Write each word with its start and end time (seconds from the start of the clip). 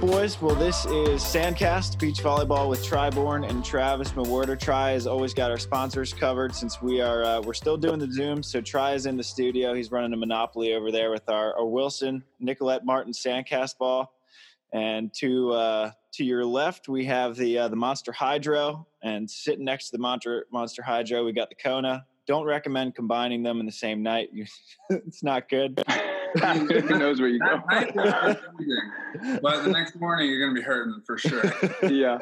right, 0.00 0.10
boys. 0.10 0.40
Well, 0.40 0.54
this 0.54 0.84
is 0.86 1.22
Sandcast 1.22 1.98
Beach 1.98 2.18
Volleyball 2.18 2.68
with 2.68 2.84
Tri 2.84 3.10
Bourne 3.10 3.44
and 3.44 3.64
Travis 3.64 4.12
Mewhirter. 4.12 4.58
Tri 4.58 4.90
has 4.90 5.06
always 5.06 5.34
got 5.34 5.50
our 5.50 5.58
sponsors 5.58 6.12
covered 6.12 6.54
since 6.54 6.80
we 6.80 7.00
are 7.00 7.24
uh, 7.24 7.40
we're 7.40 7.54
still 7.54 7.76
doing 7.76 7.98
the 7.98 8.10
Zoom. 8.12 8.42
So 8.42 8.60
Tri 8.60 8.92
is 8.92 9.06
in 9.06 9.16
the 9.16 9.24
studio. 9.24 9.74
He's 9.74 9.90
running 9.90 10.12
a 10.12 10.16
monopoly 10.16 10.74
over 10.74 10.92
there 10.92 11.10
with 11.10 11.28
our, 11.28 11.56
our 11.56 11.66
Wilson 11.66 12.22
Nicolette 12.38 12.84
Martin 12.84 13.12
Sandcast 13.12 13.78
ball. 13.78 14.12
And 14.72 15.12
to 15.14 15.52
uh, 15.52 15.90
to 16.12 16.24
your 16.24 16.44
left, 16.44 16.88
we 16.88 17.04
have 17.06 17.36
the 17.36 17.58
uh, 17.58 17.68
the 17.68 17.76
Monster 17.76 18.12
Hydro, 18.12 18.86
and 19.02 19.28
sitting 19.28 19.64
next 19.64 19.86
to 19.86 19.92
the 19.96 20.02
Monster 20.02 20.46
Monster 20.52 20.82
Hydro, 20.82 21.24
we 21.24 21.32
got 21.32 21.48
the 21.48 21.56
Kona. 21.56 22.04
Don't 22.26 22.44
recommend 22.44 22.94
combining 22.94 23.42
them 23.42 23.58
in 23.58 23.66
the 23.66 23.72
same 23.72 24.02
night. 24.02 24.28
it's 24.90 25.22
not 25.22 25.48
good. 25.48 25.82
Who 26.34 26.98
knows 26.98 27.20
where 27.20 27.28
you 27.28 27.38
go? 27.40 27.62
but 27.68 29.64
the 29.64 29.70
next 29.72 29.96
morning 29.96 30.28
you're 30.28 30.40
going 30.40 30.54
to 30.54 30.60
be 30.60 30.64
hurting 30.64 31.02
for 31.04 31.18
sure. 31.18 31.44
yeah. 31.90 32.18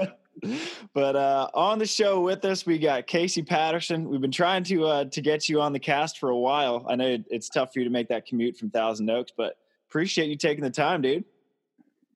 But 0.93 1.17
uh, 1.17 1.49
on 1.55 1.79
the 1.79 1.87
show 1.87 2.21
with 2.21 2.45
us, 2.45 2.67
we 2.67 2.79
got 2.79 3.07
Casey 3.07 3.43
Patterson. 3.43 4.09
We've 4.09 4.21
been 4.21 4.31
trying 4.31 4.65
to 4.65 4.85
uh, 4.85 5.05
to 5.07 5.21
get 5.21 5.49
you 5.49 5.61
on 5.61 5.73
the 5.73 5.79
cast 5.79 6.19
for 6.19 6.29
a 6.29 6.37
while. 6.37 6.85
I 6.89 6.97
know 6.97 7.19
it's 7.31 7.49
tough 7.49 7.73
for 7.73 7.79
you 7.79 7.85
to 7.85 7.91
make 7.91 8.09
that 8.09 8.27
commute 8.27 8.57
from 8.57 8.71
Thousand 8.71 9.09
Oaks, 9.09 9.33
but 9.35 9.57
appreciate 9.89 10.29
you 10.29 10.37
taking 10.37 10.63
the 10.63 10.71
time, 10.71 11.03
dude. 11.03 11.25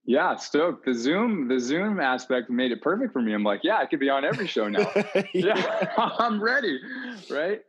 Yeah, 0.04 0.34
stoked. 0.36 0.86
The 0.86 0.94
Zoom, 0.94 1.46
the 1.48 1.60
Zoom 1.60 2.00
aspect 2.00 2.50
made 2.50 2.72
it 2.72 2.82
perfect 2.82 3.12
for 3.12 3.22
me. 3.22 3.32
I'm 3.32 3.44
like, 3.44 3.60
yeah, 3.62 3.76
I 3.76 3.86
could 3.86 4.00
be 4.00 4.10
on 4.10 4.24
every 4.24 4.46
show 4.46 4.68
now. 4.68 4.90
yeah, 5.34 5.86
I'm 5.96 6.42
ready. 6.42 6.80
Right? 7.30 7.62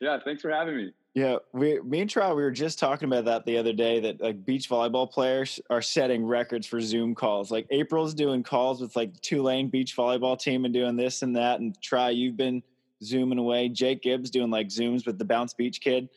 Yeah, 0.00 0.18
thanks 0.24 0.42
for 0.42 0.50
having 0.50 0.76
me. 0.76 0.92
Yeah, 1.14 1.36
we, 1.52 1.80
me 1.80 2.02
and 2.02 2.10
Troy, 2.10 2.28
we 2.34 2.42
were 2.42 2.50
just 2.50 2.78
talking 2.78 3.08
about 3.08 3.24
that 3.24 3.44
the 3.44 3.56
other 3.56 3.72
day. 3.72 3.98
That 4.00 4.20
like 4.20 4.44
beach 4.44 4.68
volleyball 4.68 5.10
players 5.10 5.58
are 5.68 5.82
setting 5.82 6.24
records 6.24 6.66
for 6.66 6.80
Zoom 6.80 7.14
calls. 7.14 7.50
Like 7.50 7.66
April's 7.70 8.14
doing 8.14 8.42
calls 8.42 8.80
with 8.80 8.94
like 8.94 9.18
Tulane 9.20 9.68
beach 9.68 9.96
volleyball 9.96 10.38
team 10.38 10.64
and 10.64 10.72
doing 10.72 10.96
this 10.96 11.22
and 11.22 11.34
that. 11.36 11.60
And 11.60 11.80
Tri, 11.80 12.10
you've 12.10 12.36
been 12.36 12.62
zooming 13.02 13.38
away. 13.38 13.68
Jake 13.68 14.02
Gibb's 14.02 14.30
doing 14.30 14.50
like 14.50 14.68
zooms 14.68 15.06
with 15.06 15.18
the 15.18 15.24
Bounce 15.24 15.54
Beach 15.54 15.80
kid, 15.80 16.08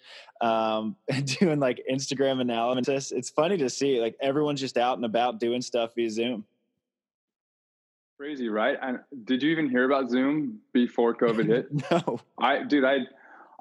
um, 0.42 0.96
and 1.08 1.26
doing 1.40 1.60
like 1.60 1.82
Instagram 1.92 2.42
analysis. 2.42 3.12
It's 3.12 3.30
funny 3.30 3.58
to 3.58 3.70
see 3.70 4.00
like 4.00 4.16
everyone's 4.22 4.60
just 4.60 4.78
out 4.78 4.98
and 4.98 5.06
about 5.06 5.40
doing 5.40 5.62
stuff 5.62 5.96
via 5.96 6.10
Zoom. 6.10 6.46
Crazy, 8.18 8.50
right? 8.50 8.78
And 8.80 9.00
did 9.24 9.42
you 9.42 9.50
even 9.50 9.68
hear 9.68 9.86
about 9.86 10.12
Zoom 10.12 10.60
before 10.74 11.16
COVID 11.16 11.46
hit? 11.48 11.92
no, 11.92 12.20
I, 12.38 12.64
dude, 12.64 12.84
I, 12.84 13.00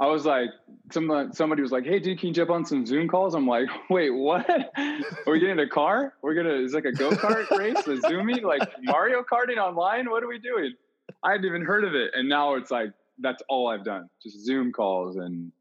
I 0.00 0.06
was 0.06 0.24
like, 0.24 0.48
some 0.90 1.10
uh, 1.10 1.30
somebody 1.30 1.60
was 1.60 1.72
like, 1.72 1.84
"Hey, 1.84 1.98
dude, 1.98 2.18
can 2.18 2.28
you 2.28 2.34
jump 2.34 2.50
on 2.50 2.64
some 2.64 2.86
Zoom 2.86 3.06
calls?" 3.06 3.34
I'm 3.34 3.46
like, 3.46 3.68
"Wait, 3.90 4.10
what? 4.10 4.48
Are 4.78 5.32
we 5.32 5.38
getting 5.38 5.58
a 5.58 5.68
car? 5.68 6.14
We're 6.22 6.34
gonna 6.34 6.54
is 6.54 6.72
like 6.72 6.86
a 6.86 6.92
go 6.92 7.10
kart 7.10 7.50
race, 7.58 7.86
a 7.86 8.00
Zooming, 8.00 8.42
like 8.42 8.62
Mario 8.82 9.22
Karting 9.22 9.58
online? 9.58 10.10
What 10.10 10.22
are 10.22 10.28
we 10.28 10.38
doing?" 10.38 10.74
I 11.22 11.32
hadn't 11.32 11.44
even 11.44 11.62
heard 11.62 11.84
of 11.84 11.94
it, 11.94 12.12
and 12.14 12.28
now 12.28 12.54
it's 12.54 12.70
like 12.70 12.92
that's 13.18 13.42
all 13.48 13.68
I've 13.68 13.84
done, 13.84 14.08
just 14.22 14.42
Zoom 14.44 14.72
calls 14.72 15.16
and 15.16 15.52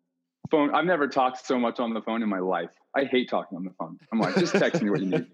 phone. 0.49 0.73
I've 0.73 0.85
never 0.85 1.07
talked 1.07 1.45
so 1.45 1.59
much 1.59 1.79
on 1.81 1.93
the 1.93 2.01
phone 2.01 2.23
in 2.23 2.29
my 2.29 2.39
life. 2.39 2.69
I 2.95 3.03
hate 3.03 3.29
talking 3.29 3.57
on 3.57 3.65
the 3.65 3.73
phone. 3.77 3.99
I'm 4.13 4.19
like, 4.19 4.35
just 4.35 4.53
text 4.53 4.81
me 4.81 4.89
what 4.89 5.01
you 5.01 5.07
need. 5.07 5.27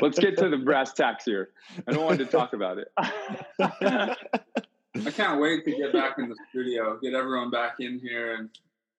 Let's 0.00 0.18
get 0.18 0.38
to 0.38 0.48
the 0.48 0.56
brass 0.56 0.92
tacks 0.92 1.24
here. 1.24 1.50
I 1.88 1.92
don't 1.92 2.04
want 2.04 2.18
to 2.18 2.26
talk 2.26 2.52
about 2.52 2.78
it. 2.78 4.68
I 4.94 5.10
can't 5.10 5.40
wait 5.40 5.64
to 5.64 5.70
get 5.70 5.92
back 5.92 6.18
in 6.18 6.28
the 6.28 6.36
studio, 6.50 6.98
get 7.02 7.14
everyone 7.14 7.50
back 7.50 7.76
in 7.80 7.98
here, 7.98 8.34
and 8.34 8.50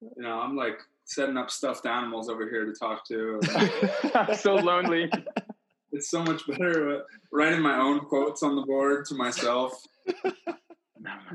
you 0.01 0.23
know, 0.23 0.39
I'm 0.39 0.55
like 0.55 0.79
setting 1.05 1.37
up 1.37 1.51
stuffed 1.51 1.85
animals 1.85 2.29
over 2.29 2.49
here 2.49 2.65
to 2.65 2.73
talk 2.73 3.05
to. 3.07 3.39
so 4.37 4.55
lonely. 4.55 5.09
It's 5.91 6.09
so 6.09 6.23
much 6.23 6.47
better 6.47 6.97
uh, 6.97 6.99
writing 7.31 7.61
my 7.61 7.77
own 7.77 7.99
quotes 7.99 8.41
on 8.41 8.55
the 8.55 8.63
board 8.63 9.05
to 9.05 9.15
myself. 9.15 9.73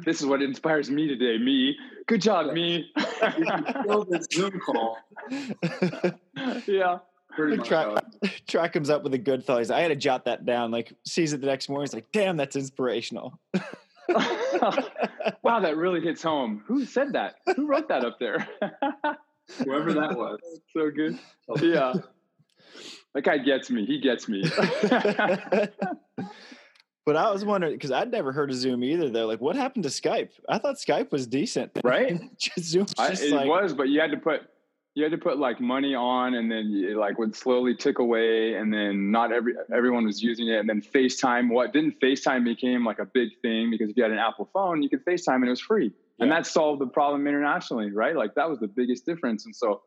This 0.04 0.20
is 0.20 0.26
what 0.26 0.40
inspires 0.40 0.90
me 0.90 1.08
today. 1.08 1.38
Me, 1.38 1.76
good 2.06 2.22
job, 2.22 2.52
me. 2.52 2.90
this 4.08 4.26
Zoom 4.32 4.58
call. 4.60 4.96
yeah. 6.66 6.98
Tri, 7.64 7.98
Tri 8.46 8.68
comes 8.68 8.90
up 8.90 9.02
with 9.04 9.14
a 9.14 9.18
good 9.18 9.44
thought. 9.44 9.58
He's, 9.58 9.70
I 9.70 9.80
had 9.80 9.88
to 9.88 9.96
jot 9.96 10.24
that 10.24 10.46
down. 10.46 10.70
Like 10.70 10.94
sees 11.04 11.32
it 11.32 11.40
the 11.40 11.46
next 11.46 11.68
morning. 11.68 11.84
He's 11.84 11.94
like, 11.94 12.10
"Damn, 12.12 12.36
that's 12.36 12.56
inspirational." 12.56 13.38
wow, 15.42 15.60
that 15.60 15.76
really 15.76 16.00
hits 16.00 16.22
home. 16.22 16.62
Who 16.66 16.84
said 16.84 17.12
that? 17.12 17.36
Who 17.56 17.66
wrote 17.66 17.88
that 17.88 18.04
up 18.04 18.18
there? 18.18 18.48
Whoever 19.64 19.92
that 19.94 20.16
was. 20.16 20.38
So 20.74 20.90
good. 20.90 21.18
Yeah. 21.60 21.94
That 23.14 23.24
guy 23.24 23.38
gets 23.38 23.70
me. 23.70 23.84
He 23.86 24.00
gets 24.00 24.28
me. 24.28 24.42
but 27.06 27.16
I 27.16 27.30
was 27.30 27.44
wondering 27.44 27.72
because 27.74 27.90
I'd 27.90 28.10
never 28.10 28.32
heard 28.32 28.50
of 28.50 28.56
Zoom 28.56 28.84
either. 28.84 29.08
Though, 29.10 29.26
like, 29.26 29.40
what 29.40 29.56
happened 29.56 29.84
to 29.84 29.90
Skype? 29.90 30.30
I 30.48 30.58
thought 30.58 30.76
Skype 30.76 31.10
was 31.10 31.26
decent, 31.26 31.72
right? 31.82 32.20
just 32.38 32.68
Zoom. 32.68 32.86
Just 32.86 33.22
it 33.22 33.32
like, 33.32 33.48
was, 33.48 33.72
but 33.72 33.88
you 33.88 34.00
had 34.00 34.10
to 34.10 34.18
put 34.18 34.42
you 34.98 35.04
had 35.04 35.12
to 35.12 35.18
put 35.18 35.38
like 35.38 35.60
money 35.60 35.94
on 35.94 36.34
and 36.34 36.50
then 36.50 36.72
it 36.74 36.96
like 36.96 37.20
would 37.20 37.32
slowly 37.36 37.72
tick 37.72 38.00
away 38.00 38.54
and 38.54 38.74
then 38.74 39.12
not 39.12 39.30
every 39.30 39.54
everyone 39.72 40.04
was 40.04 40.20
using 40.20 40.48
it 40.48 40.58
and 40.58 40.68
then 40.68 40.82
FaceTime 40.82 41.50
what 41.50 41.72
didn't 41.72 42.00
FaceTime 42.00 42.42
became 42.42 42.84
like 42.84 42.98
a 42.98 43.04
big 43.04 43.28
thing 43.40 43.70
because 43.70 43.90
if 43.90 43.96
you 43.96 44.02
had 44.02 44.10
an 44.10 44.18
Apple 44.18 44.50
phone 44.52 44.82
you 44.82 44.88
could 44.88 45.04
FaceTime 45.04 45.36
and 45.36 45.46
it 45.46 45.50
was 45.50 45.60
free. 45.60 45.92
Yeah. 46.16 46.24
and 46.24 46.32
that 46.32 46.48
solved 46.48 46.80
the 46.80 46.88
problem 46.88 47.28
internationally 47.28 47.92
right? 47.92 48.16
Like 48.16 48.34
that 48.34 48.50
was 48.50 48.58
the 48.58 48.66
biggest 48.66 49.06
difference 49.06 49.44
and 49.44 49.54
so 49.54 49.82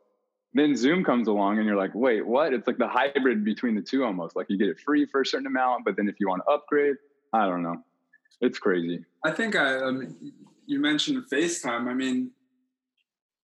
then 0.53 0.77
Zoom 0.77 1.03
comes 1.03 1.27
along 1.27 1.57
and 1.57 1.67
you're 1.67 1.75
like 1.75 1.93
wait 1.93 2.25
what? 2.25 2.53
It's 2.53 2.65
like 2.65 2.77
the 2.77 2.87
hybrid 2.87 3.43
between 3.43 3.75
the 3.75 3.81
two 3.81 4.05
almost. 4.05 4.37
Like 4.37 4.45
you 4.49 4.57
get 4.57 4.69
it 4.69 4.79
free 4.79 5.05
for 5.05 5.19
a 5.21 5.25
certain 5.25 5.47
amount 5.47 5.83
but 5.83 5.97
then 5.97 6.07
if 6.07 6.21
you 6.21 6.29
want 6.29 6.41
to 6.47 6.53
upgrade 6.53 6.95
I 7.33 7.47
don't 7.47 7.63
know. 7.63 7.83
It's 8.39 8.59
crazy. 8.59 9.03
I 9.25 9.31
think 9.31 9.57
I, 9.57 9.79
I 9.79 9.91
mean, 9.91 10.15
you 10.65 10.79
mentioned 10.79 11.25
FaceTime. 11.29 11.87
I 11.87 11.93
mean 11.93 12.31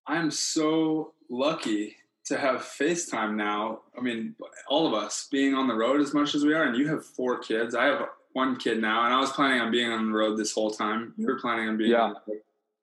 I'm 0.07 0.31
so 0.31 1.13
lucky 1.29 1.97
to 2.25 2.37
have 2.37 2.61
FaceTime 2.61 3.35
now. 3.35 3.81
I 3.97 4.01
mean, 4.01 4.35
all 4.69 4.87
of 4.87 4.93
us 4.93 5.27
being 5.31 5.53
on 5.53 5.67
the 5.67 5.73
road 5.73 6.01
as 6.01 6.13
much 6.13 6.35
as 6.35 6.45
we 6.45 6.53
are, 6.53 6.63
and 6.63 6.77
you 6.77 6.87
have 6.87 7.05
four 7.05 7.39
kids. 7.39 7.75
I 7.75 7.85
have 7.85 8.05
one 8.33 8.57
kid 8.57 8.81
now, 8.81 9.05
and 9.05 9.13
I 9.13 9.19
was 9.19 9.31
planning 9.31 9.59
on 9.59 9.71
being 9.71 9.91
on 9.91 10.11
the 10.11 10.17
road 10.17 10.37
this 10.37 10.53
whole 10.53 10.71
time. 10.71 11.13
You 11.17 11.25
were 11.25 11.39
planning 11.39 11.69
on 11.69 11.77
being. 11.77 11.91
Yeah. 11.91 12.13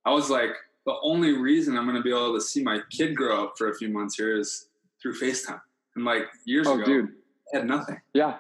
I 0.05 0.13
was 0.13 0.29
like, 0.29 0.51
the 0.87 0.97
only 1.03 1.33
reason 1.33 1.79
I'm 1.79 1.85
going 1.85 1.97
to 1.97 2.03
be 2.03 2.11
able 2.11 2.35
to 2.35 2.41
see 2.41 2.63
my 2.63 2.81
kid 2.91 3.17
grow 3.17 3.45
up 3.45 3.55
for 3.57 3.71
a 3.71 3.75
few 3.75 3.89
months 3.89 4.17
here 4.17 4.39
is 4.39 4.69
through 5.01 5.19
FaceTime. 5.19 5.61
And 5.97 6.05
like 6.05 6.25
years 6.45 6.67
oh, 6.67 6.75
ago, 6.75 6.85
dude. 6.85 7.09
I 7.53 7.59
had 7.59 7.67
nothing. 7.67 8.01
Yeah. 8.13 8.37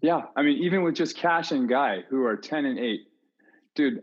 Yeah. 0.00 0.22
I 0.36 0.42
mean, 0.42 0.62
even 0.62 0.82
with 0.82 0.94
just 0.94 1.16
Cash 1.16 1.50
and 1.50 1.68
Guy, 1.68 2.04
who 2.08 2.24
are 2.24 2.36
10 2.36 2.66
and 2.66 2.78
8, 2.78 3.00
dude, 3.74 4.02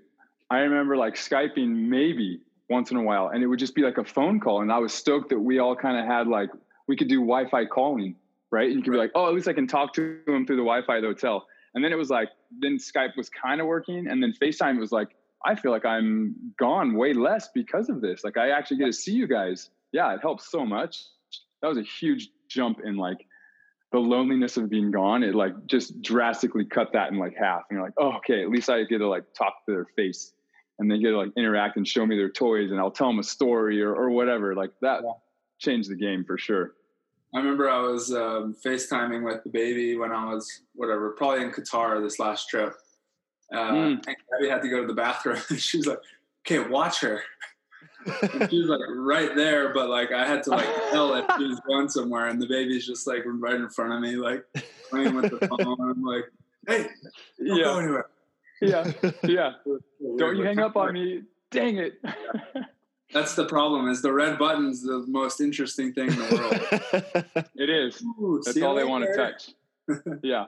I 0.50 0.60
remember 0.60 0.98
like 0.98 1.16
Skyping 1.16 1.70
maybe 1.70 2.42
once 2.74 2.92
in 2.92 2.98
a 2.98 3.04
while 3.04 3.30
and 3.30 3.44
it 3.44 3.48
would 3.48 3.60
just 3.60 3.76
be 3.76 3.82
like 3.82 3.98
a 3.98 4.04
phone 4.04 4.40
call 4.40 4.62
and 4.62 4.72
i 4.72 4.78
was 4.78 4.94
stoked 4.94 5.30
that 5.30 5.40
we 5.40 5.60
all 5.60 5.76
kind 5.76 5.98
of 5.98 6.06
had 6.06 6.28
like 6.28 6.50
we 6.88 6.96
could 6.98 7.08
do 7.08 7.20
wi-fi 7.20 7.66
calling 7.66 8.16
right? 8.54 8.70
And 8.70 8.78
you 8.78 8.84
could 8.84 8.92
be 8.92 8.98
like 8.98 9.12
oh 9.16 9.28
at 9.28 9.34
least 9.34 9.48
i 9.48 9.54
can 9.54 9.68
talk 9.68 9.94
to 9.96 10.20
him 10.28 10.46
through 10.46 10.58
the 10.58 10.62
wi-fi 10.62 10.98
of 10.98 11.02
the 11.02 11.08
hotel. 11.10 11.48
And 11.74 11.84
then 11.84 11.92
it 11.92 11.98
was 11.98 12.12
like 12.12 12.30
then 12.60 12.78
skype 12.78 13.18
was 13.18 13.30
kind 13.30 13.60
of 13.60 13.68
working 13.68 14.08
and 14.08 14.22
then 14.22 14.32
facetime 14.32 14.80
was 14.80 14.92
like 14.92 15.10
i 15.44 15.56
feel 15.56 15.72
like 15.72 15.86
i'm 15.86 16.36
gone 16.58 16.94
way 16.94 17.14
less 17.14 17.50
because 17.54 17.90
of 17.90 18.00
this. 18.00 18.24
Like 18.24 18.38
i 18.38 18.52
actually 18.52 18.78
get 18.78 18.86
to 18.86 18.94
see 18.94 19.14
you 19.14 19.28
guys. 19.28 19.72
Yeah 19.92 20.14
it 20.14 20.22
helps 20.22 20.50
so 20.50 20.66
much. 20.66 21.04
That 21.62 21.68
was 21.68 21.80
a 21.80 21.84
huge 21.84 22.30
jump 22.48 22.80
in 22.86 22.96
like 22.96 23.26
the 23.92 24.00
loneliness 24.00 24.58
of 24.58 24.70
being 24.70 24.92
gone. 24.92 25.24
It 25.24 25.34
like 25.34 25.54
just 25.66 26.02
drastically 26.04 26.66
cut 26.66 26.94
that 26.94 27.12
in 27.12 27.18
like 27.18 27.36
half 27.36 27.64
and 27.70 27.78
you're 27.78 27.86
like 27.86 27.96
oh 27.98 28.14
okay 28.18 28.44
at 28.44 28.50
least 28.50 28.70
i 28.70 28.84
get 28.84 29.00
to 29.00 29.08
like 29.08 29.26
talk 29.34 29.66
to 29.66 29.72
their 29.72 29.88
face 29.96 30.34
and 30.80 30.90
they 30.90 30.98
get 30.98 31.12
to 31.12 31.18
like 31.18 31.32
interact 31.38 31.78
and 31.78 31.88
show 31.88 32.06
me 32.06 32.18
their 32.18 32.30
toys 32.30 32.72
and 32.72 32.80
I'll 32.80 32.92
tell 32.92 33.08
them 33.08 33.20
a 33.20 33.24
story 33.24 33.82
or, 33.82 33.94
or 33.94 34.10
whatever. 34.10 34.56
Like 34.56 34.72
that 34.82 35.02
yeah. 35.04 35.12
changed 35.60 35.90
the 35.90 35.96
game 35.96 36.24
for 36.26 36.38
sure. 36.38 36.74
I 37.34 37.40
remember 37.40 37.70
I 37.70 37.80
was 37.80 38.12
um, 38.12 38.56
FaceTiming 38.64 39.24
with 39.24 39.44
the 39.44 39.50
baby 39.50 39.98
when 39.98 40.12
I 40.12 40.32
was 40.34 40.62
whatever, 40.76 41.12
probably 41.12 41.44
in 41.44 41.52
Qatar 41.52 42.02
this 42.04 42.20
last 42.20 42.48
trip. 42.48 42.76
Uh, 43.52 43.72
mm. 43.72 43.92
And 43.94 44.06
Gabby 44.06 44.50
had 44.50 44.62
to 44.62 44.70
go 44.70 44.82
to 44.82 44.88
the 44.88 44.94
bathroom. 44.94 45.40
she 45.58 45.78
was 45.78 45.88
like, 45.88 46.00
"Okay, 46.46 46.60
watch 46.68 47.02
her." 47.02 47.22
she 48.50 48.60
was 48.60 48.68
like 48.68 48.82
right 48.90 49.36
there, 49.36 49.74
but 49.74 49.90
like 49.90 50.12
I 50.12 50.28
had 50.28 50.44
to 50.44 50.52
like 50.52 50.68
tell 50.92 51.14
if 51.16 51.26
she 51.38 51.48
was 51.48 51.60
going 51.62 51.90
somewhere, 51.90 52.28
and 52.28 52.42
the 52.42 52.48
baby's 52.48 52.86
just 52.86 53.08
like 53.08 53.24
right 53.26 53.56
in 53.56 53.70
front 53.70 53.94
of 53.94 54.02
me, 54.02 54.16
like 54.16 54.46
playing 54.90 55.16
with 55.16 55.32
the 55.32 55.48
phone. 55.48 55.78
I'm 55.82 56.04
like, 56.04 56.26
"Hey, 56.68 56.88
don't 57.40 57.58
yeah. 57.58 57.64
go 57.64 57.80
anywhere." 57.80 58.06
Yeah, 58.64 58.92
yeah. 59.24 59.52
Don't 60.18 60.38
you 60.38 60.44
hang 60.44 60.60
up 60.60 60.76
on 60.76 60.94
me? 60.94 61.24
Dang 61.52 61.78
it. 61.78 62.02
That's 63.14 63.36
the 63.36 63.46
problem. 63.46 63.90
Is 63.90 64.02
the 64.02 64.12
red 64.12 64.40
button's 64.40 64.82
the 64.82 65.06
most 65.08 65.40
interesting 65.40 65.94
thing 65.94 66.10
in 66.10 66.16
the 66.16 67.26
world. 67.34 67.48
it 67.56 67.70
is. 67.70 68.02
Ooh, 68.02 68.42
That's 68.44 68.60
all 68.62 68.76
they 68.76 68.84
want 68.84 69.06
to 69.06 69.16
touch. 69.16 69.52
Yeah. 70.24 70.46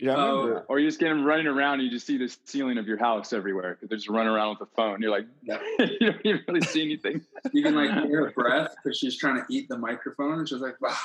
Yeah, 0.00 0.16
uh, 0.16 0.62
or 0.68 0.80
you 0.80 0.88
just 0.88 0.98
get 0.98 1.08
them 1.08 1.24
running 1.24 1.46
around 1.46 1.74
and 1.74 1.84
you 1.84 1.90
just 1.90 2.04
see 2.04 2.18
the 2.18 2.28
ceiling 2.44 2.78
of 2.78 2.86
your 2.88 2.98
house 2.98 3.32
everywhere 3.32 3.74
because 3.74 3.88
they're 3.88 3.96
just 3.96 4.08
running 4.08 4.32
around 4.32 4.50
with 4.50 4.58
the 4.58 4.74
phone. 4.74 5.00
You're 5.00 5.12
like, 5.12 5.26
yeah. 5.42 5.58
you 5.78 6.10
don't 6.10 6.26
even 6.26 6.40
really 6.48 6.60
see 6.62 6.82
anything. 6.82 7.24
You 7.52 7.62
can 7.62 7.76
like 7.76 7.90
hear 8.04 8.26
her 8.26 8.32
breath 8.32 8.74
because 8.82 8.98
she's 8.98 9.16
trying 9.16 9.36
to 9.36 9.44
eat 9.48 9.68
the 9.68 9.78
microphone 9.78 10.40
and 10.40 10.48
she's 10.48 10.60
like, 10.60 10.80
wow. 10.80 10.96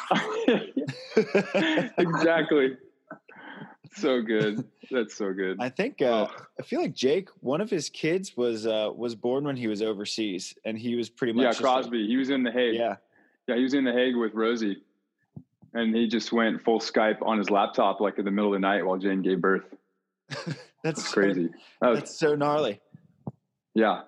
exactly. 1.99 2.77
So 3.95 4.21
good. 4.21 4.63
That's 4.91 5.15
so 5.15 5.33
good. 5.33 5.57
I 5.59 5.69
think 5.69 6.01
uh, 6.01 6.27
Oh. 6.29 6.35
I 6.59 6.63
feel 6.63 6.81
like 6.81 6.93
Jake, 6.93 7.29
one 7.41 7.61
of 7.61 7.69
his 7.69 7.89
kids 7.89 8.35
was 8.35 8.65
uh, 8.65 8.89
was 8.95 9.15
born 9.15 9.43
when 9.43 9.55
he 9.55 9.67
was 9.67 9.81
overseas, 9.81 10.55
and 10.65 10.77
he 10.77 10.95
was 10.95 11.09
pretty 11.09 11.33
much 11.33 11.43
yeah, 11.43 11.49
just 11.51 11.61
like- 11.61 11.73
Crosby. 11.73 12.07
He 12.07 12.17
was 12.17 12.29
in 12.29 12.43
the 12.43 12.51
Hague. 12.51 12.75
yeah, 12.75 12.95
Yeah, 13.47 13.55
he 13.55 13.63
was 13.63 13.73
in 13.73 13.83
the 13.83 13.91
Hague 13.93 14.15
with 14.15 14.33
Rosie, 14.33 14.81
and 15.73 15.95
he 15.95 16.07
just 16.07 16.31
went 16.31 16.63
full 16.63 16.79
Skype 16.79 17.21
on 17.21 17.37
his 17.37 17.49
laptop 17.49 17.99
like 17.99 18.17
in 18.17 18.25
the 18.25 18.31
middle 18.31 18.53
of 18.53 18.59
the 18.61 18.67
night 18.67 18.85
while 18.85 18.97
Jane 18.97 19.21
gave 19.21 19.41
birth. 19.41 19.63
that's 20.29 20.55
It's 20.83 21.05
so- 21.07 21.13
crazy. 21.13 21.49
That 21.81 21.89
was, 21.89 21.99
that's 21.99 22.15
so 22.19 22.35
gnarly. 22.35 22.79
yeah, 23.75 24.01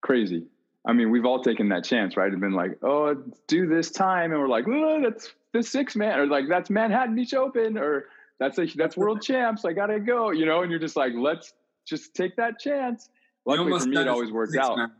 crazy. 0.00 0.46
I 0.86 0.92
mean, 0.92 1.10
we've 1.10 1.24
all 1.24 1.42
taken 1.42 1.70
that 1.70 1.82
chance, 1.84 2.14
right? 2.16 2.30
And 2.30 2.40
been 2.40 2.52
like, 2.52 2.78
oh, 2.82 3.16
do 3.46 3.66
this 3.66 3.90
time, 3.90 4.32
and 4.32 4.40
we're 4.40 4.48
like, 4.48 4.66
oh, 4.68 5.00
that's 5.02 5.32
the 5.52 5.62
six 5.62 5.96
man, 5.96 6.18
or 6.20 6.26
like 6.26 6.44
that's 6.48 6.68
Manhattan 6.70 7.14
Beach 7.14 7.32
Open, 7.34 7.78
or 7.78 8.06
that's 8.38 8.58
a 8.58 8.66
that's 8.66 8.96
World 8.96 9.22
Champs. 9.26 9.64
I 9.64 9.72
gotta 9.72 10.00
go, 10.00 10.30
you 10.30 10.46
know. 10.46 10.62
And 10.62 10.70
you're 10.70 10.80
just 10.80 10.96
like, 10.96 11.12
let's 11.16 11.54
just 11.86 12.14
take 12.14 12.36
that 12.36 12.58
chance. 12.58 13.08
You 13.46 13.52
Luckily 13.56 13.78
for 13.78 13.86
me, 13.86 14.00
it 14.00 14.08
always 14.08 14.32
worked 14.32 14.56
out. 14.56 14.76
man. 14.76 14.92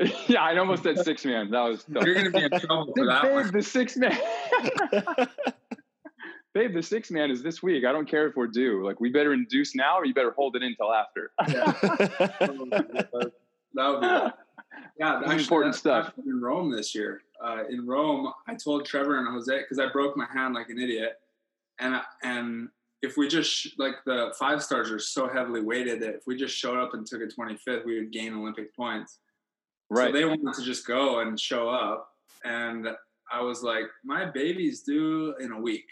yeah, 0.26 0.42
I 0.42 0.56
almost 0.56 0.82
said 0.82 0.98
six 0.98 1.24
man. 1.24 1.50
That 1.50 1.60
was 1.60 1.84
You're 2.04 2.14
gonna 2.14 2.30
be 2.30 2.42
in 2.42 2.50
trouble 2.60 2.92
for 2.96 3.06
that 3.06 3.22
babe, 3.22 3.32
one. 3.32 3.50
the 3.52 3.62
six 3.62 3.96
man. 3.96 4.18
babe, 6.54 6.74
the 6.74 6.82
six 6.82 7.10
man 7.10 7.30
is 7.30 7.42
this 7.42 7.62
week. 7.62 7.84
I 7.84 7.92
don't 7.92 8.08
care 8.08 8.26
if 8.26 8.34
we're 8.36 8.48
due. 8.48 8.84
Like, 8.84 9.00
we 9.00 9.10
better 9.10 9.32
induce 9.32 9.74
now, 9.76 9.98
or 9.98 10.04
you 10.04 10.14
better 10.14 10.32
hold 10.32 10.56
it 10.56 10.62
until 10.62 10.92
after. 10.92 11.30
that 11.38 13.28
would 13.74 14.00
be 14.00 14.06
yeah. 14.98 15.20
This 15.20 15.26
is 15.26 15.32
Actually, 15.32 15.42
important 15.44 15.74
that 15.74 15.78
stuff. 15.78 16.12
in 16.26 16.40
Rome 16.40 16.70
this 16.72 16.94
year. 16.94 17.22
Uh, 17.44 17.64
in 17.70 17.86
Rome, 17.86 18.32
I 18.48 18.54
told 18.54 18.84
Trevor 18.84 19.18
and 19.18 19.28
Jose 19.28 19.58
because 19.60 19.78
I 19.78 19.88
broke 19.90 20.16
my 20.16 20.26
hand 20.32 20.54
like 20.54 20.70
an 20.70 20.78
idiot, 20.78 21.20
and 21.80 22.00
and 22.22 22.68
if 23.02 23.16
we 23.16 23.28
just 23.28 23.50
sh- 23.50 23.68
like 23.78 23.94
the 24.06 24.32
five 24.38 24.62
stars 24.62 24.90
are 24.90 24.98
so 24.98 25.28
heavily 25.28 25.60
weighted 25.60 26.00
that 26.00 26.14
if 26.16 26.26
we 26.26 26.36
just 26.36 26.56
showed 26.56 26.78
up 26.78 26.94
and 26.94 27.06
took 27.06 27.20
a 27.22 27.26
25th, 27.26 27.84
we 27.84 27.98
would 27.98 28.10
gain 28.12 28.34
Olympic 28.34 28.74
points. 28.74 29.18
right. 29.90 30.08
So 30.12 30.12
they 30.18 30.24
wanted 30.24 30.52
to 30.54 30.62
just 30.64 30.84
go 30.86 31.20
and 31.20 31.38
show 31.38 31.68
up. 31.68 32.08
And 32.44 32.88
I 33.32 33.40
was 33.40 33.62
like, 33.62 33.84
my 34.04 34.24
baby's 34.24 34.82
due 34.82 35.34
in 35.38 35.52
a 35.52 35.60
week. 35.60 35.86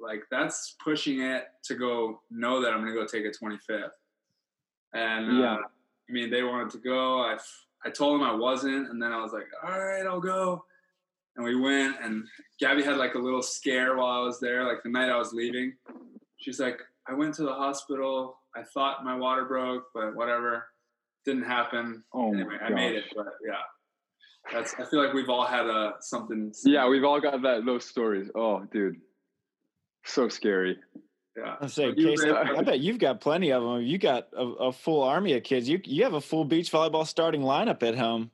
Like, 0.00 0.22
that's 0.32 0.74
pushing 0.82 1.20
it 1.20 1.44
to 1.64 1.74
go 1.76 2.22
know 2.30 2.60
that 2.60 2.72
I'm 2.72 2.80
going 2.80 2.92
to 2.92 3.00
go 3.00 3.06
take 3.06 3.24
a 3.24 3.30
25th. 3.30 3.90
And 4.94 5.38
Yeah. 5.38 5.54
uh, 5.54 5.58
I 6.08 6.12
mean, 6.12 6.30
they 6.30 6.42
wanted 6.42 6.70
to 6.70 6.78
go. 6.78 7.20
I 7.20 7.36
I 7.84 7.90
told 7.90 8.14
them 8.20 8.26
I 8.26 8.34
wasn't. 8.34 8.88
And 8.90 9.00
then 9.00 9.12
I 9.12 9.20
was 9.22 9.32
like, 9.32 9.46
all 9.62 9.78
right, 9.78 10.04
I'll 10.06 10.20
go. 10.20 10.64
And 11.38 11.46
we 11.46 11.54
went. 11.54 11.96
And 12.02 12.24
Gabby 12.60 12.82
had 12.82 12.96
like 12.96 13.14
a 13.14 13.18
little 13.18 13.42
scare 13.42 13.96
while 13.96 14.10
I 14.10 14.18
was 14.18 14.40
there, 14.40 14.64
like 14.64 14.82
the 14.82 14.90
night 14.90 15.08
I 15.08 15.16
was 15.16 15.32
leaving. 15.32 15.72
She's 16.36 16.60
like, 16.60 16.80
I 17.08 17.14
went 17.14 17.34
to 17.36 17.42
the 17.44 17.54
hospital. 17.54 18.40
I 18.54 18.64
thought 18.74 19.04
my 19.04 19.16
water 19.16 19.44
broke, 19.44 19.84
but 19.94 20.14
whatever. 20.14 20.66
Didn't 21.24 21.44
happen 21.44 22.04
oh, 22.14 22.32
anyway, 22.32 22.56
I 22.64 22.70
made 22.70 22.94
it, 22.94 23.04
but 23.14 23.26
yeah, 23.46 23.56
that's. 24.50 24.74
I 24.78 24.84
feel 24.84 25.04
like 25.04 25.12
we've 25.12 25.28
all 25.28 25.44
had 25.44 25.66
a 25.66 25.94
something. 26.00 26.54
Yeah, 26.64 26.88
we've 26.88 27.04
all 27.04 27.20
got 27.20 27.42
that 27.42 27.66
those 27.66 27.84
stories. 27.84 28.30
Oh, 28.34 28.62
dude. 28.72 28.96
So 30.06 30.28
scary. 30.28 30.78
yeah. 31.36 31.56
I 31.60 31.66
say, 31.66 31.92
You 31.94 32.10
Casey. 32.10 32.30
I 32.30 32.62
bet 32.62 32.80
you've 32.80 32.98
got 32.98 33.20
plenty 33.20 33.52
of 33.52 33.62
them. 33.62 33.82
You 33.82 33.98
got 33.98 34.28
a, 34.32 34.42
a 34.42 34.72
full 34.72 35.02
army 35.02 35.34
of 35.34 35.42
kids. 35.42 35.68
You 35.68 35.80
you 35.84 36.04
have 36.04 36.14
a 36.14 36.20
full 36.20 36.46
beach 36.46 36.72
volleyball 36.72 37.06
starting 37.06 37.42
lineup 37.42 37.82
at 37.82 37.96
home. 37.96 38.30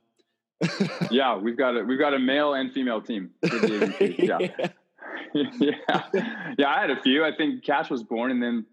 Yeah, 1.11 1.37
we've 1.37 1.57
got 1.57 1.77
a 1.77 1.83
we've 1.83 1.99
got 1.99 2.13
a 2.13 2.19
male 2.19 2.53
and 2.53 2.71
female 2.71 3.01
team. 3.01 3.31
Yeah. 3.43 4.39
yeah, 5.33 6.03
yeah. 6.57 6.67
I 6.69 6.79
had 6.81 6.91
a 6.91 7.01
few. 7.01 7.25
I 7.25 7.35
think 7.35 7.63
Cash 7.63 7.89
was 7.89 8.03
born, 8.03 8.31
and 8.31 8.41
then 8.41 8.65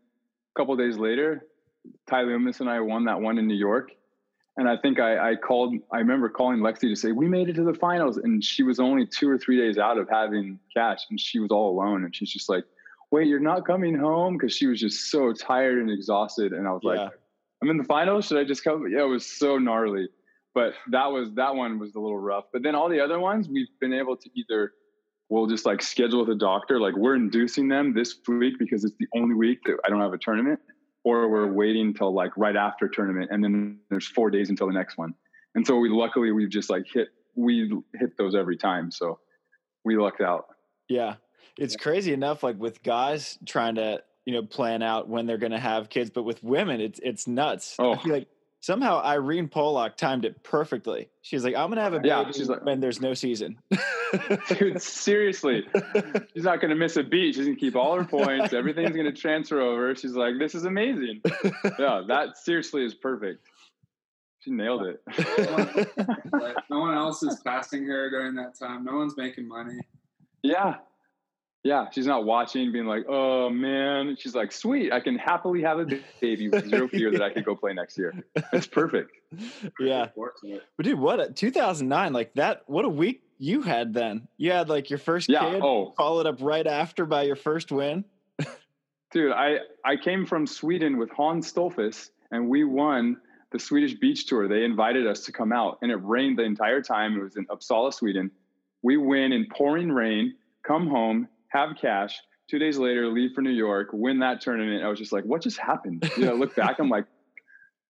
a 0.54 0.58
couple 0.60 0.76
days 0.76 0.96
later, 0.96 1.46
Ty 2.08 2.22
Loomis 2.22 2.60
and 2.60 2.70
I 2.70 2.80
won 2.80 3.04
that 3.06 3.20
one 3.20 3.38
in 3.38 3.46
New 3.48 3.56
York. 3.56 3.90
And 4.56 4.68
I 4.68 4.76
think 4.76 5.00
I, 5.00 5.30
I 5.32 5.36
called. 5.36 5.74
I 5.90 5.98
remember 5.98 6.28
calling 6.28 6.58
Lexi 6.58 6.82
to 6.82 6.94
say 6.94 7.10
we 7.10 7.26
made 7.26 7.48
it 7.48 7.54
to 7.54 7.64
the 7.64 7.74
finals, 7.74 8.16
and 8.18 8.44
she 8.44 8.62
was 8.62 8.78
only 8.78 9.06
two 9.06 9.28
or 9.28 9.38
three 9.38 9.56
days 9.56 9.78
out 9.78 9.98
of 9.98 10.08
having 10.08 10.60
Cash, 10.76 11.00
and 11.10 11.18
she 11.18 11.38
was 11.40 11.50
all 11.50 11.70
alone. 11.70 12.04
And 12.04 12.14
she's 12.14 12.30
just 12.30 12.48
like, 12.48 12.64
"Wait, 13.10 13.26
you're 13.26 13.40
not 13.40 13.66
coming 13.66 13.98
home?" 13.98 14.36
Because 14.36 14.54
she 14.54 14.66
was 14.66 14.78
just 14.78 15.10
so 15.10 15.32
tired 15.32 15.78
and 15.78 15.90
exhausted. 15.90 16.52
And 16.52 16.68
I 16.68 16.72
was 16.72 16.82
Yeah. 16.84 16.90
like, 16.90 17.12
"I'm 17.62 17.70
in 17.70 17.78
the 17.78 17.84
finals. 17.84 18.26
Should 18.26 18.38
I 18.38 18.44
just 18.44 18.62
come?" 18.62 18.86
Yeah, 18.88 19.02
it 19.04 19.08
was 19.08 19.26
so 19.26 19.58
gnarly. 19.58 20.08
But 20.54 20.74
that 20.90 21.06
was 21.06 21.30
that 21.34 21.54
one 21.54 21.78
was 21.78 21.94
a 21.94 22.00
little 22.00 22.18
rough. 22.18 22.44
But 22.52 22.62
then 22.62 22.74
all 22.74 22.88
the 22.88 23.00
other 23.00 23.18
ones, 23.18 23.48
we've 23.48 23.68
been 23.80 23.92
able 23.94 24.16
to 24.16 24.30
either 24.34 24.72
we'll 25.30 25.46
just 25.46 25.64
like 25.64 25.80
schedule 25.80 26.20
with 26.20 26.28
a 26.28 26.38
doctor, 26.38 26.78
like 26.78 26.94
we're 26.94 27.14
inducing 27.14 27.66
them 27.68 27.94
this 27.94 28.16
week 28.28 28.54
because 28.58 28.84
it's 28.84 28.96
the 28.98 29.06
only 29.16 29.34
week 29.34 29.58
that 29.64 29.78
I 29.84 29.88
don't 29.88 30.00
have 30.00 30.12
a 30.12 30.18
tournament, 30.18 30.60
or 31.04 31.28
we're 31.30 31.50
waiting 31.50 31.86
until 31.88 32.12
like 32.12 32.36
right 32.36 32.54
after 32.56 32.86
tournament, 32.86 33.30
and 33.32 33.42
then 33.42 33.78
there's 33.88 34.06
four 34.06 34.30
days 34.30 34.50
until 34.50 34.66
the 34.66 34.74
next 34.74 34.98
one. 34.98 35.14
And 35.54 35.66
so 35.66 35.78
we 35.78 35.88
luckily 35.88 36.32
we've 36.32 36.50
just 36.50 36.68
like 36.68 36.84
hit 36.92 37.08
we 37.34 37.72
hit 37.94 38.18
those 38.18 38.34
every 38.34 38.58
time, 38.58 38.90
so 38.90 39.20
we 39.84 39.96
lucked 39.96 40.20
out. 40.20 40.46
Yeah. 40.88 41.14
It's 41.58 41.76
crazy 41.76 42.12
enough, 42.12 42.42
like 42.42 42.58
with 42.58 42.82
guys 42.82 43.38
trying 43.46 43.74
to, 43.76 44.02
you 44.26 44.34
know, 44.34 44.42
plan 44.42 44.82
out 44.82 45.08
when 45.08 45.24
they're 45.26 45.38
gonna 45.38 45.58
have 45.60 45.88
kids, 45.88 46.10
but 46.10 46.24
with 46.24 46.42
women, 46.44 46.80
it's 46.82 47.00
it's 47.02 47.26
nuts. 47.26 47.76
I 47.78 47.84
Oh. 47.84 47.96
feel 47.96 48.12
like 48.12 48.28
somehow 48.62 49.02
Irene 49.04 49.48
Pollock 49.48 49.96
timed 49.98 50.24
it 50.24 50.42
perfectly. 50.42 51.10
She's 51.20 51.44
like, 51.44 51.54
I'm 51.54 51.68
gonna 51.68 51.82
have 51.82 51.92
a 51.92 51.98
baby 51.98 52.08
Yeah, 52.08 52.30
she's 52.32 52.48
like- 52.48 52.64
when 52.64 52.80
there's 52.80 53.00
no 53.02 53.12
season. 53.12 53.58
Dude, 54.48 54.80
seriously, 54.80 55.64
she's 56.34 56.44
not 56.44 56.60
gonna 56.60 56.74
miss 56.76 56.96
a 56.96 57.02
beat. 57.02 57.34
She's 57.34 57.44
gonna 57.44 57.56
keep 57.56 57.76
all 57.76 57.94
her 57.96 58.04
points. 58.04 58.52
Everything's 58.54 58.96
gonna 58.96 59.12
transfer 59.12 59.60
over. 59.60 59.94
She's 59.94 60.12
like, 60.14 60.38
this 60.38 60.54
is 60.54 60.64
amazing. 60.64 61.20
Yeah, 61.78 62.02
that 62.08 62.38
seriously 62.38 62.84
is 62.84 62.94
perfect. 62.94 63.46
She 64.40 64.50
nailed 64.50 64.82
it. 64.86 65.02
No 66.70 66.80
one 66.80 66.94
else 66.94 67.22
is 67.22 67.38
passing 67.44 67.84
her 67.86 68.08
during 68.08 68.34
that 68.36 68.58
time. 68.58 68.84
No 68.84 68.96
one's 68.96 69.14
making 69.16 69.46
money. 69.46 69.78
Yeah. 70.42 70.76
Yeah. 71.64 71.86
She's 71.92 72.06
not 72.06 72.24
watching, 72.24 72.72
being 72.72 72.86
like, 72.86 73.04
oh 73.08 73.48
man. 73.50 74.16
She's 74.18 74.34
like, 74.34 74.50
sweet, 74.52 74.92
I 74.92 75.00
can 75.00 75.16
happily 75.16 75.62
have 75.62 75.78
a 75.78 75.86
baby 76.20 76.48
with 76.48 76.68
zero 76.68 76.88
fear 76.88 77.10
that 77.12 77.22
I 77.22 77.30
could 77.32 77.44
go 77.44 77.54
play 77.54 77.72
next 77.72 77.96
year. 77.96 78.12
It's 78.52 78.66
perfect. 78.66 79.12
yeah. 79.80 80.08
But 80.16 80.84
dude, 80.84 80.98
what 80.98 81.20
a 81.20 81.30
2009, 81.32 82.12
like 82.12 82.34
that, 82.34 82.62
what 82.66 82.84
a 82.84 82.88
week 82.88 83.22
you 83.38 83.62
had 83.62 83.94
then. 83.94 84.26
You 84.36 84.52
had 84.52 84.68
like 84.68 84.90
your 84.90 84.98
first 84.98 85.28
Yeah. 85.28 85.50
kid, 85.50 85.62
Oh, 85.62 85.92
followed 85.96 86.26
up 86.26 86.38
right 86.40 86.66
after 86.66 87.06
by 87.06 87.22
your 87.22 87.36
first 87.36 87.70
win. 87.70 88.04
dude, 89.12 89.32
I, 89.32 89.58
I 89.84 89.96
came 89.96 90.26
from 90.26 90.46
Sweden 90.46 90.98
with 90.98 91.10
Hans 91.10 91.52
Stolfus 91.52 92.10
and 92.30 92.48
we 92.48 92.64
won 92.64 93.18
the 93.52 93.58
Swedish 93.58 93.94
beach 93.94 94.26
tour. 94.26 94.48
They 94.48 94.64
invited 94.64 95.06
us 95.06 95.24
to 95.26 95.32
come 95.32 95.52
out 95.52 95.78
and 95.82 95.92
it 95.92 95.96
rained 96.02 96.38
the 96.38 96.44
entire 96.44 96.82
time. 96.82 97.16
It 97.16 97.22
was 97.22 97.36
in 97.36 97.46
Uppsala, 97.46 97.92
Sweden. 97.94 98.30
We 98.82 98.96
win 98.96 99.32
in 99.32 99.46
pouring 99.54 99.92
rain, 99.92 100.34
come 100.66 100.88
home, 100.88 101.28
have 101.52 101.76
cash. 101.80 102.18
Two 102.50 102.58
days 102.58 102.76
later, 102.76 103.06
leave 103.08 103.32
for 103.34 103.40
New 103.40 103.50
York, 103.50 103.88
win 103.92 104.18
that 104.18 104.40
tournament. 104.40 104.84
I 104.84 104.88
was 104.88 104.98
just 104.98 105.12
like, 105.12 105.24
what 105.24 105.42
just 105.42 105.58
happened? 105.58 106.10
You 106.16 106.26
know, 106.26 106.34
look 106.34 106.54
back, 106.54 106.78
I'm 106.78 106.88
like, 106.88 107.06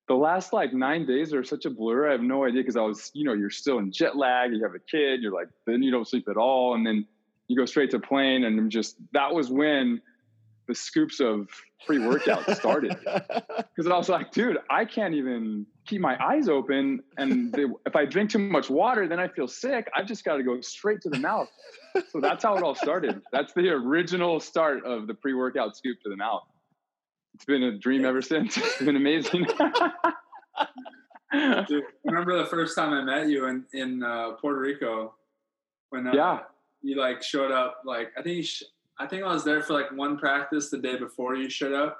the 0.08 0.14
last 0.14 0.52
like 0.52 0.72
nine 0.72 1.06
days 1.06 1.32
are 1.32 1.44
such 1.44 1.64
a 1.64 1.70
blur. 1.70 2.08
I 2.08 2.12
have 2.12 2.20
no 2.20 2.44
idea 2.44 2.60
because 2.60 2.76
I 2.76 2.82
was, 2.82 3.10
you 3.14 3.24
know, 3.24 3.32
you're 3.32 3.50
still 3.50 3.78
in 3.78 3.92
jet 3.92 4.16
lag. 4.16 4.52
You 4.52 4.62
have 4.62 4.74
a 4.74 4.78
kid. 4.78 5.22
You're 5.22 5.32
like, 5.32 5.48
then 5.66 5.82
you 5.82 5.90
don't 5.90 6.06
sleep 6.06 6.28
at 6.28 6.36
all, 6.36 6.74
and 6.74 6.86
then 6.86 7.06
you 7.48 7.56
go 7.56 7.64
straight 7.64 7.90
to 7.92 8.00
plane. 8.00 8.44
And 8.44 8.58
I'm 8.58 8.68
just 8.68 8.96
that 9.12 9.32
was 9.32 9.50
when 9.50 10.02
the 10.66 10.74
scoops 10.74 11.20
of 11.20 11.48
pre-workout 11.86 12.48
started 12.56 12.96
because 13.04 13.90
I 13.90 13.96
was 13.96 14.08
like, 14.08 14.30
dude, 14.30 14.58
I 14.70 14.84
can't 14.84 15.14
even 15.14 15.66
keep 15.86 16.00
my 16.00 16.16
eyes 16.22 16.48
open, 16.48 17.02
and 17.16 17.52
they, 17.52 17.64
if 17.86 17.96
I 17.96 18.04
drink 18.04 18.30
too 18.30 18.38
much 18.38 18.70
water, 18.70 19.08
then 19.08 19.18
I 19.18 19.28
feel 19.28 19.48
sick. 19.48 19.90
I've 19.96 20.06
just 20.06 20.24
got 20.24 20.36
to 20.36 20.42
go 20.42 20.60
straight 20.60 21.00
to 21.02 21.08
the 21.08 21.18
mouth. 21.18 21.48
So 22.10 22.20
that's 22.20 22.44
how 22.44 22.56
it 22.56 22.62
all 22.62 22.74
started. 22.74 23.20
That's 23.32 23.52
the 23.54 23.68
original 23.70 24.40
start 24.40 24.84
of 24.84 25.06
the 25.06 25.14
pre-workout 25.14 25.76
scoop 25.76 26.00
to 26.04 26.08
the 26.08 26.16
mouth. 26.16 26.44
It's 27.34 27.44
been 27.44 27.62
a 27.62 27.78
dream 27.78 28.04
ever 28.04 28.22
since. 28.22 28.56
It's 28.56 28.78
been 28.78 28.96
amazing. 28.96 29.46
Dude, 31.32 31.84
remember 32.04 32.36
the 32.38 32.46
first 32.46 32.76
time 32.76 32.92
I 32.92 33.02
met 33.02 33.28
you 33.28 33.46
in 33.46 33.64
in 33.72 34.02
uh, 34.02 34.32
Puerto 34.32 34.60
Rico 34.60 35.14
when 35.88 36.06
uh, 36.06 36.12
yeah. 36.12 36.40
you 36.82 36.96
like 36.96 37.22
showed 37.22 37.50
up 37.50 37.78
like 37.86 38.12
I 38.18 38.22
think 38.22 38.36
you 38.36 38.42
sh- 38.42 38.64
I 39.02 39.06
think 39.08 39.24
I 39.24 39.32
was 39.32 39.42
there 39.44 39.60
for 39.62 39.72
like 39.72 39.90
one 39.92 40.16
practice 40.16 40.70
the 40.70 40.78
day 40.78 40.96
before 40.96 41.34
you 41.34 41.50
showed 41.50 41.72
up. 41.72 41.98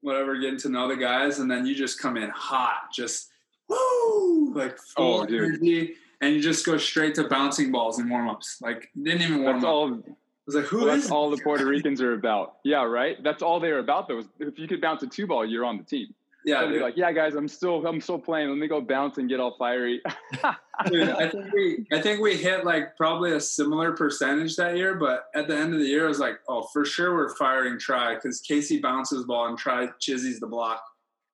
Whatever, 0.00 0.38
getting 0.38 0.58
to 0.60 0.68
know 0.68 0.88
the 0.88 0.96
guys, 0.96 1.38
and 1.38 1.50
then 1.50 1.66
you 1.66 1.74
just 1.74 2.00
come 2.00 2.16
in 2.16 2.30
hot, 2.30 2.92
just 2.92 3.30
woo, 3.68 4.52
like 4.54 4.78
full 4.78 5.20
Oh, 5.22 5.26
dude. 5.26 5.42
energy, 5.44 5.94
and 6.20 6.34
you 6.34 6.40
just 6.42 6.64
go 6.66 6.76
straight 6.76 7.14
to 7.16 7.24
bouncing 7.28 7.72
balls 7.72 7.98
and 7.98 8.10
warm 8.10 8.28
ups. 8.28 8.58
Like 8.62 8.90
didn't 9.02 9.22
even 9.22 9.42
warm 9.42 9.56
That's 9.56 9.64
up. 9.64 9.70
all. 9.70 9.94
I 9.94 10.00
was 10.46 10.54
like, 10.56 10.64
who 10.66 10.84
Well, 10.84 10.88
is 10.94 11.02
that's 11.04 11.10
all 11.10 11.30
the 11.30 11.38
Puerto 11.42 11.64
Ricans 11.66 12.02
are 12.02 12.12
about. 12.12 12.56
Yeah, 12.64 12.82
right. 12.84 13.22
That's 13.22 13.42
all 13.42 13.60
they're 13.60 13.78
about. 13.78 14.08
Though. 14.08 14.22
If 14.38 14.58
you 14.58 14.68
could 14.68 14.80
bounce 14.80 15.02
a 15.02 15.06
two 15.06 15.26
ball, 15.26 15.46
you're 15.46 15.64
on 15.64 15.78
the 15.78 15.84
team. 15.84 16.14
Yeah, 16.44 16.66
be 16.66 16.78
like, 16.78 16.96
yeah, 16.96 17.10
guys, 17.10 17.34
I'm 17.34 17.48
still 17.48 17.86
I'm 17.86 18.00
still 18.00 18.18
playing. 18.18 18.48
Let 18.50 18.58
me 18.58 18.68
go 18.68 18.80
bounce 18.80 19.16
and 19.16 19.28
get 19.28 19.40
all 19.40 19.56
fiery. 19.58 20.02
dude, 20.86 21.08
I 21.08 21.28
think 21.28 21.52
we 21.52 21.86
I 21.90 22.02
think 22.02 22.20
we 22.20 22.36
hit 22.36 22.64
like 22.64 22.96
probably 22.96 23.32
a 23.32 23.40
similar 23.40 23.92
percentage 23.92 24.56
that 24.56 24.76
year, 24.76 24.94
but 24.94 25.26
at 25.34 25.48
the 25.48 25.56
end 25.56 25.72
of 25.72 25.80
the 25.80 25.86
year, 25.86 26.04
it 26.04 26.08
was 26.08 26.20
like, 26.20 26.40
oh, 26.48 26.68
for 26.72 26.84
sure 26.84 27.14
we're 27.14 27.34
firing 27.36 27.78
Tri 27.78 28.16
because 28.16 28.40
Casey 28.40 28.78
bounces 28.78 29.24
ball 29.24 29.46
and 29.46 29.56
Tri 29.56 29.88
chizzies 30.00 30.38
the 30.38 30.46
block. 30.46 30.82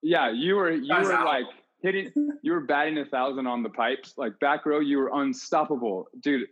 Yeah, 0.02 0.30
you 0.30 0.54
were 0.54 0.70
you 0.70 0.94
were 0.94 1.12
out. 1.12 1.26
like 1.26 1.46
hitting 1.82 2.12
you 2.42 2.52
were 2.52 2.60
batting 2.60 2.98
a 2.98 3.04
thousand 3.04 3.46
on 3.46 3.62
the 3.62 3.70
pipes. 3.70 4.14
Like 4.16 4.38
back 4.38 4.64
row, 4.64 4.80
you 4.80 4.98
were 4.98 5.10
unstoppable. 5.12 6.06
Dude, 6.20 6.46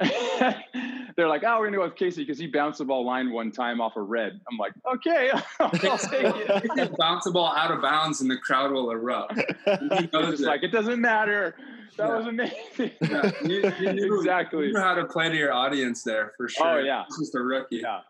they're 1.16 1.28
like, 1.28 1.42
oh, 1.44 1.58
we're 1.58 1.66
gonna 1.66 1.76
go 1.76 1.84
with 1.84 1.96
Casey 1.96 2.22
because 2.22 2.38
he 2.38 2.46
bounced 2.46 2.78
the 2.78 2.84
ball 2.84 3.04
line 3.04 3.32
one 3.32 3.50
time 3.50 3.80
off 3.80 3.96
a 3.96 4.00
red. 4.00 4.40
I'm 4.50 4.58
like, 4.58 4.72
okay, 4.94 5.30
I'll 5.60 5.70
take 5.70 5.82
it. 5.84 6.96
bounce 6.96 7.24
the 7.24 7.30
ball 7.32 7.52
out 7.54 7.70
of 7.70 7.82
bounds 7.82 8.20
and 8.20 8.30
the 8.30 8.38
crowd 8.38 8.72
will 8.72 8.90
erupt. 8.90 9.34
It's 9.66 10.40
like 10.40 10.62
it 10.62 10.72
doesn't 10.72 11.00
matter. 11.00 11.54
That 11.98 12.08
yeah. 12.08 12.16
was 12.16 12.26
amazing. 12.26 12.90
Yeah. 13.02 13.30
You, 13.44 13.72
you 13.78 13.92
knew, 13.92 14.18
exactly. 14.18 14.68
You 14.68 14.72
knew 14.72 14.80
how 14.80 14.94
to 14.94 15.04
play 15.04 15.28
to 15.28 15.36
your 15.36 15.52
audience 15.52 16.02
there 16.02 16.32
for 16.36 16.44
oh, 16.44 16.48
sure. 16.48 16.66
Oh 16.66 16.78
yeah, 16.78 17.04
just 17.18 17.34
a 17.34 17.40
rookie. 17.40 17.82
Yeah. 17.82 18.00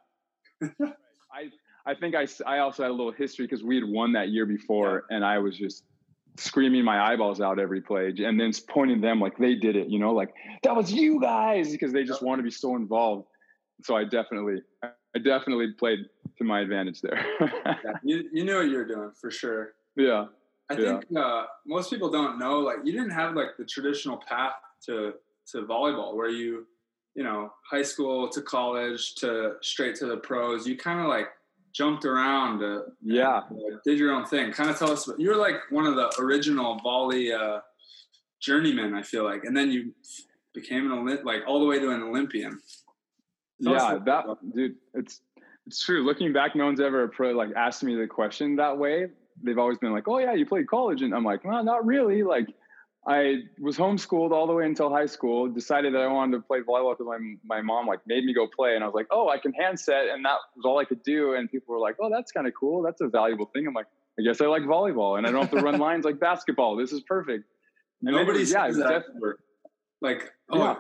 I 1.32 1.50
I 1.84 1.94
think 1.94 2.14
I 2.14 2.26
I 2.46 2.58
also 2.58 2.84
had 2.84 2.90
a 2.90 2.94
little 2.94 3.12
history 3.12 3.46
because 3.46 3.64
we 3.64 3.74
had 3.74 3.84
won 3.84 4.12
that 4.12 4.28
year 4.28 4.46
before, 4.46 5.04
yeah. 5.10 5.16
and 5.16 5.24
I 5.24 5.38
was 5.38 5.58
just 5.58 5.84
screaming 6.36 6.84
my 6.84 7.12
eyeballs 7.12 7.40
out 7.40 7.58
every 7.58 7.80
play 7.80 8.12
and 8.18 8.40
then 8.40 8.52
pointing 8.68 9.00
them 9.00 9.20
like 9.20 9.36
they 9.38 9.54
did 9.54 9.76
it, 9.76 9.88
you 9.88 9.98
know, 9.98 10.12
like 10.12 10.32
that 10.62 10.74
was 10.74 10.92
you 10.92 11.20
guys 11.20 11.70
because 11.70 11.92
they 11.92 12.04
just 12.04 12.22
want 12.22 12.38
to 12.38 12.42
be 12.42 12.50
so 12.50 12.76
involved. 12.76 13.26
So 13.82 13.96
I 13.96 14.04
definitely, 14.04 14.62
I 14.82 15.18
definitely 15.18 15.72
played 15.78 16.00
to 16.38 16.44
my 16.44 16.60
advantage 16.60 17.00
there. 17.02 17.24
yeah, 17.40 17.92
you, 18.02 18.28
you 18.32 18.44
knew 18.44 18.56
what 18.56 18.68
you 18.68 18.76
were 18.76 18.86
doing 18.86 19.10
for 19.20 19.30
sure. 19.30 19.74
Yeah. 19.96 20.26
I 20.70 20.74
yeah. 20.74 21.00
think 21.00 21.04
uh, 21.16 21.44
most 21.66 21.90
people 21.90 22.10
don't 22.10 22.38
know, 22.38 22.60
like 22.60 22.78
you 22.84 22.92
didn't 22.92 23.10
have 23.10 23.34
like 23.34 23.56
the 23.58 23.64
traditional 23.64 24.16
path 24.16 24.54
to, 24.86 25.14
to 25.48 25.62
volleyball 25.62 26.14
where 26.14 26.30
you, 26.30 26.66
you 27.14 27.24
know, 27.24 27.52
high 27.70 27.82
school 27.82 28.28
to 28.30 28.40
college 28.40 29.16
to 29.16 29.54
straight 29.60 29.96
to 29.96 30.06
the 30.06 30.16
pros, 30.16 30.66
you 30.66 30.78
kind 30.78 31.00
of 31.00 31.06
like 31.06 31.26
jumped 31.72 32.04
around. 32.04 32.62
Uh, 32.62 32.82
yeah, 33.02 33.38
uh, 33.38 33.78
did 33.84 33.98
your 33.98 34.12
own 34.12 34.24
thing. 34.26 34.52
Kind 34.52 34.70
of 34.70 34.78
tell 34.78 34.90
us. 34.90 35.08
You're 35.18 35.36
like 35.36 35.56
one 35.70 35.86
of 35.86 35.94
the 35.94 36.12
original 36.20 36.78
volley 36.78 37.32
uh, 37.32 37.60
journeymen. 38.40 38.94
I 38.94 39.02
feel 39.02 39.24
like, 39.24 39.44
and 39.44 39.56
then 39.56 39.70
you 39.70 39.92
became 40.54 40.90
an 40.90 40.98
Olymp- 40.98 41.24
like 41.24 41.42
all 41.46 41.60
the 41.60 41.66
way 41.66 41.78
to 41.78 41.90
an 41.90 42.02
Olympian. 42.02 42.58
Tell 43.62 43.72
yeah, 43.72 43.98
that 44.04 44.24
dude. 44.54 44.76
It's 44.94 45.20
it's 45.66 45.84
true. 45.84 46.04
Looking 46.04 46.32
back, 46.32 46.56
no 46.56 46.66
one's 46.66 46.80
ever 46.80 47.08
pro, 47.08 47.30
like 47.30 47.50
asked 47.56 47.82
me 47.82 47.94
the 47.94 48.06
question 48.06 48.56
that 48.56 48.76
way. 48.76 49.06
They've 49.42 49.58
always 49.58 49.78
been 49.78 49.92
like, 49.92 50.08
"Oh 50.08 50.18
yeah, 50.18 50.34
you 50.34 50.44
played 50.44 50.68
college," 50.68 51.02
and 51.02 51.14
I'm 51.14 51.24
like, 51.24 51.44
"Well, 51.44 51.62
not 51.64 51.86
really." 51.86 52.22
Like 52.22 52.48
I 53.06 53.42
was 53.58 53.76
homeschooled 53.76 54.30
all 54.30 54.46
the 54.46 54.52
way 54.52 54.64
until 54.64 54.88
high 54.88 55.06
school. 55.06 55.48
Decided 55.48 55.92
that 55.94 56.02
I 56.02 56.06
wanted 56.06 56.36
to 56.36 56.42
play 56.42 56.60
volleyball 56.60 56.96
because 56.96 57.06
my 57.06 57.56
my 57.56 57.60
mom 57.60 57.86
like 57.86 58.00
made 58.06 58.24
me 58.24 58.32
go 58.32 58.46
play, 58.46 58.76
and 58.76 58.84
I 58.84 58.86
was 58.86 58.94
like, 58.94 59.08
oh, 59.10 59.28
I 59.28 59.38
can 59.38 59.52
hand 59.54 59.78
set, 59.78 60.06
and 60.08 60.24
that 60.24 60.36
was 60.54 60.64
all 60.64 60.78
I 60.78 60.84
could 60.84 61.02
do. 61.02 61.34
And 61.34 61.50
people 61.50 61.74
were 61.74 61.80
like, 61.80 61.96
oh, 62.00 62.08
that's 62.10 62.30
kind 62.30 62.46
of 62.46 62.52
cool. 62.58 62.80
That's 62.82 63.00
a 63.00 63.08
valuable 63.08 63.46
thing. 63.46 63.66
I'm 63.66 63.74
like, 63.74 63.86
I 64.20 64.22
guess 64.22 64.40
I 64.40 64.46
like 64.46 64.62
volleyball, 64.62 65.18
and 65.18 65.26
I 65.26 65.32
don't 65.32 65.42
have 65.42 65.50
to 65.50 65.64
run 65.64 65.78
lines 65.80 66.04
like 66.04 66.20
basketball. 66.20 66.76
This 66.76 66.92
is 66.92 67.00
perfect. 67.00 67.44
And 68.02 68.14
Nobody's 68.14 68.52
yeah, 68.52 68.70
that 68.70 69.04
like 70.00 70.32
oh. 70.50 70.58
Yeah. 70.58 70.76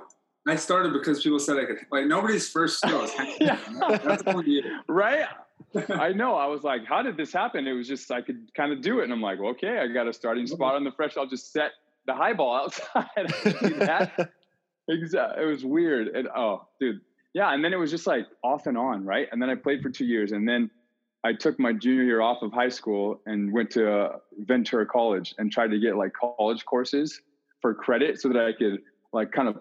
I 0.46 0.56
started 0.56 0.92
because 0.92 1.22
people 1.22 1.38
said 1.38 1.56
I 1.56 1.64
could. 1.64 1.78
Like 1.90 2.06
nobody's 2.06 2.48
first 2.48 2.78
skill. 2.78 3.08
Right. 4.88 5.24
I 5.90 6.12
know. 6.12 6.34
I 6.34 6.46
was 6.46 6.64
like, 6.64 6.84
how 6.84 7.02
did 7.02 7.16
this 7.16 7.32
happen? 7.32 7.66
It 7.66 7.72
was 7.72 7.86
just 7.88 8.10
I 8.10 8.22
could 8.22 8.52
kind 8.54 8.72
of 8.72 8.80
do 8.80 9.00
it, 9.00 9.04
and 9.04 9.12
I'm 9.12 9.22
like, 9.22 9.38
okay, 9.38 9.78
I 9.78 9.86
got 9.88 10.08
a 10.08 10.12
starting 10.12 10.46
spot 10.46 10.74
on 10.74 10.84
the 10.84 10.92
fresh. 10.92 11.16
I'll 11.16 11.26
just 11.26 11.52
set 11.52 11.72
the 12.06 12.14
high 12.14 12.32
ball 12.32 12.56
outside. 12.56 13.06
that. 13.78 14.30
exactly. 14.88 15.42
It 15.42 15.46
was 15.46 15.64
weird. 15.64 16.08
And 16.08 16.28
oh, 16.28 16.66
dude. 16.80 17.00
Yeah. 17.34 17.52
And 17.52 17.64
then 17.64 17.72
it 17.72 17.78
was 17.78 17.90
just 17.90 18.06
like 18.06 18.26
off 18.42 18.66
and 18.66 18.76
on, 18.76 19.04
right? 19.04 19.28
And 19.32 19.40
then 19.40 19.48
I 19.48 19.54
played 19.54 19.82
for 19.82 19.90
two 19.90 20.04
years. 20.04 20.32
And 20.32 20.46
then 20.46 20.70
I 21.24 21.32
took 21.32 21.58
my 21.58 21.72
junior 21.72 22.02
year 22.02 22.20
off 22.20 22.42
of 22.42 22.52
high 22.52 22.68
school 22.68 23.20
and 23.26 23.52
went 23.52 23.70
to 23.72 23.90
uh, 23.90 24.16
Ventura 24.38 24.86
College 24.86 25.34
and 25.38 25.50
tried 25.50 25.70
to 25.70 25.78
get 25.78 25.96
like 25.96 26.12
college 26.12 26.64
courses 26.64 27.20
for 27.60 27.74
credit 27.74 28.20
so 28.20 28.28
that 28.28 28.44
I 28.44 28.52
could 28.52 28.82
like 29.12 29.30
kind 29.30 29.48
of 29.48 29.58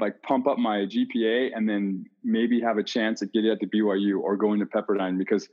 like 0.00 0.20
pump 0.22 0.46
up 0.46 0.58
my 0.58 0.86
GPA 0.86 1.50
and 1.54 1.68
then 1.68 2.06
maybe 2.24 2.60
have 2.60 2.78
a 2.78 2.82
chance 2.82 3.22
at 3.22 3.32
getting 3.32 3.50
at 3.50 3.60
the 3.60 3.66
BYU 3.66 4.20
or 4.20 4.36
going 4.36 4.60
to 4.60 4.66
Pepperdine 4.66 5.18
because 5.18 5.48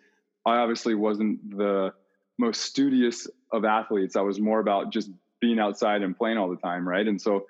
I 0.46 0.58
obviously 0.58 0.96
wasn't 0.96 1.58
the 1.58 1.94
most 2.38 2.62
studious 2.62 3.28
of 3.52 3.66
athletes. 3.66 4.16
I 4.16 4.22
was 4.22 4.40
more 4.40 4.60
about 4.60 4.92
just 4.92 5.10
being 5.46 5.60
outside 5.60 6.02
and 6.02 6.18
playing 6.18 6.38
all 6.40 6.50
the 6.50 6.56
time, 6.58 6.88
right? 6.88 7.08
And 7.08 7.22
so 7.22 7.46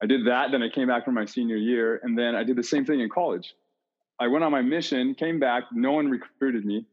I 0.00 0.06
did 0.06 0.26
that. 0.26 0.52
Then 0.52 0.62
I 0.62 0.68
came 0.68 0.86
back 0.86 1.04
for 1.04 1.10
my 1.10 1.24
senior 1.24 1.56
year, 1.56 2.00
and 2.04 2.16
then 2.16 2.36
I 2.36 2.44
did 2.44 2.56
the 2.56 2.62
same 2.62 2.84
thing 2.84 3.00
in 3.00 3.08
college. 3.08 3.54
I 4.20 4.28
went 4.28 4.44
on 4.44 4.52
my 4.52 4.62
mission, 4.62 5.14
came 5.16 5.40
back. 5.40 5.64
No 5.72 5.92
one 5.92 6.08
recruited 6.08 6.64
me. 6.64 6.86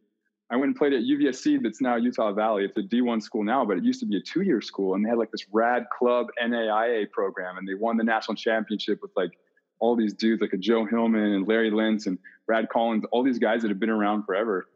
I 0.52 0.56
went 0.56 0.70
and 0.70 0.76
played 0.76 0.94
at 0.94 1.04
UVSC, 1.04 1.62
that's 1.62 1.80
now 1.80 1.96
Utah 1.96 2.34
Valley. 2.34 2.66
It's 2.66 2.76
a 2.78 2.82
D1 2.82 3.22
school 3.22 3.44
now, 3.44 3.64
but 3.64 3.78
it 3.78 3.84
used 3.84 4.00
to 4.00 4.08
be 4.08 4.18
a 4.18 4.22
two-year 4.22 4.62
school, 4.62 4.96
and 4.96 5.06
they 5.06 5.10
had 5.10 5.20
like 5.20 5.32
this 5.32 5.46
rad 5.52 5.86
club 5.96 6.28
NAIA 6.44 7.12
program, 7.12 7.60
and 7.60 7.68
they 7.68 7.76
won 7.76 7.98
the 7.98 8.04
national 8.04 8.36
championship 8.36 9.04
with 9.04 9.12
like 9.16 9.38
all 9.80 9.96
these 9.96 10.16
dudes, 10.16 10.42
like 10.42 10.54
a 10.54 10.58
Joe 10.58 10.86
Hillman 10.86 11.34
and 11.34 11.48
Larry 11.48 11.70
Lentz 11.70 12.08
and 12.08 12.18
Brad 12.48 12.68
Collins, 12.70 13.04
all 13.12 13.24
these 13.24 13.38
guys 13.38 13.62
that 13.62 13.70
have 13.70 13.80
been 13.80 13.92
around 13.92 14.24
forever. 14.24 14.68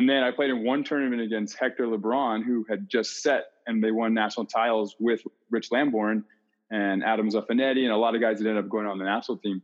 And 0.00 0.08
then 0.08 0.22
I 0.22 0.30
played 0.30 0.48
in 0.48 0.64
one 0.64 0.82
tournament 0.82 1.20
against 1.20 1.58
Hector 1.58 1.86
LeBron, 1.86 2.42
who 2.42 2.64
had 2.70 2.88
just 2.88 3.22
set 3.22 3.48
and 3.66 3.84
they 3.84 3.90
won 3.90 4.14
national 4.14 4.46
titles 4.46 4.96
with 4.98 5.20
Rich 5.50 5.70
Lambourne 5.70 6.24
and 6.70 7.04
Adam 7.04 7.28
Zaffanetti 7.28 7.82
and 7.82 7.92
a 7.92 7.98
lot 7.98 8.14
of 8.14 8.22
guys 8.22 8.38
that 8.38 8.48
ended 8.48 8.64
up 8.64 8.70
going 8.70 8.86
on 8.86 8.96
the 8.96 9.04
national 9.04 9.36
team. 9.36 9.60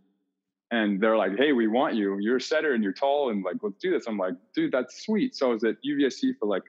And 0.70 1.00
they're 1.00 1.16
like, 1.16 1.38
hey, 1.38 1.52
we 1.52 1.68
want 1.68 1.94
you. 1.94 2.18
You're 2.18 2.36
a 2.36 2.40
setter 2.42 2.74
and 2.74 2.84
you're 2.84 2.92
tall 2.92 3.30
and 3.30 3.42
like, 3.42 3.56
let's 3.62 3.78
do 3.78 3.90
this. 3.90 4.04
I'm 4.06 4.18
like, 4.18 4.34
dude, 4.54 4.72
that's 4.72 5.06
sweet. 5.06 5.34
So 5.34 5.48
I 5.48 5.54
was 5.54 5.64
at 5.64 5.76
UVSC 5.82 6.36
for 6.38 6.44
like 6.44 6.64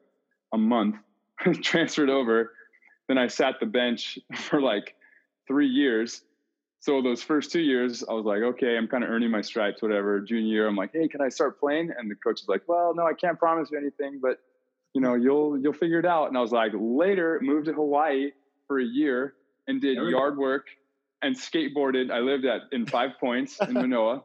a 0.53 0.57
month, 0.57 0.95
transferred 1.61 2.09
over. 2.09 2.53
Then 3.09 3.17
I 3.17 3.27
sat 3.27 3.55
the 3.59 3.65
bench 3.65 4.17
for 4.35 4.61
like 4.61 4.95
three 5.45 5.67
years 5.67 6.21
so 6.87 7.01
those 7.01 7.21
first 7.21 7.51
two 7.51 7.59
years, 7.59 8.01
I 8.09 8.13
was 8.13 8.23
like, 8.23 8.41
okay, 8.41 8.77
I'm 8.77 8.87
kind 8.87 9.03
of 9.03 9.09
earning 9.09 9.29
my 9.29 9.41
stripes, 9.41 9.81
whatever. 9.81 10.21
Junior 10.21 10.47
year, 10.47 10.67
I'm 10.69 10.77
like, 10.77 10.91
hey, 10.93 11.09
can 11.09 11.19
I 11.19 11.27
start 11.27 11.59
playing? 11.59 11.91
And 11.97 12.09
the 12.09 12.15
coach 12.15 12.39
is 12.39 12.47
like, 12.47 12.61
well, 12.65 12.95
no, 12.95 13.05
I 13.05 13.11
can't 13.11 13.37
promise 13.37 13.67
you 13.69 13.77
anything, 13.77 14.19
but 14.21 14.39
you 14.93 15.01
know, 15.01 15.15
you'll 15.15 15.59
you'll 15.59 15.73
figure 15.73 15.99
it 15.99 16.05
out. 16.05 16.29
And 16.29 16.37
I 16.37 16.39
was 16.39 16.53
like, 16.53 16.71
later, 16.73 17.41
moved 17.43 17.65
to 17.65 17.73
Hawaii 17.73 18.31
for 18.67 18.79
a 18.79 18.85
year 18.85 19.33
and 19.67 19.81
did 19.81 19.97
yard 19.97 20.37
work 20.37 20.67
and 21.21 21.35
skateboarded. 21.35 22.09
I 22.09 22.19
lived 22.19 22.45
at 22.45 22.61
in 22.71 22.85
Five 22.85 23.11
Points 23.19 23.59
in 23.59 23.73
Manoa, 23.73 24.23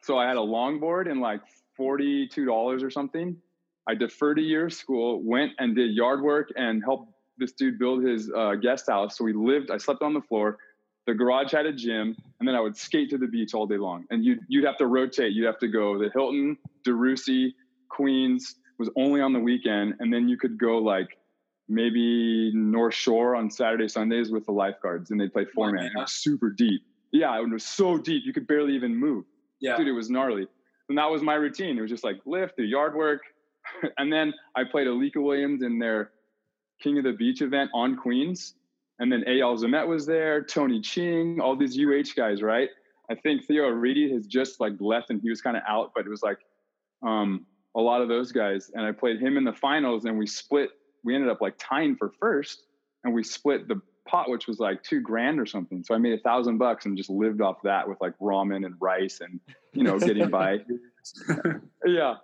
so 0.00 0.16
I 0.16 0.26
had 0.26 0.38
a 0.38 0.40
longboard 0.40 1.10
and 1.10 1.20
like 1.20 1.42
forty 1.76 2.26
two 2.26 2.46
dollars 2.46 2.82
or 2.82 2.90
something. 2.90 3.36
I 3.86 3.94
deferred 3.94 4.38
a 4.38 4.42
year 4.42 4.68
of 4.68 4.72
school, 4.72 5.22
went 5.22 5.52
and 5.58 5.76
did 5.76 5.94
yard 5.94 6.22
work 6.22 6.48
and 6.56 6.82
helped 6.82 7.12
this 7.36 7.52
dude 7.52 7.78
build 7.78 8.02
his 8.02 8.32
uh, 8.34 8.54
guest 8.54 8.86
house. 8.88 9.18
So 9.18 9.24
we 9.24 9.34
lived. 9.34 9.70
I 9.70 9.76
slept 9.76 10.00
on 10.00 10.14
the 10.14 10.22
floor 10.22 10.56
the 11.06 11.14
garage 11.14 11.52
had 11.52 11.66
a 11.66 11.72
gym, 11.72 12.16
and 12.38 12.48
then 12.48 12.54
I 12.54 12.60
would 12.60 12.76
skate 12.76 13.10
to 13.10 13.18
the 13.18 13.26
beach 13.26 13.54
all 13.54 13.66
day 13.66 13.76
long. 13.76 14.04
And 14.10 14.24
you'd 14.24 14.40
you'd 14.48 14.64
have 14.64 14.78
to 14.78 14.86
rotate. 14.86 15.32
You'd 15.32 15.46
have 15.46 15.58
to 15.58 15.68
go 15.68 15.98
the 15.98 16.10
Hilton, 16.10 16.56
DeRussy, 16.86 17.54
Queens 17.88 18.56
was 18.78 18.90
only 18.96 19.20
on 19.20 19.32
the 19.32 19.38
weekend, 19.38 19.94
and 20.00 20.12
then 20.12 20.28
you 20.28 20.36
could 20.36 20.58
go 20.58 20.78
like 20.78 21.18
maybe 21.68 22.52
North 22.54 22.94
Shore 22.94 23.36
on 23.36 23.50
Saturday, 23.50 23.88
Sundays 23.88 24.30
with 24.30 24.46
the 24.46 24.52
lifeguards, 24.52 25.10
and 25.10 25.20
they'd 25.20 25.32
play 25.32 25.46
four 25.54 25.70
man. 25.70 25.86
It 25.86 25.92
was 25.96 26.12
super 26.12 26.50
deep. 26.50 26.82
Yeah, 27.12 27.38
it 27.38 27.48
was 27.48 27.64
so 27.64 27.96
deep 27.98 28.24
you 28.26 28.32
could 28.32 28.46
barely 28.46 28.74
even 28.74 28.96
move. 28.96 29.24
Yeah, 29.60 29.76
dude, 29.76 29.88
it 29.88 29.92
was 29.92 30.10
gnarly. 30.10 30.46
And 30.88 30.98
that 30.98 31.10
was 31.10 31.22
my 31.22 31.34
routine. 31.34 31.78
It 31.78 31.80
was 31.80 31.90
just 31.90 32.04
like 32.04 32.16
lift, 32.26 32.56
do 32.56 32.64
yard 32.64 32.94
work, 32.94 33.22
and 33.98 34.12
then 34.12 34.34
I 34.56 34.64
played 34.64 34.86
Alika 34.86 35.22
Williams 35.22 35.62
in 35.62 35.78
their 35.78 36.10
King 36.82 36.98
of 36.98 37.04
the 37.04 37.12
Beach 37.12 37.40
event 37.40 37.70
on 37.72 37.96
Queens 37.96 38.54
and 38.98 39.10
then 39.10 39.24
Eyal 39.26 39.58
Zimet 39.58 39.86
was 39.86 40.06
there, 40.06 40.42
Tony 40.42 40.80
Ching, 40.80 41.40
all 41.40 41.56
these 41.56 41.78
UH 41.78 42.14
guys, 42.16 42.42
right? 42.42 42.68
I 43.10 43.14
think 43.14 43.44
Theo 43.44 43.68
Reedy 43.68 44.12
has 44.12 44.26
just 44.26 44.60
like 44.60 44.74
left 44.80 45.10
and 45.10 45.20
he 45.20 45.28
was 45.28 45.40
kind 45.42 45.56
of 45.56 45.62
out, 45.68 45.92
but 45.94 46.06
it 46.06 46.08
was 46.08 46.22
like 46.22 46.38
um, 47.02 47.44
a 47.74 47.80
lot 47.80 48.00
of 48.00 48.08
those 48.08 48.32
guys. 48.32 48.70
And 48.72 48.84
I 48.84 48.92
played 48.92 49.20
him 49.20 49.36
in 49.36 49.44
the 49.44 49.52
finals 49.52 50.04
and 50.04 50.18
we 50.18 50.26
split, 50.26 50.70
we 51.02 51.14
ended 51.14 51.30
up 51.30 51.40
like 51.40 51.54
tying 51.58 51.96
for 51.96 52.12
first 52.20 52.62
and 53.02 53.12
we 53.12 53.22
split 53.22 53.68
the 53.68 53.80
pot, 54.08 54.30
which 54.30 54.46
was 54.46 54.58
like 54.58 54.82
two 54.82 55.00
grand 55.00 55.40
or 55.40 55.46
something. 55.46 55.82
So 55.82 55.94
I 55.94 55.98
made 55.98 56.14
a 56.18 56.22
thousand 56.22 56.58
bucks 56.58 56.86
and 56.86 56.96
just 56.96 57.10
lived 57.10 57.40
off 57.40 57.56
that 57.64 57.88
with 57.88 57.98
like 58.00 58.16
ramen 58.18 58.64
and 58.64 58.74
rice 58.80 59.20
and, 59.20 59.40
you 59.72 59.82
know, 59.82 59.98
getting 59.98 60.30
by. 60.30 60.60
yeah. 61.86 62.14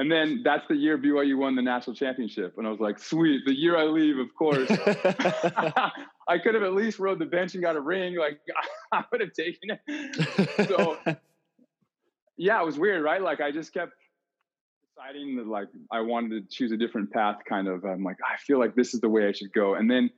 And 0.00 0.10
then 0.10 0.40
that's 0.42 0.66
the 0.66 0.74
year 0.74 0.96
BYU 0.96 1.36
won 1.36 1.54
the 1.54 1.60
national 1.60 1.94
championship. 1.94 2.54
And 2.56 2.66
I 2.66 2.70
was 2.70 2.80
like, 2.80 2.98
sweet, 2.98 3.42
the 3.44 3.52
year 3.52 3.76
I 3.76 3.84
leave, 3.84 4.16
of 4.16 4.34
course. 4.34 4.66
I 6.26 6.38
could 6.42 6.54
have 6.54 6.62
at 6.62 6.72
least 6.72 6.98
rode 6.98 7.18
the 7.18 7.26
bench 7.26 7.52
and 7.52 7.62
got 7.62 7.76
a 7.76 7.82
ring. 7.82 8.16
Like 8.16 8.40
I 8.92 9.04
would 9.12 9.20
have 9.20 9.34
taken 9.34 9.76
it. 9.86 10.68
So 10.68 10.96
yeah, 12.38 12.62
it 12.62 12.64
was 12.64 12.78
weird, 12.78 13.04
right? 13.04 13.20
Like 13.20 13.42
I 13.42 13.50
just 13.50 13.74
kept 13.74 13.92
deciding 14.88 15.36
that 15.36 15.46
like 15.46 15.68
I 15.92 16.00
wanted 16.00 16.30
to 16.30 16.56
choose 16.56 16.72
a 16.72 16.78
different 16.78 17.12
path, 17.12 17.40
kind 17.46 17.68
of. 17.68 17.84
I'm 17.84 18.02
like, 18.02 18.16
I 18.26 18.38
feel 18.38 18.58
like 18.58 18.74
this 18.74 18.94
is 18.94 19.02
the 19.02 19.08
way 19.10 19.28
I 19.28 19.32
should 19.32 19.52
go. 19.52 19.74
And 19.74 19.90
then 19.90 20.08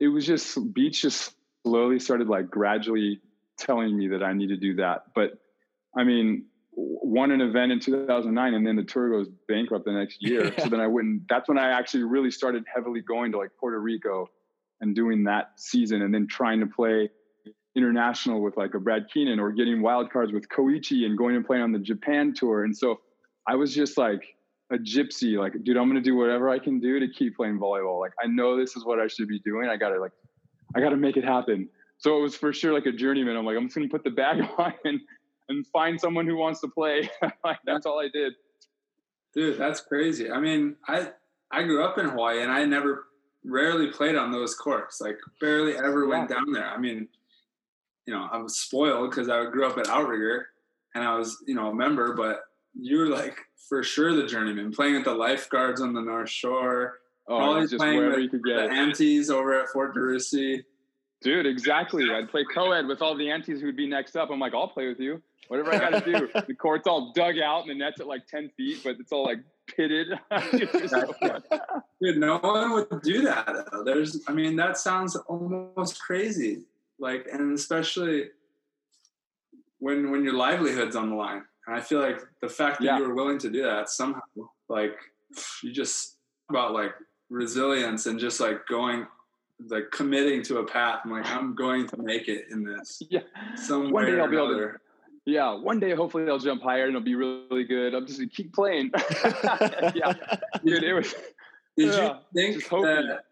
it 0.00 0.08
was 0.08 0.26
just 0.26 0.58
beach 0.74 1.02
just 1.02 1.32
slowly 1.62 2.00
started 2.00 2.26
like 2.26 2.50
gradually 2.50 3.20
telling 3.56 3.96
me 3.96 4.08
that 4.08 4.24
I 4.24 4.32
need 4.32 4.48
to 4.48 4.56
do 4.56 4.74
that. 4.76 5.04
But 5.14 5.34
I 5.96 6.02
mean, 6.02 6.46
won 6.78 7.32
an 7.32 7.40
event 7.40 7.72
in 7.72 7.80
2009 7.80 8.54
and 8.54 8.66
then 8.66 8.76
the 8.76 8.84
tour 8.84 9.10
goes 9.10 9.28
bankrupt 9.48 9.84
the 9.84 9.92
next 9.92 10.22
year. 10.22 10.52
Yeah. 10.52 10.62
So 10.62 10.68
then 10.68 10.80
I 10.80 10.86
wouldn't, 10.86 11.22
that's 11.28 11.48
when 11.48 11.58
I 11.58 11.70
actually 11.70 12.04
really 12.04 12.30
started 12.30 12.64
heavily 12.72 13.00
going 13.00 13.32
to 13.32 13.38
like 13.38 13.50
Puerto 13.58 13.80
Rico 13.80 14.30
and 14.80 14.94
doing 14.94 15.24
that 15.24 15.52
season 15.56 16.02
and 16.02 16.14
then 16.14 16.28
trying 16.28 16.60
to 16.60 16.66
play 16.66 17.10
international 17.74 18.40
with 18.40 18.56
like 18.56 18.74
a 18.74 18.78
Brad 18.78 19.06
Keenan 19.12 19.40
or 19.40 19.50
getting 19.50 19.82
wild 19.82 20.12
cards 20.12 20.32
with 20.32 20.48
Koichi 20.48 21.04
and 21.04 21.18
going 21.18 21.34
and 21.34 21.44
playing 21.44 21.64
on 21.64 21.72
the 21.72 21.80
Japan 21.80 22.32
tour. 22.32 22.62
And 22.62 22.76
so 22.76 23.00
I 23.48 23.56
was 23.56 23.74
just 23.74 23.98
like 23.98 24.22
a 24.70 24.76
gypsy, 24.76 25.36
like, 25.36 25.54
dude, 25.64 25.76
I'm 25.76 25.90
going 25.90 26.00
to 26.00 26.00
do 26.00 26.14
whatever 26.14 26.48
I 26.48 26.60
can 26.60 26.78
do 26.78 27.00
to 27.00 27.08
keep 27.08 27.36
playing 27.36 27.58
volleyball. 27.58 27.98
Like, 27.98 28.12
I 28.22 28.28
know 28.28 28.56
this 28.56 28.76
is 28.76 28.84
what 28.84 29.00
I 29.00 29.08
should 29.08 29.26
be 29.26 29.40
doing. 29.40 29.68
I 29.68 29.76
got 29.76 29.88
to 29.88 30.00
like, 30.00 30.12
I 30.76 30.80
got 30.80 30.90
to 30.90 30.96
make 30.96 31.16
it 31.16 31.24
happen. 31.24 31.68
So 31.96 32.16
it 32.18 32.22
was 32.22 32.36
for 32.36 32.52
sure 32.52 32.72
like 32.72 32.86
a 32.86 32.92
journeyman. 32.92 33.36
I'm 33.36 33.44
like, 33.44 33.56
I'm 33.56 33.64
just 33.64 33.74
going 33.74 33.88
to 33.88 33.92
put 33.92 34.04
the 34.04 34.10
bag 34.10 34.38
on 34.58 34.74
and, 34.84 35.00
and 35.48 35.66
find 35.68 36.00
someone 36.00 36.26
who 36.26 36.36
wants 36.36 36.60
to 36.60 36.68
play. 36.68 37.08
like, 37.44 37.58
that's 37.64 37.86
all 37.86 38.00
I 38.00 38.08
did. 38.12 38.34
Dude, 39.34 39.58
that's 39.58 39.80
crazy. 39.80 40.30
I 40.30 40.40
mean, 40.40 40.76
I, 40.86 41.10
I 41.50 41.62
grew 41.62 41.84
up 41.84 41.98
in 41.98 42.08
Hawaii 42.08 42.42
and 42.42 42.50
I 42.50 42.64
never 42.64 43.06
rarely 43.44 43.88
played 43.88 44.16
on 44.16 44.32
those 44.32 44.54
courts. 44.54 45.00
Like 45.00 45.18
barely 45.40 45.76
ever 45.76 46.04
yeah. 46.04 46.08
went 46.08 46.28
down 46.28 46.52
there. 46.52 46.68
I 46.68 46.78
mean, 46.78 47.08
you 48.06 48.14
know, 48.14 48.26
I 48.30 48.38
was 48.38 48.58
spoiled 48.58 49.10
because 49.10 49.28
I 49.28 49.44
grew 49.44 49.66
up 49.66 49.78
at 49.78 49.88
Outrigger 49.88 50.46
and 50.94 51.04
I 51.04 51.16
was, 51.16 51.36
you 51.46 51.54
know, 51.54 51.68
a 51.68 51.74
member, 51.74 52.14
but 52.14 52.40
you 52.74 52.98
were 52.98 53.08
like 53.08 53.36
for 53.68 53.82
sure 53.82 54.14
the 54.14 54.26
journeyman, 54.26 54.72
playing 54.72 54.96
at 54.96 55.04
the 55.04 55.14
lifeguards 55.14 55.80
on 55.80 55.92
the 55.92 56.00
North 56.00 56.30
Shore. 56.30 56.98
Oh, 57.28 57.36
always 57.36 57.74
playing 57.74 58.06
with 58.06 58.18
you 58.18 58.30
could 58.30 58.42
get 58.42 58.56
the 58.56 58.72
aunties 58.72 59.28
over 59.28 59.60
at 59.60 59.68
Fort 59.68 59.94
DeRussy. 59.94 60.64
Dude, 61.20 61.46
exactly. 61.46 62.04
I'd 62.12 62.30
play 62.30 62.44
co-ed 62.44 62.86
with 62.86 63.02
all 63.02 63.16
the 63.16 63.30
aunties 63.30 63.60
who'd 63.60 63.76
be 63.76 63.88
next 63.88 64.16
up. 64.16 64.30
I'm 64.30 64.38
like, 64.38 64.54
I'll 64.54 64.68
play 64.68 64.86
with 64.86 65.00
you. 65.00 65.20
Whatever 65.48 65.74
I 65.74 65.78
got 65.78 66.04
to 66.04 66.12
do. 66.12 66.28
the 66.46 66.54
court's 66.54 66.86
all 66.86 67.12
dug 67.12 67.38
out 67.38 67.62
and 67.62 67.70
the 67.70 67.74
net's 67.74 68.00
at 68.00 68.06
like 68.06 68.26
10 68.26 68.50
feet, 68.56 68.80
but 68.84 68.96
it's 69.00 69.10
all 69.10 69.24
like 69.24 69.38
pitted. 69.66 70.08
Dude, 72.00 72.18
no 72.18 72.38
one 72.38 72.72
would 72.72 73.02
do 73.02 73.22
that. 73.22 73.46
Though. 73.72 73.82
There's, 73.82 74.22
I 74.28 74.32
mean, 74.32 74.54
that 74.56 74.78
sounds 74.78 75.16
almost 75.16 76.00
crazy. 76.00 76.64
Like, 77.00 77.26
and 77.32 77.52
especially 77.52 78.28
when 79.78 80.10
when 80.10 80.24
your 80.24 80.34
livelihood's 80.34 80.96
on 80.96 81.10
the 81.10 81.16
line. 81.16 81.42
And 81.66 81.76
I 81.76 81.80
feel 81.80 82.00
like 82.00 82.20
the 82.40 82.48
fact 82.48 82.78
that 82.78 82.84
yeah. 82.84 82.98
you 82.98 83.08
were 83.08 83.14
willing 83.14 83.38
to 83.38 83.50
do 83.50 83.62
that 83.62 83.88
somehow, 83.88 84.20
like, 84.68 84.96
you 85.62 85.72
just 85.72 86.16
about 86.48 86.72
like 86.72 86.92
resilience 87.30 88.06
and 88.06 88.18
just 88.18 88.40
like 88.40 88.66
going 88.66 89.06
like 89.66 89.90
committing 89.90 90.42
to 90.44 90.58
a 90.58 90.64
path. 90.64 91.00
I'm 91.04 91.10
like, 91.10 91.26
I'm 91.26 91.54
going 91.54 91.86
to 91.88 91.96
make 91.98 92.28
it 92.28 92.46
in 92.50 92.64
this. 92.64 93.02
Yeah. 93.10 93.20
Somewhere 93.56 93.92
one 93.92 94.06
day 94.06 94.20
I'll 94.20 94.28
be 94.28 94.36
able 94.36 94.48
to. 94.48 94.72
Yeah, 95.24 95.54
one 95.54 95.78
day 95.78 95.94
hopefully 95.94 96.24
they'll 96.24 96.38
jump 96.38 96.62
higher 96.62 96.84
and 96.84 96.90
it'll 96.90 97.04
be 97.04 97.14
really 97.14 97.64
good. 97.64 97.94
I'm 97.94 98.06
just 98.06 98.18
gonna 98.18 98.30
keep 98.30 98.52
playing. 98.54 98.90
yeah, 99.94 100.14
dude, 100.64 100.82
it 100.82 100.94
was. 100.94 101.14
Did 101.76 101.94
yeah, 101.94 102.18
you 102.34 102.60
think 102.60 102.68
that? 102.68 103.24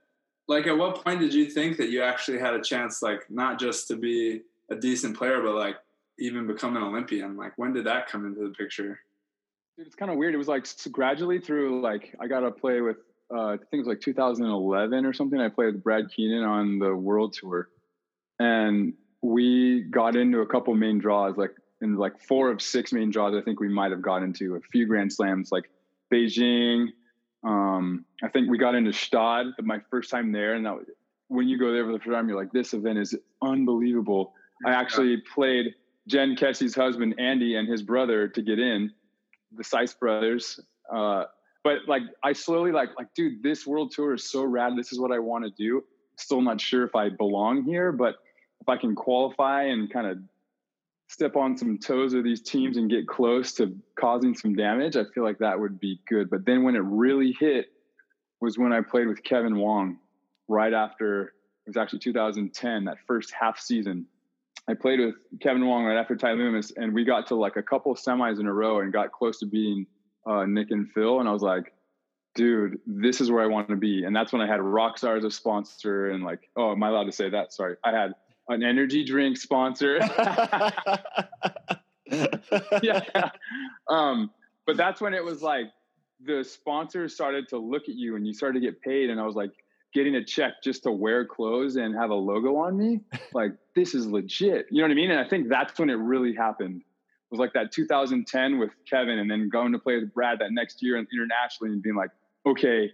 Like, 0.46 0.66
at 0.66 0.76
what 0.76 1.02
point 1.02 1.18
did 1.18 1.34
you 1.34 1.46
think 1.46 1.76
that 1.78 1.88
you 1.88 2.02
actually 2.02 2.38
had 2.38 2.54
a 2.54 2.62
chance, 2.62 3.02
like, 3.02 3.28
not 3.28 3.58
just 3.58 3.88
to 3.88 3.96
be 3.96 4.42
a 4.70 4.76
decent 4.76 5.16
player, 5.16 5.42
but 5.42 5.56
like 5.56 5.76
even 6.20 6.46
become 6.46 6.76
an 6.76 6.82
Olympian? 6.82 7.36
Like, 7.36 7.54
when 7.56 7.72
did 7.72 7.86
that 7.86 8.06
come 8.06 8.24
into 8.24 8.42
the 8.42 8.54
picture? 8.54 9.00
Dude, 9.76 9.86
it's 9.86 9.96
kind 9.96 10.10
of 10.10 10.16
weird. 10.16 10.34
It 10.34 10.38
was 10.38 10.48
like 10.48 10.66
gradually 10.92 11.40
through, 11.40 11.80
like, 11.80 12.14
I 12.20 12.28
got 12.28 12.40
to 12.40 12.52
play 12.52 12.80
with 12.80 12.98
uh, 13.34 13.48
I 13.48 13.56
think 13.56 13.68
it 13.72 13.78
was 13.78 13.86
like 13.88 14.00
2011 14.00 15.04
or 15.04 15.12
something. 15.12 15.40
I 15.40 15.48
played 15.48 15.74
with 15.74 15.82
Brad 15.82 16.10
Keenan 16.14 16.44
on 16.44 16.78
the 16.78 16.94
World 16.94 17.32
Tour, 17.32 17.68
and 18.38 18.94
we 19.22 19.82
got 19.82 20.16
into 20.16 20.40
a 20.40 20.46
couple 20.46 20.74
main 20.74 20.98
draws, 20.98 21.36
like 21.36 21.54
in 21.80 21.96
like 21.96 22.20
four 22.20 22.50
of 22.50 22.62
six 22.62 22.92
main 22.92 23.10
draws. 23.10 23.34
I 23.34 23.42
think 23.42 23.60
we 23.60 23.68
might 23.68 23.90
have 23.90 24.02
got 24.02 24.22
into 24.22 24.54
a 24.54 24.60
few 24.60 24.86
Grand 24.86 25.12
Slams, 25.12 25.50
like 25.50 25.64
Beijing. 26.12 26.88
Um, 27.44 28.04
I 28.22 28.28
think 28.28 28.48
we 28.50 28.58
got 28.58 28.74
into 28.74 28.92
Stade 28.92 29.46
my 29.62 29.80
first 29.90 30.10
time 30.10 30.32
there, 30.32 30.54
and 30.54 30.64
that 30.66 30.74
was, 30.74 30.86
when 31.28 31.48
you 31.48 31.58
go 31.58 31.72
there 31.72 31.84
for 31.84 31.92
the 31.92 31.98
first 31.98 32.10
time, 32.10 32.28
you're 32.28 32.38
like, 32.38 32.52
this 32.52 32.74
event 32.74 32.98
is 32.98 33.16
unbelievable. 33.42 34.32
I 34.64 34.70
actually 34.70 35.22
played 35.34 35.74
Jen 36.06 36.36
Kessy's 36.36 36.74
husband 36.74 37.16
Andy 37.18 37.56
and 37.56 37.68
his 37.68 37.82
brother 37.82 38.28
to 38.28 38.42
get 38.42 38.58
in, 38.58 38.92
the 39.52 39.64
Seiss 39.64 39.98
brothers. 39.98 40.60
Uh, 40.92 41.24
but 41.66 41.88
like 41.88 42.02
I 42.22 42.32
slowly 42.32 42.70
like 42.70 42.90
like 42.96 43.12
dude, 43.14 43.42
this 43.42 43.66
world 43.66 43.90
tour 43.90 44.14
is 44.14 44.30
so 44.30 44.44
rad. 44.44 44.74
This 44.76 44.92
is 44.92 45.00
what 45.00 45.10
I 45.10 45.18
want 45.18 45.44
to 45.44 45.50
do. 45.50 45.82
Still 46.16 46.40
not 46.40 46.60
sure 46.60 46.84
if 46.84 46.94
I 46.94 47.08
belong 47.08 47.64
here, 47.64 47.90
but 47.90 48.14
if 48.60 48.68
I 48.68 48.76
can 48.76 48.94
qualify 48.94 49.64
and 49.64 49.92
kind 49.92 50.06
of 50.06 50.18
step 51.08 51.34
on 51.34 51.58
some 51.58 51.76
toes 51.78 52.14
of 52.14 52.22
these 52.22 52.40
teams 52.40 52.76
and 52.76 52.88
get 52.88 53.08
close 53.08 53.52
to 53.54 53.76
causing 53.98 54.32
some 54.32 54.54
damage, 54.54 54.96
I 54.96 55.06
feel 55.12 55.24
like 55.24 55.38
that 55.38 55.58
would 55.58 55.80
be 55.80 55.98
good. 56.08 56.30
But 56.30 56.46
then 56.46 56.62
when 56.62 56.76
it 56.76 56.84
really 56.84 57.36
hit 57.40 57.66
was 58.40 58.56
when 58.56 58.72
I 58.72 58.80
played 58.80 59.08
with 59.08 59.24
Kevin 59.24 59.58
Wong 59.58 59.98
right 60.46 60.72
after 60.72 61.32
it 61.66 61.70
was 61.70 61.76
actually 61.76 61.98
2010, 61.98 62.84
that 62.84 62.98
first 63.08 63.32
half 63.32 63.58
season. 63.58 64.06
I 64.68 64.74
played 64.74 65.00
with 65.00 65.16
Kevin 65.40 65.66
Wong 65.66 65.84
right 65.84 65.98
after 65.98 66.14
Ty 66.14 66.34
Loomis, 66.34 66.70
and 66.76 66.94
we 66.94 67.04
got 67.04 67.26
to 67.26 67.34
like 67.34 67.56
a 67.56 67.62
couple 67.62 67.92
semis 67.96 68.38
in 68.38 68.46
a 68.46 68.52
row 68.52 68.82
and 68.82 68.92
got 68.92 69.10
close 69.10 69.40
to 69.40 69.46
being 69.46 69.84
uh, 70.26 70.44
Nick 70.44 70.70
and 70.70 70.90
Phil, 70.90 71.20
and 71.20 71.28
I 71.28 71.32
was 71.32 71.42
like, 71.42 71.72
dude, 72.34 72.78
this 72.86 73.20
is 73.20 73.30
where 73.30 73.42
I 73.42 73.46
want 73.46 73.68
to 73.68 73.76
be. 73.76 74.04
And 74.04 74.14
that's 74.14 74.32
when 74.32 74.42
I 74.42 74.46
had 74.46 74.60
Rockstar 74.60 75.16
as 75.16 75.24
a 75.24 75.30
sponsor, 75.30 76.10
and 76.10 76.24
like, 76.24 76.50
oh, 76.56 76.72
am 76.72 76.82
I 76.82 76.88
allowed 76.88 77.04
to 77.04 77.12
say 77.12 77.30
that? 77.30 77.52
Sorry, 77.52 77.76
I 77.84 77.92
had 77.92 78.14
an 78.48 78.62
energy 78.62 79.04
drink 79.04 79.36
sponsor. 79.36 79.98
yeah. 82.82 83.30
Um, 83.88 84.30
but 84.66 84.76
that's 84.76 85.00
when 85.00 85.14
it 85.14 85.24
was 85.24 85.42
like 85.42 85.66
the 86.24 86.44
sponsors 86.44 87.14
started 87.14 87.48
to 87.48 87.58
look 87.58 87.88
at 87.88 87.94
you 87.94 88.16
and 88.16 88.26
you 88.26 88.32
started 88.32 88.60
to 88.60 88.66
get 88.66 88.80
paid. 88.80 89.10
And 89.10 89.20
I 89.20 89.24
was 89.24 89.34
like, 89.34 89.52
getting 89.94 90.16
a 90.16 90.24
check 90.24 90.62
just 90.62 90.82
to 90.82 90.92
wear 90.92 91.24
clothes 91.24 91.76
and 91.76 91.94
have 91.94 92.10
a 92.10 92.14
logo 92.14 92.56
on 92.56 92.76
me. 92.76 93.00
Like, 93.32 93.52
this 93.74 93.94
is 93.94 94.06
legit. 94.06 94.66
You 94.70 94.82
know 94.82 94.84
what 94.84 94.90
I 94.90 94.94
mean? 94.94 95.10
And 95.10 95.18
I 95.18 95.26
think 95.26 95.48
that's 95.48 95.78
when 95.78 95.88
it 95.88 95.94
really 95.94 96.34
happened 96.34 96.82
was 97.30 97.40
like 97.40 97.52
that 97.54 97.72
2010 97.72 98.58
with 98.58 98.70
Kevin, 98.88 99.18
and 99.18 99.30
then 99.30 99.48
going 99.48 99.72
to 99.72 99.78
play 99.78 99.96
with 99.96 100.12
Brad 100.12 100.38
that 100.40 100.52
next 100.52 100.82
year 100.82 100.96
internationally, 100.96 101.72
and 101.72 101.82
being 101.82 101.96
like, 101.96 102.10
okay, 102.46 102.90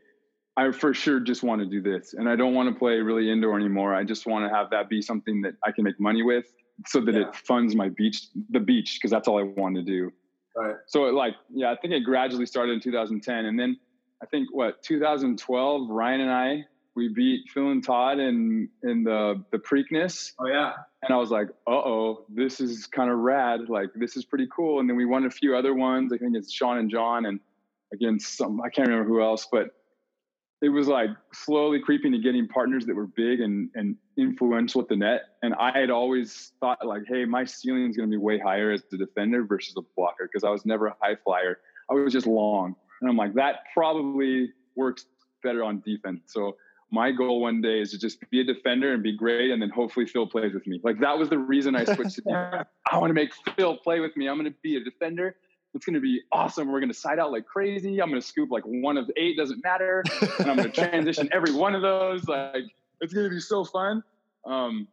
I 0.56 0.70
for 0.70 0.92
sure 0.94 1.20
just 1.20 1.42
want 1.42 1.60
to 1.60 1.66
do 1.66 1.80
this, 1.80 2.14
and 2.14 2.28
I 2.28 2.36
don't 2.36 2.54
want 2.54 2.68
to 2.72 2.78
play 2.78 2.94
really 2.94 3.30
indoor 3.30 3.56
anymore. 3.56 3.94
I 3.94 4.04
just 4.04 4.26
want 4.26 4.48
to 4.48 4.54
have 4.54 4.70
that 4.70 4.88
be 4.88 5.02
something 5.02 5.40
that 5.42 5.54
I 5.64 5.72
can 5.72 5.84
make 5.84 5.98
money 6.00 6.22
with, 6.22 6.52
so 6.86 7.00
that 7.00 7.14
yeah. 7.14 7.28
it 7.28 7.36
funds 7.36 7.74
my 7.74 7.88
beach, 7.88 8.28
the 8.50 8.60
beach, 8.60 8.98
because 8.98 9.10
that's 9.10 9.28
all 9.28 9.38
I 9.38 9.44
want 9.44 9.76
to 9.76 9.82
do. 9.82 10.12
Right. 10.56 10.76
So 10.86 11.06
it 11.06 11.14
like, 11.14 11.34
yeah, 11.50 11.72
I 11.72 11.76
think 11.76 11.94
it 11.94 12.00
gradually 12.00 12.46
started 12.46 12.72
in 12.72 12.80
2010, 12.80 13.46
and 13.46 13.58
then 13.58 13.78
I 14.22 14.26
think 14.26 14.48
what 14.52 14.82
2012, 14.82 15.90
Ryan 15.90 16.20
and 16.20 16.30
I 16.30 16.64
we 16.94 17.08
beat 17.08 17.48
Phil 17.50 17.70
and 17.70 17.82
Todd 17.82 18.18
in 18.18 18.68
in 18.82 19.04
the 19.04 19.42
the 19.50 19.58
Preakness. 19.58 20.32
Oh 20.38 20.46
yeah. 20.46 20.72
And 21.02 21.12
I 21.12 21.16
was 21.16 21.30
like, 21.30 21.48
uh 21.66 21.70
oh, 21.70 22.24
this 22.28 22.60
is 22.60 22.86
kind 22.86 23.10
of 23.10 23.18
rad. 23.18 23.68
Like 23.68 23.90
this 23.94 24.16
is 24.16 24.24
pretty 24.24 24.48
cool. 24.54 24.80
And 24.80 24.88
then 24.88 24.96
we 24.96 25.04
won 25.04 25.24
a 25.24 25.30
few 25.30 25.56
other 25.56 25.74
ones. 25.74 26.12
I 26.12 26.18
think 26.18 26.36
it's 26.36 26.52
Sean 26.52 26.78
and 26.78 26.90
John 26.90 27.26
and 27.26 27.40
against 27.92 28.36
some 28.36 28.60
I 28.60 28.68
can't 28.68 28.88
remember 28.88 29.08
who 29.08 29.22
else, 29.22 29.48
but 29.50 29.70
it 30.60 30.68
was 30.68 30.86
like 30.86 31.10
slowly 31.32 31.80
creeping 31.80 32.12
to 32.12 32.18
getting 32.18 32.46
partners 32.46 32.86
that 32.86 32.94
were 32.94 33.06
big 33.06 33.40
and 33.40 33.70
and 33.74 33.96
influential 34.16 34.80
at 34.80 34.88
the 34.88 34.96
net. 34.96 35.22
And 35.42 35.54
I 35.54 35.76
had 35.76 35.90
always 35.90 36.52
thought 36.60 36.86
like, 36.86 37.02
hey, 37.08 37.24
my 37.24 37.44
ceiling 37.44 37.90
is 37.90 37.96
going 37.96 38.08
to 38.08 38.14
be 38.16 38.22
way 38.22 38.38
higher 38.38 38.70
as 38.70 38.82
a 38.92 38.96
defender 38.96 39.44
versus 39.44 39.74
a 39.76 39.82
blocker 39.96 40.28
because 40.30 40.44
I 40.44 40.50
was 40.50 40.64
never 40.66 40.86
a 40.88 40.96
high 41.00 41.16
flyer. 41.24 41.58
I 41.90 41.94
was 41.94 42.12
just 42.12 42.26
long, 42.26 42.76
and 43.00 43.10
I'm 43.10 43.16
like 43.16 43.34
that 43.34 43.64
probably 43.74 44.52
works 44.76 45.06
better 45.42 45.64
on 45.64 45.82
defense. 45.84 46.20
So 46.26 46.56
my 46.92 47.10
goal 47.10 47.40
one 47.40 47.62
day 47.62 47.80
is 47.80 47.90
to 47.90 47.98
just 47.98 48.18
be 48.30 48.42
a 48.42 48.44
defender 48.44 48.92
and 48.92 49.02
be 49.02 49.16
great, 49.16 49.50
and 49.50 49.60
then 49.60 49.70
hopefully 49.70 50.06
Phil 50.06 50.26
plays 50.26 50.52
with 50.52 50.66
me. 50.66 50.78
Like 50.84 51.00
that 51.00 51.18
was 51.18 51.30
the 51.30 51.38
reason 51.38 51.74
I 51.74 51.84
switched 51.84 52.16
to. 52.16 52.66
I 52.92 52.98
want 52.98 53.10
to 53.10 53.14
make 53.14 53.32
Phil 53.56 53.78
play 53.78 54.00
with 54.00 54.14
me. 54.14 54.28
I'm 54.28 54.38
going 54.38 54.52
to 54.52 54.56
be 54.62 54.76
a 54.76 54.84
defender. 54.84 55.36
It's 55.74 55.86
going 55.86 55.94
to 55.94 56.00
be 56.00 56.20
awesome. 56.32 56.70
We're 56.70 56.80
going 56.80 56.92
to 56.92 56.98
side 56.98 57.18
out 57.18 57.32
like 57.32 57.46
crazy. 57.46 58.02
I'm 58.02 58.10
going 58.10 58.20
to 58.20 58.26
scoop 58.26 58.50
like 58.50 58.64
one 58.64 58.98
of 58.98 59.10
eight, 59.16 59.38
doesn't 59.38 59.64
matter, 59.64 60.04
and 60.38 60.50
I'm 60.50 60.56
going 60.58 60.70
to 60.72 60.88
transition 60.88 61.30
every 61.32 61.54
one 61.54 61.74
of 61.74 61.80
those. 61.80 62.28
Like 62.28 62.64
it's 63.00 63.14
going 63.14 63.24
to 63.24 63.34
be 63.34 63.40
so 63.40 63.64
fun. 63.64 64.04
Um, 64.44 64.86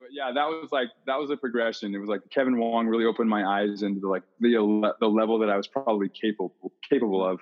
but 0.00 0.08
yeah, 0.10 0.32
that 0.34 0.46
was 0.46 0.72
like 0.72 0.88
that 1.06 1.20
was 1.20 1.30
a 1.30 1.36
progression. 1.36 1.94
It 1.94 1.98
was 1.98 2.08
like 2.08 2.22
Kevin 2.30 2.58
Wong 2.58 2.88
really 2.88 3.04
opened 3.04 3.30
my 3.30 3.44
eyes 3.44 3.82
into 3.82 4.00
the, 4.00 4.08
like 4.08 4.24
the 4.40 4.94
the 4.98 5.08
level 5.08 5.38
that 5.38 5.50
I 5.50 5.56
was 5.56 5.68
probably 5.68 6.08
capable 6.08 6.72
capable 6.88 7.24
of 7.24 7.40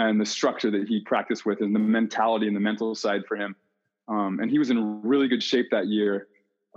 and 0.00 0.20
the 0.20 0.24
structure 0.24 0.70
that 0.70 0.88
he 0.88 1.00
practiced 1.00 1.44
with 1.44 1.60
and 1.60 1.74
the 1.74 1.78
mentality 1.78 2.46
and 2.46 2.56
the 2.56 2.60
mental 2.60 2.94
side 2.94 3.22
for 3.26 3.36
him. 3.36 3.54
Um, 4.08 4.40
and 4.40 4.50
he 4.50 4.58
was 4.58 4.70
in 4.70 5.02
really 5.02 5.28
good 5.28 5.42
shape 5.42 5.68
that 5.72 5.86
year. 5.88 6.26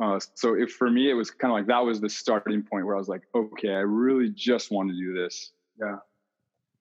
Uh, 0.01 0.19
so 0.33 0.55
if 0.55 0.71
for 0.73 0.89
me, 0.89 1.09
it 1.09 1.13
was 1.13 1.31
kind 1.31 1.51
of 1.51 1.57
like 1.57 1.67
that 1.67 1.79
was 1.79 2.01
the 2.01 2.09
starting 2.09 2.61
point 2.63 2.85
where 2.85 2.95
I 2.95 2.99
was 2.99 3.07
like, 3.07 3.21
okay, 3.33 3.69
I 3.69 3.79
really 3.79 4.29
just 4.29 4.71
want 4.71 4.89
to 4.89 4.95
do 4.95 5.13
this. 5.13 5.51
Yeah. 5.79 5.97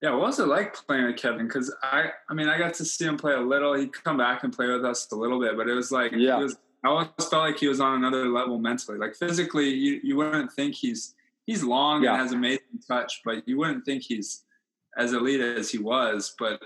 Yeah, 0.02 0.10
what 0.10 0.22
was 0.22 0.40
it 0.40 0.48
like 0.48 0.74
playing 0.74 1.04
with 1.06 1.16
Kevin? 1.16 1.46
Because 1.46 1.72
I, 1.80 2.06
I 2.28 2.34
mean, 2.34 2.48
I 2.48 2.58
got 2.58 2.74
to 2.74 2.84
see 2.84 3.04
him 3.04 3.16
play 3.16 3.34
a 3.34 3.40
little. 3.40 3.74
He'd 3.74 3.92
come 3.92 4.16
back 4.16 4.42
and 4.42 4.52
play 4.52 4.66
with 4.66 4.84
us 4.84 5.08
a 5.12 5.14
little 5.14 5.38
bit, 5.40 5.56
but 5.56 5.68
it 5.68 5.74
was 5.74 5.92
like, 5.92 6.10
Yeah. 6.12 6.38
was, 6.38 6.56
I 6.84 6.88
always 6.88 7.06
felt 7.30 7.44
like 7.44 7.58
he 7.58 7.68
was 7.68 7.80
on 7.80 7.94
another 7.94 8.26
level 8.28 8.58
mentally. 8.58 8.98
Like 8.98 9.14
physically, 9.14 9.70
you, 9.70 10.00
you 10.02 10.16
wouldn't 10.16 10.52
think 10.52 10.74
he's 10.74 11.14
he's 11.46 11.62
long 11.62 12.02
Yeah. 12.02 12.14
and 12.14 12.22
has 12.22 12.32
amazing 12.32 12.80
touch, 12.88 13.20
but 13.24 13.46
you 13.46 13.58
wouldn't 13.58 13.84
think 13.84 14.02
he's 14.02 14.42
as 14.96 15.12
elite 15.12 15.40
as 15.40 15.70
he 15.70 15.78
was. 15.78 16.34
But 16.38 16.62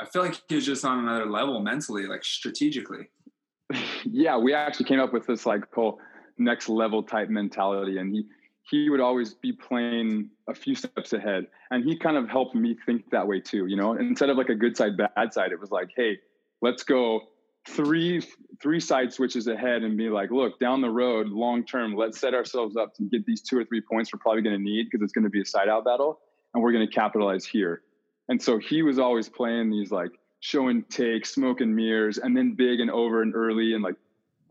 I 0.00 0.06
feel 0.06 0.22
like 0.22 0.40
he 0.48 0.56
was 0.56 0.66
just 0.66 0.84
on 0.84 1.00
another 1.00 1.26
level 1.26 1.60
mentally, 1.60 2.06
like 2.06 2.24
strategically. 2.24 3.08
yeah, 4.04 4.36
we 4.36 4.54
actually 4.54 4.86
came 4.86 5.00
up 5.00 5.12
with 5.12 5.26
this 5.26 5.46
like 5.46 5.62
whole 5.72 5.98
next 6.38 6.68
level 6.68 7.02
type 7.02 7.28
mentality, 7.28 7.98
and 7.98 8.14
he 8.14 8.24
he 8.70 8.88
would 8.88 9.00
always 9.00 9.34
be 9.34 9.52
playing 9.52 10.30
a 10.48 10.54
few 10.54 10.74
steps 10.74 11.12
ahead, 11.12 11.46
and 11.70 11.84
he 11.84 11.96
kind 11.98 12.16
of 12.16 12.28
helped 12.28 12.54
me 12.54 12.76
think 12.86 13.10
that 13.10 13.26
way 13.26 13.40
too. 13.40 13.66
You 13.66 13.76
know, 13.76 13.92
instead 13.94 14.30
of 14.30 14.36
like 14.36 14.48
a 14.48 14.54
good 14.54 14.76
side, 14.76 14.96
bad 14.96 15.32
side, 15.32 15.52
it 15.52 15.60
was 15.60 15.70
like, 15.70 15.90
hey, 15.96 16.18
let's 16.62 16.82
go 16.82 17.20
three 17.66 18.22
three 18.62 18.80
side 18.80 19.12
switches 19.12 19.46
ahead 19.46 19.82
and 19.82 19.96
be 19.96 20.08
like, 20.08 20.30
look, 20.30 20.58
down 20.58 20.80
the 20.80 20.90
road, 20.90 21.28
long 21.28 21.64
term, 21.64 21.94
let's 21.94 22.20
set 22.20 22.34
ourselves 22.34 22.76
up 22.76 22.94
to 22.94 23.04
get 23.04 23.24
these 23.26 23.42
two 23.42 23.58
or 23.58 23.64
three 23.64 23.80
points 23.80 24.12
we're 24.12 24.18
probably 24.18 24.42
going 24.42 24.56
to 24.56 24.62
need 24.62 24.84
because 24.84 25.02
it's 25.02 25.12
going 25.12 25.24
to 25.24 25.30
be 25.30 25.40
a 25.40 25.44
side 25.44 25.68
out 25.68 25.84
battle, 25.84 26.20
and 26.54 26.62
we're 26.62 26.72
going 26.72 26.86
to 26.86 26.92
capitalize 26.92 27.44
here. 27.44 27.82
And 28.28 28.40
so 28.40 28.58
he 28.58 28.82
was 28.82 28.98
always 28.98 29.28
playing 29.28 29.70
these 29.70 29.90
like 29.90 30.12
show 30.40 30.68
and 30.68 30.88
take, 30.88 31.26
smoke 31.26 31.60
and 31.60 31.74
mirrors, 31.74 32.18
and 32.18 32.36
then 32.36 32.54
big 32.54 32.80
and 32.80 32.90
over 32.90 33.22
and 33.22 33.34
early. 33.34 33.74
And 33.74 33.82
like, 33.82 33.96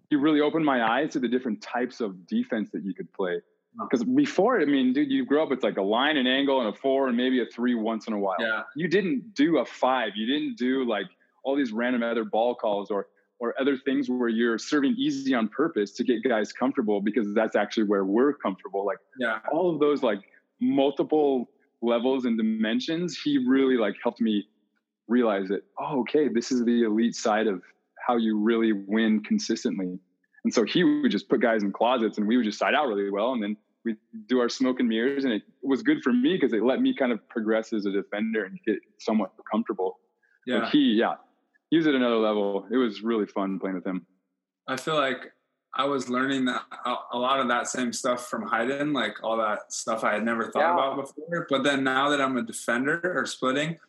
he 0.10 0.16
really 0.16 0.42
opened 0.42 0.66
my 0.66 0.84
eyes 0.84 1.14
to 1.14 1.20
the 1.20 1.28
different 1.28 1.62
types 1.62 2.02
of 2.02 2.28
defense 2.28 2.70
that 2.74 2.84
you 2.84 2.94
could 2.94 3.12
play. 3.14 3.42
Because 3.80 4.04
before, 4.04 4.62
I 4.62 4.66
mean, 4.66 4.94
dude, 4.94 5.10
you 5.10 5.26
grow 5.26 5.42
up, 5.42 5.52
it's 5.52 5.64
like 5.64 5.78
a 5.78 5.82
line, 5.82 6.18
and 6.18 6.28
angle, 6.28 6.60
and 6.60 6.70
a 6.70 6.78
four, 6.78 7.08
and 7.08 7.18
maybe 7.18 7.42
a 7.42 7.46
three 7.48 7.74
once 7.74 8.06
in 8.06 8.14
a 8.14 8.20
while. 8.20 8.36
Yeah, 8.40 8.62
You 8.76 8.88
didn't 8.88 9.34
do 9.34 9.58
a 9.58 9.66
five. 9.66 10.12
You 10.16 10.28
didn't 10.28 10.58
do 10.58 10.88
like 10.88 11.08
all 11.44 11.56
these 11.56 11.72
random 11.72 12.04
other 12.04 12.24
ball 12.24 12.54
calls 12.54 12.92
or 12.92 13.08
or 13.40 13.60
other 13.60 13.76
things 13.76 14.10
where 14.10 14.30
you're 14.30 14.60
serving 14.60 14.96
easy 14.98 15.34
on 15.34 15.48
purpose 15.50 15.92
to 15.92 16.04
get 16.04 16.24
guys 16.24 16.54
comfortable 16.54 17.02
because 17.02 17.34
that's 17.34 17.56
actually 17.56 17.84
where 17.84 18.06
we're 18.06 18.34
comfortable. 18.34 18.86
Like 18.86 19.00
yeah, 19.18 19.40
all 19.52 19.74
of 19.74 19.80
those 19.80 20.04
like 20.04 20.20
multiple 20.62 21.50
levels 21.84 22.26
and 22.26 22.38
dimensions, 22.38 23.20
he 23.22 23.38
really 23.38 23.78
like 23.78 23.96
helped 24.02 24.22
me 24.22 24.46
realize 25.08 25.50
that, 25.50 25.64
oh, 25.80 26.02
okay, 26.02 26.30
this 26.30 26.52
is 26.52 26.64
the 26.64 26.84
elite 26.84 27.16
side 27.16 27.48
of 27.48 27.62
how 28.08 28.18
you 28.18 28.40
really 28.40 28.72
win 28.72 29.22
consistently. 29.24 30.00
And 30.44 30.54
so 30.54 30.64
he 30.64 30.84
would 30.84 31.12
just 31.12 31.30
put 31.30 31.42
guys 31.42 31.64
in 31.64 31.72
closets 31.72 32.18
and 32.18 32.28
we 32.28 32.38
would 32.38 32.46
just 32.46 32.60
side 32.60 32.74
out 32.74 32.88
really 32.88 33.12
well. 33.12 33.34
And 33.34 33.44
then 33.44 33.58
we 33.86 33.96
do 34.28 34.40
our 34.40 34.50
smoke 34.50 34.80
and 34.80 34.90
mirrors. 34.90 35.26
And 35.26 35.34
it 35.34 35.44
was 35.62 35.84
good 35.84 36.02
for 36.02 36.12
me 36.12 36.34
because 36.34 36.54
it 36.54 36.64
let 36.64 36.82
me 36.82 36.96
kind 36.96 37.12
of 37.12 37.28
progress 37.30 37.74
as 37.74 37.86
a 37.86 37.92
defender 37.92 38.46
and 38.46 38.58
get 38.66 38.78
somewhat 39.00 39.32
comfortable. 39.52 40.00
But 40.48 40.54
yeah. 40.54 40.70
he, 40.72 40.80
yeah, 40.94 41.16
he 41.70 41.78
was 41.78 41.88
at 41.88 41.96
another 41.96 42.18
level. 42.18 42.66
It 42.72 42.78
was 42.78 43.04
really 43.04 43.26
fun 43.26 43.60
playing 43.60 43.76
with 43.76 43.86
him. 43.86 44.06
I 44.68 44.78
feel 44.78 44.96
like 44.96 45.33
I 45.76 45.86
was 45.86 46.08
learning 46.08 46.46
that 46.46 46.62
a, 46.86 47.18
lot 47.18 47.40
of 47.40 47.48
that 47.48 47.68
same 47.68 47.92
stuff 47.94 48.28
from 48.30 48.44
Hyden, 48.44 48.94
like 48.94 49.24
all 49.24 49.38
that 49.38 49.74
stuff 49.74 50.04
I 50.04 50.14
had 50.14 50.24
never 50.24 50.52
thought 50.52 50.60
Yeah. 50.60 50.74
about 50.74 50.96
before. 50.98 51.48
But 51.50 51.64
then 51.64 51.84
now 51.84 52.10
that 52.10 52.22
I'm 52.22 52.38
a 52.38 52.44
defender 52.44 53.02
or 53.04 53.26
splitting, 53.26 53.80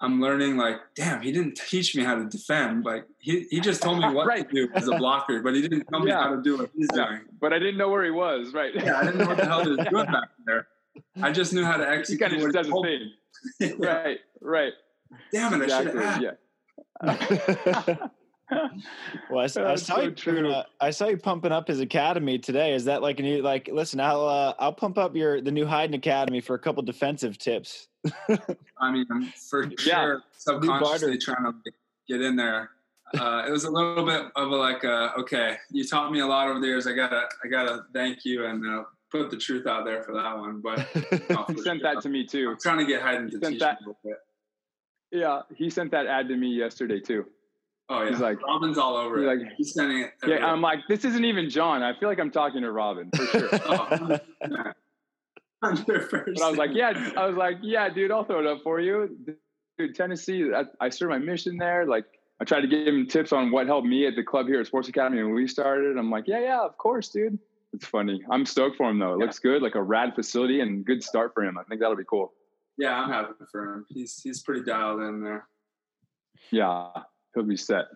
I'm 0.00 0.20
learning 0.20 0.56
like, 0.56 0.76
damn, 0.94 1.20
he 1.20 1.30
didn't 1.30 1.56
teach 1.56 1.94
me 1.94 2.02
how 2.04 2.14
to 2.14 2.24
defend. 2.24 2.84
Like 2.86 3.04
he, 3.18 3.46
he 3.50 3.60
just 3.60 3.82
told 3.82 3.98
me 4.00 4.08
what 4.14 4.26
Right. 4.26 4.48
to 4.48 4.54
do 4.66 4.72
as 4.74 4.88
a 4.88 4.96
blocker, 4.96 5.42
but 5.42 5.54
he 5.54 5.60
didn't 5.62 5.84
tell 5.88 6.00
me 6.00 6.10
Yeah. 6.10 6.22
how 6.22 6.34
to 6.36 6.42
do 6.42 6.56
what 6.58 6.70
he's 6.74 6.88
doing. 6.88 7.20
But 7.38 7.52
I 7.52 7.58
didn't 7.58 7.76
know 7.76 7.90
where 7.90 8.04
he 8.04 8.10
was, 8.10 8.54
right? 8.54 8.74
Yeah, 8.74 8.98
I 8.98 9.04
didn't 9.04 9.18
know 9.18 9.26
what 9.26 9.36
the 9.36 9.44
hell 9.46 9.62
he 9.62 9.70
was 9.70 9.86
doing 9.90 10.06
back 10.06 10.28
there. 10.46 10.68
I 11.22 11.32
just 11.32 11.52
knew 11.52 11.64
how 11.64 11.76
to 11.76 11.84
he 11.84 11.90
execute. 11.90 12.20
kind 12.30 12.32
of 12.42 12.52
just 12.52 12.54
does 12.54 12.66
he 12.66 12.72
his 13.58 13.68
thing. 13.70 13.78
Right, 13.78 14.20
right. 14.40 14.72
Damn 15.32 15.60
it, 15.60 15.70
I 15.70 15.82
should 15.84 15.94
have. 15.96 16.22
Yeah. 16.22 17.96
well, 19.30 19.40
I, 19.40 19.44
s- 19.44 19.56
I 19.56 19.62
That's 19.64 19.82
saw 19.86 19.96
so 19.96 20.02
you. 20.02 20.10
true. 20.12 20.50
uh, 20.52 20.64
I 20.80 20.90
saw 20.90 21.06
you 21.08 21.16
pumping 21.16 21.52
up 21.52 21.68
his 21.68 21.80
academy 21.80 22.38
today. 22.38 22.74
Is 22.74 22.84
that 22.86 23.02
like 23.02 23.20
a 23.20 23.22
new? 23.22 23.42
Like, 23.42 23.68
listen, 23.72 24.00
I'll 24.00 24.26
uh, 24.26 24.54
I'll 24.58 24.72
pump 24.72 24.98
up 24.98 25.14
your 25.16 25.40
the 25.40 25.50
new 25.50 25.66
Hyden 25.66 25.94
Academy 25.94 26.40
for 26.40 26.54
a 26.54 26.58
couple 26.58 26.82
defensive 26.82 27.38
tips. 27.38 27.88
I 28.80 28.90
mean, 28.92 29.06
I'm 29.10 29.24
for 29.50 29.64
Yeah. 29.64 29.74
sure 29.78 30.22
subconsciously 30.38 31.08
barter. 31.12 31.18
trying 31.20 31.52
to 31.52 31.72
get 32.08 32.20
in 32.20 32.36
there. 32.36 32.70
Uh, 33.18 33.44
it 33.46 33.50
was 33.50 33.64
a 33.64 33.70
little 33.70 34.04
bit 34.04 34.22
of 34.34 34.50
a 34.50 34.54
like, 34.56 34.84
uh, 34.84 35.10
okay, 35.18 35.56
you 35.70 35.84
taught 35.86 36.10
me 36.10 36.20
a 36.20 36.26
lot 36.26 36.48
over 36.48 36.58
the 36.58 36.66
years. 36.66 36.86
I 36.86 36.94
gotta, 36.94 37.28
I 37.44 37.48
gotta 37.48 37.84
thank 37.94 38.24
you 38.24 38.46
and 38.46 38.66
uh, 38.68 38.84
put 39.12 39.30
the 39.30 39.36
truth 39.36 39.66
out 39.68 39.84
there 39.84 40.02
for 40.02 40.14
that 40.14 40.36
one. 40.36 40.60
But 40.60 40.78
no, 41.30 41.44
he 41.48 41.60
sent 41.60 41.80
sure. 41.80 41.94
that 41.94 42.02
to 42.02 42.08
me 42.08 42.26
too. 42.26 42.50
I'm 42.50 42.58
trying 42.60 42.78
to 42.78 42.86
get 42.86 43.02
Hyden 43.02 43.30
to 43.30 43.38
teach 43.38 43.60
that- 43.60 43.80
me 43.80 43.84
a 43.84 43.88
little 43.88 43.98
bit. 44.04 44.16
Yeah, 45.12 45.42
he 45.54 45.70
sent 45.70 45.92
that 45.92 46.06
ad 46.06 46.26
to 46.28 46.36
me 46.36 46.48
yesterday 46.48 46.98
too. 46.98 47.24
Oh 47.90 48.02
yeah, 48.02 48.10
He's 48.10 48.20
like- 48.20 48.40
Robin's 48.42 48.78
all 48.78 48.96
over 48.96 49.16
He's 49.18 49.24
it. 49.24 49.26
like, 49.44 49.52
He's 49.56 49.74
sending 49.74 49.98
it. 50.00 50.12
yeah. 50.26 50.46
I'm 50.46 50.60
like, 50.62 50.80
this 50.88 51.04
isn't 51.04 51.24
even 51.24 51.50
John. 51.50 51.82
I 51.82 51.98
feel 51.98 52.08
like 52.08 52.18
I'm 52.18 52.30
talking 52.30 52.62
to 52.62 52.72
Robin 52.72 53.10
for 53.14 53.24
sure. 53.26 53.48
Oh, 53.66 54.18
100%. 55.64 56.10
But 56.34 56.42
I 56.42 56.48
was 56.48 56.58
like, 56.58 56.70
yeah, 56.74 57.12
I 57.16 57.26
was 57.26 57.36
like, 57.36 57.56
yeah, 57.62 57.88
dude, 57.88 58.10
I'll 58.10 58.24
throw 58.24 58.40
it 58.40 58.46
up 58.46 58.58
for 58.62 58.80
you. 58.80 59.16
Dude, 59.78 59.94
Tennessee, 59.94 60.50
I, 60.54 60.64
I 60.80 60.88
served 60.90 61.10
my 61.10 61.18
mission 61.18 61.56
there. 61.56 61.86
Like, 61.86 62.04
I 62.40 62.44
tried 62.44 62.60
to 62.62 62.66
give 62.66 62.86
him 62.86 63.06
tips 63.06 63.32
on 63.32 63.50
what 63.50 63.66
helped 63.66 63.86
me 63.86 64.06
at 64.06 64.14
the 64.16 64.22
club 64.22 64.46
here 64.46 64.60
at 64.60 64.66
Sports 64.66 64.88
Academy 64.88 65.22
when 65.22 65.32
we 65.34 65.46
started. 65.48 65.96
I'm 65.96 66.10
like, 66.10 66.24
yeah, 66.26 66.40
yeah, 66.40 66.60
of 66.60 66.76
course, 66.76 67.08
dude. 67.08 67.38
It's 67.72 67.86
funny. 67.86 68.22
I'm 68.30 68.44
stoked 68.46 68.76
for 68.76 68.88
him 68.90 68.98
though. 68.98 69.14
It 69.14 69.18
Yeah. 69.20 69.24
looks 69.24 69.38
good, 69.38 69.62
like 69.62 69.74
a 69.74 69.82
rad 69.82 70.14
facility 70.14 70.60
and 70.60 70.84
good 70.84 71.02
start 71.02 71.32
for 71.34 71.42
him. 71.42 71.58
I 71.58 71.64
think 71.64 71.80
that'll 71.80 71.96
be 71.96 72.04
cool. 72.04 72.32
yeah, 72.76 72.94
I'm 72.94 73.10
happy 73.10 73.32
for 73.50 73.74
him. 73.74 73.86
He's 73.88 74.20
he's 74.22 74.42
pretty 74.42 74.62
dialed 74.64 75.00
in 75.00 75.22
there. 75.24 75.48
Yeah, 76.50 76.88
he'll 77.34 77.44
be 77.44 77.56
set. 77.56 77.86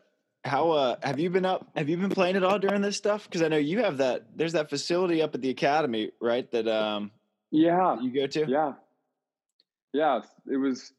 How 0.44 0.70
uh 0.70 0.96
have 1.02 1.18
you 1.18 1.30
been 1.30 1.44
up? 1.44 1.68
Have 1.76 1.88
you 1.88 1.96
been 1.96 2.10
playing 2.10 2.36
at 2.36 2.44
all 2.44 2.58
during 2.58 2.80
this 2.80 2.96
stuff? 2.96 3.24
Because 3.24 3.42
I 3.42 3.48
know 3.48 3.56
you 3.56 3.80
have 3.82 3.98
that. 3.98 4.26
There's 4.36 4.52
that 4.52 4.70
facility 4.70 5.20
up 5.20 5.34
at 5.34 5.40
the 5.42 5.50
academy, 5.50 6.12
right? 6.20 6.50
That 6.52 6.68
um 6.68 7.10
Yeah, 7.50 8.00
you 8.00 8.12
go 8.12 8.26
to. 8.26 8.46
yeah, 8.48 8.72
yeah. 9.92 10.20
It 10.50 10.56
was 10.56 10.92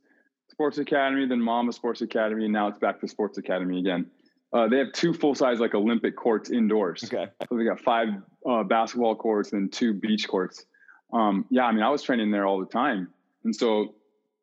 Sports 0.51 0.77
Academy, 0.77 1.25
then 1.27 1.41
Mama 1.41 1.71
Sports 1.71 2.01
Academy, 2.01 2.43
and 2.45 2.53
now 2.53 2.67
it's 2.67 2.79
back 2.79 2.99
to 3.01 3.07
Sports 3.07 3.37
Academy 3.37 3.79
again. 3.79 4.09
Uh, 4.51 4.67
they 4.67 4.77
have 4.79 4.91
two 4.93 5.13
full 5.13 5.35
size 5.35 5.59
like 5.59 5.75
Olympic 5.75 6.15
courts 6.15 6.49
indoors. 6.49 7.03
Okay. 7.03 7.27
So 7.47 7.55
they 7.57 7.63
got 7.63 7.79
five 7.79 8.07
uh, 8.49 8.63
basketball 8.63 9.15
courts 9.15 9.53
and 9.53 9.71
two 9.71 9.93
beach 9.93 10.27
courts. 10.27 10.65
Um, 11.13 11.45
yeah, 11.49 11.65
I 11.65 11.71
mean, 11.71 11.83
I 11.83 11.89
was 11.89 12.01
training 12.01 12.31
there 12.31 12.45
all 12.45 12.59
the 12.59 12.65
time, 12.65 13.09
and 13.43 13.55
so 13.55 13.95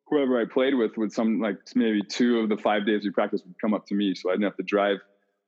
whoever 0.09 0.39
I 0.39 0.45
played 0.45 0.75
with 0.75 0.97
would 0.97 1.11
some 1.11 1.39
like 1.39 1.57
maybe 1.75 2.01
two 2.01 2.39
of 2.39 2.49
the 2.49 2.57
five 2.57 2.85
days 2.85 3.03
we 3.03 3.11
practiced 3.11 3.45
would 3.45 3.59
come 3.59 3.73
up 3.73 3.85
to 3.87 3.95
me, 3.95 4.15
so 4.15 4.29
I 4.29 4.33
didn't 4.33 4.45
have 4.45 4.57
to 4.57 4.63
drive. 4.63 4.97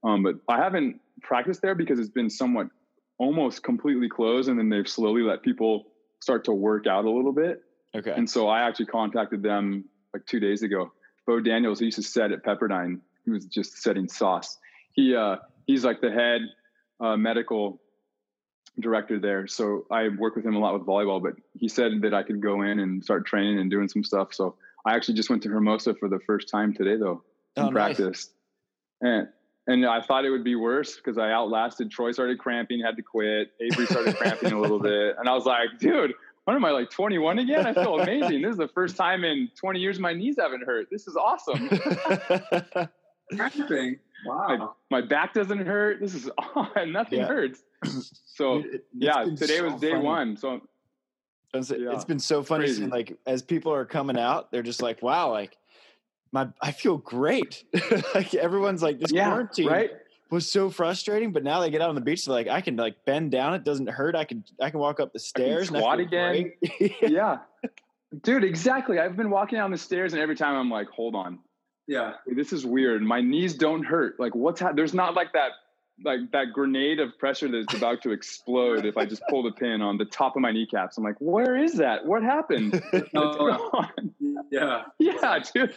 Um, 0.03 0.23
but 0.23 0.35
I 0.47 0.57
haven't 0.57 1.01
practiced 1.21 1.61
there 1.61 1.75
because 1.75 1.99
it's 1.99 2.09
been 2.09 2.29
somewhat 2.29 2.67
almost 3.17 3.63
completely 3.63 4.09
closed, 4.09 4.49
and 4.49 4.57
then 4.57 4.69
they've 4.69 4.87
slowly 4.87 5.21
let 5.21 5.43
people 5.43 5.87
start 6.21 6.45
to 6.45 6.51
work 6.53 6.87
out 6.87 7.05
a 7.05 7.09
little 7.09 7.33
bit. 7.33 7.63
Okay. 7.95 8.11
And 8.11 8.29
so 8.29 8.47
I 8.47 8.67
actually 8.67 8.87
contacted 8.87 9.41
them 9.41 9.85
like 10.13 10.25
two 10.25 10.39
days 10.39 10.61
ago. 10.63 10.91
Bo 11.25 11.39
Daniels, 11.39 11.79
he 11.79 11.85
used 11.85 11.97
to 11.97 12.03
set 12.03 12.31
at 12.31 12.43
Pepperdine. 12.43 12.99
He 13.25 13.31
was 13.31 13.45
just 13.45 13.81
setting 13.81 14.07
sauce. 14.07 14.57
He 14.93 15.15
uh, 15.15 15.37
he's 15.67 15.83
like 15.85 16.01
the 16.01 16.11
head 16.11 16.41
uh, 16.99 17.17
medical 17.17 17.81
director 18.79 19.19
there. 19.19 19.47
So 19.47 19.85
I 19.91 20.09
work 20.09 20.35
with 20.35 20.45
him 20.45 20.55
a 20.55 20.59
lot 20.59 20.73
with 20.73 20.83
volleyball. 20.85 21.21
But 21.21 21.33
he 21.53 21.67
said 21.67 22.01
that 22.01 22.13
I 22.13 22.23
could 22.23 22.41
go 22.41 22.61
in 22.63 22.79
and 22.79 23.03
start 23.03 23.25
training 23.25 23.59
and 23.59 23.69
doing 23.71 23.87
some 23.87 24.03
stuff. 24.03 24.33
So 24.33 24.55
I 24.85 24.95
actually 24.95 25.15
just 25.15 25.29
went 25.29 25.43
to 25.43 25.49
Hermosa 25.49 25.93
for 25.95 26.09
the 26.09 26.19
first 26.19 26.49
time 26.49 26.73
today, 26.73 26.95
though, 26.97 27.23
and 27.55 27.67
Oh, 27.67 27.69
nice. 27.69 27.73
practiced. 27.97 28.31
And 29.01 29.27
and 29.67 29.85
I 29.85 30.01
thought 30.01 30.25
it 30.25 30.31
would 30.31 30.43
be 30.43 30.55
worse 30.55 30.95
because 30.95 31.17
I 31.19 31.31
outlasted. 31.31 31.91
Troy 31.91 32.11
started 32.11 32.39
cramping, 32.39 32.81
had 32.83 32.95
to 32.95 33.03
quit. 33.03 33.51
Avery 33.61 33.85
started 33.85 34.15
cramping 34.17 34.51
a 34.53 34.59
little 34.59 34.79
bit, 34.79 35.15
and 35.19 35.29
I 35.29 35.33
was 35.35 35.45
like, 35.45 35.77
dude, 35.79 36.13
what 36.45 36.55
am 36.55 36.65
I 36.65 36.71
like 36.71 36.89
21 36.89 37.37
again? 37.37 37.67
I 37.67 37.73
feel 37.75 37.99
amazing. 37.99 38.41
This 38.41 38.51
is 38.53 38.57
the 38.57 38.67
first 38.69 38.95
time 38.95 39.23
in 39.23 39.49
20 39.59 39.79
years 39.79 39.99
my 39.99 40.13
knees 40.13 40.37
haven't 40.39 40.63
hurt. 40.65 40.87
This 40.89 41.07
is 41.07 41.15
awesome. 41.15 41.69
Cramping. 43.35 43.99
Wow. 44.25 44.75
my 44.91 45.01
back 45.01 45.33
doesn't 45.33 45.65
hurt. 45.65 45.99
This 46.01 46.13
is 46.15 46.29
nothing 46.87 47.19
Yeah. 47.19 47.27
hurts. 47.27 47.63
So 48.35 48.59
It- 48.59 48.85
yeah, 48.97 49.23
today 49.23 49.57
so 49.57 49.63
was 49.71 49.81
day 49.81 49.91
funny. 49.91 50.03
one. 50.05 50.37
So 50.37 50.61
It's, 51.53 51.71
Yeah. 51.71 51.91
it's 51.93 52.05
been 52.05 52.19
so 52.19 52.43
funny 52.43 52.67
seeing 52.67 52.89
like 52.89 53.17
as 53.25 53.41
people 53.41 53.73
are 53.73 53.85
coming 53.85 54.17
out, 54.17 54.51
they're 54.51 54.63
just 54.63 54.81
like, 54.81 55.01
wow, 55.01 55.31
like 55.31 55.57
my 56.31 56.47
I 56.61 56.71
feel 56.71 56.97
great. 56.97 57.63
like 58.15 58.33
everyone's 58.35 58.81
like 58.83 58.99
this 58.99 59.11
yeah, 59.11 59.27
quarantine 59.29 59.67
right. 59.67 59.91
was 60.29 60.49
so 60.49 60.69
frustrating, 60.69 61.31
but 61.31 61.43
now 61.43 61.59
they 61.59 61.69
get 61.69 61.81
out 61.81 61.89
on 61.89 61.95
the 61.95 62.01
beach, 62.01 62.25
they're 62.25 62.35
like, 62.35 62.47
I 62.47 62.61
can 62.61 62.75
like 62.75 63.03
bend 63.05 63.31
down, 63.31 63.53
it 63.55 63.63
doesn't 63.63 63.89
hurt. 63.89 64.15
I 64.15 64.25
can 64.25 64.43
I 64.61 64.69
can 64.69 64.79
walk 64.79 64.99
up 64.99 65.11
the 65.11 65.19
stairs. 65.19 65.71
I 65.71 65.79
squat 65.79 65.97
feel 65.97 66.07
again. 66.07 66.53
yeah, 67.01 67.37
dude, 68.23 68.43
exactly. 68.43 68.99
I've 68.99 69.17
been 69.17 69.29
walking 69.31 69.57
down 69.57 69.71
the 69.71 69.77
stairs, 69.77 70.13
and 70.13 70.21
every 70.21 70.35
time 70.35 70.55
I'm 70.55 70.69
like, 70.69 70.87
hold 70.89 71.15
on, 71.15 71.39
Yeah. 71.89 72.13
this 72.27 72.53
is 72.53 72.67
weird. 72.67 73.01
My 73.01 73.19
knees 73.19 73.55
don't 73.55 73.83
hurt. 73.83 74.19
Like, 74.19 74.35
what's 74.35 74.61
ha- 74.61 74.73
there's 74.73 74.93
not 74.93 75.15
like 75.15 75.33
that 75.33 75.53
like 76.05 76.31
that 76.31 76.53
grenade 76.53 76.99
of 76.99 77.17
pressure 77.17 77.49
that's 77.49 77.73
about 77.75 78.01
to 78.03 78.11
explode 78.11 78.85
if 78.85 78.95
I 78.95 79.05
just 79.05 79.21
pull 79.29 79.43
the 79.43 79.51
pin 79.51 79.81
on 79.81 79.97
the 79.97 80.05
top 80.05 80.35
of 80.35 80.41
my 80.41 80.51
kneecaps. 80.51 80.97
I'm 80.97 81.03
like, 81.03 81.17
where 81.19 81.57
is 81.57 81.73
that? 81.73 82.05
What 82.05 82.23
happened? 82.23 82.81
Oh, 83.15 83.85
yeah. 84.51 84.83
yeah, 84.99 85.39
dude. 85.53 85.75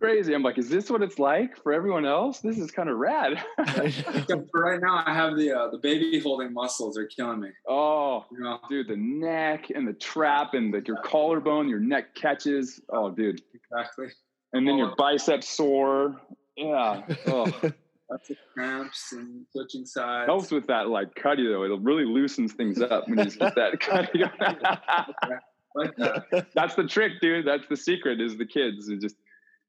Crazy. 0.00 0.32
I'm 0.32 0.42
like, 0.42 0.56
is 0.56 0.68
this 0.68 0.88
what 0.88 1.02
it's 1.02 1.18
like 1.18 1.60
for 1.62 1.72
everyone 1.72 2.06
else? 2.06 2.38
This 2.40 2.58
is 2.58 2.70
kind 2.70 2.88
of 2.88 2.96
rad. 2.96 3.42
For 3.66 4.44
right 4.54 4.80
now, 4.80 5.02
I 5.04 5.12
have 5.12 5.36
the 5.36 5.52
uh, 5.52 5.70
the 5.70 5.78
baby 5.78 6.20
holding 6.20 6.52
muscles 6.52 6.96
are 6.96 7.06
killing 7.06 7.40
me. 7.40 7.48
oh, 7.68 8.24
know? 8.30 8.60
dude, 8.68 8.88
the 8.88 8.96
neck 8.96 9.70
and 9.74 9.86
the 9.86 9.92
trap 9.94 10.54
and 10.54 10.72
like 10.72 10.86
your 10.86 11.02
collarbone, 11.02 11.68
your 11.68 11.80
neck 11.80 12.14
catches. 12.14 12.80
Oh, 12.90 13.10
dude. 13.10 13.42
Exactly. 13.52 14.06
And 14.52 14.66
then 14.66 14.74
Oh. 14.74 14.78
your 14.78 14.94
biceps 14.96 15.48
sore. 15.48 16.20
Yeah. 16.56 17.02
Oh. 17.26 17.44
Lots 18.10 18.30
of 18.30 18.36
cramps 18.54 19.12
and 19.12 19.44
twitching 19.52 19.84
sides. 19.84 20.26
helps 20.28 20.50
with 20.50 20.66
that 20.68 20.88
like 20.88 21.14
cutty 21.14 21.46
though. 21.46 21.62
It 21.64 21.78
really 21.82 22.06
loosens 22.06 22.54
things 22.54 22.80
up 22.80 23.06
when 23.06 23.18
you 23.18 23.24
just 23.24 23.38
get 23.38 23.54
that 23.56 23.78
cutty. 23.80 24.24
That's 26.54 26.74
the 26.74 26.84
trick, 26.86 27.20
dude. 27.20 27.46
That's 27.46 27.66
the 27.68 27.76
secret 27.76 28.20
is 28.20 28.36
the 28.38 28.46
kids. 28.46 28.88
You 28.88 28.98
just 28.98 29.16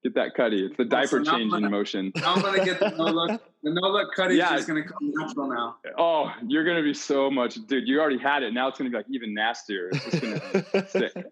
get 0.03 0.15
that 0.15 0.33
cutty. 0.35 0.65
It's 0.65 0.77
the 0.77 0.87
Well, 0.89 1.05
so 1.05 1.17
diaper 1.19 1.31
changing 1.31 1.49
gonna- 1.49 1.69
motion. 1.69 2.11
Now 2.15 2.35
I'm 2.35 2.41
gonna 2.41 2.63
get 2.63 2.79
the 2.79 2.89
no 2.91 3.03
look. 3.05 3.41
The 3.61 3.71
no 3.73 3.89
look 3.89 4.13
cutty 4.15 4.35
Yeah. 4.35 4.55
is 4.55 4.65
gonna 4.65 4.83
come 4.83 5.11
natural 5.13 5.49
now. 5.49 5.75
Oh, 5.97 6.31
you're 6.47 6.63
gonna 6.63 6.81
be 6.81 6.93
so 6.93 7.29
much, 7.29 7.55
dude. 7.67 7.87
You 7.89 7.99
already 7.99 8.17
had 8.19 8.43
it. 8.43 8.53
Now 8.53 8.69
it's 8.69 8.77
gonna 8.77 8.89
be 8.89 8.95
like 8.95 9.07
even 9.11 9.33
nastier. 9.33 9.89
It's 9.91 10.05
just 10.05 10.21
gonna 10.21 10.39
be 10.73 10.87
sick. 10.87 11.13
Dude, 11.13 11.25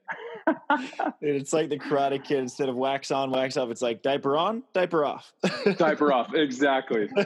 it's 1.21 1.53
like 1.53 1.69
the 1.69 1.77
Karate 1.77 2.23
Kid. 2.23 2.39
Instead 2.39 2.69
of 2.69 2.75
wax 2.75 3.11
on, 3.11 3.31
wax 3.31 3.57
off, 3.57 3.69
it's 3.69 3.81
like 3.81 4.01
diaper 4.01 4.37
on, 4.37 4.63
diaper 4.73 5.05
off. 5.05 5.33
Diaper 5.77 6.13
off. 6.13 6.33
Exactly. 6.33 7.09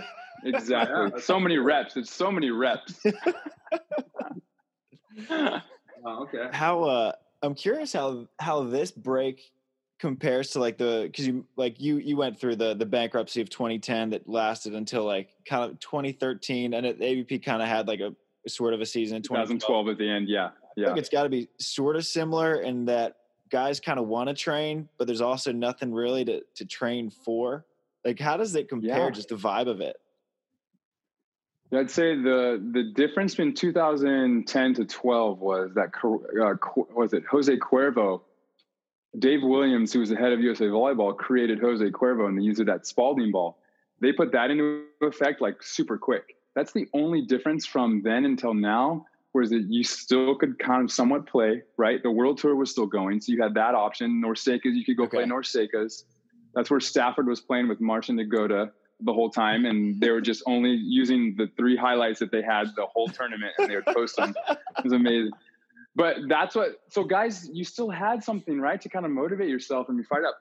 Exactly. 0.43 1.21
So 1.21 1.39
many 1.39 1.59
reps. 1.59 1.95
It's 1.97 2.11
so 2.11 2.31
many 2.31 2.49
reps. 2.49 2.99
Oh, 6.03 6.23
okay. 6.23 6.47
how 6.51 6.81
uh 6.81 7.11
i'm 7.43 7.53
curious 7.53 7.93
how 7.93 8.27
how 8.39 8.63
this 8.63 8.89
break 8.89 9.51
compares 9.99 10.49
to 10.49 10.59
like 10.59 10.79
the 10.79 11.03
because 11.05 11.27
you 11.27 11.45
like 11.57 11.79
you 11.79 11.97
you 11.97 12.17
went 12.17 12.39
through 12.39 12.55
the 12.55 12.73
the 12.73 12.87
bankruptcy 12.87 13.39
of 13.39 13.51
2010 13.51 14.09
that 14.09 14.27
lasted 14.27 14.73
until 14.73 15.05
like 15.05 15.29
kind 15.45 15.71
of 15.71 15.79
2013 15.79 16.73
and 16.73 16.87
it, 16.87 16.99
AVP 16.99 17.43
kind 17.43 17.61
of 17.61 17.67
had 17.67 17.87
like 17.87 17.99
a 17.99 18.15
sort 18.47 18.73
of 18.73 18.81
a 18.81 18.85
season 18.85 19.17
in 19.17 19.21
2012 19.21 19.59
2012 19.59 19.87
at 19.89 19.97
the 19.99 20.09
end. 20.09 20.27
Yeah. 20.27 20.49
I 20.77 20.81
Yeah. 20.81 20.87
think 20.87 20.99
it's 20.99 21.09
got 21.09 21.23
to 21.23 21.29
be 21.29 21.49
sort 21.59 21.95
of 21.95 22.05
similar 22.05 22.61
in 22.61 22.85
that 22.85 23.17
guys 23.49 23.79
kind 23.79 23.99
of 23.99 24.07
want 24.07 24.29
to 24.29 24.33
train 24.33 24.87
but 24.97 25.07
there's 25.07 25.21
also 25.21 25.51
nothing 25.51 25.93
really 25.93 26.23
to 26.25 26.41
to 26.55 26.65
train 26.65 27.09
for 27.09 27.65
like 28.05 28.17
how 28.19 28.37
does 28.37 28.55
it 28.55 28.69
compare 28.69 29.05
Yeah. 29.05 29.11
just 29.11 29.29
the 29.29 29.35
vibe 29.35 29.67
of 29.67 29.81
it 29.81 29.97
I'd 31.73 31.89
say 31.89 32.15
the 32.15 32.61
the 32.73 32.83
difference 32.95 33.33
between 33.35 33.53
2010 33.53 34.73
to 34.75 34.85
12 34.85 35.39
was 35.39 35.71
that 35.75 35.91
uh, 36.03 36.55
was 36.93 37.13
it 37.13 37.23
Jose 37.31 37.55
Cuervo, 37.57 38.21
Dave 39.17 39.41
Williams, 39.43 39.93
who 39.93 39.99
was 39.99 40.09
the 40.09 40.17
head 40.17 40.33
of 40.33 40.41
USA 40.41 40.65
Volleyball, 40.65 41.15
created 41.17 41.59
Jose 41.59 41.83
Cuervo 41.91 42.27
and 42.27 42.37
they 42.37 42.43
used 42.43 42.59
it 42.59 42.67
at 42.69 42.85
Spalding 42.85 43.31
ball. 43.31 43.57
They 44.01 44.11
put 44.11 44.31
that 44.33 44.51
into 44.51 44.83
effect 45.01 45.41
like 45.41 45.63
super 45.63 45.97
quick. 45.97 46.35
That's 46.55 46.73
the 46.73 46.87
only 46.93 47.21
difference 47.21 47.65
from 47.65 48.01
then 48.01 48.25
until 48.25 48.53
now. 48.53 49.05
Whereas 49.33 49.49
that 49.51 49.65
you 49.69 49.83
still 49.83 50.35
could 50.35 50.59
kind 50.59 50.83
of 50.83 50.91
somewhat 50.91 51.25
play, 51.25 51.61
right? 51.77 52.03
The 52.03 52.11
World 52.11 52.37
Tour 52.37 52.55
was 52.55 52.69
still 52.69 52.85
going, 52.85 53.21
so 53.21 53.31
you 53.31 53.41
had 53.41 53.53
that 53.53 53.75
option. 53.75 54.21
NORCECA's, 54.23 54.75
you 54.75 54.83
could 54.83 54.97
go 54.97 55.07
play 55.07 55.23
Okay. 55.23 55.31
NORCECA's. 55.31 56.05
That's 56.53 56.69
where 56.69 56.81
Stafford 56.81 57.27
was 57.27 57.39
playing 57.39 57.69
with 57.69 57.79
Martin 57.79 58.17
Degoda 58.17 58.71
the 58.99 59.13
whole 59.13 59.29
time, 59.29 59.65
and 59.65 59.99
they 60.01 60.09
were 60.09 60.21
just 60.21 60.43
only 60.47 60.71
using 60.71 61.33
the 61.37 61.47
three 61.57 61.77
highlights 61.77 62.19
that 62.19 62.31
they 62.31 62.41
had 62.41 62.67
the 62.75 62.85
whole 62.85 63.07
tournament, 63.07 63.53
and 63.57 63.69
they 63.69 63.75
would 63.75 63.85
post 63.85 64.17
them. 64.17 64.35
It 64.49 64.83
was 64.83 64.93
amazing. 64.93 65.31
But 65.95 66.17
that's 66.27 66.55
what. 66.55 66.81
So, 66.89 67.03
guys, 67.03 67.49
you 67.51 67.63
still 67.63 67.89
had 67.89 68.23
something, 68.23 68.59
right, 68.59 68.79
to 68.81 68.89
kind 68.89 69.05
of 69.05 69.11
motivate 69.11 69.49
yourself 69.49 69.89
and 69.89 69.97
be 69.97 70.03
fired 70.03 70.25
up. 70.25 70.35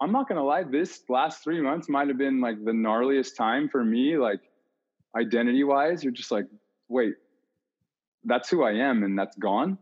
I'm 0.00 0.12
not 0.12 0.28
gonna 0.28 0.44
lie. 0.44 0.62
This 0.62 1.02
last 1.08 1.42
three 1.42 1.60
months 1.60 1.88
might 1.88 2.08
have 2.08 2.18
been 2.18 2.40
like 2.40 2.64
the 2.64 2.70
gnarliest 2.70 3.36
time 3.36 3.68
for 3.68 3.84
me, 3.84 4.16
like 4.16 4.40
identity 5.16 5.64
wise. 5.64 6.04
You're 6.04 6.12
just 6.12 6.30
like, 6.30 6.46
wait, 6.88 7.14
that's 8.24 8.48
who 8.48 8.62
I 8.64 8.72
am, 8.72 9.02
and 9.02 9.18
that's 9.18 9.36
gone. 9.36 9.78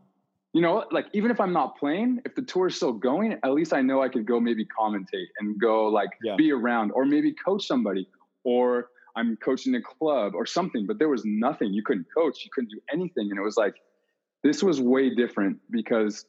You 0.53 0.61
know, 0.61 0.85
like 0.91 1.07
even 1.13 1.29
if 1.29 1.39
I'm 1.39 1.53
not 1.53 1.77
playing, 1.77 2.21
if 2.25 2.33
the 2.35 2.41
tour 2.41 2.67
is 2.67 2.75
still 2.75 2.93
going, 2.93 3.33
at 3.33 3.51
least 3.51 3.73
I 3.73 3.81
know 3.81 4.01
I 4.01 4.09
could 4.09 4.25
go 4.25 4.39
maybe 4.39 4.65
commentate 4.79 5.27
and 5.39 5.59
go 5.59 5.87
like 5.87 6.09
Yeah. 6.23 6.35
be 6.35 6.51
around, 6.51 6.91
or 6.91 7.05
maybe 7.05 7.33
coach 7.33 7.67
somebody, 7.67 8.07
or 8.43 8.89
I'm 9.15 9.35
coaching 9.37 9.75
a 9.75 9.81
club 9.81 10.33
or 10.35 10.45
something. 10.45 10.87
But 10.87 10.99
there 10.99 11.09
was 11.09 11.23
nothing. 11.25 11.73
You 11.73 11.83
couldn't 11.83 12.07
coach. 12.15 12.43
You 12.43 12.49
couldn't 12.53 12.69
do 12.69 12.79
anything, 12.91 13.29
and 13.29 13.37
it 13.37 13.43
was 13.43 13.57
like 13.57 13.75
this 14.43 14.63
was 14.63 14.79
way 14.79 15.13
different 15.13 15.59
because 15.69 16.25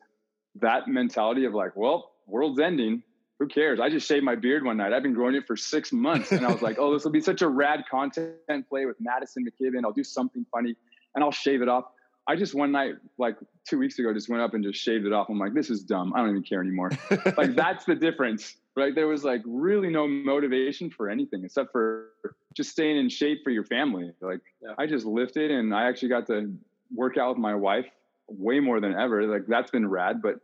that 0.57 0.89
mentality 0.89 1.45
of 1.45 1.55
like, 1.55 1.77
well, 1.77 2.13
world's 2.27 2.59
ending. 2.61 3.03
Who 3.39 3.47
cares? 3.47 3.79
I 3.79 3.89
just 3.89 4.09
shaved 4.09 4.25
my 4.25 4.35
beard 4.35 4.65
one 4.65 4.79
night. 4.79 4.93
I've 4.93 5.05
been 5.05 5.15
growing 5.15 5.37
it 5.37 5.47
for 5.47 5.57
six 5.57 5.93
months, 5.93 6.33
and 6.33 6.45
I 6.45 6.51
was 6.51 6.61
like, 6.61 6.77
oh, 6.81 6.93
this 6.93 7.05
will 7.05 7.13
be 7.13 7.21
such 7.21 7.41
a 7.41 7.49
rad 7.49 7.85
content 7.89 8.69
play 8.69 8.85
with 8.85 8.97
Madison 8.99 9.47
McKibben. 9.47 9.85
I'll 9.85 9.93
do 9.93 10.03
something 10.03 10.45
funny, 10.51 10.75
and 11.15 11.23
I'll 11.23 11.31
shave 11.31 11.63
it 11.63 11.69
off. 11.69 11.85
I 12.29 12.37
just 12.37 12.55
one 12.55 12.71
night, 12.73 12.97
like 13.17 13.37
two 13.67 13.79
weeks 13.79 13.99
ago, 13.99 14.13
just 14.13 14.29
went 14.29 14.43
up 14.43 14.53
and 14.53 14.63
just 14.63 14.79
shaved 14.79 15.07
it 15.07 15.15
off. 15.15 15.29
I'm 15.31 15.39
like, 15.39 15.55
this 15.55 15.71
is 15.71 15.83
dumb. 15.83 16.13
I 16.15 16.19
don't 16.19 16.29
even 16.29 16.43
care 16.43 16.61
anymore. 16.61 16.91
like 17.39 17.57
that's 17.57 17.87
the 17.87 17.95
difference, 17.95 18.57
right? 18.77 18.95
There 18.95 19.09
was 19.09 19.25
like 19.25 19.41
really 19.47 19.89
no 19.89 20.07
motivation 20.07 20.91
for 20.91 21.09
anything 21.09 21.43
except 21.43 21.73
for 21.73 22.11
just 22.55 22.71
staying 22.71 22.99
in 22.99 23.09
shape 23.09 23.39
for 23.43 23.51
your 23.51 23.65
family. 23.65 24.13
Like 24.21 24.41
Yeah. 24.63 24.75
I 24.79 24.87
just 24.87 25.07
lifted 25.07 25.51
and 25.51 25.75
I 25.75 25.89
actually 25.89 26.11
got 26.11 26.27
to 26.27 26.55
work 26.95 27.17
out 27.17 27.31
with 27.31 27.39
my 27.39 27.55
wife 27.55 27.87
way 28.29 28.61
more 28.61 28.79
than 28.79 28.93
ever. 28.93 29.27
Like 29.27 29.47
that's 29.49 29.71
been 29.71 29.89
rad. 29.89 30.21
But 30.21 30.35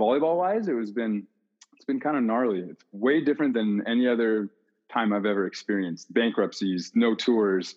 volleyball 0.00 0.38
wise, 0.38 0.68
it 0.68 0.72
was 0.72 0.92
been 0.92 1.26
it's 1.74 1.84
been 1.84 2.00
kind 2.00 2.16
of 2.16 2.22
gnarly. 2.22 2.60
It's 2.60 2.84
way 2.92 3.22
different 3.22 3.52
than 3.52 3.82
any 3.86 4.08
other 4.08 4.48
time 4.90 5.12
I've 5.12 5.26
ever 5.26 5.46
experienced. 5.46 6.12
Bankruptcies, 6.14 6.92
no 6.94 7.14
tours, 7.14 7.74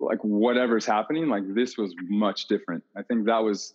like 0.00 0.18
whatever's 0.22 0.86
happening. 0.86 1.28
Like 1.28 1.42
this 1.54 1.76
was 1.76 1.94
much 2.08 2.48
different. 2.48 2.82
I 2.96 3.02
think 3.02 3.26
that 3.26 3.42
was 3.42 3.74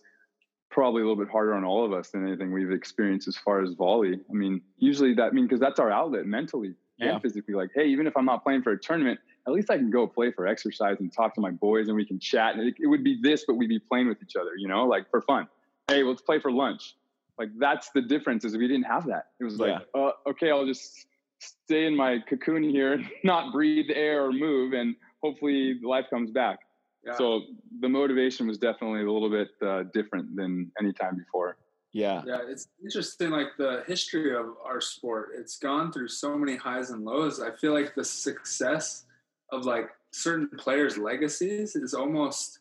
probably 0.70 1.02
a 1.02 1.04
little 1.06 1.22
bit 1.22 1.30
harder 1.30 1.54
on 1.54 1.64
all 1.64 1.84
of 1.84 1.92
us 1.92 2.10
than 2.10 2.26
anything 2.26 2.52
we've 2.52 2.72
experienced 2.72 3.28
as 3.28 3.36
far 3.36 3.62
as 3.62 3.72
volley. 3.74 4.14
I 4.28 4.32
mean, 4.32 4.60
usually 4.78 5.14
that 5.14 5.22
I 5.22 5.30
mean 5.30 5.44
because 5.46 5.60
that's 5.60 5.78
our 5.78 5.90
outlet 5.90 6.26
mentally 6.26 6.74
Yeah. 6.98 7.12
and 7.14 7.22
physically. 7.22 7.54
Like, 7.54 7.70
hey, 7.74 7.86
even 7.86 8.06
if 8.06 8.16
I'm 8.16 8.24
not 8.24 8.42
playing 8.42 8.62
for 8.62 8.72
a 8.72 8.78
tournament, 8.78 9.20
at 9.46 9.52
least 9.52 9.70
I 9.70 9.76
can 9.76 9.90
go 9.90 10.06
play 10.06 10.32
for 10.32 10.46
exercise 10.46 10.96
and 10.98 11.12
talk 11.12 11.34
to 11.36 11.40
my 11.40 11.50
boys 11.52 11.86
and 11.88 11.96
we 11.96 12.04
can 12.04 12.18
chat. 12.18 12.56
And 12.56 12.66
it, 12.68 12.74
it 12.80 12.88
would 12.88 13.04
be 13.04 13.18
this, 13.22 13.44
but 13.46 13.54
we'd 13.54 13.68
be 13.68 13.78
playing 13.78 14.08
with 14.08 14.18
each 14.22 14.34
other, 14.36 14.50
you 14.56 14.66
know, 14.68 14.84
like 14.86 15.08
for 15.10 15.22
fun. 15.22 15.46
Hey, 15.88 16.02
let's 16.02 16.22
play 16.22 16.40
for 16.40 16.50
lunch. 16.50 16.96
Like 17.38 17.50
that's 17.58 17.90
the 17.90 18.02
difference 18.02 18.44
is 18.44 18.56
we 18.56 18.66
didn't 18.66 18.86
have 18.86 19.06
that. 19.06 19.26
It 19.38 19.44
was 19.44 19.58
like, 19.58 19.82
uh, 19.94 20.10
okay, 20.26 20.50
I'll 20.50 20.66
just 20.66 21.06
stay 21.38 21.86
in 21.86 21.94
my 21.94 22.18
cocoon 22.28 22.62
here, 22.62 22.94
and 22.94 23.08
not 23.24 23.52
breathe 23.52 23.90
air 23.94 24.24
or 24.24 24.32
move, 24.32 24.72
and 24.72 24.96
hopefully 25.22 25.78
life 25.82 26.06
comes 26.10 26.30
back. 26.30 26.60
Yeah. 27.04 27.16
So 27.16 27.42
the 27.80 27.88
motivation 27.88 28.46
was 28.48 28.58
definitely 28.58 29.02
a 29.02 29.10
little 29.10 29.30
bit 29.30 29.50
uh, 29.62 29.84
different 29.94 30.34
than 30.34 30.72
any 30.80 30.92
time 30.92 31.16
before. 31.16 31.56
yeah 31.92 32.22
Yeah, 32.26 32.40
it's 32.48 32.68
interesting. 32.82 33.30
Like 33.30 33.56
the 33.56 33.84
history 33.86 34.34
of 34.34 34.46
our 34.64 34.80
sport, 34.80 35.30
it's 35.36 35.56
gone 35.58 35.92
through 35.92 36.08
so 36.08 36.36
many 36.36 36.56
highs 36.56 36.90
and 36.90 37.04
lows. 37.04 37.40
I 37.40 37.52
feel 37.52 37.72
like 37.72 37.94
the 37.94 38.04
success 38.04 39.04
of 39.52 39.64
like 39.64 39.90
certain 40.10 40.48
players' 40.58 40.98
legacies 40.98 41.76
is 41.76 41.94
almost 41.94 42.60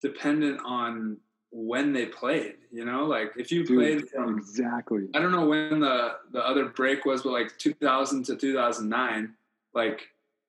dependent 0.00 0.60
on 0.64 1.18
when 1.50 1.92
they 1.92 2.06
played. 2.06 2.56
You 2.72 2.84
know, 2.84 3.04
like 3.04 3.32
if 3.36 3.52
you 3.52 3.64
Dude, 3.64 3.78
played 3.78 4.08
from 4.08 4.38
exactly. 4.38 5.08
I 5.14 5.20
don't 5.20 5.32
know 5.32 5.46
when 5.46 5.80
the 5.80 6.16
the 6.32 6.40
other 6.44 6.66
break 6.66 7.04
was, 7.04 7.22
but 7.22 7.32
like 7.32 7.56
2000 7.58 8.24
to 8.24 8.36
2009, 8.36 9.34
like 9.74 10.00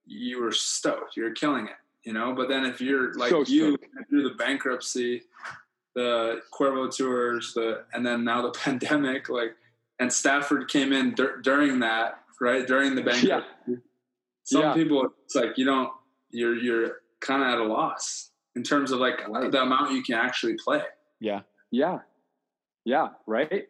you 0.06 0.42
were 0.42 0.52
stoked, 0.52 1.16
You're 1.18 1.32
killing 1.32 1.66
it, 1.66 1.76
you 2.04 2.14
know. 2.14 2.34
But 2.34 2.48
then 2.50 2.66
if 2.66 2.80
you're 2.82 3.14
like 3.16 3.30
So 3.32 3.44
you 3.46 3.78
through 4.10 4.30
the 4.30 4.36
bankruptcy, 4.36 5.24
the 5.96 6.42
Cuervo 6.54 6.96
tours, 6.96 7.54
the 7.54 7.86
and 7.94 8.06
then 8.06 8.24
now 8.24 8.42
the 8.42 8.52
pandemic, 8.60 9.30
like, 9.30 9.56
and 10.00 10.12
Stafford 10.12 10.68
came 10.70 10.92
in 10.94 11.14
dur- 11.16 11.38
during 11.42 11.80
that, 11.80 12.20
right 12.40 12.66
during 12.68 12.96
the 12.96 13.02
bankruptcy. 13.02 13.78
Some 14.44 14.62
Yeah. 14.62 14.74
people, 14.74 15.08
it's 15.24 15.34
like 15.36 15.58
you 15.58 15.66
don't, 15.66 15.92
you're 16.30 16.56
you're 16.56 16.98
kind 17.20 17.42
of 17.42 17.50
at 17.50 17.58
a 17.58 17.64
loss 17.64 18.32
in 18.56 18.64
terms 18.64 18.92
of 18.92 19.00
like 19.00 19.28
Right. 19.28 19.52
the 19.52 19.62
amount 19.62 19.92
you 19.92 20.04
can 20.04 20.16
actually 20.16 20.56
play. 20.64 20.82
yeah 21.20 21.42
Yeah. 21.72 22.00
Yeah, 22.88 23.10
right? 23.26 23.68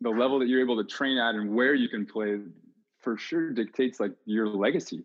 The 0.00 0.10
level 0.10 0.38
that 0.38 0.46
you're 0.46 0.60
able 0.60 0.76
to 0.76 0.84
train 0.88 1.18
at 1.18 1.34
and 1.34 1.52
where 1.52 1.74
you 1.74 1.88
can 1.88 2.06
play 2.06 2.38
for 3.00 3.16
sure 3.18 3.50
dictates 3.50 3.98
like 3.98 4.12
your 4.24 4.46
legacy. 4.46 5.04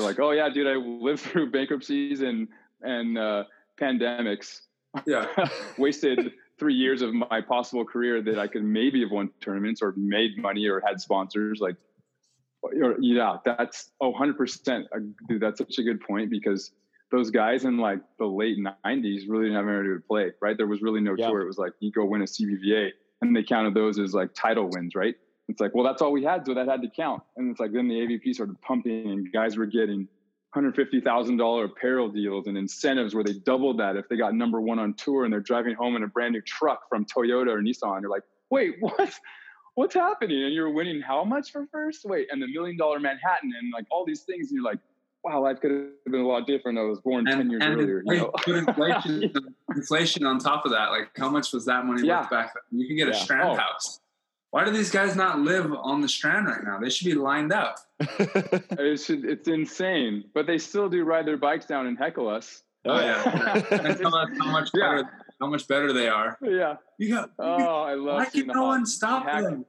They're 0.00 0.08
like, 0.08 0.20
oh 0.20 0.30
yeah, 0.30 0.48
dude, 0.48 0.66
I 0.66 0.76
lived 0.76 1.20
through 1.30 1.50
bankruptcies 1.50 2.22
and 2.22 2.48
and 2.82 3.18
uh, 3.18 3.44
pandemics. 3.78 4.62
Yeah. 5.06 5.26
Wasted 5.78 6.32
three 6.58 6.74
years 6.74 7.02
of 7.02 7.12
my 7.12 7.40
possible 7.40 7.84
career 7.84 8.22
that 8.22 8.38
I 8.38 8.46
could 8.46 8.64
maybe 8.64 9.02
have 9.02 9.10
won 9.10 9.30
tournaments 9.40 9.82
or 9.82 9.94
made 9.96 10.38
money 10.38 10.66
or 10.66 10.82
had 10.86 11.00
sponsors. 11.00 11.60
Like, 11.60 11.76
or, 12.62 12.96
yeah, 13.00 13.36
that's 13.44 13.90
oh, 14.00 14.12
100%. 14.12 14.84
Uh, 14.84 14.98
Dude, 15.28 15.40
that's 15.40 15.58
such 15.58 15.78
a 15.78 15.82
good 15.82 16.00
point 16.00 16.30
because 16.30 16.72
those 17.10 17.30
guys 17.30 17.64
in 17.64 17.78
like 17.78 18.00
the 18.18 18.26
late 18.26 18.58
'90s 18.58 19.22
really 19.28 19.44
didn't 19.44 19.56
have 19.56 19.68
anywhere 19.68 19.94
to 19.94 20.00
play, 20.00 20.32
right? 20.40 20.56
There 20.56 20.66
was 20.66 20.80
really 20.80 21.00
no 21.00 21.14
Yeah. 21.16 21.28
tour. 21.28 21.42
It 21.42 21.46
was 21.46 21.58
like 21.58 21.72
you 21.80 21.92
go 21.92 22.04
win 22.04 22.22
a 22.22 22.26
CBVA, 22.26 22.90
and 23.20 23.36
they 23.36 23.42
counted 23.42 23.74
those 23.74 23.98
as 23.98 24.14
like 24.14 24.30
title 24.34 24.70
wins, 24.70 24.94
right? 24.94 25.14
It's 25.50 25.60
like, 25.60 25.74
well, 25.74 25.84
that's 25.84 26.00
all 26.00 26.12
we 26.12 26.22
had, 26.24 26.46
so 26.46 26.54
that 26.54 26.68
had 26.68 26.80
to 26.82 26.88
count. 26.88 27.22
And 27.36 27.50
it's 27.50 27.60
like 27.60 27.72
then 27.72 27.88
the 27.88 27.94
AVP 27.96 28.34
started 28.34 28.60
pumping, 28.62 29.10
and 29.10 29.30
guys 29.32 29.56
were 29.56 29.66
getting 29.66 30.08
hundred 30.54 30.74
fifty 30.74 31.00
thousand 31.00 31.36
dollar 31.36 31.64
apparel 31.66 32.08
deals 32.08 32.46
and 32.46 32.56
incentives 32.58 33.14
where 33.14 33.22
they 33.22 33.34
doubled 33.34 33.78
that 33.78 33.96
if 33.96 34.08
they 34.08 34.16
got 34.16 34.34
number 34.34 34.60
one 34.60 34.78
on 34.78 34.94
tour 34.94 35.24
and 35.24 35.32
they're 35.32 35.40
driving 35.40 35.74
home 35.74 35.94
in 35.96 36.02
a 36.02 36.08
brand 36.08 36.32
new 36.32 36.40
truck 36.42 36.88
from 36.88 37.04
Toyota 37.04 37.48
or 37.48 37.60
Nissan. 37.62 38.00
You're 38.00 38.10
like, 38.10 38.24
wait, 38.50 38.76
what? 38.80 39.12
What's 39.74 39.94
happening? 39.94 40.42
And 40.44 40.52
you're 40.52 40.70
winning 40.70 41.00
how 41.00 41.22
much 41.24 41.52
for 41.52 41.66
first? 41.70 42.04
Wait, 42.04 42.28
and 42.30 42.42
the 42.42 42.46
million 42.48 42.76
dollar 42.76 42.98
Manhattan 43.00 43.52
and 43.60 43.72
like 43.72 43.86
all 43.90 44.04
these 44.04 44.22
things. 44.22 44.50
And 44.50 44.56
you're 44.56 44.64
like, 44.64 44.78
wow, 45.22 45.42
life 45.42 45.60
could 45.60 45.70
have 45.70 46.12
been 46.12 46.20
a 46.20 46.26
lot 46.26 46.46
different. 46.46 46.78
I 46.78 46.82
was 46.82 47.00
born 47.00 47.24
ten 47.24 47.48
years 47.50 47.62
earlier. 47.64 48.02
You 48.06 48.16
know? 48.16 48.32
inflation, 48.46 49.32
inflation 49.76 50.26
on 50.26 50.38
top 50.38 50.64
of 50.64 50.72
that. 50.72 50.90
Like, 50.90 51.10
how 51.16 51.30
much 51.30 51.52
was 51.52 51.64
that 51.66 51.86
money 51.86 52.06
Yeah. 52.06 52.20
worth 52.22 52.30
back 52.30 52.52
then? 52.54 52.80
You 52.80 52.88
could 52.88 52.96
get 52.96 53.08
a 53.08 53.12
Yeah. 53.12 53.22
strand 53.24 53.48
Oh. 53.50 53.54
house. 53.56 54.00
Why 54.50 54.64
do 54.64 54.70
these 54.72 54.90
guys 54.90 55.14
not 55.14 55.38
live 55.38 55.72
on 55.72 56.00
the 56.00 56.08
strand 56.08 56.46
right 56.46 56.62
now? 56.64 56.78
They 56.78 56.90
should 56.90 57.04
be 57.06 57.14
lined 57.14 57.52
up. 57.52 57.76
It's 58.78 59.08
it's 59.10 59.46
insane, 59.48 60.24
but 60.34 60.46
they 60.46 60.58
still 60.58 60.88
do 60.88 61.04
ride 61.04 61.26
their 61.26 61.36
bikes 61.36 61.66
down 61.66 61.86
and 61.86 61.96
heckle 61.96 62.28
us. 62.28 62.62
Oh, 62.86 62.98
yeah. 62.98 63.22
Oh. 63.70 63.76
And 63.76 63.98
tell 63.98 64.14
us 64.14 64.30
how 64.38 64.50
much 64.50 64.70
Yeah. 64.74 64.96
better, 64.96 65.10
how 65.40 65.46
much 65.48 65.68
better 65.68 65.92
they 65.92 66.08
are. 66.08 66.36
yeah. 66.42 66.76
You 66.98 67.14
got. 67.14 67.30
Oh, 67.38 67.82
I 67.82 67.94
love. 67.94 68.16
why 68.16 68.24
can 68.24 68.32
seeing 68.32 68.46
the 68.48 68.54
no 68.54 68.62
one 68.64 68.86
stop 68.86 69.24
hack- 69.24 69.42
them? 69.44 69.64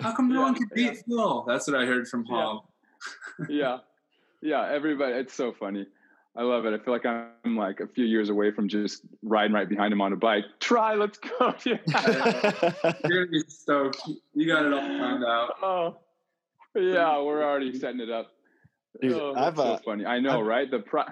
How 0.00 0.14
come 0.14 0.28
no 0.28 0.36
Yeah, 0.36 0.42
one 0.44 0.54
can 0.54 0.68
yeah. 0.74 0.90
beat 0.92 1.02
Phil? 1.06 1.44
That's 1.46 1.66
what 1.68 1.76
I 1.76 1.84
heard 1.86 2.08
from 2.08 2.24
Yeah. 2.28 2.34
Hall. 2.36 2.68
yeah 3.48 3.78
yeah 4.42 4.68
everybody 4.70 5.12
it's 5.14 5.34
so 5.34 5.50
funny 5.52 5.86
i 6.36 6.42
love 6.42 6.64
it 6.66 6.72
i 6.72 6.78
feel 6.82 6.94
like 6.94 7.04
i'm 7.06 7.56
like 7.56 7.80
a 7.80 7.86
few 7.86 8.04
years 8.04 8.28
away 8.30 8.50
from 8.50 8.68
just 8.68 9.02
riding 9.22 9.52
right 9.52 9.68
behind 9.68 9.92
him 9.92 10.00
on 10.00 10.12
a 10.12 10.16
bike 10.16 10.44
Tri 10.60 10.94
let's 10.94 11.18
go 11.18 11.54
yeah. 11.66 11.76
You're 13.04 13.26
gonna 13.26 13.26
be 13.30 13.42
stoked. 13.48 14.00
You 14.34 14.46
got 14.46 14.64
it 14.64 14.72
all 14.72 14.80
planned 14.80 15.24
out. 15.24 15.50
oh 15.62 15.96
yeah 16.74 17.18
we're 17.20 17.42
already 17.44 17.78
setting 17.78 18.00
it 18.00 18.10
up 18.10 18.32
Dude, 19.00 19.12
oh, 19.14 19.34
I've, 19.36 19.56
so 19.56 19.62
uh, 19.62 19.78
funny 19.84 20.04
i 20.06 20.20
know 20.20 20.38
I've- 20.40 20.42
right 20.48 20.70
the 20.70 20.78
pro. 20.80 21.02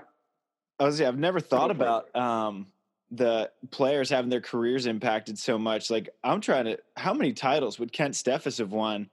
I 0.79 0.85
was 0.85 1.01
I've 1.01 1.19
never 1.19 1.41
thought 1.41 1.69
Go 1.69 1.75
for 1.75 1.83
it. 1.83 2.11
about 2.15 2.17
um, 2.17 2.67
the 3.11 3.51
players 3.71 4.09
having 4.09 4.31
their 4.31 4.41
careers 4.41 4.87
impacted 4.87 5.39
so 5.39 5.59
much. 5.59 5.91
Like 5.91 6.09
I'm 6.25 6.41
trying 6.41 6.65
to, 6.65 6.79
how 6.97 7.13
many 7.13 7.35
titles 7.35 7.79
would 7.79 7.93
Kent 7.93 8.15
Steffes 8.15 8.57
have 8.59 8.73
won 8.73 9.11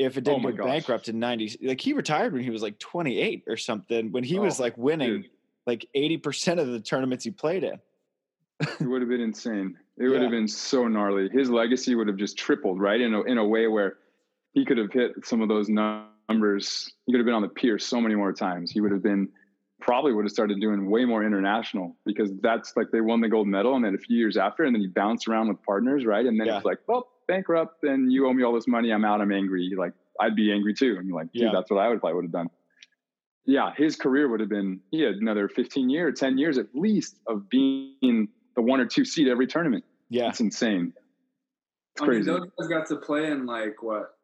if 0.00 0.16
it 0.16 0.26
Oh 0.26 0.32
didn't 0.32 0.42
my 0.42 0.50
go 0.50 0.56
gosh. 0.64 0.66
bankrupt 0.66 1.08
in 1.08 1.20
'90s? 1.20 1.56
Like 1.62 1.80
he 1.80 1.92
retired 1.92 2.32
when 2.32 2.42
he 2.42 2.50
was 2.50 2.62
like 2.62 2.80
28 2.80 3.44
or 3.46 3.56
something. 3.56 4.10
When 4.10 4.24
he 4.24 4.40
was 4.40 4.58
Oh, 4.58 4.64
like 4.64 4.76
winning 4.76 5.22
dude. 5.22 5.30
Like 5.66 5.86
80 5.94 6.16
percent 6.18 6.60
of 6.60 6.68
the 6.68 6.80
tournaments 6.80 7.24
he 7.24 7.30
played 7.30 7.64
in. 7.64 7.78
it 8.60 8.82
would 8.86 9.00
have 9.02 9.08
been 9.08 9.20
insane. 9.20 9.76
It 9.98 10.08
would 10.08 10.22
have 10.22 10.30
been 10.30 10.48
so 10.48 10.88
gnarly. 10.88 11.28
His 11.28 11.50
legacy 11.50 11.94
would 11.94 12.08
have 12.08 12.16
just 12.16 12.36
tripled 12.36 12.80
right? 12.80 13.00
In 13.00 13.14
a, 13.14 13.22
in 13.22 13.38
a 13.38 13.44
way 13.46 13.66
where 13.68 13.96
he 14.52 14.64
could 14.64 14.78
have 14.78 14.92
hit 14.92 15.12
some 15.24 15.40
of 15.40 15.48
those 15.48 15.68
numbers. 15.68 16.92
He 17.06 17.12
could 17.12 17.18
have 17.18 17.26
been 17.26 17.34
on 17.34 17.42
the 17.42 17.48
pier 17.48 17.78
so 17.78 18.00
many 18.00 18.14
more 18.14 18.32
times. 18.32 18.70
He 18.70 18.80
would 18.80 18.92
have 18.92 19.02
been 19.02 19.28
probably 19.80 20.12
would 20.12 20.24
have 20.24 20.32
started 20.32 20.60
doing 20.60 20.88
way 20.88 21.04
more 21.04 21.22
international 21.24 21.94
because 22.06 22.30
that's 22.40 22.74
like 22.76 22.86
they 22.90 23.00
won 23.02 23.20
the 23.20 23.28
gold 23.28 23.46
medal 23.46 23.74
and 23.76 23.84
then 23.84 23.94
a 23.94 23.98
few 23.98 24.16
years 24.16 24.36
after 24.38 24.62
and 24.64 24.74
then 24.74 24.80
he 24.80 24.86
bounced 24.86 25.28
around 25.28 25.48
with 25.48 25.62
partners 25.62 26.06
right? 26.06 26.24
And 26.24 26.40
then 26.40 26.46
Yeah. 26.46 26.56
it's 26.56 26.64
like 26.64 26.78
well 26.86 27.08
bankrupt 27.28 27.82
and 27.84 28.10
you 28.12 28.26
owe 28.26 28.32
me 28.32 28.42
all 28.44 28.54
this 28.54 28.66
money. 28.66 28.92
I'm 28.92 29.04
out. 29.04 29.20
I'm 29.20 29.32
angry. 29.32 29.72
Like 29.76 29.92
i'd 30.20 30.36
be 30.36 30.52
angry 30.52 30.72
too. 30.74 30.96
And 30.98 31.06
you're 31.08 31.16
like 31.16 31.32
dude 31.32 31.42
Yeah. 31.42 31.50
that's 31.52 31.70
what 31.70 31.78
i 31.80 31.88
would 31.88 32.00
probably 32.00 32.14
would 32.14 32.24
have 32.24 32.32
done 32.32 32.48
yeah 33.46 33.72
his 33.76 33.96
career 33.96 34.28
would 34.28 34.40
have 34.40 34.48
been 34.48 34.80
he 34.90 35.00
had 35.00 35.14
another 35.16 35.48
15 35.48 35.90
years 35.90 36.18
10 36.18 36.38
years 36.38 36.58
at 36.58 36.66
least 36.74 37.16
of 37.26 37.48
being 37.48 38.28
the 38.56 38.62
one 38.62 38.80
or 38.80 38.86
two 38.86 39.04
seed 39.04 39.28
every 39.28 39.46
tournament 39.46 39.84
Yeah, 40.10 40.28
it's 40.28 40.40
insane 40.40 40.92
it's 41.94 42.02
I 42.02 42.06
mean, 42.06 42.24
those 42.24 42.48
guys 42.58 42.68
got 42.68 42.86
to 42.88 42.96
play 42.96 43.30
in 43.30 43.46
like 43.46 43.80
what, 43.82 44.16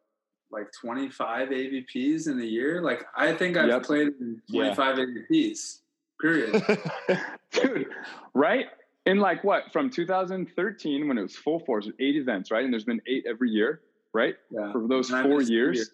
like 0.51 0.67
25 0.81 1.51
AVPs 1.51 2.27
in 2.27 2.41
a 2.41 2.45
year. 2.45 2.83
Like 2.83 3.05
I 3.17 3.33
think 3.33 3.57
I've 3.57 3.69
Yep. 3.69 3.83
played 3.85 4.09
in 4.21 4.43
Yeah. 4.49 4.75
25 4.75 4.97
AVPs. 4.99 5.79
Period. 6.21 6.61
dude 7.53 7.87
right 8.35 8.67
in 9.07 9.19
like 9.19 9.43
what 9.45 9.73
from 9.73 9.89
2013 9.89 11.07
when 11.09 11.17
it 11.17 11.23
was 11.23 11.37
full 11.37 11.61
force 11.61 11.89
eight 12.01 12.17
events 12.17 12.51
right 12.51 12.65
and 12.65 12.73
there's 12.73 12.85
been 12.85 13.01
eight 13.07 13.25
every 13.29 13.51
year 13.51 13.81
right 14.13 14.35
Yeah. 14.51 14.73
for 14.73 14.87
those 14.89 15.11
And 15.13 15.23
four 15.29 15.41
years 15.41 15.51
years. 15.77 15.91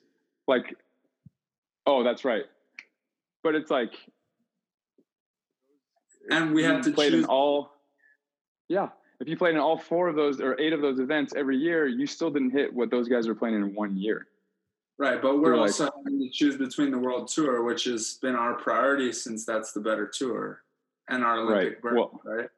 like 0.48 0.74
oh 1.86 2.02
that's 2.02 2.24
right 2.24 2.44
but 3.46 3.54
it's 3.54 3.70
like 3.70 3.92
And 6.28 6.52
we 6.52 6.64
have 6.64 6.82
to 6.82 6.90
played 6.90 7.14
in 7.14 7.24
all 7.26 7.70
yeah 8.68 8.88
if 9.20 9.28
you 9.28 9.36
played 9.36 9.54
in 9.54 9.60
all 9.60 9.78
four 9.78 10.08
of 10.08 10.16
those 10.16 10.40
or 10.40 10.60
eight 10.60 10.72
of 10.72 10.80
those 10.82 10.98
events 10.98 11.32
every 11.36 11.56
year 11.56 11.86
you 11.86 12.08
still 12.08 12.28
didn't 12.28 12.50
hit 12.50 12.74
what 12.74 12.90
those 12.90 13.06
guys 13.08 13.28
are 13.28 13.36
playing 13.36 13.54
in 13.54 13.72
one 13.74 13.96
year. 13.96 14.26
Right, 14.98 15.20
but 15.22 15.38
we're 15.38 15.56
like- 15.56 15.68
also 15.68 15.90
having 15.96 16.18
to 16.18 16.30
choose 16.30 16.56
between 16.56 16.90
the 16.90 16.98
World 16.98 17.28
Tour, 17.28 17.62
which 17.62 17.84
has 17.84 18.14
been 18.22 18.34
our 18.34 18.54
priority 18.54 19.12
since 19.12 19.44
that's 19.44 19.72
the 19.72 19.80
better 19.80 20.06
tour, 20.06 20.62
and 21.10 21.22
our 21.22 21.36
Olympic 21.40 21.74
Right, 21.74 21.82
berth, 21.82 21.94
well- 21.94 22.20
right? 22.24 22.48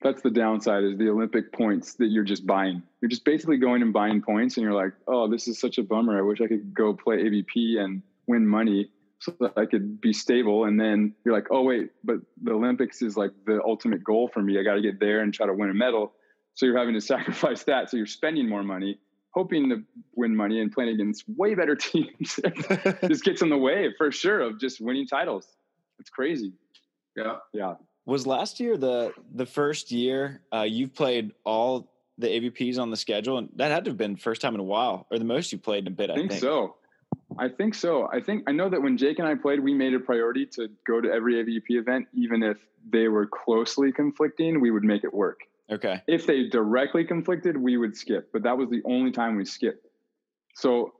that's 0.00 0.22
the 0.22 0.30
downside 0.30 0.84
is 0.84 0.96
the 0.98 1.08
olympic 1.08 1.50
points 1.52 1.94
that 1.94 2.06
you're 2.06 2.24
just 2.34 2.46
buying. 2.46 2.82
You're 3.00 3.08
just 3.08 3.24
basically 3.24 3.56
going 3.56 3.82
and 3.82 3.92
buying 3.92 4.22
points 4.22 4.56
and 4.56 4.64
you're 4.64 4.80
like 4.84 4.92
oh 5.08 5.28
this 5.28 5.46
is 5.48 5.58
such 5.58 5.76
a 5.78 5.82
bummer. 5.82 6.16
I 6.18 6.22
wish 6.22 6.40
i 6.40 6.46
could 6.46 6.72
go 6.72 6.94
play 6.94 7.16
avp 7.24 7.54
and 7.84 8.02
win 8.26 8.46
money 8.46 8.90
so 9.24 9.34
that 9.40 9.52
i 9.56 9.64
could 9.64 10.00
be 10.00 10.12
stable 10.12 10.64
and 10.64 10.78
then 10.80 11.14
you're 11.24 11.34
like 11.34 11.46
oh 11.50 11.62
wait 11.62 11.90
but 12.04 12.16
the 12.42 12.52
olympics 12.52 13.02
is 13.02 13.16
like 13.16 13.30
the 13.46 13.60
ultimate 13.64 14.02
goal 14.04 14.28
for 14.32 14.42
me 14.42 14.58
i 14.58 14.62
got 14.62 14.74
to 14.74 14.82
get 14.82 15.00
there 15.00 15.20
and 15.20 15.32
try 15.32 15.46
to 15.46 15.54
win 15.54 15.70
a 15.70 15.74
medal 15.74 16.12
so 16.54 16.66
you're 16.66 16.78
having 16.78 16.94
to 16.94 17.00
sacrifice 17.14 17.64
that 17.64 17.90
so 17.90 17.96
you're 17.96 18.06
spending 18.06 18.48
more 18.48 18.62
money 18.62 18.98
hoping 19.30 19.68
to 19.68 19.82
win 20.14 20.34
money 20.34 20.60
and 20.60 20.70
playing 20.72 20.90
against 20.90 21.24
way 21.36 21.54
better 21.54 21.74
teams 21.90 22.38
this 23.02 23.20
gets 23.20 23.42
in 23.42 23.48
the 23.48 23.58
way 23.58 23.92
for 23.96 24.12
sure 24.12 24.40
of 24.40 24.60
just 24.60 24.80
winning 24.80 25.06
titles 25.06 25.46
it's 25.98 26.10
crazy 26.10 26.52
Yeah. 27.16 27.36
yeah 27.52 27.74
was 28.06 28.26
last 28.26 28.60
year 28.60 28.76
the 28.76 29.12
the 29.34 29.46
first 29.46 29.90
year 29.90 30.42
uh, 30.52 30.62
you've 30.62 30.94
played 30.94 31.32
all 31.44 31.90
the 32.18 32.28
AVPs 32.28 32.78
on 32.78 32.90
the 32.90 32.96
schedule, 32.96 33.38
and 33.38 33.48
that 33.56 33.70
had 33.72 33.84
to 33.86 33.90
have 33.90 33.98
been 33.98 34.16
first 34.16 34.40
time 34.40 34.54
in 34.54 34.60
a 34.60 34.64
while, 34.64 35.06
or 35.10 35.18
the 35.18 35.24
most 35.24 35.50
you 35.52 35.58
played 35.58 35.86
in 35.86 35.92
a 35.92 35.96
bit. 35.96 36.10
I 36.10 36.12
I 36.12 36.16
think, 36.16 36.30
think. 36.30 36.42
so. 36.42 36.76
I 37.38 37.48
think 37.48 37.74
so. 37.74 38.08
I 38.12 38.20
think 38.20 38.44
I 38.46 38.52
know 38.52 38.68
that 38.68 38.80
when 38.80 38.96
Jake 38.96 39.18
and 39.18 39.28
I 39.28 39.34
played, 39.34 39.60
we 39.60 39.74
made 39.74 39.94
a 39.94 40.00
priority 40.00 40.46
to 40.46 40.68
go 40.86 41.00
to 41.00 41.10
every 41.10 41.34
AVP 41.34 41.78
event, 41.78 42.06
even 42.14 42.42
if 42.42 42.58
they 42.90 43.08
were 43.08 43.26
closely 43.26 43.92
conflicting. 43.92 44.60
We 44.60 44.70
would 44.70 44.84
make 44.84 45.04
it 45.04 45.12
work. 45.12 45.40
Okay. 45.70 46.02
If 46.06 46.26
they 46.26 46.48
directly 46.48 47.04
conflicted, 47.04 47.56
we 47.56 47.76
would 47.76 47.96
skip. 47.96 48.30
But 48.32 48.42
that 48.42 48.56
was 48.56 48.68
the 48.68 48.82
only 48.84 49.10
time 49.10 49.36
we 49.36 49.44
skipped. 49.44 49.86
So 50.54 50.94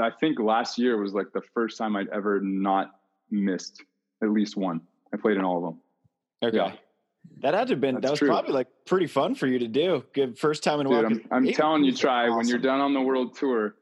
I 0.00 0.10
think 0.10 0.38
last 0.38 0.78
year 0.78 0.96
was 1.00 1.12
like 1.12 1.32
the 1.32 1.42
first 1.54 1.78
time 1.78 1.96
I'd 1.96 2.08
ever 2.08 2.40
not 2.40 2.92
missed 3.30 3.82
at 4.22 4.30
least 4.30 4.56
one. 4.56 4.80
I 5.12 5.16
played 5.16 5.36
in 5.36 5.44
all 5.44 5.58
of 5.58 5.62
them. 5.64 5.80
Okay. 6.42 6.56
Yeah. 6.56 6.72
That 7.40 7.54
had 7.54 7.66
to 7.68 7.72
have 7.72 7.80
been 7.80 8.00
that 8.00 8.10
was 8.10 8.18
true. 8.18 8.28
probably 8.28 8.52
like 8.52 8.68
pretty 8.86 9.06
fun 9.06 9.34
for 9.34 9.46
you 9.46 9.58
to 9.58 9.68
do. 9.68 10.04
Good 10.12 10.38
first 10.38 10.62
time 10.62 10.80
in 10.80 10.86
a 10.86 10.90
Dude, 10.90 10.96
while. 10.96 11.36
I'm, 11.38 11.46
I'm 11.48 11.52
telling 11.52 11.84
you, 11.84 11.92
Tri 11.92 12.28
when 12.30 12.46
you're 12.46 12.58
done 12.58 12.80
on 12.80 12.94
the 12.94 13.00
world 13.00 13.36
tour. 13.36 13.74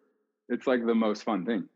It's 0.49 0.67
like 0.67 0.85
the 0.85 0.95
most 0.95 1.23
fun 1.23 1.45
thing. 1.45 1.69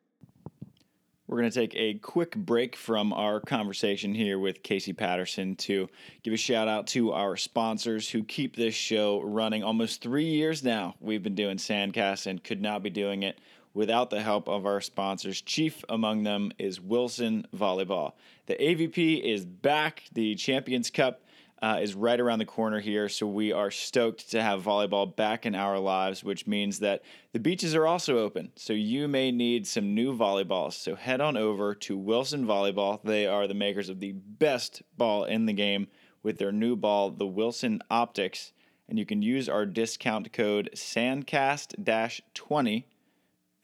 We're 1.28 1.40
going 1.40 1.50
to 1.50 1.60
take 1.60 1.76
a 1.76 1.98
quick 1.98 2.34
break 2.34 2.74
from 2.74 3.12
our 3.12 3.40
conversation 3.40 4.14
here 4.14 4.38
with 4.38 4.62
Casey 4.62 4.94
Patterson 4.94 5.56
to 5.56 5.90
give 6.22 6.32
a 6.32 6.38
shout 6.38 6.68
out 6.68 6.86
to 6.88 7.12
our 7.12 7.36
sponsors 7.36 8.08
who 8.08 8.24
keep 8.24 8.56
this 8.56 8.74
show 8.74 9.20
running 9.20 9.62
almost 9.62 10.00
three 10.00 10.24
years 10.24 10.64
now. 10.64 10.94
We've 11.00 11.22
been 11.22 11.34
doing 11.34 11.58
Sandcast 11.58 12.26
and 12.26 12.42
could 12.42 12.62
not 12.62 12.82
be 12.82 12.88
doing 12.88 13.24
it 13.24 13.38
without 13.74 14.08
the 14.08 14.22
help 14.22 14.48
of 14.48 14.64
our 14.64 14.80
sponsors. 14.80 15.42
Chief 15.42 15.84
among 15.90 16.22
them 16.22 16.50
is 16.58 16.80
Wilson 16.80 17.46
Volleyball. 17.54 18.12
The 18.46 18.54
AVP 18.54 19.20
is 19.22 19.44
back. 19.44 20.04
The 20.14 20.34
Champions 20.34 20.88
Cup 20.88 21.20
uh, 21.60 21.78
is 21.82 21.94
right 21.94 22.20
around 22.20 22.38
the 22.38 22.44
corner 22.44 22.78
here, 22.78 23.08
so 23.08 23.26
we 23.26 23.52
are 23.52 23.70
stoked 23.70 24.30
to 24.30 24.42
have 24.42 24.62
volleyball 24.62 25.14
back 25.14 25.44
in 25.44 25.54
our 25.54 25.78
lives, 25.78 26.22
which 26.22 26.46
means 26.46 26.78
that 26.78 27.02
the 27.32 27.40
beaches 27.40 27.74
are 27.74 27.86
also 27.86 28.18
open. 28.18 28.52
So 28.54 28.72
you 28.72 29.08
may 29.08 29.32
need 29.32 29.66
some 29.66 29.94
new 29.94 30.16
volleyballs. 30.16 30.74
So 30.74 30.94
head 30.94 31.20
on 31.20 31.36
over 31.36 31.74
to 31.74 31.96
Wilson 31.96 32.46
Volleyball. 32.46 33.02
They 33.02 33.26
are 33.26 33.48
the 33.48 33.54
makers 33.54 33.88
of 33.88 33.98
the 34.00 34.12
best 34.12 34.82
ball 34.96 35.24
in 35.24 35.46
the 35.46 35.52
game 35.52 35.88
with 36.22 36.38
their 36.38 36.52
new 36.52 36.76
ball, 36.76 37.10
the 37.10 37.26
Wilson 37.26 37.80
OPTX. 37.90 38.52
And 38.88 38.98
you 38.98 39.04
can 39.04 39.20
use 39.20 39.48
our 39.48 39.66
discount 39.66 40.32
code 40.32 40.70
SANDCAST 40.74 42.20
20. 42.34 42.86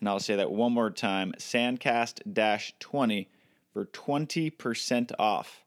And 0.01 0.09
I'll 0.09 0.21
say 0.21 0.37
that 0.37 0.51
one 0.51 0.73
more 0.73 0.91
time 0.91 1.33
SANDCAST 1.39 2.73
20 2.81 3.29
for 3.73 3.87
20% 3.87 5.13
off. 5.19 5.64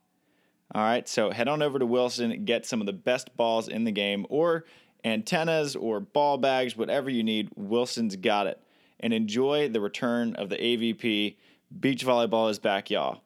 All 0.74 0.82
right, 0.82 1.08
so 1.08 1.30
head 1.30 1.48
on 1.48 1.62
over 1.62 1.78
to 1.78 1.86
Wilson, 1.86 2.44
get 2.44 2.66
some 2.66 2.80
of 2.80 2.86
the 2.86 2.92
best 2.92 3.34
balls 3.36 3.68
in 3.68 3.84
the 3.84 3.92
game, 3.92 4.26
or 4.28 4.66
antennas, 5.02 5.74
or 5.74 5.98
ball 5.98 6.36
bags, 6.36 6.76
whatever 6.76 7.08
you 7.08 7.22
need. 7.22 7.48
Wilson's 7.56 8.16
got 8.16 8.46
it. 8.46 8.60
And 9.00 9.14
enjoy 9.14 9.68
the 9.68 9.80
return 9.80 10.34
of 10.34 10.50
the 10.50 10.56
AVP. 10.56 11.36
Beach 11.80 12.04
volleyball 12.04 12.50
is 12.50 12.58
back, 12.58 12.90
y'all. 12.90 13.22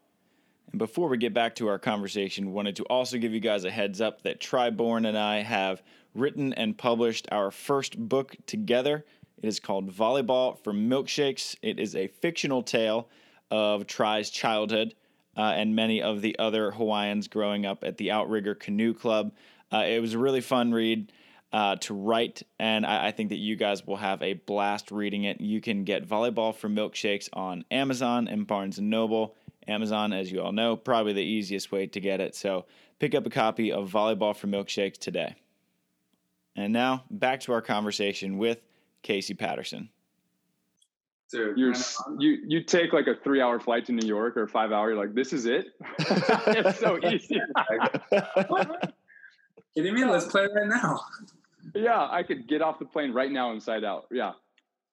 And 0.70 0.78
before 0.78 1.08
we 1.08 1.18
get 1.18 1.34
back 1.34 1.56
to 1.56 1.68
our 1.68 1.78
conversation, 1.78 2.52
wanted 2.52 2.76
to 2.76 2.84
also 2.84 3.18
give 3.18 3.32
you 3.32 3.40
guys 3.40 3.64
a 3.64 3.70
heads 3.70 4.00
up 4.00 4.22
that 4.22 4.40
Tri 4.40 4.70
Bourne 4.70 5.06
and 5.06 5.18
I 5.18 5.42
have 5.42 5.82
written 6.14 6.52
and 6.52 6.78
published 6.78 7.26
our 7.32 7.50
first 7.50 7.98
book 7.98 8.36
together. 8.46 9.04
It 9.42 9.48
is 9.48 9.58
called 9.58 9.90
Volleyball 9.90 10.62
for 10.62 10.72
Milkshakes. 10.72 11.56
It 11.62 11.80
is 11.80 11.96
a 11.96 12.06
fictional 12.06 12.62
tale 12.62 13.08
of 13.50 13.86
Tri's 13.86 14.30
childhood 14.30 14.94
uh, 15.36 15.52
and 15.56 15.74
many 15.74 16.02
of 16.02 16.20
the 16.20 16.38
other 16.38 16.70
Hawaiians 16.70 17.28
growing 17.28 17.66
up 17.66 17.84
at 17.84 17.96
the 17.96 18.10
Outrigger 18.10 18.54
Canoe 18.54 18.94
Club. 18.94 19.32
Uh, 19.72 19.84
it 19.88 20.00
was 20.00 20.14
a 20.14 20.18
really 20.18 20.40
fun 20.40 20.72
read. 20.72 21.12
Uh, 21.54 21.76
to 21.76 21.92
write, 21.92 22.42
and 22.58 22.86
I, 22.86 23.08
I, 23.08 23.10
think 23.10 23.28
that 23.28 23.36
you 23.36 23.56
guys 23.56 23.86
will 23.86 23.98
have 23.98 24.22
a 24.22 24.32
blast 24.32 24.90
reading 24.90 25.24
it. 25.24 25.38
You 25.38 25.60
can 25.60 25.84
get 25.84 26.08
Volleyball 26.08 26.56
for 26.56 26.70
Milkshakes 26.70 27.28
on 27.34 27.66
Amazon 27.70 28.26
and 28.26 28.46
Barnes 28.46 28.78
and 28.78 28.88
Noble. 28.88 29.36
Amazon, 29.68 30.14
as 30.14 30.32
you 30.32 30.40
all 30.40 30.52
know, 30.52 30.76
probably 30.76 31.12
the 31.12 31.20
easiest 31.20 31.70
way 31.70 31.86
to 31.86 32.00
get 32.00 32.22
it. 32.22 32.34
So 32.34 32.64
pick 32.98 33.14
up 33.14 33.26
a 33.26 33.30
copy 33.30 33.70
of 33.70 33.90
Volleyball 33.90 34.34
for 34.34 34.46
Milkshakes 34.46 34.96
today. 34.96 35.34
And 36.56 36.72
now 36.72 37.04
back 37.10 37.40
to 37.40 37.52
our 37.52 37.62
conversation 37.62 38.38
with 38.38 38.60
Casey 39.02 39.34
Patterson. 39.34 39.90
Dude, 41.32 41.56
you're, 41.56 41.72
you 42.18 42.38
you 42.46 42.62
take 42.62 42.92
like 42.92 43.06
a 43.06 43.14
three 43.14 43.40
hour 43.40 43.58
flight 43.58 43.86
to 43.86 43.92
New 43.92 44.06
York 44.06 44.36
or 44.36 44.46
five 44.46 44.70
hour. 44.70 44.90
You're 44.90 44.98
like, 44.98 45.14
this 45.14 45.32
is 45.32 45.46
it. 45.46 45.68
it's 45.98 46.78
so 46.78 46.98
easy. 47.08 47.40
Kidding 49.74 49.94
me? 49.94 50.04
Let's 50.04 50.26
play 50.26 50.46
right 50.54 50.68
now. 50.68 51.00
Yeah, 51.74 52.06
I 52.10 52.22
could 52.22 52.46
get 52.46 52.60
off 52.60 52.78
the 52.78 52.84
plane 52.84 53.12
right 53.12 53.32
now 53.32 53.52
inside 53.52 53.82
out. 53.82 54.06
Yeah, 54.10 54.32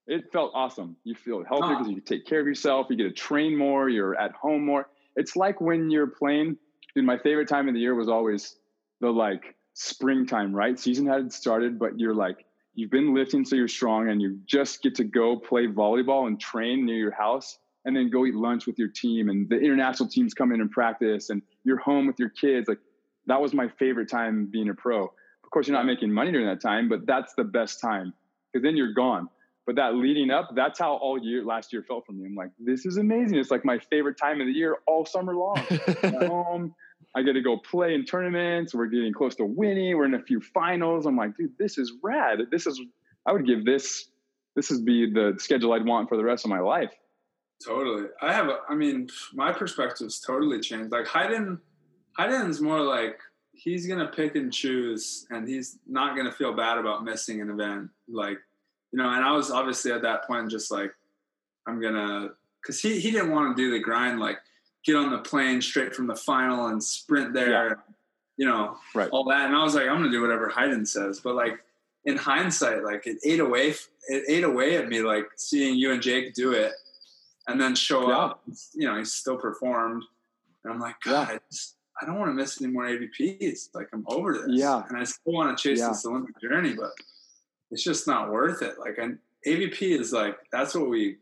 it 0.07 0.31
felt 0.31 0.51
awesome. 0.55 0.95
You 1.03 1.13
feel 1.13 1.43
healthier 1.43 1.75
because 1.75 1.89
you 1.91 1.99
take 1.99 2.25
care 2.25 2.39
of 2.39 2.47
yourself. 2.47 2.87
You 2.89 2.95
get 2.95 3.03
to 3.03 3.11
train 3.11 3.57
more. 3.57 3.89
You're 3.89 4.15
at 4.15 4.31
home 4.31 4.65
more. 4.65 4.87
It's 5.17 5.35
like 5.35 5.59
when 5.59 5.91
you're 5.91 6.07
playing. 6.07 6.57
Dude, 6.95 7.03
my 7.03 7.17
favorite 7.17 7.49
time 7.49 7.67
of 7.67 7.73
the 7.73 7.81
year 7.81 7.95
was 7.95 8.07
always 8.07 8.55
the 9.01 9.09
like 9.09 9.55
springtime. 9.73 10.55
Right, 10.55 10.79
season 10.79 11.05
hadn't 11.05 11.33
started, 11.33 11.77
but 11.77 11.99
you're 11.99 12.15
like 12.15 12.45
you've 12.80 12.89
been 12.89 13.13
lifting 13.13 13.43
so 13.43 13.55
you're 13.57 13.67
strong 13.67 14.09
and 14.09 14.21
you 14.21 14.39
just 14.45 14.82
get 14.82 14.95
to 14.95 15.03
go 15.03 15.36
play 15.36 15.67
volleyball 15.67 16.27
and 16.27 16.39
train 16.39 16.86
near 16.86 16.95
your 16.95 17.11
house 17.11 17.59
and 17.84 17.95
then 17.95 18.09
go 18.09 18.25
eat 18.25 18.34
lunch 18.34 18.65
with 18.65 18.80
your 18.80 18.88
team 18.88 19.30
and 19.30 19.49
the 19.49 19.59
international 19.59 20.07
teams 20.07 20.34
come 20.34 20.53
in 20.53 20.61
and 20.61 20.71
practice 20.71 21.30
and 21.30 21.41
you're 21.65 21.77
home 21.77 22.07
with 22.07 22.17
your 22.17 22.30
kids 22.30 22.69
like 22.69 22.80
that 23.27 23.41
was 23.41 23.53
my 23.53 23.67
favorite 23.67 24.09
time 24.09 24.45
being 24.45 24.69
a 24.69 24.73
pro. 24.73 25.03
Of 25.03 25.51
course 25.51 25.67
you're 25.67 25.75
not 25.75 25.86
making 25.86 26.11
money 26.11 26.32
during 26.32 26.47
that 26.47 26.61
time 26.61 26.88
but 26.88 27.05
that's 27.05 27.34
the 27.34 27.43
best 27.43 27.82
time 27.82 28.13
because 28.51 28.63
then 28.63 28.77
you're 28.77 28.93
gone. 28.93 29.30
But 29.65 29.75
that 29.75 29.95
leading 29.95 30.32
up 30.32 30.51
that's 30.55 30.80
how 30.80 30.93
all 30.95 31.17
year 31.17 31.43
last 31.43 31.73
year 31.73 31.84
felt 31.84 32.05
for 32.05 32.13
me. 32.13 32.25
I'm 32.25 32.36
like 32.36 32.51
this 32.59 32.86
is 32.86 32.95
amazing. 32.95 33.38
It's 33.38 33.51
like 33.51 33.65
my 33.65 33.77
favorite 33.77 34.17
time 34.17 34.39
of 34.39 34.47
the 34.47 34.53
year 34.53 34.77
all 34.88 35.05
summer 35.05 35.36
long. 35.36 35.57
Home 36.03 36.73
I 37.16 37.24
get 37.24 37.34
to 37.34 37.41
go 37.41 37.57
play 37.57 37.95
in 37.95 38.05
tournaments. 38.05 38.76
We're 38.76 38.86
getting 38.86 39.14
close 39.14 39.36
to 39.36 39.45
winning. 39.45 39.97
We're 39.97 40.05
in 40.05 40.14
a 40.14 40.22
few 40.22 40.39
finals. 40.39 41.05
I'm 41.05 41.18
like, 41.18 41.36
dude, 41.36 41.57
this 41.57 41.78
is 41.78 41.93
rad. 42.03 42.39
This 42.51 42.68
is, 42.68 42.80
I 43.26 43.32
would 43.32 43.47
give 43.47 43.66
this, 43.66 44.10
this 44.55 44.70
is 44.70 44.82
be 44.82 45.12
the 45.12 45.36
schedule 45.39 45.74
I'd 45.74 45.86
want 45.86 46.07
for 46.07 46.18
the 46.18 46.24
rest 46.24 46.45
of 46.45 46.49
my 46.49 46.60
life. 46.60 46.91
Totally. 47.66 48.07
I 48.22 48.32
have, 48.32 48.47
a, 48.47 48.60
I 48.70 48.76
mean, 48.76 49.10
my 49.34 49.51
perspective's 49.51 50.20
totally 50.20 50.60
changed. 50.60 50.91
Like 50.91 51.07
Hyden, 51.07 51.60
Hyden's 52.16 52.62
more 52.62 52.82
like, 52.82 53.20
he's 53.53 53.86
to 53.99 54.07
pick 54.07 54.36
and 54.36 54.53
choose 54.53 55.26
and 55.32 55.47
he's 55.47 55.80
not 55.88 56.16
to 56.26 56.32
feel 56.32 56.53
bad 56.53 56.78
about 56.78 57.03
missing 57.03 57.41
an 57.41 57.49
event. 57.49 57.89
Like, 58.07 58.38
you 58.91 58.97
know, 58.97 59.10
and 59.10 59.26
I 59.26 59.32
was 59.32 59.49
obviously 59.51 59.91
at 59.91 60.03
that 60.03 60.26
point 60.26 60.49
just 60.49 60.72
like, 60.72 60.91
I'm 61.68 61.82
going 61.82 61.95
to, 61.95 62.30
cause 62.66 62.80
he, 62.80 62.99
he 62.99 63.12
didn't 63.12 63.32
want 63.32 63.57
to 63.57 63.62
do 63.62 63.72
the 63.72 63.80
grind. 63.80 64.20
Like, 64.20 64.38
get 64.86 64.95
on 64.95 65.11
the 65.11 65.19
plane 65.19 65.61
straight 65.61 65.95
from 65.95 66.07
the 66.07 66.15
final 66.15 66.67
and 66.67 66.84
sprint 66.84 67.34
there, 67.34 67.67
yeah. 67.67 67.73
you 68.38 68.45
know, 68.45 68.77
right. 68.95 69.09
all 69.11 69.25
that. 69.25 69.47
And 69.47 69.55
I 69.55 69.63
was 69.63 69.75
like, 69.75 69.88
I'm 69.88 69.97
going 69.97 70.03
to 70.03 70.11
do 70.11 70.21
whatever 70.21 70.49
Hyden 70.49 70.86
says. 70.86 71.19
But 71.19 71.36
like 71.36 71.59
in 72.05 72.17
hindsight, 72.17 72.84
like 72.84 73.05
it 73.07 73.17
ate 73.23 73.39
away, 73.39 73.73
it 74.07 74.23
ate 74.27 74.43
away 74.43 74.77
at 74.77 74.88
me, 74.88 75.01
like 75.01 75.25
seeing 75.36 75.77
you 75.77 75.91
and 75.91 76.01
Jake 76.01 76.34
do 76.34 76.53
it 76.53 76.71
and 77.47 77.59
then 77.59 77.75
show 77.75 78.09
yeah. 78.09 78.17
up, 78.17 78.43
you 78.73 78.88
know, 78.88 78.97
he 78.97 79.05
still 79.05 79.38
performed. 79.38 80.03
And 80.63 80.73
I'm 80.73 80.80
like, 80.80 80.95
God, 81.03 81.27
yeah. 81.30 81.36
I, 81.36 81.39
just, 81.51 81.75
I 82.01 82.05
don't 82.05 82.19
want 82.19 82.30
to 82.30 82.34
miss 82.34 82.61
any 82.61 82.71
more 82.71 82.86
AVPs. 82.86 83.69
Like 83.73 83.88
I'm 83.93 84.05
over 84.07 84.34
this. 84.34 84.47
Yeah. 84.49 84.84
And 84.88 84.97
I 84.97 85.03
still 85.03 85.34
want 85.34 85.57
to 85.57 85.61
chase 85.61 85.86
this 85.86 86.05
Olympic 86.05 86.39
journey, 86.39 86.73
but 86.73 86.91
it's 87.71 87.84
just 87.84 88.07
not 88.07 88.32
worth 88.32 88.61
it. 88.61 88.80
Like 88.80 88.97
an 88.97 89.19
AVP 89.47 89.99
is 89.99 90.13
like, 90.13 90.38
that's 90.51 90.75
what 90.75 90.89
we 90.89 91.17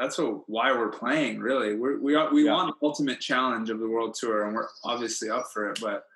that's 0.00 0.16
what, 0.16 0.48
why 0.48 0.72
we're 0.72 0.88
playing. 0.88 1.40
Really, 1.40 1.74
we're, 1.74 1.98
we 1.98 2.14
are, 2.14 2.32
we 2.32 2.46
yeah. 2.46 2.52
want 2.52 2.74
the 2.80 2.86
ultimate 2.86 3.20
challenge 3.20 3.68
of 3.68 3.80
the 3.80 3.88
world 3.88 4.14
tour, 4.14 4.46
and 4.46 4.54
we're 4.54 4.68
obviously 4.82 5.28
up 5.28 5.50
for 5.52 5.70
it. 5.70 5.78
But 5.80 6.06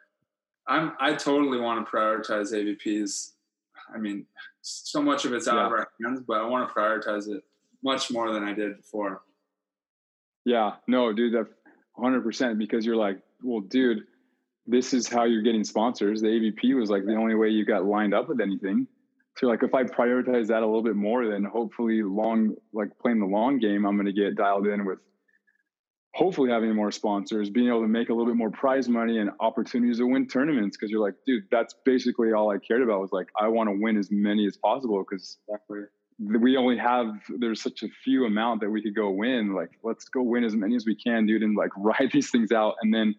I'm 0.67 0.93
I 0.99 1.15
totally 1.15 1.59
want 1.59 1.85
to 1.85 1.91
prioritize 1.91 2.53
AVPs. 2.53 3.33
I 3.95 3.99
mean, 3.99 4.25
so 4.63 5.03
much 5.03 5.27
of 5.27 5.35
it's 5.35 5.47
out 5.47 5.57
yeah. 5.57 5.67
of 5.67 5.73
our 5.73 5.89
hands, 6.03 6.23
but 6.27 6.41
I 6.41 6.47
want 6.47 6.67
to 6.67 6.75
prioritize 6.75 7.29
it 7.29 7.45
much 7.83 8.11
more 8.11 8.33
than 8.33 8.43
I 8.43 8.55
did 8.55 8.79
before. 8.79 9.21
Yeah, 10.47 10.73
no, 10.87 11.13
dude, 11.13 11.35
that 11.35 11.49
100% 11.99 12.59
because 12.59 12.85
you're 12.85 12.97
like, 12.97 13.19
well, 13.43 13.61
dude, 13.61 14.05
this 14.67 14.95
is 14.95 15.07
how 15.07 15.25
you're 15.25 15.43
getting 15.43 15.65
sponsors. 15.65 16.23
The 16.23 16.29
AVP 16.29 16.79
was 16.79 16.91
like 16.91 17.05
the 17.05 17.15
only 17.15 17.35
way 17.35 17.49
you 17.51 17.65
got 17.65 17.85
lined 17.85 18.15
up 18.15 18.29
with 18.29 18.41
anything. 18.41 18.87
So 19.37 19.49
like 19.49 19.63
if 19.63 19.75
I 19.75 19.83
prioritize 19.83 20.47
that 20.49 20.63
a 20.63 20.67
little 20.67 20.83
bit 20.83 20.97
more, 20.97 21.27
then 21.29 21.45
hopefully 21.45 22.03
long 22.03 22.55
like 22.73 22.91
playing 23.01 23.21
the 23.21 23.27
long 23.27 23.59
game, 23.59 23.85
I'm 23.85 23.97
going 23.97 24.07
to 24.07 24.13
get 24.13 24.37
dialed 24.37 24.67
in 24.67 24.85
with 24.85 24.99
hopefully 26.15 26.51
having 26.51 26.75
more 26.75 26.93
sponsors, 26.93 27.51
being 27.51 27.67
able 27.67 27.83
to 27.83 27.89
make 27.89 28.09
a 28.09 28.13
little 28.13 28.27
bit 28.27 28.37
more 28.37 28.51
prize 28.51 28.89
money 28.89 29.19
and 29.19 29.31
opportunities 29.41 29.99
to 29.99 30.07
win 30.07 30.29
tournaments. 30.29 30.77
Cause 30.77 30.89
you're 30.89 31.01
like, 31.01 31.15
dude, 31.27 31.43
that's 31.51 31.75
basically 31.85 32.33
all 32.33 32.53
I 32.53 32.59
cared 32.59 32.83
about 32.83 33.01
was 33.01 33.11
like, 33.11 33.27
I 33.39 33.49
want 33.49 33.69
to 33.69 33.77
win 33.77 33.99
as 33.99 34.11
many 34.13 34.47
as 34.47 34.57
possible 34.57 35.05
because 35.09 35.39
we 36.21 36.57
only 36.57 36.79
have, 36.79 37.09
there's 37.41 37.61
such 37.61 37.83
a 37.83 37.89
few 38.05 38.27
amount 38.27 38.61
that 38.61 38.71
we 38.71 38.81
could 38.81 38.95
go 38.95 39.11
win. 39.11 39.55
Like, 39.55 39.71
let's 39.83 40.05
go 40.05 40.23
win 40.23 40.45
as 40.45 40.55
many 40.55 40.77
as 40.77 40.87
we 40.87 40.95
can, 40.95 41.27
dude, 41.27 41.43
and 41.43 41.57
like 41.57 41.71
ride 41.77 42.11
these 42.13 42.31
things 42.31 42.53
out. 42.53 42.77
And 42.83 42.95
then 42.95 43.17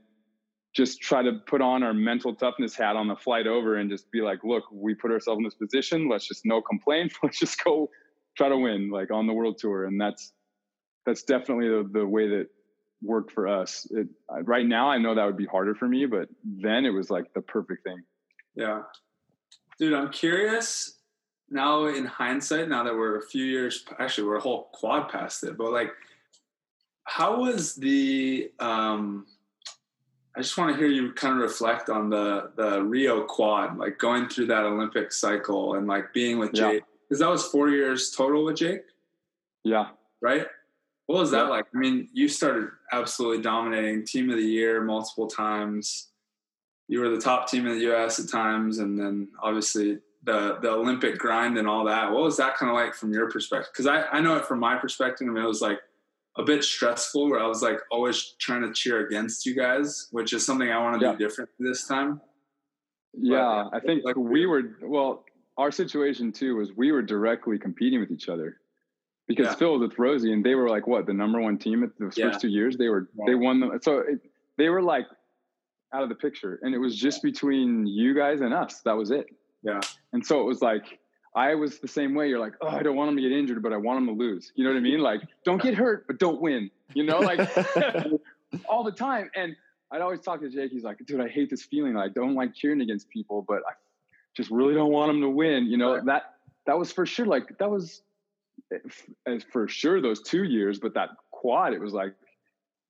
just 0.75 0.99
try 0.99 1.23
to 1.23 1.33
put 1.47 1.61
on 1.61 1.83
our 1.83 1.93
mental 1.93 2.35
toughness 2.35 2.75
hat 2.75 2.97
on 2.97 3.07
the 3.07 3.15
flight 3.15 3.47
over 3.47 3.77
and 3.77 3.89
just 3.89 4.11
be 4.11 4.21
like, 4.21 4.43
look, 4.43 4.65
we 4.71 4.93
put 4.93 5.09
ourselves 5.09 5.37
in 5.37 5.43
this 5.43 5.53
position. 5.53 6.09
Let's 6.09 6.27
just 6.27 6.45
no 6.45 6.61
complaint. 6.61 7.13
Let's 7.23 7.39
just 7.39 7.63
go 7.63 7.89
try 8.35 8.49
to 8.49 8.57
win 8.57 8.89
like 8.89 9.09
on 9.09 9.25
the 9.25 9.33
world 9.33 9.57
tour. 9.57 9.85
And 9.85 9.99
that's, 9.99 10.33
that's 11.05 11.23
definitely 11.23 11.69
the, 11.69 11.89
the 11.99 12.05
way 12.05 12.27
that 12.27 12.47
worked 13.01 13.31
for 13.31 13.47
us. 13.47 13.87
It, 13.91 14.07
right 14.43 14.65
now, 14.65 14.89
I 14.89 14.97
know 14.97 15.15
that 15.15 15.25
would 15.25 15.37
be 15.37 15.45
harder 15.45 15.75
for 15.75 15.87
me, 15.87 16.05
but 16.05 16.27
then 16.43 16.85
it 16.85 16.89
was 16.89 17.09
like 17.09 17.33
the 17.33 17.41
perfect 17.41 17.85
thing. 17.85 18.01
Yeah. 18.55 18.81
Dude, 19.79 19.93
I'm 19.93 20.11
curious 20.11 20.99
now 21.49 21.85
in 21.85 22.05
hindsight, 22.05 22.67
now 22.67 22.83
that 22.83 22.93
we're 22.93 23.19
a 23.19 23.25
few 23.25 23.45
years, 23.45 23.85
actually 23.97 24.27
we're 24.27 24.37
a 24.37 24.41
whole 24.41 24.69
quad 24.73 25.07
past 25.07 25.43
it, 25.45 25.57
but 25.57 25.71
like, 25.71 25.91
how 27.05 27.39
was 27.39 27.75
the, 27.75 28.51
um, 28.59 29.27
I 30.35 30.41
just 30.41 30.57
want 30.57 30.73
to 30.73 30.77
hear 30.77 30.87
you 30.87 31.13
kind 31.13 31.35
of 31.35 31.41
reflect 31.41 31.89
on 31.89 32.09
the 32.09 32.51
the 32.55 32.81
Rio 32.81 33.23
quad, 33.23 33.77
like 33.77 33.97
going 33.97 34.27
through 34.27 34.47
that 34.47 34.65
Olympic 34.65 35.13
cycle 35.13 35.75
and 35.75 35.87
like 35.87 36.13
being 36.13 36.39
with 36.39 36.53
Jake. 36.53 36.83
Because 37.07 37.19
that 37.19 37.29
was 37.29 37.45
four 37.45 37.69
years 37.69 38.11
total 38.11 38.43
with 38.43 38.57
Jake. 38.57 38.81
Yeah. 39.63 39.89
Right. 40.21 40.47
What 41.05 41.19
was 41.19 41.31
that 41.31 41.49
like? 41.49 41.65
I 41.73 41.77
mean, 41.77 42.09
you 42.13 42.27
started 42.27 42.69
absolutely 42.91 43.43
dominating 43.43 44.05
team 44.05 44.29
of 44.29 44.37
the 44.37 44.43
year 44.43 44.81
multiple 44.81 45.27
times. 45.27 46.09
You 46.87 46.99
were 46.99 47.09
the 47.09 47.21
top 47.21 47.49
team 47.49 47.65
in 47.67 47.73
the 47.73 47.85
U.S. 47.85 48.19
at 48.19 48.29
times, 48.29 48.79
and 48.79 48.99
then 48.99 49.29
obviously 49.41 49.99
the 50.23 50.57
the 50.61 50.69
Olympic 50.69 51.17
grind 51.17 51.57
and 51.57 51.67
all 51.67 51.85
that. 51.85 52.11
What 52.11 52.23
was 52.23 52.37
that 52.37 52.55
kind 52.55 52.69
of 52.69 52.75
like 52.75 52.93
from 52.93 53.13
your 53.13 53.29
perspective? 53.29 53.71
Because 53.71 53.87
I 53.87 54.03
I 54.07 54.19
know 54.19 54.35
it 54.35 54.45
from 54.45 54.59
my 54.59 54.75
perspective. 54.75 55.27
I 55.27 55.31
mean, 55.31 55.43
it 55.43 55.47
was 55.47 55.61
like 55.61 55.79
a 56.37 56.43
bit 56.43 56.63
stressful 56.63 57.29
where 57.29 57.39
I 57.39 57.47
was 57.47 57.61
like 57.61 57.79
always 57.91 58.35
trying 58.39 58.61
to 58.61 58.73
cheer 58.73 59.05
against 59.05 59.45
you 59.45 59.55
guys, 59.55 60.07
which 60.11 60.33
is 60.33 60.45
something 60.45 60.69
I 60.69 60.77
want 60.77 60.99
to 60.99 61.05
yeah. 61.05 61.11
do 61.13 61.17
different 61.17 61.49
this 61.59 61.87
time. 61.87 62.21
Yeah, 63.13 63.65
but, 63.71 63.77
I 63.77 63.79
think 63.79 64.03
like 64.03 64.17
we 64.17 64.45
were 64.45 64.77
well, 64.83 65.23
our 65.57 65.71
situation 65.71 66.31
too 66.31 66.57
was 66.57 66.73
we 66.75 66.91
were 66.91 67.01
directly 67.01 67.57
competing 67.57 67.99
with 67.99 68.11
each 68.11 68.27
other 68.27 68.57
because 69.27 69.47
yeah. 69.47 69.55
Phil 69.55 69.73
was 69.73 69.89
with 69.89 69.97
Rosie 69.97 70.33
and 70.33 70.45
they 70.45 70.55
were 70.55 70.69
like 70.69 70.87
what 70.87 71.05
the 71.05 71.13
number 71.13 71.41
one 71.41 71.57
team 71.57 71.83
at 71.83 71.97
the 71.97 72.11
yeah. 72.15 72.29
first 72.29 72.41
two 72.41 72.49
years 72.49 72.77
they 72.77 72.89
were 72.89 73.09
they 73.25 73.35
won 73.35 73.59
them 73.59 73.79
so 73.81 73.99
it, 73.99 74.19
they 74.57 74.69
were 74.69 74.81
like 74.81 75.05
out 75.93 76.03
of 76.03 76.09
the 76.09 76.15
picture 76.15 76.59
and 76.61 76.75
it 76.75 76.77
was 76.77 76.95
just 76.95 77.23
between 77.23 77.87
you 77.87 78.13
guys 78.13 78.41
and 78.41 78.53
us 78.53 78.81
that 78.81 78.95
was 78.95 79.11
it 79.11 79.27
yeah 79.63 79.79
and 80.13 80.25
so 80.25 80.41
it 80.41 80.43
was 80.43 80.61
like 80.61 80.99
I 81.35 81.53
was 81.55 81.79
the 81.79 81.87
same 81.87 82.15
way. 82.15 82.29
You're 82.29 82.39
like, 82.39 82.53
oh, 82.61 82.67
I 82.69 82.81
don't 82.81 82.95
want 82.95 83.09
him 83.09 83.17
to 83.17 83.21
get 83.21 83.33
injured, 83.33 83.61
but 83.61 83.73
I 83.73 83.77
want 83.77 83.97
him 83.97 84.07
to 84.07 84.13
lose. 84.13 84.53
You 84.55 84.63
know 84.63 84.71
what 84.71 84.77
I 84.77 84.81
mean? 84.81 84.99
Like, 84.99 85.21
don't 85.43 85.61
get 85.61 85.75
hurt, 85.75 86.07
but 86.07 86.17
don't 86.17 86.39
win. 86.39 86.71
You 86.93 87.03
know, 87.03 87.19
like 87.19 87.39
all 88.69 88.83
the 88.83 88.91
time. 88.91 89.29
And 89.35 89.55
I'd 89.91 90.01
always 90.01 90.21
talk 90.21 90.39
to 90.39 90.49
Jake. 90.49 90.71
He's 90.71 90.83
like, 90.83 91.05
dude, 91.05 91.19
I 91.19 91.27
hate 91.27 91.49
this 91.49 91.63
feeling. 91.63 91.97
I 91.97 92.07
don't 92.07 92.35
like 92.35 92.55
cheering 92.55 92.79
against 92.79 93.09
people, 93.09 93.41
but 93.45 93.57
I 93.67 93.73
just 94.35 94.49
really 94.49 94.73
don't 94.73 94.91
want 94.91 95.11
him 95.11 95.21
to 95.21 95.29
win. 95.29 95.65
You 95.65 95.77
know, 95.77 95.95
right. 95.95 96.05
that 96.05 96.35
that 96.67 96.79
was 96.79 96.93
for 96.93 97.05
sure. 97.05 97.25
Like 97.25 97.57
that 97.57 97.69
was 97.69 98.01
eh, 98.71 99.39
for 99.51 99.67
sure 99.67 100.01
those 100.01 100.21
two 100.21 100.43
years, 100.43 100.79
but 100.79 100.93
that 100.93 101.09
quad, 101.31 101.73
it 101.73 101.81
was 101.81 101.91
like 101.91 102.13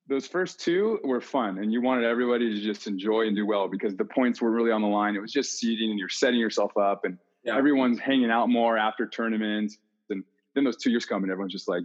those 0.08 0.28
first 0.28 0.60
two 0.60 1.00
were 1.04 1.20
fun 1.20 1.58
and 1.58 1.74
you 1.74 1.82
wanted 1.82 2.06
everybody 2.06 2.54
to 2.54 2.62
just 2.62 2.86
enjoy 2.86 3.22
and 3.22 3.36
do 3.36 3.44
well 3.44 3.68
because 3.68 3.96
the 3.96 4.06
points 4.06 4.40
were 4.40 4.52
really 4.52 4.70
on 4.70 4.84
the 4.84 4.88
line. 4.88 5.16
It 5.16 5.20
was 5.20 5.32
just 5.32 5.58
seeding 5.58 5.90
and 5.90 5.98
you're 5.98 6.10
setting 6.10 6.40
yourself 6.40 6.78
up 6.78 7.06
and 7.06 7.18
yeah. 7.46 7.58
everyone's 7.58 8.00
hanging 8.00 8.32
out 8.32 8.50
more 8.50 8.78
after 8.78 9.08
tournaments. 9.08 9.78
And 10.10 10.24
then 10.54 10.64
those 10.64 10.78
two 10.78 10.92
years 10.92 11.06
come 11.06 11.24
and 11.24 11.32
everyone's 11.32 11.54
just 11.54 11.68
like, 11.68 11.84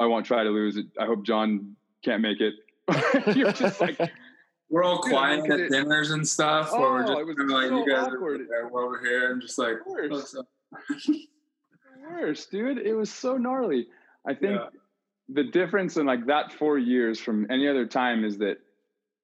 I 0.00 0.06
won't 0.06 0.26
try 0.26 0.42
to 0.42 0.50
lose 0.50 0.76
it. 0.76 0.86
I 0.98 1.06
hope 1.06 1.24
John 1.24 1.76
can't 2.04 2.22
make 2.22 2.38
it. 2.40 2.54
you're 3.36 3.52
just 3.52 3.80
like, 3.80 3.98
we're 4.68 4.82
all 4.82 4.98
quiet 4.98 5.48
at 5.50 5.70
dinners 5.70 6.10
and 6.10 6.26
stuff. 6.26 6.70
Oh, 6.72 6.80
we're 6.80 7.00
just 7.02 7.12
oh, 7.12 7.26
kind 7.26 7.40
of 7.40 7.48
like, 7.48 7.68
so 7.68 7.78
you 7.78 7.94
guys 7.94 8.06
awkward. 8.06 8.40
are 8.40 8.68
we're 8.68 8.84
over 8.84 9.00
here 9.00 9.32
and 9.32 9.40
just 9.40 9.58
like, 9.58 9.86
worse. 9.86 10.34
worse, 12.10 12.46
dude. 12.46 12.78
It 12.78 12.94
was 12.94 13.12
so 13.12 13.36
gnarly. 13.36 13.86
I 14.26 14.34
think 14.34 14.60
yeah 14.60 14.68
the 15.28 15.44
difference 15.44 15.96
in 15.96 16.06
like 16.06 16.26
that 16.26 16.52
four 16.52 16.78
years 16.78 17.20
from 17.20 17.46
any 17.50 17.68
other 17.68 17.86
time 17.86 18.24
is 18.24 18.38
that 18.38 18.58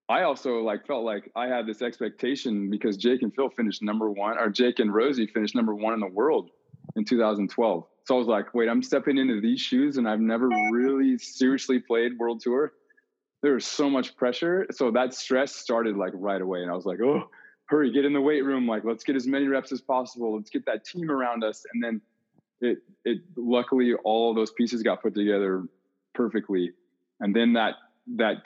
I 0.09 0.23
also 0.23 0.61
like 0.61 0.87
felt 0.87 1.05
like 1.05 1.31
I 1.37 1.49
had 1.49 1.67
this 1.67 1.83
expectation 1.83 2.71
because 2.71 2.97
Jake 2.97 3.23
and 3.23 3.35
Phil 3.35 3.51
finished 3.51 3.83
number 3.83 4.11
one, 4.11 4.39
or 4.39 4.49
Jake 4.49 4.79
and 4.79 4.93
Rosie 4.93 5.27
finished 5.27 5.55
number 5.55 5.75
one 5.75 5.93
in 5.93 6.01
the 6.01 6.07
world 6.07 6.51
in 6.97 7.05
2012. 7.05 7.85
So 8.05 8.15
I 8.15 8.19
was 8.19 8.27
like, 8.27 8.55
wait, 8.55 8.71
I'm 8.71 8.83
stepping 8.83 9.19
into 9.19 9.41
these 9.41 9.61
shoes, 9.61 9.99
and 9.99 10.09
I've 10.09 10.21
never 10.21 10.49
really 10.73 11.19
seriously 11.19 11.79
played 11.79 12.19
World 12.19 12.41
Tour. 12.41 12.73
There 13.43 13.53
was 13.53 13.67
so 13.67 13.91
much 13.91 14.17
pressure, 14.17 14.67
so 14.71 14.91
that 14.93 15.13
stress 15.13 15.55
started 15.55 15.97
like 15.97 16.13
right 16.15 16.41
away, 16.41 16.63
and 16.63 16.71
I 16.71 16.75
was 16.75 16.87
like, 16.87 17.01
oh, 17.03 17.29
hurry, 17.67 17.93
get 17.93 18.07
in 18.07 18.15
the 18.15 18.21
weight 18.21 18.45
room, 18.45 18.67
like 18.67 18.85
let's 18.85 19.05
get 19.05 19.15
as 19.15 19.27
many 19.27 19.47
reps 19.47 19.73
as 19.73 19.83
possible, 19.83 20.37
let's 20.37 20.51
get 20.51 20.65
that 20.65 20.87
team 20.87 21.11
around 21.11 21.45
us, 21.45 21.65
and 21.73 21.85
then 21.85 22.01
it 22.61 22.79
it 23.05 23.19
luckily 23.37 23.93
all 24.05 24.35
those 24.35 24.51
pieces 24.53 24.83
got 24.83 25.03
put 25.03 25.15
together 25.15 25.65
perfectly. 26.15 26.73
And 27.21 27.37
then 27.37 27.53
that 27.53 27.75
that 28.17 28.45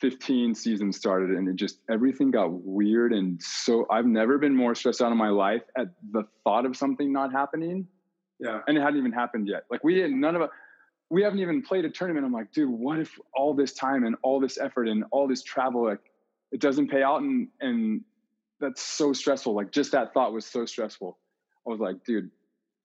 2015 0.00 0.54
season 0.54 0.92
started 0.92 1.30
and 1.30 1.48
it 1.48 1.56
just 1.56 1.78
everything 1.90 2.30
got 2.30 2.50
weird 2.50 3.12
and 3.12 3.42
so 3.42 3.86
I've 3.90 4.06
never 4.06 4.38
been 4.38 4.54
more 4.54 4.74
stressed 4.74 5.02
out 5.02 5.12
in 5.12 5.18
my 5.18 5.28
life 5.28 5.62
at 5.76 5.88
the 6.12 6.24
thought 6.44 6.64
of 6.64 6.76
something 6.76 7.12
not 7.12 7.32
happening. 7.32 7.86
Yeah. 8.38 8.60
And 8.66 8.78
it 8.78 8.80
hadn't 8.80 8.98
even 8.98 9.12
happened 9.12 9.46
yet. 9.46 9.64
Like 9.70 9.84
we 9.84 9.94
didn't 9.94 10.18
none 10.18 10.36
of 10.36 10.42
it 10.42 10.50
we 11.10 11.22
haven't 11.22 11.40
even 11.40 11.60
played 11.60 11.84
a 11.84 11.90
tournament. 11.90 12.24
I'm 12.24 12.32
like, 12.32 12.52
dude, 12.52 12.70
what 12.70 13.00
if 13.00 13.18
all 13.34 13.52
this 13.52 13.72
time 13.72 14.04
and 14.04 14.14
all 14.22 14.38
this 14.38 14.58
effort 14.58 14.86
and 14.86 15.04
all 15.10 15.26
this 15.26 15.42
travel 15.42 15.84
like 15.84 15.98
it 16.52 16.60
doesn't 16.60 16.88
pay 16.88 17.02
out 17.02 17.20
and 17.20 17.48
and 17.60 18.02
that's 18.60 18.82
so 18.82 19.12
stressful. 19.12 19.54
Like 19.54 19.72
just 19.72 19.92
that 19.92 20.14
thought 20.14 20.32
was 20.32 20.46
so 20.46 20.64
stressful. 20.66 21.18
I 21.66 21.70
was 21.70 21.80
like, 21.80 22.04
dude, 22.04 22.30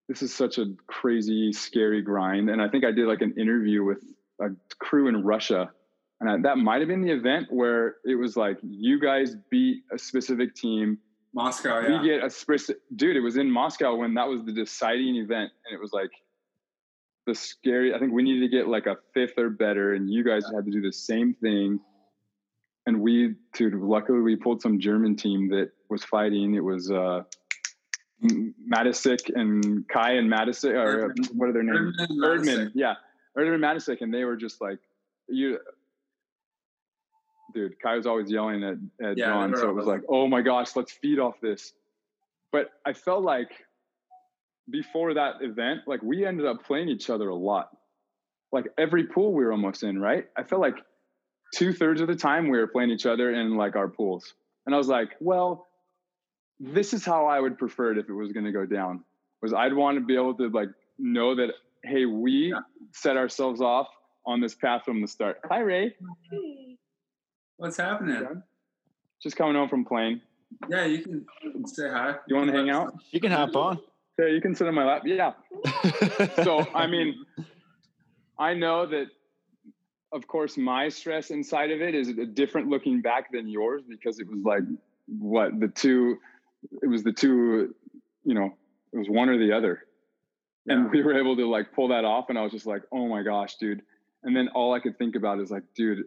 this 0.07 0.21
is 0.21 0.33
such 0.33 0.57
a 0.57 0.73
crazy, 0.87 1.51
scary 1.53 2.01
grind. 2.01 2.49
And 2.49 2.61
I 2.61 2.67
think 2.67 2.85
I 2.85 2.91
did 2.91 3.07
like 3.07 3.21
an 3.21 3.35
interview 3.37 3.83
with 3.83 4.03
a 4.39 4.49
crew 4.79 5.07
in 5.07 5.23
Russia. 5.23 5.71
And 6.19 6.29
I, 6.29 6.37
that 6.43 6.57
might 6.57 6.79
have 6.79 6.87
been 6.87 7.01
the 7.01 7.11
event 7.11 7.47
where 7.49 7.97
it 8.05 8.15
was 8.15 8.37
like, 8.37 8.57
you 8.63 8.99
guys 8.99 9.35
beat 9.49 9.83
a 9.91 9.97
specific 9.97 10.55
team. 10.55 10.97
Moscow, 11.33 11.81
yeah. 11.81 12.01
We 12.01 12.07
get 12.07 12.23
a 12.23 12.29
specific, 12.29 12.81
dude, 12.95 13.17
it 13.17 13.21
was 13.21 13.37
in 13.37 13.51
Moscow 13.51 13.95
when 13.95 14.13
that 14.13 14.27
was 14.27 14.43
the 14.43 14.53
deciding 14.53 15.17
event. 15.17 15.51
And 15.65 15.75
it 15.75 15.81
was 15.81 15.91
like 15.91 16.11
the 17.27 17.35
scary, 17.35 17.93
I 17.93 17.99
think 17.99 18.13
we 18.13 18.23
needed 18.23 18.49
to 18.49 18.57
get 18.57 18.67
like 18.67 18.85
a 18.85 18.95
fifth 19.13 19.37
or 19.37 19.49
better. 19.49 19.93
And 19.93 20.09
you 20.09 20.23
guys 20.23 20.43
yeah. 20.49 20.57
had 20.57 20.65
to 20.65 20.71
do 20.71 20.81
the 20.81 20.93
same 20.93 21.33
thing. 21.33 21.79
And 22.85 23.01
we, 23.01 23.35
dude, 23.53 23.73
luckily 23.73 24.21
we 24.21 24.35
pulled 24.35 24.61
some 24.61 24.79
German 24.79 25.15
team 25.15 25.49
that 25.49 25.71
was 25.89 26.03
fighting. 26.03 26.53
It 26.55 26.63
was, 26.63 26.91
uh, 26.91 27.23
and 28.21 28.53
Kay 29.89 30.17
and 30.17 30.31
Matysik, 30.31 30.73
or 30.73 31.09
Erdmann. 31.09 31.35
what 31.35 31.49
are 31.49 31.53
their 31.53 31.63
names? 31.63 31.97
Erdmann, 31.99 32.39
Erdmann 32.39 32.71
yeah, 32.73 32.93
Erdmann 33.37 33.59
Matysik, 33.59 34.01
and 34.01 34.13
they 34.13 34.23
were 34.23 34.37
just 34.37 34.61
like, 34.61 34.79
you, 35.27 35.59
dude. 37.55 37.79
Kay 37.81 37.95
was 37.95 38.05
always 38.05 38.29
yelling 38.29 38.63
at, 38.63 38.75
at 39.03 39.17
yeah, 39.17 39.25
John, 39.25 39.55
so 39.55 39.69
it 39.69 39.73
was 39.73 39.87
like, 39.87 40.01
oh 40.09 40.27
my 40.27 40.41
gosh, 40.41 40.75
let's 40.75 40.91
feed 40.91 41.19
off 41.19 41.35
this. 41.41 41.73
But 42.51 42.69
I 42.85 42.93
felt 42.93 43.23
like 43.23 43.49
before 44.69 45.15
that 45.15 45.35
event, 45.41 45.81
like 45.87 46.03
we 46.03 46.25
ended 46.25 46.45
up 46.45 46.65
playing 46.65 46.89
each 46.89 47.09
other 47.09 47.29
a 47.29 47.35
lot. 47.35 47.69
Like 48.51 48.65
every 48.77 49.05
pool 49.05 49.33
we 49.33 49.43
were 49.43 49.51
almost 49.51 49.83
in, 49.83 49.99
right? 49.99 50.25
I 50.37 50.43
felt 50.43 50.61
like 50.61 50.77
two 51.55 51.73
thirds 51.73 52.01
of 52.01 52.07
the 52.07 52.15
time 52.15 52.49
we 52.49 52.57
were 52.57 52.67
playing 52.67 52.91
each 52.91 53.05
other 53.05 53.33
in 53.33 53.57
like 53.57 53.75
our 53.75 53.87
pools, 53.87 54.33
and 54.65 54.75
I 54.75 54.77
was 54.77 54.87
like, 54.87 55.09
well 55.19 55.67
this 56.59 56.93
is 56.93 57.05
how 57.05 57.25
I 57.25 57.39
would 57.39 57.57
prefer 57.57 57.91
it 57.91 57.97
if 57.97 58.09
it 58.09 58.13
was 58.13 58.31
going 58.31 58.45
to 58.45 58.51
go 58.51 58.65
down. 58.65 59.03
Was 59.41 59.53
I'd 59.53 59.73
want 59.73 59.97
to 59.97 60.03
be 60.03 60.15
able 60.15 60.35
to 60.35 60.49
like 60.49 60.69
know 60.97 61.35
that 61.35 61.49
hey, 61.83 62.05
we 62.05 62.51
yeah. 62.51 62.61
set 62.93 63.17
ourselves 63.17 63.61
off 63.61 63.87
on 64.25 64.41
this 64.41 64.55
path 64.55 64.83
from 64.85 65.01
the 65.01 65.07
start. 65.07 65.39
Hi, 65.49 65.59
Ray. 65.59 65.93
What's 67.57 67.77
happening? 67.77 68.43
Just 69.21 69.37
coming 69.37 69.55
home 69.55 69.69
from 69.69 69.85
playing. 69.85 70.21
Yeah, 70.69 70.85
you 70.85 71.01
can 71.01 71.25
say 71.67 71.89
hi. 71.89 72.15
You 72.27 72.35
want 72.35 72.51
to 72.51 72.57
hang 72.57 72.69
out? 72.69 72.95
You 73.11 73.19
can 73.19 73.31
hop 73.31 73.55
on. 73.55 73.79
Yeah, 74.19 74.27
you 74.27 74.41
can 74.41 74.55
sit 74.55 74.67
on 74.67 74.75
my 74.75 74.85
lap. 74.85 75.03
Yeah. 75.05 75.33
so 76.43 76.65
I 76.73 76.87
mean, 76.87 77.25
I 78.37 78.53
know 78.53 78.85
that 78.85 79.07
of 80.11 80.27
course 80.27 80.57
my 80.57 80.89
stress 80.89 81.31
inside 81.31 81.71
of 81.71 81.81
it 81.81 81.95
is 81.95 82.09
a 82.09 82.25
different 82.25 82.69
looking 82.69 83.01
back 83.01 83.31
than 83.31 83.47
yours 83.47 83.83
because 83.87 84.19
it 84.19 84.27
was 84.29 84.39
like 84.43 84.63
what 85.07 85.59
the 85.59 85.67
two 85.67 86.17
it 86.81 86.87
was 86.87 87.03
the 87.03 87.11
two, 87.11 87.75
you 88.23 88.33
know, 88.33 88.53
it 88.93 88.97
was 88.97 89.09
one 89.09 89.29
or 89.29 89.37
the 89.37 89.51
other. 89.51 89.83
Yeah. 90.65 90.75
And 90.75 90.91
we 90.91 91.03
were 91.03 91.17
able 91.17 91.35
to 91.35 91.47
like 91.47 91.73
pull 91.73 91.89
that 91.89 92.05
off. 92.05 92.29
And 92.29 92.37
I 92.37 92.41
was 92.41 92.51
just 92.51 92.65
like, 92.65 92.83
oh 92.91 93.07
my 93.07 93.23
gosh, 93.23 93.55
dude. 93.57 93.81
And 94.23 94.35
then 94.35 94.49
all 94.55 94.73
I 94.73 94.79
could 94.79 94.97
think 94.97 95.15
about 95.15 95.39
is 95.39 95.51
like, 95.51 95.63
dude, 95.75 96.05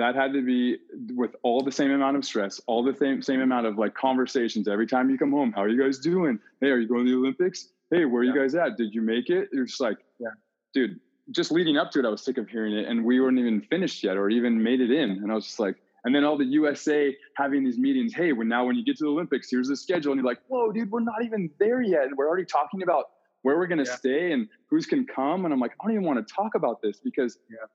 that 0.00 0.14
had 0.14 0.32
to 0.32 0.40
be 0.40 0.78
with 1.14 1.36
all 1.42 1.62
the 1.62 1.70
same 1.70 1.90
amount 1.90 2.16
of 2.16 2.24
stress, 2.24 2.58
all 2.66 2.82
the 2.82 2.96
same 2.96 3.20
same 3.20 3.42
amount 3.42 3.66
of 3.66 3.76
like 3.76 3.94
conversations 3.94 4.66
every 4.66 4.86
time 4.86 5.10
you 5.10 5.18
come 5.18 5.30
home. 5.30 5.52
How 5.52 5.62
are 5.62 5.68
you 5.68 5.80
guys 5.80 5.98
doing? 5.98 6.38
Hey, 6.62 6.68
are 6.68 6.78
you 6.78 6.88
going 6.88 7.04
to 7.04 7.10
the 7.10 7.18
Olympics? 7.18 7.68
Hey, 7.90 8.06
where 8.06 8.22
are 8.22 8.24
yeah. 8.24 8.32
you 8.32 8.40
guys 8.40 8.54
at? 8.54 8.78
Did 8.78 8.94
you 8.94 9.02
make 9.02 9.28
it? 9.28 9.50
You're 9.52 9.66
just 9.66 9.80
like, 9.80 9.98
yeah, 10.18 10.30
dude. 10.72 10.98
Just 11.32 11.52
leading 11.52 11.76
up 11.76 11.90
to 11.92 12.00
it, 12.00 12.06
I 12.06 12.08
was 12.08 12.24
sick 12.24 12.38
of 12.38 12.48
hearing 12.48 12.72
it, 12.72 12.88
and 12.88 13.04
we 13.04 13.20
weren't 13.20 13.38
even 13.38 13.60
finished 13.60 14.02
yet, 14.02 14.16
or 14.16 14.30
even 14.30 14.60
made 14.60 14.80
it 14.80 14.90
in. 14.90 15.10
And 15.10 15.30
I 15.30 15.34
was 15.34 15.44
just 15.44 15.60
like, 15.60 15.76
and 16.04 16.14
then 16.14 16.24
all 16.24 16.36
the 16.36 16.46
USA 16.46 17.14
having 17.36 17.62
these 17.62 17.78
meetings. 17.78 18.14
Hey, 18.14 18.32
when 18.32 18.48
now 18.48 18.64
when 18.64 18.76
you 18.76 18.84
get 18.84 18.96
to 18.96 19.04
the 19.04 19.10
Olympics, 19.10 19.48
here's 19.50 19.68
the 19.68 19.76
schedule, 19.76 20.12
and 20.12 20.18
you're 20.18 20.26
like, 20.26 20.40
whoa, 20.48 20.72
dude, 20.72 20.90
we're 20.90 21.00
not 21.00 21.22
even 21.22 21.50
there 21.60 21.82
yet, 21.82 22.04
and 22.04 22.16
we're 22.16 22.26
already 22.26 22.46
talking 22.46 22.82
about 22.82 23.10
where 23.42 23.58
we're 23.58 23.66
going 23.66 23.84
to 23.84 23.90
yeah. 23.90 23.96
stay 23.96 24.32
and 24.32 24.48
who's 24.66 24.86
can 24.86 25.06
come. 25.06 25.44
And 25.44 25.54
I'm 25.54 25.60
like, 25.60 25.72
I 25.72 25.84
don't 25.84 25.92
even 25.92 26.04
want 26.04 26.26
to 26.26 26.34
talk 26.34 26.54
about 26.54 26.82
this 26.82 27.00
because 27.04 27.38
yeah. 27.50 27.66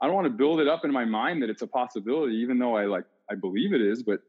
I 0.00 0.06
don't 0.06 0.14
want 0.14 0.26
to 0.26 0.32
build 0.32 0.60
it 0.60 0.68
up 0.68 0.84
in 0.84 0.92
my 0.92 1.04
mind 1.04 1.42
that 1.42 1.50
it's 1.50 1.62
a 1.62 1.66
possibility, 1.66 2.36
even 2.36 2.58
though 2.58 2.76
I 2.76 2.86
like 2.86 3.04
I 3.30 3.34
believe 3.34 3.72
it 3.72 3.80
is. 3.80 4.02
But 4.02 4.20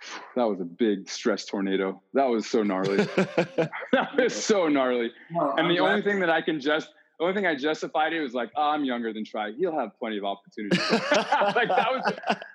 that 0.36 0.44
was 0.44 0.60
a 0.60 0.64
big 0.64 1.08
stress 1.08 1.44
tornado. 1.44 2.02
That 2.14 2.26
was 2.26 2.46
so 2.46 2.62
gnarly. 2.62 2.96
that 3.92 4.16
was 4.16 4.34
so 4.34 4.68
gnarly. 4.68 5.10
Well, 5.34 5.52
and 5.52 5.66
I'm 5.66 5.68
the 5.68 5.80
only 5.80 6.02
thing 6.02 6.20
that 6.20 6.30
I 6.30 6.40
can 6.40 6.60
just 6.60 6.90
the 7.18 7.24
only 7.24 7.34
thing 7.34 7.46
I 7.46 7.54
justified 7.54 8.12
it 8.12 8.20
was 8.20 8.34
like, 8.34 8.50
oh, 8.56 8.62
I'm 8.62 8.84
younger 8.84 9.12
than 9.12 9.24
Tri. 9.24 9.52
He'll 9.56 9.78
have 9.78 9.98
plenty 9.98 10.18
of 10.18 10.24
opportunities. 10.24 10.78
like 10.90 11.68
that 11.68 11.88
was 11.90 12.12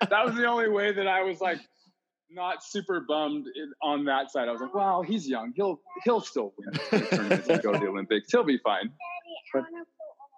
that 0.08 0.24
was 0.24 0.34
the 0.36 0.46
only 0.46 0.68
way 0.68 0.92
that 0.92 1.08
I 1.08 1.22
was 1.22 1.40
like 1.40 1.58
not 2.30 2.64
super 2.64 3.00
bummed 3.00 3.46
on 3.82 4.04
that 4.04 4.30
side. 4.30 4.48
I 4.48 4.52
was 4.52 4.60
like, 4.60 4.74
well, 4.74 5.02
he's 5.02 5.28
young. 5.28 5.52
He'll 5.56 5.80
he'll 6.04 6.20
still 6.20 6.54
win 6.56 7.04
tournaments 7.08 7.48
and 7.48 7.62
go 7.62 7.72
to 7.72 7.78
the 7.78 7.88
Olympics. 7.88 8.30
He'll 8.30 8.44
be 8.44 8.58
fine. 8.58 8.92
But, 9.52 9.64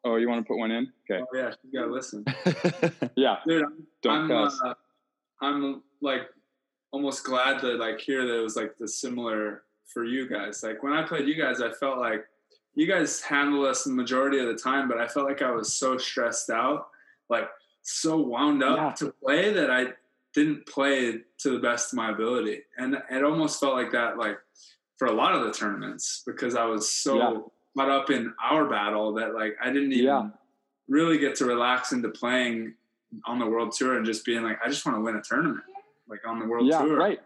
oh, 0.05 0.17
you 0.17 0.29
want 0.29 0.45
to 0.45 0.49
put 0.49 0.59
one 0.59 0.71
in? 0.71 0.93
Okay. 1.11 1.23
Oh, 1.23 1.37
yeah, 1.37 1.53
you 1.63 1.81
gotta 1.81 1.93
listen. 1.93 2.25
yeah. 3.17 3.37
Dude, 3.47 3.65
I'm, 3.65 3.87
Don't 4.03 4.31
I'm, 4.31 4.49
uh, 4.65 4.75
I'm 5.41 5.83
like 6.01 6.29
almost 6.93 7.25
glad 7.25 7.61
to 7.61 7.75
like 7.75 8.01
hear 8.01 8.27
that 8.27 8.39
it 8.39 8.43
was 8.43 8.57
like 8.57 8.77
the 8.79 8.87
similar 8.87 9.63
for 9.93 10.05
you 10.05 10.29
guys. 10.29 10.63
Like 10.63 10.83
when 10.83 10.93
I 10.93 11.03
played 11.03 11.27
you 11.27 11.35
guys, 11.35 11.61
I 11.61 11.73
felt 11.73 11.99
like 11.99 12.25
you 12.75 12.87
guys 12.87 13.21
handled 13.21 13.67
us 13.67 13.85
the 13.85 13.93
majority 13.93 14.39
of 14.39 14.47
the 14.47 14.55
time, 14.55 14.89
but 14.89 14.99
I 14.99 15.07
felt 15.07 15.27
like 15.27 15.43
I 15.43 15.51
was 15.51 15.73
so 15.73 15.97
stressed 15.97 16.51
out, 16.51 16.89
like 17.29 17.49
so 17.83 18.19
wound 18.19 18.63
up 18.63 18.77
yeah. 18.77 18.93
to 18.93 19.15
play 19.23 19.53
that 19.53 19.71
I 19.71 19.89
didn't 20.35 20.67
play 20.67 21.21
to 21.39 21.51
the 21.51 21.59
best 21.59 21.93
of 21.93 21.97
my 21.97 22.11
ability. 22.11 22.63
And 22.77 22.97
it 23.11 23.25
almost 23.25 23.61
felt 23.61 23.75
like 23.75 23.93
that, 23.93 24.19
like 24.19 24.39
for 24.97 25.07
a 25.07 25.13
lot 25.13 25.35
of 25.35 25.45
the 25.45 25.53
tournaments, 25.53 26.23
because 26.27 26.57
I 26.57 26.65
was 26.65 26.91
so. 26.91 27.53
Caught 27.77 27.91
up 27.91 28.11
in 28.11 28.33
our 28.43 28.67
battle 28.67 29.15
that 29.15 29.35
like 29.35 29.57
I 29.63 29.67
didn't 29.73 29.93
even 29.93 30.05
yeah. 30.05 30.29
really 30.89 31.19
get 31.19 31.35
to 31.37 31.45
relax 31.45 31.93
into 31.93 32.09
playing 32.09 32.75
on 33.27 33.39
the 33.39 33.47
world 33.47 33.73
tour 33.73 33.97
and 33.97 34.07
just 34.07 34.25
being 34.25 34.43
like, 34.43 34.59
I 34.65 34.69
just 34.69 34.85
want 34.87 34.97
to 34.99 35.03
win 35.03 35.17
a 35.17 35.23
tournament, 35.23 35.65
like 36.09 36.21
on 36.27 36.39
the 36.39 36.47
world 36.47 36.71
tour. 36.71 36.97
Right 36.97 37.21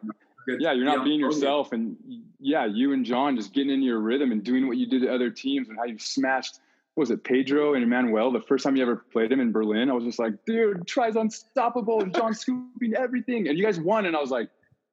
yeah, 0.58 0.72
you're 0.72 0.84
not 0.84 1.04
being 1.04 1.20
yourself, 1.20 1.72
and 1.72 1.96
yeah, 2.40 2.64
you 2.64 2.92
and 2.92 3.04
John 3.04 3.36
just 3.36 3.52
getting 3.52 3.70
into 3.70 3.86
your 3.86 4.00
rhythm 4.00 4.32
and 4.32 4.42
doing 4.42 4.66
what 4.66 4.76
you 4.76 4.86
did 4.86 5.02
to 5.02 5.14
other 5.14 5.30
teams, 5.30 5.68
and 5.68 5.78
how 5.78 5.84
you 5.84 5.98
smashed. 5.98 6.60
was 6.96 7.10
it 7.10 7.22
Pedro 7.22 7.74
and 7.74 7.82
Emanuel? 7.82 8.32
The 8.32 8.40
first 8.40 8.64
time 8.64 8.76
you 8.76 8.82
ever 8.82 8.96
played 8.96 9.30
him 9.30 9.40
in 9.40 9.52
Berlin, 9.52 9.90
I 9.90 9.92
was 9.92 10.04
just 10.04 10.18
like, 10.18 10.44
dude, 10.46 10.86
Tri's 10.86 11.16
unstoppable, 11.16 12.02
and 12.02 12.14
John 12.14 12.34
scooping 12.34 12.94
everything, 12.94 13.48
and 13.48 13.58
you 13.58 13.64
guys 13.64 13.78
won, 13.78 14.06
and 14.06 14.16
I 14.16 14.20
was 14.20 14.30
like, 14.30 14.48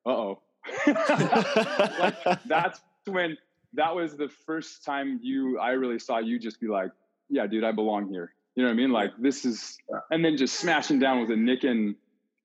uh 0.05 0.09
oh. 0.09 0.41
like, 0.87 2.43
that's 2.45 2.81
when 3.05 3.37
that 3.75 3.95
was 3.95 4.15
the 4.15 4.29
first 4.45 4.83
time 4.83 5.19
you 5.21 5.59
I 5.59 5.71
really 5.71 5.99
saw 5.99 6.19
you 6.19 6.39
just 6.39 6.59
be 6.59 6.67
like, 6.67 6.91
yeah, 7.29 7.47
dude, 7.47 7.63
I 7.63 7.71
belong 7.71 8.09
here. 8.09 8.33
You 8.55 8.63
know 8.63 8.69
what 8.69 8.73
I 8.73 8.77
mean? 8.77 8.91
Like 8.91 9.11
this 9.19 9.45
is, 9.45 9.77
and 10.11 10.23
then 10.23 10.37
just 10.37 10.59
smashing 10.59 10.99
down 10.99 11.21
with 11.21 11.29
a 11.31 11.35
Nick 11.35 11.63
and 11.63 11.95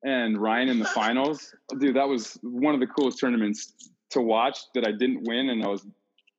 and 0.03 0.39
Ryan 0.39 0.68
in 0.68 0.78
the 0.78 0.85
finals, 0.95 1.55
dude. 1.78 1.97
That 1.97 2.09
was 2.09 2.39
one 2.43 2.74
of 2.74 2.81
the 2.81 2.87
coolest 2.87 3.20
tournaments 3.20 3.74
to 4.11 4.20
watch. 4.20 4.59
That 4.74 4.87
I 4.87 4.93
didn't 4.93 5.26
win, 5.28 5.51
and 5.51 5.62
I 5.62 5.68
was 5.68 5.87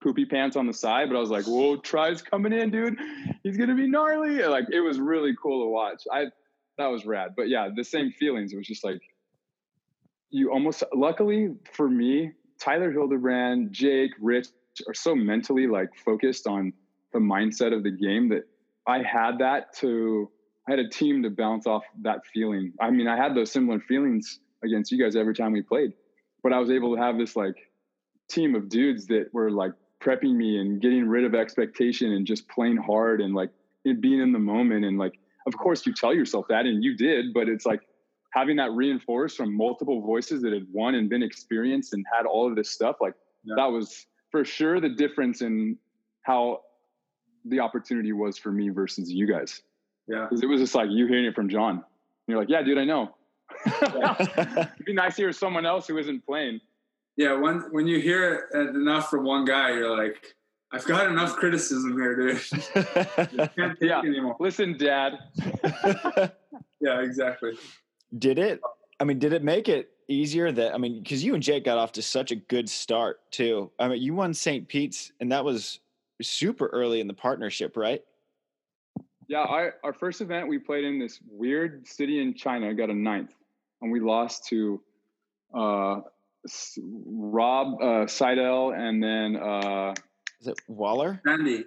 poopy 0.04 0.26
pants 0.26 0.58
on 0.58 0.68
the 0.68 0.74
side, 0.74 1.08
but 1.10 1.16
I 1.16 1.20
was 1.20 1.30
like, 1.30 1.46
"Whoa, 1.46 1.78
Tri's 1.78 2.22
coming 2.22 2.52
in, 2.52 2.72
dude! 2.72 2.98
He's 3.44 3.58
gonna 3.58 3.76
be 3.76 3.88
gnarly!" 3.88 4.44
Like 4.44 4.66
it 4.72 4.82
was 4.82 5.00
really 5.00 5.36
cool 5.42 5.66
to 5.66 5.70
watch. 5.70 6.04
I 6.12 6.26
that 6.78 6.88
was 6.88 7.06
rad. 7.06 7.32
But 7.38 7.48
yeah, 7.48 7.70
the 7.74 7.84
same 7.84 8.12
feelings. 8.12 8.52
It 8.52 8.58
was 8.58 8.68
just 8.68 8.84
like 8.84 9.02
you 10.32 10.52
almost. 10.52 10.84
Luckily 10.94 11.56
for 11.72 11.90
me, 11.90 12.32
Tyler 12.60 12.92
Hildebrand, 12.92 13.72
Jake, 13.72 14.12
Rich 14.20 14.48
are 14.88 14.94
so 14.94 15.16
mentally 15.16 15.68
like 15.68 15.90
focused 16.06 16.48
on 16.48 16.74
the 17.14 17.20
mindset 17.20 17.76
of 17.76 17.84
the 17.84 17.92
game 17.92 18.30
that 18.30 18.44
I 18.88 19.04
had 19.04 19.40
that 19.40 19.74
to 19.78 20.30
I 20.68 20.72
had 20.72 20.80
a 20.80 20.90
team 20.90 21.24
to 21.24 21.30
bounce 21.30 21.66
off 21.66 21.84
that 22.02 22.26
feeling. 22.34 22.74
I 22.80 22.92
mean, 22.92 23.08
I 23.08 23.18
had 23.18 23.36
those 23.36 23.52
similar 23.52 23.80
feelings 23.80 24.40
against 24.64 24.92
you 24.92 25.04
guys 25.04 25.16
every 25.16 25.34
time 25.34 25.54
we 25.54 25.62
played, 25.62 25.94
but 26.44 26.54
I 26.54 26.60
was 26.60 26.70
able 26.70 26.96
to 26.96 27.02
have 27.02 27.18
this 27.18 27.36
like 27.36 27.56
team 28.30 28.56
of 28.56 28.70
dudes 28.70 29.08
that 29.08 29.34
were 29.34 29.52
like 29.52 29.74
prepping 30.02 30.36
me 30.36 30.60
and 30.60 30.82
getting 30.82 31.08
rid 31.08 31.26
of 31.26 31.36
expectation 31.36 32.14
and 32.14 32.26
just 32.26 32.48
playing 32.48 32.78
hard 32.78 33.22
and 33.22 33.36
like 33.36 33.50
being 33.84 34.20
in 34.20 34.32
the 34.32 34.40
moment 34.40 34.86
and 34.86 34.98
like 34.98 35.14
of 35.48 35.58
course 35.58 35.86
you 35.86 35.94
tell 35.94 36.14
yourself 36.14 36.46
that 36.50 36.66
and 36.66 36.84
you 36.84 36.96
did 36.96 37.34
but 37.34 37.48
it's 37.48 37.66
like 37.66 37.82
having 38.32 38.56
that 38.56 38.72
reinforced 38.72 39.38
from 39.38 39.56
multiple 39.56 40.02
voices 40.02 40.42
that 40.42 40.54
had 40.54 40.66
won 40.72 40.96
and 40.96 41.10
been 41.10 41.22
experienced 41.22 41.94
and 41.94 42.06
had 42.12 42.26
all 42.26 42.48
of 42.48 42.56
this 42.56 42.70
stuff 42.70 42.96
like 43.02 43.14
yeah. 43.44 43.56
that 43.58 43.66
was 43.66 44.08
for 44.32 44.46
sure 44.46 44.80
the 44.80 44.90
difference 44.90 45.42
in 45.42 45.78
how 46.24 46.62
the 47.46 47.60
opportunity 47.60 48.14
was 48.14 48.38
for 48.38 48.52
me 48.52 48.70
versus 48.70 49.12
you 49.12 49.28
guys. 49.28 49.62
Yeah. 50.08 50.28
Because 50.30 50.44
it 50.44 50.48
was 50.48 50.62
just 50.62 50.76
like 50.76 50.90
you 50.90 51.08
hearing 51.08 51.26
it 51.26 51.36
from 51.36 51.50
John. 51.50 51.76
And 51.76 51.84
you're 52.28 52.40
like, 52.40 52.50
yeah, 52.50 52.62
dude, 52.62 52.78
I 52.78 52.86
know. 52.86 53.16
It'd 53.66 54.86
be 54.86 54.94
nice 54.94 55.16
to 55.16 55.24
hear 55.24 55.32
someone 55.32 55.66
else 55.66 55.88
who 55.88 55.98
isn't 55.98 56.26
playing. 56.26 56.62
Yeah, 57.18 57.34
when 57.34 57.60
when 57.72 57.88
you 57.88 58.00
hear 58.00 58.48
it 58.54 58.76
enough 58.76 59.10
from 59.10 59.26
one 59.26 59.44
guy, 59.44 59.72
you're 59.72 59.96
like, 59.96 60.36
I've 60.72 60.86
got 60.86 61.08
enough 61.08 61.36
criticism 61.36 61.94
here, 61.94 62.16
dude. 62.16 62.42
can't 63.56 63.80
take 63.80 63.90
yeah. 63.90 64.00
anymore. 64.00 64.38
Listen, 64.40 64.78
Dad. 64.78 65.20
yeah, 66.80 67.02
exactly. 67.02 67.58
Did 68.18 68.40
it? 68.40 68.62
I 69.00 69.04
mean, 69.04 69.20
did 69.20 69.34
it 69.34 69.44
make 69.44 69.68
it 69.68 69.90
easier 70.12 70.52
that 70.52 70.74
I 70.74 70.78
mean, 70.78 71.02
because 71.02 71.24
you 71.24 71.34
and 71.34 71.44
Jake 71.44 71.66
got 71.66 71.78
off 71.78 71.94
to 71.94 72.02
such 72.02 72.32
a 72.32 72.36
good 72.36 72.70
start 72.70 73.20
too. 73.32 73.72
I 73.80 73.88
mean, 73.88 74.02
you 74.02 74.14
won 74.14 74.34
St. 74.34 74.68
Pete's, 74.68 75.12
and 75.20 75.32
that 75.32 75.44
was 75.44 75.80
super 76.22 76.68
early 76.68 77.00
in 77.00 77.08
the 77.08 77.14
partnership, 77.14 77.76
right? 77.78 78.04
Yeah, 79.28 79.42
I, 79.42 79.70
our 79.84 79.94
first 79.94 80.22
event 80.22 80.48
we 80.48 80.60
played 80.60 80.84
in 80.84 81.00
this 81.00 81.20
weird 81.30 81.88
city 81.88 82.22
in 82.22 82.34
China, 82.34 82.74
got 82.74 82.90
a 82.90 82.94
ninth, 82.94 83.34
and 83.82 83.92
we 83.92 84.00
lost 84.00 84.46
to 84.48 84.82
uh, 85.54 86.02
Rob 86.78 87.76
uh, 87.82 88.06
Seidl 88.06 88.78
and 88.78 89.02
then 89.02 89.36
uh, 89.38 89.94
is 90.42 90.48
it 90.48 90.60
Waller? 90.68 91.22
Andy. 91.28 91.66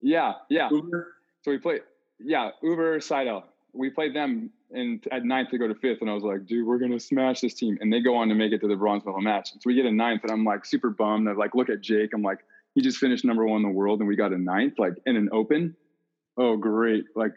Yeah, 0.00 0.34
yeah. 0.48 0.68
Huber. 0.68 1.14
So 1.42 1.50
we 1.50 1.58
played, 1.58 1.82
yeah, 2.18 2.50
Huber 2.60 3.00
Seidl. 3.00 3.42
We 3.72 3.90
played 3.90 4.14
them 4.14 4.50
in 4.72 5.00
at 5.10 5.24
ninth 5.24 5.50
to 5.50 5.58
go 5.58 5.68
to 5.68 5.74
fifth, 5.74 6.00
and 6.00 6.10
I 6.10 6.14
was 6.14 6.22
like, 6.22 6.46
dude, 6.46 6.66
we're 6.66 6.78
gonna 6.78 7.00
smash 7.00 7.40
this 7.40 7.54
team. 7.54 7.78
And 7.80 7.92
they 7.92 8.00
go 8.00 8.16
on 8.16 8.28
to 8.28 8.34
make 8.34 8.52
it 8.52 8.60
to 8.60 8.68
the 8.68 8.76
bronze 8.76 9.04
medal 9.04 9.20
match. 9.20 9.50
So 9.52 9.60
we 9.64 9.74
get 9.74 9.86
a 9.86 9.92
ninth, 9.92 10.22
and 10.22 10.30
I'm 10.30 10.44
like 10.44 10.64
super 10.64 10.90
bummed. 10.90 11.28
I 11.28 11.32
like 11.32 11.54
look 11.54 11.68
at 11.68 11.80
Jake. 11.80 12.10
I'm 12.14 12.22
like, 12.22 12.38
he 12.74 12.82
just 12.82 12.98
finished 12.98 13.24
number 13.24 13.46
one 13.46 13.58
in 13.58 13.62
the 13.62 13.74
world, 13.74 14.00
and 14.00 14.08
we 14.08 14.16
got 14.16 14.32
a 14.32 14.38
ninth, 14.38 14.78
like 14.78 14.94
in 15.06 15.16
an 15.16 15.28
open. 15.32 15.76
Oh, 16.36 16.56
great! 16.56 17.04
Like, 17.16 17.34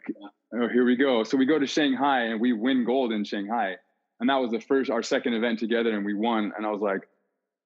oh, 0.54 0.68
here 0.70 0.86
we 0.86 0.96
go. 0.96 1.24
So 1.24 1.38
we 1.38 1.46
go 1.46 1.60
to 1.60 1.68
Shanghai, 1.68 2.26
and 2.26 2.40
we 2.40 2.54
win 2.54 2.86
gold 2.86 3.12
in 3.12 3.24
Shanghai, 3.24 3.76
and 4.20 4.30
that 4.30 4.36
was 4.36 4.52
the 4.52 4.60
first, 4.60 4.90
our 4.90 5.04
second 5.04 5.34
event 5.34 5.60
together, 5.60 5.96
and 5.96 6.06
we 6.06 6.14
won. 6.14 6.52
And 6.56 6.66
I 6.66 6.70
was 6.70 6.82
like, 6.82 7.02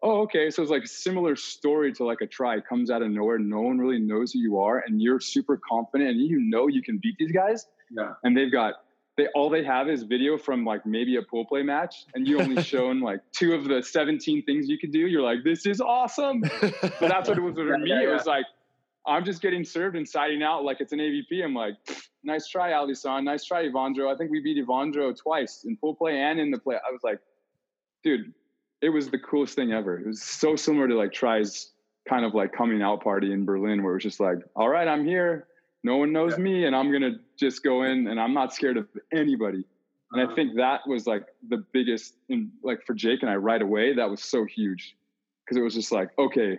oh, 0.02 0.22
okay. 0.22 0.50
So 0.50 0.62
it's 0.62 0.72
like 0.72 0.84
a 0.84 0.88
similar 0.88 1.36
story 1.36 1.94
to 1.94 2.06
like 2.06 2.22
a 2.22 2.28
Tri 2.28 2.62
comes 2.62 2.90
out 2.90 3.02
of 3.02 3.12
nowhere. 3.12 3.38
No 3.40 3.62
one 3.62 3.78
really 3.78 4.00
knows 4.00 4.32
who 4.32 4.40
you 4.40 4.60
are, 4.60 4.80
and 4.80 5.02
you're 5.02 5.20
super 5.20 5.60
confident, 5.70 6.12
and 6.12 6.22
you 6.22 6.40
know 6.40 6.68
you 6.68 6.82
can 6.82 6.98
beat 6.98 7.16
these 7.20 7.32
guys. 7.32 7.66
Yeah. 7.90 8.14
And 8.24 8.36
they've 8.36 8.52
got 8.52 8.76
they 9.18 9.28
all 9.34 9.50
they 9.50 9.64
have 9.64 9.90
is 9.90 10.04
video 10.04 10.38
from 10.38 10.64
like 10.64 10.86
maybe 10.86 11.18
a 11.18 11.22
pool 11.22 11.44
play 11.44 11.64
match 11.64 12.06
and 12.14 12.28
you 12.28 12.40
only 12.40 12.62
shown 12.74 13.02
like 13.02 13.20
two 13.32 13.54
of 13.54 13.66
the 13.66 13.82
17 13.82 14.44
things 14.44 14.70
you 14.70 14.78
could 14.78 14.92
do 14.92 15.00
you're 15.00 15.22
like 15.22 15.44
this 15.44 15.66
is 15.66 15.82
awesome 15.82 16.42
but 16.62 17.00
that's 17.00 17.28
what 17.28 17.38
it 17.38 17.42
was 17.42 17.56
for 17.56 17.72
yeah, 17.72 17.78
me 17.78 17.90
yeah, 17.90 18.02
yeah. 18.02 18.10
it 18.10 18.14
was 18.14 18.26
like 18.26 18.46
i'm 19.06 19.26
just 19.26 19.42
getting 19.42 19.66
served 19.66 19.96
and 19.96 20.08
siding 20.08 20.44
out 20.44 20.64
like 20.64 20.80
it's 20.80 20.94
an 20.94 21.00
avp 21.00 21.44
i'm 21.44 21.54
like 21.54 21.74
nice 22.24 22.48
try 22.48 22.72
Alisson. 22.72 23.24
nice 23.24 23.44
try 23.44 23.64
Evandro. 23.66 24.14
i 24.14 24.16
think 24.16 24.32
we 24.32 24.40
beat 24.40 24.64
Evandro 24.64 25.18
twice 25.18 25.66
in 25.66 25.76
pool 25.78 25.96
play 25.96 26.20
and 26.20 26.40
in 26.40 26.52
the 26.52 26.60
play 26.60 26.76
i 26.76 26.92
was 26.92 27.02
like 27.04 27.20
dude 28.04 28.34
it 28.82 28.90
was 28.90 29.10
the 29.10 29.18
coolest 29.18 29.56
thing 29.56 29.74
ever 29.74 30.00
it 30.00 30.06
was 30.06 30.22
so 30.22 30.56
similar 30.56 30.88
to 30.88 30.96
like 30.96 31.12
Tri's 31.12 31.72
kind 32.08 32.24
of 32.24 32.34
like 32.36 32.54
coming 32.54 32.82
out 32.82 33.04
party 33.04 33.34
in 33.34 33.44
berlin 33.46 33.84
where 33.84 33.94
it 33.94 33.96
was 33.96 34.04
just 34.04 34.20
like 34.20 34.38
all 34.56 34.70
right 34.70 34.88
i'm 34.88 35.06
here 35.06 35.48
no 35.84 35.98
one 35.98 36.14
knows 36.14 36.38
me 36.38 36.66
and 36.66 36.76
i'm 36.76 36.92
gonna 36.92 37.16
just 37.40 37.64
go 37.64 37.84
in 37.84 38.08
and 38.08 38.20
i'm 38.20 38.34
not 38.34 38.54
scared 38.54 38.78
of 38.78 38.88
anybody 39.14 39.64
and 40.12 40.22
uh-huh. 40.22 40.32
i 40.32 40.36
think 40.36 40.56
that 40.56 40.82
was 40.88 41.08
like 41.08 41.26
the 41.50 41.64
biggest 41.74 42.16
in 42.30 42.52
like 42.64 42.80
for 42.86 42.94
jake 42.94 43.22
and 43.22 43.30
i 43.30 43.36
right 43.36 43.62
away 43.62 43.94
that 43.94 44.10
was 44.10 44.24
so 44.24 44.46
huge 44.46 44.96
because 45.46 45.58
it 45.58 45.64
was 45.64 45.74
just 45.74 45.92
like 45.92 46.10
okay 46.18 46.58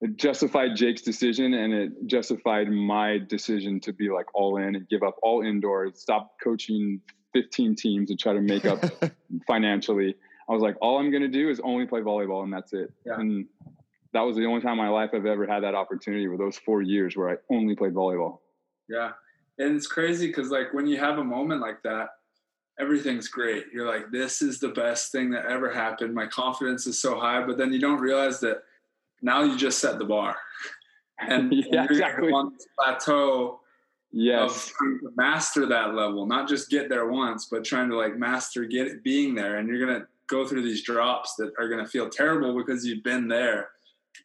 it 0.00 0.16
justified 0.16 0.76
jake's 0.76 1.02
decision 1.02 1.54
and 1.54 1.72
it 1.72 1.92
justified 2.06 2.68
my 2.70 3.18
decision 3.28 3.80
to 3.80 3.92
be 3.92 4.10
like 4.10 4.26
all 4.34 4.56
in 4.58 4.74
and 4.74 4.88
give 4.88 5.02
up 5.02 5.16
all 5.22 5.42
indoors 5.42 6.00
stop 6.00 6.36
coaching 6.42 7.00
15 7.32 7.74
teams 7.76 8.10
and 8.10 8.18
try 8.18 8.32
to 8.32 8.40
make 8.40 8.64
up 8.64 8.82
financially 9.46 10.14
i 10.48 10.52
was 10.52 10.62
like 10.62 10.76
all 10.80 10.98
i'm 10.98 11.10
gonna 11.10 11.28
do 11.28 11.48
is 11.50 11.60
only 11.60 11.86
play 11.86 12.00
volleyball 12.00 12.42
and 12.44 12.52
that's 12.52 12.72
it 12.72 12.92
yeah. 13.04 13.18
and 13.18 13.46
that 14.16 14.22
was 14.22 14.36
the 14.36 14.46
only 14.46 14.62
time 14.62 14.72
in 14.72 14.78
my 14.78 14.88
life 14.88 15.10
I've 15.12 15.26
ever 15.26 15.46
had 15.46 15.62
that 15.62 15.74
opportunity 15.74 16.26
were 16.26 16.38
those 16.38 16.56
four 16.56 16.80
years 16.80 17.16
where 17.16 17.28
I 17.28 17.34
only 17.50 17.76
played 17.76 17.92
volleyball. 17.92 18.38
Yeah. 18.88 19.10
And 19.58 19.76
it's 19.76 19.86
crazy 19.86 20.26
because 20.26 20.50
like 20.50 20.72
when 20.72 20.86
you 20.86 20.98
have 20.98 21.18
a 21.18 21.24
moment 21.24 21.60
like 21.60 21.82
that, 21.82 22.10
everything's 22.78 23.28
great. 23.28 23.66
You're 23.72 23.86
like, 23.86 24.10
this 24.10 24.42
is 24.42 24.60
the 24.60 24.68
best 24.68 25.12
thing 25.12 25.30
that 25.30 25.46
ever 25.46 25.72
happened. 25.72 26.14
My 26.14 26.26
confidence 26.26 26.86
is 26.86 27.00
so 27.00 27.18
high, 27.18 27.44
but 27.44 27.56
then 27.56 27.72
you 27.72 27.78
don't 27.78 28.00
realize 28.00 28.40
that 28.40 28.62
now 29.22 29.42
you 29.42 29.56
just 29.56 29.78
set 29.78 29.98
the 29.98 30.04
bar. 30.04 30.36
And, 31.18 31.50
yeah, 31.50 31.84
exactly. 31.84 32.30
on 32.30 32.52
this 32.52 32.66
plateau 32.78 33.60
yes. 34.12 34.70
of 34.82 35.16
master 35.16 35.64
that 35.64 35.94
level, 35.94 36.26
not 36.26 36.46
just 36.46 36.68
get 36.68 36.90
there 36.90 37.06
once, 37.06 37.46
but 37.50 37.64
trying 37.64 37.88
to 37.88 37.96
like 37.96 38.18
master 38.18 38.66
get 38.66 38.86
it, 38.86 39.02
being 39.02 39.34
there. 39.34 39.56
And 39.56 39.66
you're 39.66 39.80
gonna 39.80 40.06
go 40.26 40.46
through 40.46 40.60
these 40.60 40.82
drops 40.82 41.34
that 41.36 41.52
are 41.58 41.70
gonna 41.70 41.86
feel 41.86 42.10
terrible 42.10 42.54
because 42.54 42.84
you've 42.84 43.02
been 43.02 43.28
there 43.28 43.70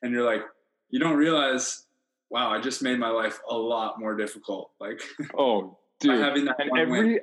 and 0.02 0.12
you're 0.12 0.26
like, 0.26 0.42
you 0.90 1.00
don't 1.00 1.16
realize, 1.16 1.86
wow, 2.32 2.50
I 2.50 2.62
just 2.62 2.82
made 2.82 2.98
my 2.98 3.10
life 3.10 3.40
a 3.48 3.56
lot 3.56 4.00
more 4.00 4.16
difficult. 4.16 4.72
Like, 4.80 5.02
oh, 5.38 5.78
dude, 6.00 6.20
having 6.20 6.46
that 6.46 6.56
and 6.60 6.72
every, 6.80 7.14
win. 7.14 7.20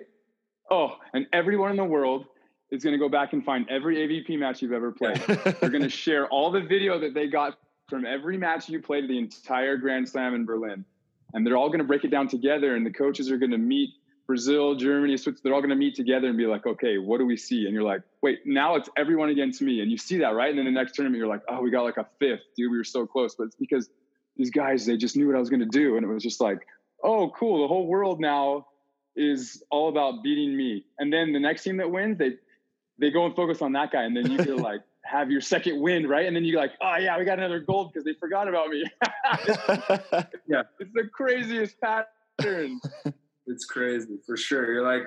oh, 0.70 0.96
and 1.14 1.26
everyone 1.32 1.70
in 1.70 1.76
the 1.76 1.84
world 1.84 2.26
is 2.70 2.84
going 2.84 2.92
to 2.92 2.98
go 2.98 3.08
back 3.08 3.32
and 3.32 3.44
find 3.44 3.66
every 3.70 3.96
AVP 3.96 4.38
match 4.38 4.60
you've 4.60 4.72
ever 4.72 4.92
played. 4.92 5.16
They're 5.60 5.70
going 5.70 5.82
to 5.82 5.88
share 5.88 6.28
all 6.28 6.50
the 6.50 6.60
video 6.60 7.00
that 7.00 7.14
they 7.14 7.26
got 7.26 7.58
from 7.88 8.04
every 8.04 8.36
match 8.36 8.68
you 8.68 8.82
played 8.82 9.08
the 9.08 9.18
entire 9.18 9.78
Grand 9.78 10.06
Slam 10.06 10.34
in 10.34 10.44
Berlin. 10.44 10.84
And 11.32 11.46
they're 11.46 11.56
all 11.56 11.68
going 11.68 11.80
to 11.80 11.84
break 11.84 12.04
it 12.04 12.10
down 12.10 12.26
together, 12.28 12.74
and 12.74 12.86
the 12.86 12.90
coaches 12.90 13.30
are 13.30 13.36
going 13.36 13.50
to 13.50 13.58
meet 13.58 13.90
Brazil, 14.26 14.74
Germany, 14.74 15.16
Switzerland, 15.16 15.40
they're 15.42 15.54
all 15.54 15.60
going 15.60 15.70
to 15.70 15.76
meet 15.76 15.94
together 15.94 16.28
and 16.28 16.36
be 16.36 16.44
like, 16.46 16.66
okay, 16.66 16.98
what 16.98 17.16
do 17.16 17.24
we 17.24 17.36
see? 17.36 17.64
And 17.64 17.72
you're 17.72 17.82
like, 17.82 18.02
wait, 18.22 18.40
now 18.44 18.76
it's 18.76 18.88
everyone 18.94 19.30
against 19.30 19.62
me. 19.62 19.80
And 19.80 19.90
you 19.90 19.96
see 19.96 20.18
that, 20.18 20.34
right? 20.34 20.50
And 20.50 20.58
then 20.58 20.66
the 20.66 20.70
next 20.70 20.94
tournament, 20.94 21.18
you're 21.18 21.28
like, 21.28 21.40
oh, 21.48 21.62
we 21.62 21.70
got 21.70 21.84
like 21.84 21.96
a 21.96 22.06
fifth, 22.18 22.42
dude. 22.54 22.70
We 22.70 22.76
were 22.76 22.84
so 22.84 23.06
close. 23.06 23.34
But 23.34 23.44
it's 23.44 23.56
because 23.56 23.88
these 24.38 24.50
guys, 24.50 24.86
they 24.86 24.96
just 24.96 25.16
knew 25.16 25.26
what 25.26 25.36
I 25.36 25.40
was 25.40 25.50
going 25.50 25.60
to 25.60 25.66
do. 25.66 25.96
And 25.96 26.04
it 26.04 26.08
was 26.08 26.22
just 26.22 26.40
like, 26.40 26.66
oh, 27.02 27.30
cool. 27.36 27.62
The 27.62 27.68
whole 27.68 27.86
world 27.86 28.20
now 28.20 28.68
is 29.16 29.62
all 29.70 29.88
about 29.88 30.22
beating 30.22 30.56
me. 30.56 30.84
And 30.98 31.12
then 31.12 31.32
the 31.32 31.40
next 31.40 31.64
team 31.64 31.76
that 31.78 31.90
wins, 31.90 32.18
they, 32.18 32.34
they 32.98 33.10
go 33.10 33.26
and 33.26 33.34
focus 33.34 33.60
on 33.60 33.72
that 33.72 33.90
guy. 33.90 34.04
And 34.04 34.16
then 34.16 34.30
you 34.30 34.38
can 34.38 34.56
like 34.62 34.80
have 35.04 35.30
your 35.30 35.40
second 35.40 35.80
win, 35.80 36.06
right? 36.08 36.26
And 36.26 36.36
then 36.36 36.44
you're 36.44 36.60
like, 36.60 36.72
oh, 36.80 36.96
yeah, 36.96 37.18
we 37.18 37.24
got 37.24 37.38
another 37.38 37.60
gold 37.60 37.92
because 37.92 38.04
they 38.04 38.14
forgot 38.14 38.48
about 38.48 38.68
me. 38.68 38.84
yeah. 40.46 40.62
It's 40.78 40.92
the 40.94 41.08
craziest 41.12 41.76
pattern. 41.80 42.80
It's 43.50 43.64
crazy 43.64 44.18
for 44.26 44.36
sure. 44.36 44.70
You're 44.70 44.84
like, 44.84 45.04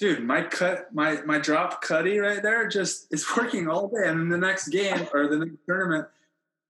dude, 0.00 0.24
my 0.24 0.42
cut, 0.42 0.92
my 0.92 1.22
my 1.22 1.38
drop 1.38 1.80
cutty 1.80 2.18
right 2.18 2.42
there, 2.42 2.66
just 2.66 3.06
is 3.12 3.24
working 3.36 3.68
all 3.68 3.86
day. 3.86 4.08
And 4.08 4.20
in 4.20 4.28
the 4.28 4.36
next 4.36 4.68
game 4.70 5.06
or 5.14 5.28
the 5.28 5.38
next 5.38 5.58
tournament, 5.64 6.08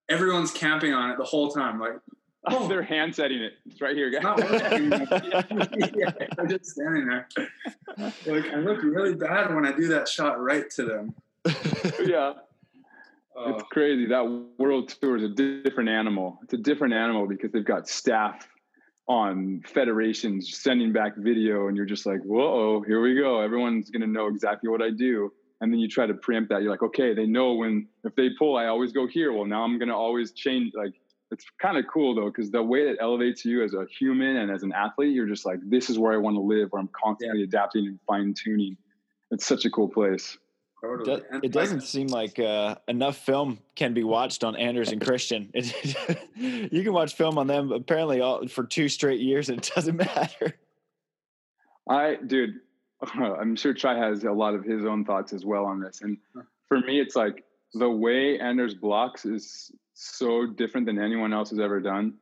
everyone's 0.09 0.50
camping 0.50 0.92
on 0.92 1.11
it 1.11 1.18
the 1.18 1.24
whole 1.24 1.50
time. 1.50 1.80
Like, 1.80 1.98
oh, 2.46 2.68
they're 2.68 2.82
hand 2.82 3.14
setting 3.14 3.40
it. 3.40 3.54
It's 3.66 3.80
right 3.80 3.96
here, 3.96 4.11
guys. 4.11 4.22
yeah, 5.96 6.11
I'm 6.38 6.48
just 6.48 6.66
standing 6.66 7.06
there. 7.06 7.28
Like, 8.26 8.46
I 8.52 8.56
look 8.56 8.82
really 8.82 9.14
bad 9.14 9.54
when 9.54 9.66
I 9.66 9.72
do 9.72 9.88
that 9.88 10.09
shot 10.09 10.40
right 10.40 10.68
to 10.70 10.84
them. 10.84 11.14
yeah. 12.04 12.34
Uh, 13.36 13.54
it's 13.54 13.62
crazy. 13.70 14.06
That 14.06 14.24
world 14.59 14.88
tour 14.88 15.16
is 15.16 15.22
a 15.22 15.28
different 15.28 15.88
animal. 15.88 16.40
It's 16.42 16.54
a 16.54 16.59
different 16.59 16.94
animal 16.94 17.26
because 17.26 17.52
they've 17.52 17.64
got 17.64 17.88
staff 17.88 18.48
on 19.06 19.62
federations 19.66 20.59
sending 20.59 20.92
back 20.92 21.16
video, 21.16 21.68
and 21.68 21.76
you're 21.76 21.86
just 21.86 22.04
like, 22.04 22.20
whoa, 22.22 22.82
here 22.86 23.00
we 23.00 23.14
go. 23.14 23.40
Everyone's 23.40 23.90
gonna 23.90 24.06
know 24.06 24.26
exactly 24.26 24.68
what 24.68 24.82
I 24.82 24.90
do. 24.90 25.32
And 25.61 25.72
then 25.72 25.80
you 25.80 25.88
try 25.88 26.06
to 26.06 26.14
preempt 26.14 26.50
that. 26.50 26.62
You're 26.62 26.70
like, 26.70 26.82
okay, 26.82 27.14
they 27.14 27.26
know 27.26 27.54
when 27.54 27.88
if 28.04 28.14
they 28.14 28.30
pull, 28.38 28.56
I 28.56 28.66
always 28.66 28.92
go 28.92 29.06
here. 29.06 29.32
Well, 29.32 29.44
now 29.44 29.64
I'm 29.64 29.78
gonna 29.78 29.96
always 29.96 30.32
change. 30.32 30.72
Like, 30.74 30.92
it's 31.30 31.44
kind 31.61 31.76
of 31.76 31.84
cool 31.92 32.14
though, 32.14 32.26
because 32.26 32.50
the 32.50 32.62
way 32.62 32.88
it 32.88 32.98
elevates 33.00 33.44
you 33.44 33.64
as 33.64 33.74
a 33.74 33.84
human 33.98 34.36
and 34.36 34.50
as 34.50 34.62
an 34.62 34.72
athlete, 34.72 35.14
you're 35.14 35.26
just 35.26 35.44
like, 35.44 35.59
this 35.64 35.90
is 35.90 35.98
where 35.98 36.12
I 36.12 36.16
want 36.16 36.36
to 36.36 36.40
live, 36.40 36.70
where 36.70 36.80
I'm 36.80 36.90
constantly 36.92 37.40
yeah. 37.40 37.46
adapting 37.46 37.86
and 37.86 37.98
fine 38.06 38.34
tuning. 38.34 38.76
It's 39.30 39.46
such 39.46 39.64
a 39.64 39.70
cool 39.70 39.88
place. 39.88 40.38
Totally. 40.80 41.22
It 41.42 41.50
doesn't 41.50 41.82
seem 41.82 42.06
like 42.06 42.38
uh, 42.38 42.76
enough 42.86 43.16
film 43.16 43.59
can 43.74 43.94
be 43.94 44.04
watched 44.04 44.44
on 44.44 44.54
Anders 44.54 44.92
and 44.92 45.04
Christian. 45.04 45.50
you 46.36 46.82
can 46.82 46.92
watch 46.92 47.14
film 47.14 47.36
on 47.36 47.48
them 47.48 47.72
apparently 47.72 48.20
all, 48.20 48.46
for 48.46 48.64
two 48.64 48.88
straight 48.88 49.20
years, 49.20 49.48
and 49.48 49.59
it 49.59 49.72
doesn't 49.74 49.96
matter. 50.14 50.54
I, 51.88 52.16
dude, 52.24 52.61
I'm 53.14 53.57
sure 53.57 53.74
Tri 53.74 53.96
has 53.96 54.24
a 54.24 54.32
lot 54.32 54.55
of 54.55 54.64
his 54.64 54.84
own 54.84 55.05
thoughts 55.05 55.32
as 55.32 55.44
well 55.44 55.64
on 55.64 55.80
this. 55.80 56.01
And 56.03 56.18
for 56.68 56.80
me, 56.80 57.01
it's 57.01 57.16
like 57.16 57.44
the 57.74 57.88
way 57.88 58.38
Anders 58.38 58.74
blocks 58.74 59.24
is 59.24 59.70
so 59.94 60.46
different 60.46 60.86
than 60.86 60.99
anyone 60.99 61.32
else 61.32 61.51
has 61.51 61.59
ever 61.59 61.80
done. 61.80 62.14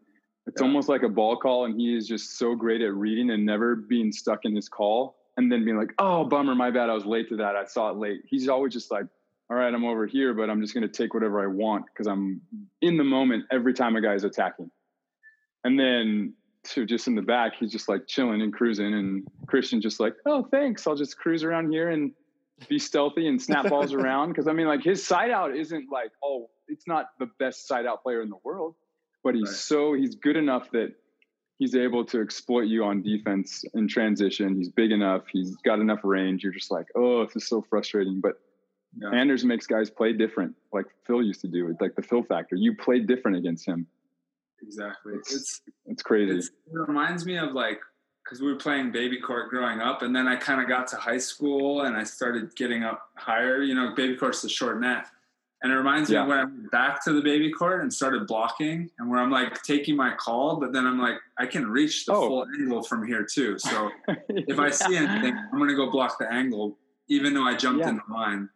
It's 0.46 0.60
yeah. 0.60 0.66
almost 0.66 0.88
like 0.88 1.02
a 1.02 1.08
ball 1.08 1.36
call, 1.36 1.64
and 1.64 1.78
he 1.78 1.96
is 1.96 2.06
just 2.06 2.38
so 2.38 2.54
great 2.54 2.80
at 2.80 2.94
reading 2.94 3.30
and 3.30 3.44
never 3.44 3.74
being 3.74 4.12
stuck 4.12 4.44
in 4.44 4.54
his 4.54 4.68
call 4.68 5.16
and 5.36 5.50
then 5.50 5.64
being 5.64 5.76
like, 5.76 5.92
oh, 5.98 6.24
bummer, 6.24 6.54
my 6.54 6.70
bad. 6.70 6.88
I 6.88 6.94
was 6.94 7.04
late 7.04 7.28
to 7.30 7.36
that. 7.36 7.56
I 7.56 7.64
saw 7.64 7.90
it 7.90 7.96
late. 7.96 8.20
He's 8.26 8.48
always 8.48 8.72
just 8.72 8.90
like, 8.90 9.06
all 9.50 9.56
right, 9.56 9.72
I'm 9.72 9.84
over 9.84 10.06
here, 10.06 10.34
but 10.34 10.48
I'm 10.48 10.60
just 10.60 10.74
going 10.74 10.82
to 10.82 10.92
take 10.92 11.14
whatever 11.14 11.42
I 11.42 11.46
want 11.46 11.86
because 11.86 12.06
I'm 12.06 12.40
in 12.80 12.96
the 12.96 13.04
moment 13.04 13.44
every 13.50 13.74
time 13.74 13.96
a 13.96 14.00
guy 14.00 14.14
is 14.14 14.24
attacking. 14.24 14.70
And 15.64 15.78
then 15.78 16.34
to 16.70 16.86
just 16.86 17.06
in 17.06 17.14
the 17.14 17.22
back, 17.22 17.54
he's 17.58 17.72
just 17.72 17.88
like 17.88 18.06
chilling 18.06 18.42
and 18.42 18.52
cruising. 18.52 18.94
And 18.94 19.26
Christian 19.46 19.80
just 19.80 20.00
like, 20.00 20.14
oh, 20.26 20.42
thanks. 20.50 20.86
I'll 20.86 20.96
just 20.96 21.18
cruise 21.18 21.44
around 21.44 21.70
here 21.70 21.90
and 21.90 22.12
be 22.68 22.78
stealthy 22.78 23.28
and 23.28 23.40
snap 23.40 23.68
balls 23.70 23.92
around. 23.92 24.34
Cause 24.34 24.48
I 24.48 24.52
mean, 24.52 24.66
like 24.66 24.82
his 24.82 25.04
side 25.04 25.30
out 25.30 25.56
isn't 25.56 25.90
like, 25.90 26.10
oh, 26.22 26.50
it's 26.68 26.86
not 26.86 27.06
the 27.18 27.28
best 27.38 27.66
side 27.66 27.86
out 27.86 28.02
player 28.02 28.22
in 28.22 28.28
the 28.28 28.38
world, 28.44 28.74
but 29.22 29.34
he's 29.34 29.48
right. 29.48 29.56
so, 29.56 29.92
he's 29.94 30.14
good 30.16 30.36
enough 30.36 30.70
that 30.72 30.94
he's 31.58 31.74
able 31.74 32.04
to 32.06 32.20
exploit 32.20 32.66
you 32.66 32.84
on 32.84 33.02
defense 33.02 33.64
in 33.74 33.88
transition. 33.88 34.56
He's 34.56 34.68
big 34.68 34.90
enough. 34.90 35.22
He's 35.32 35.56
got 35.56 35.78
enough 35.78 36.00
range. 36.02 36.42
You're 36.42 36.52
just 36.52 36.70
like, 36.70 36.86
oh, 36.94 37.24
this 37.24 37.36
is 37.36 37.48
so 37.48 37.64
frustrating. 37.68 38.20
But 38.20 38.34
yeah. 38.98 39.10
Anders 39.10 39.44
makes 39.44 39.66
guys 39.66 39.90
play 39.90 40.12
different, 40.12 40.54
like 40.72 40.86
Phil 41.06 41.22
used 41.22 41.42
to 41.42 41.48
do. 41.48 41.68
It's 41.68 41.80
like 41.80 41.94
the 41.96 42.02
Phil 42.02 42.22
factor. 42.22 42.56
You 42.56 42.74
play 42.76 43.00
different 43.00 43.36
against 43.36 43.66
him. 43.66 43.86
Exactly. 44.62 45.14
It's 45.14 45.34
it's, 45.34 45.60
it's 45.86 46.02
crazy. 46.02 46.36
It's, 46.36 46.48
it 46.48 46.52
reminds 46.72 47.24
me 47.26 47.36
of 47.36 47.52
like 47.52 47.80
because 48.24 48.40
we 48.40 48.48
were 48.48 48.58
playing 48.58 48.90
baby 48.90 49.20
court 49.20 49.50
growing 49.50 49.80
up, 49.80 50.02
and 50.02 50.14
then 50.14 50.26
I 50.26 50.36
kind 50.36 50.60
of 50.60 50.68
got 50.68 50.86
to 50.88 50.96
high 50.96 51.18
school 51.18 51.82
and 51.82 51.96
I 51.96 52.02
started 52.04 52.54
getting 52.56 52.82
up 52.82 53.10
higher. 53.16 53.62
You 53.62 53.74
know, 53.74 53.94
baby 53.94 54.16
court's 54.16 54.42
the 54.42 54.48
short 54.48 54.80
net. 54.80 55.06
And 55.62 55.72
it 55.72 55.76
reminds 55.76 56.10
yeah. 56.10 56.22
me 56.22 56.28
when 56.28 56.38
I 56.38 56.44
went 56.44 56.70
back 56.70 57.02
to 57.04 57.12
the 57.12 57.22
baby 57.22 57.50
court 57.50 57.80
and 57.80 57.92
started 57.92 58.26
blocking, 58.26 58.90
and 58.98 59.10
where 59.10 59.20
I'm 59.20 59.30
like 59.30 59.62
taking 59.62 59.96
my 59.96 60.14
call, 60.14 60.56
but 60.60 60.72
then 60.72 60.86
I'm 60.86 61.00
like, 61.00 61.16
I 61.38 61.46
can 61.46 61.66
reach 61.66 62.04
the 62.04 62.12
oh. 62.12 62.28
full 62.28 62.46
angle 62.60 62.82
from 62.82 63.06
here 63.06 63.24
too. 63.24 63.58
So 63.58 63.90
if 64.28 64.58
I 64.58 64.70
see 64.70 64.96
anything, 64.96 65.34
I'm 65.34 65.58
going 65.58 65.70
to 65.70 65.76
go 65.76 65.90
block 65.90 66.18
the 66.18 66.30
angle, 66.30 66.78
even 67.08 67.32
though 67.32 67.44
I 67.44 67.56
jumped 67.56 67.80
yeah. 67.80 67.88
in 67.88 67.96
the 67.96 68.14
line. 68.14 68.50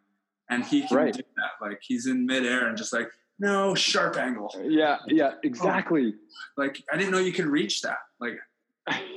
And 0.50 0.64
he 0.64 0.86
can 0.86 0.96
right. 0.96 1.14
do 1.14 1.22
that. 1.36 1.64
Like 1.66 1.80
he's 1.80 2.06
in 2.06 2.26
midair 2.26 2.66
and 2.66 2.76
just 2.76 2.92
like, 2.92 3.08
no, 3.40 3.74
sharp 3.74 4.16
angle. 4.16 4.54
Yeah, 4.62 4.98
yeah, 5.08 5.32
exactly. 5.42 6.14
Oh. 6.14 6.62
Like 6.62 6.82
I 6.92 6.96
didn't 6.96 7.10
know 7.10 7.18
you 7.18 7.32
could 7.32 7.46
reach 7.46 7.82
that. 7.82 7.98
Like 8.20 8.38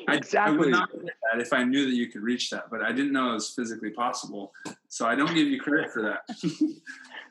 exactly. 0.07 0.37
I, 0.39 0.47
I 0.47 0.57
would 0.57 0.69
not 0.69 0.91
do 0.91 1.01
that 1.03 1.41
if 1.41 1.53
I 1.53 1.63
knew 1.63 1.85
that 1.85 1.95
you 1.95 2.07
could 2.07 2.21
reach 2.23 2.49
that, 2.49 2.69
but 2.71 2.81
I 2.81 2.91
didn't 2.91 3.11
know 3.11 3.31
it 3.31 3.33
was 3.33 3.49
physically 3.49 3.91
possible. 3.91 4.53
So 4.87 5.05
I 5.05 5.15
don't 5.15 5.33
give 5.33 5.47
you 5.47 5.59
credit 5.59 5.91
for 5.91 6.01
that. 6.01 6.21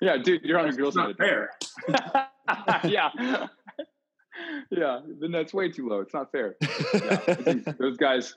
Yeah, 0.03 0.16
dude, 0.16 0.43
you're 0.43 0.59
on 0.59 0.68
a 0.68 0.72
girl's 0.72 0.95
side. 0.95 1.16
Fair. 1.16 1.51
yeah. 2.82 3.09
yeah, 4.68 4.99
then 5.20 5.30
that's 5.30 5.55
way 5.55 5.70
too 5.70 5.88
low. 5.88 6.01
It's 6.01 6.12
not 6.12 6.32
fair. 6.32 6.57
Yeah, 6.93 7.72
those 7.78 7.97
guys, 7.99 8.34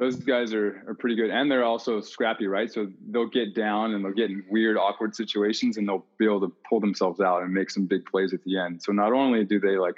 those 0.00 0.16
guys 0.16 0.54
are, 0.54 0.82
are 0.88 0.94
pretty 0.94 1.14
good, 1.14 1.28
and 1.28 1.50
they're 1.50 1.62
also 1.62 2.00
scrappy, 2.00 2.46
right? 2.46 2.72
So 2.72 2.88
they'll 3.10 3.28
get 3.28 3.54
down 3.54 3.92
and 3.92 4.02
they'll 4.02 4.14
get 4.14 4.30
in 4.30 4.42
weird, 4.48 4.78
awkward 4.78 5.14
situations, 5.14 5.76
and 5.76 5.86
they'll 5.86 6.06
be 6.18 6.24
able 6.24 6.40
to 6.40 6.50
pull 6.66 6.80
themselves 6.80 7.20
out 7.20 7.42
and 7.42 7.52
make 7.52 7.70
some 7.70 7.84
big 7.84 8.06
plays 8.06 8.32
at 8.32 8.42
the 8.44 8.58
end. 8.58 8.82
So 8.82 8.92
not 8.92 9.12
only 9.12 9.44
do 9.44 9.60
they 9.60 9.76
like 9.76 9.96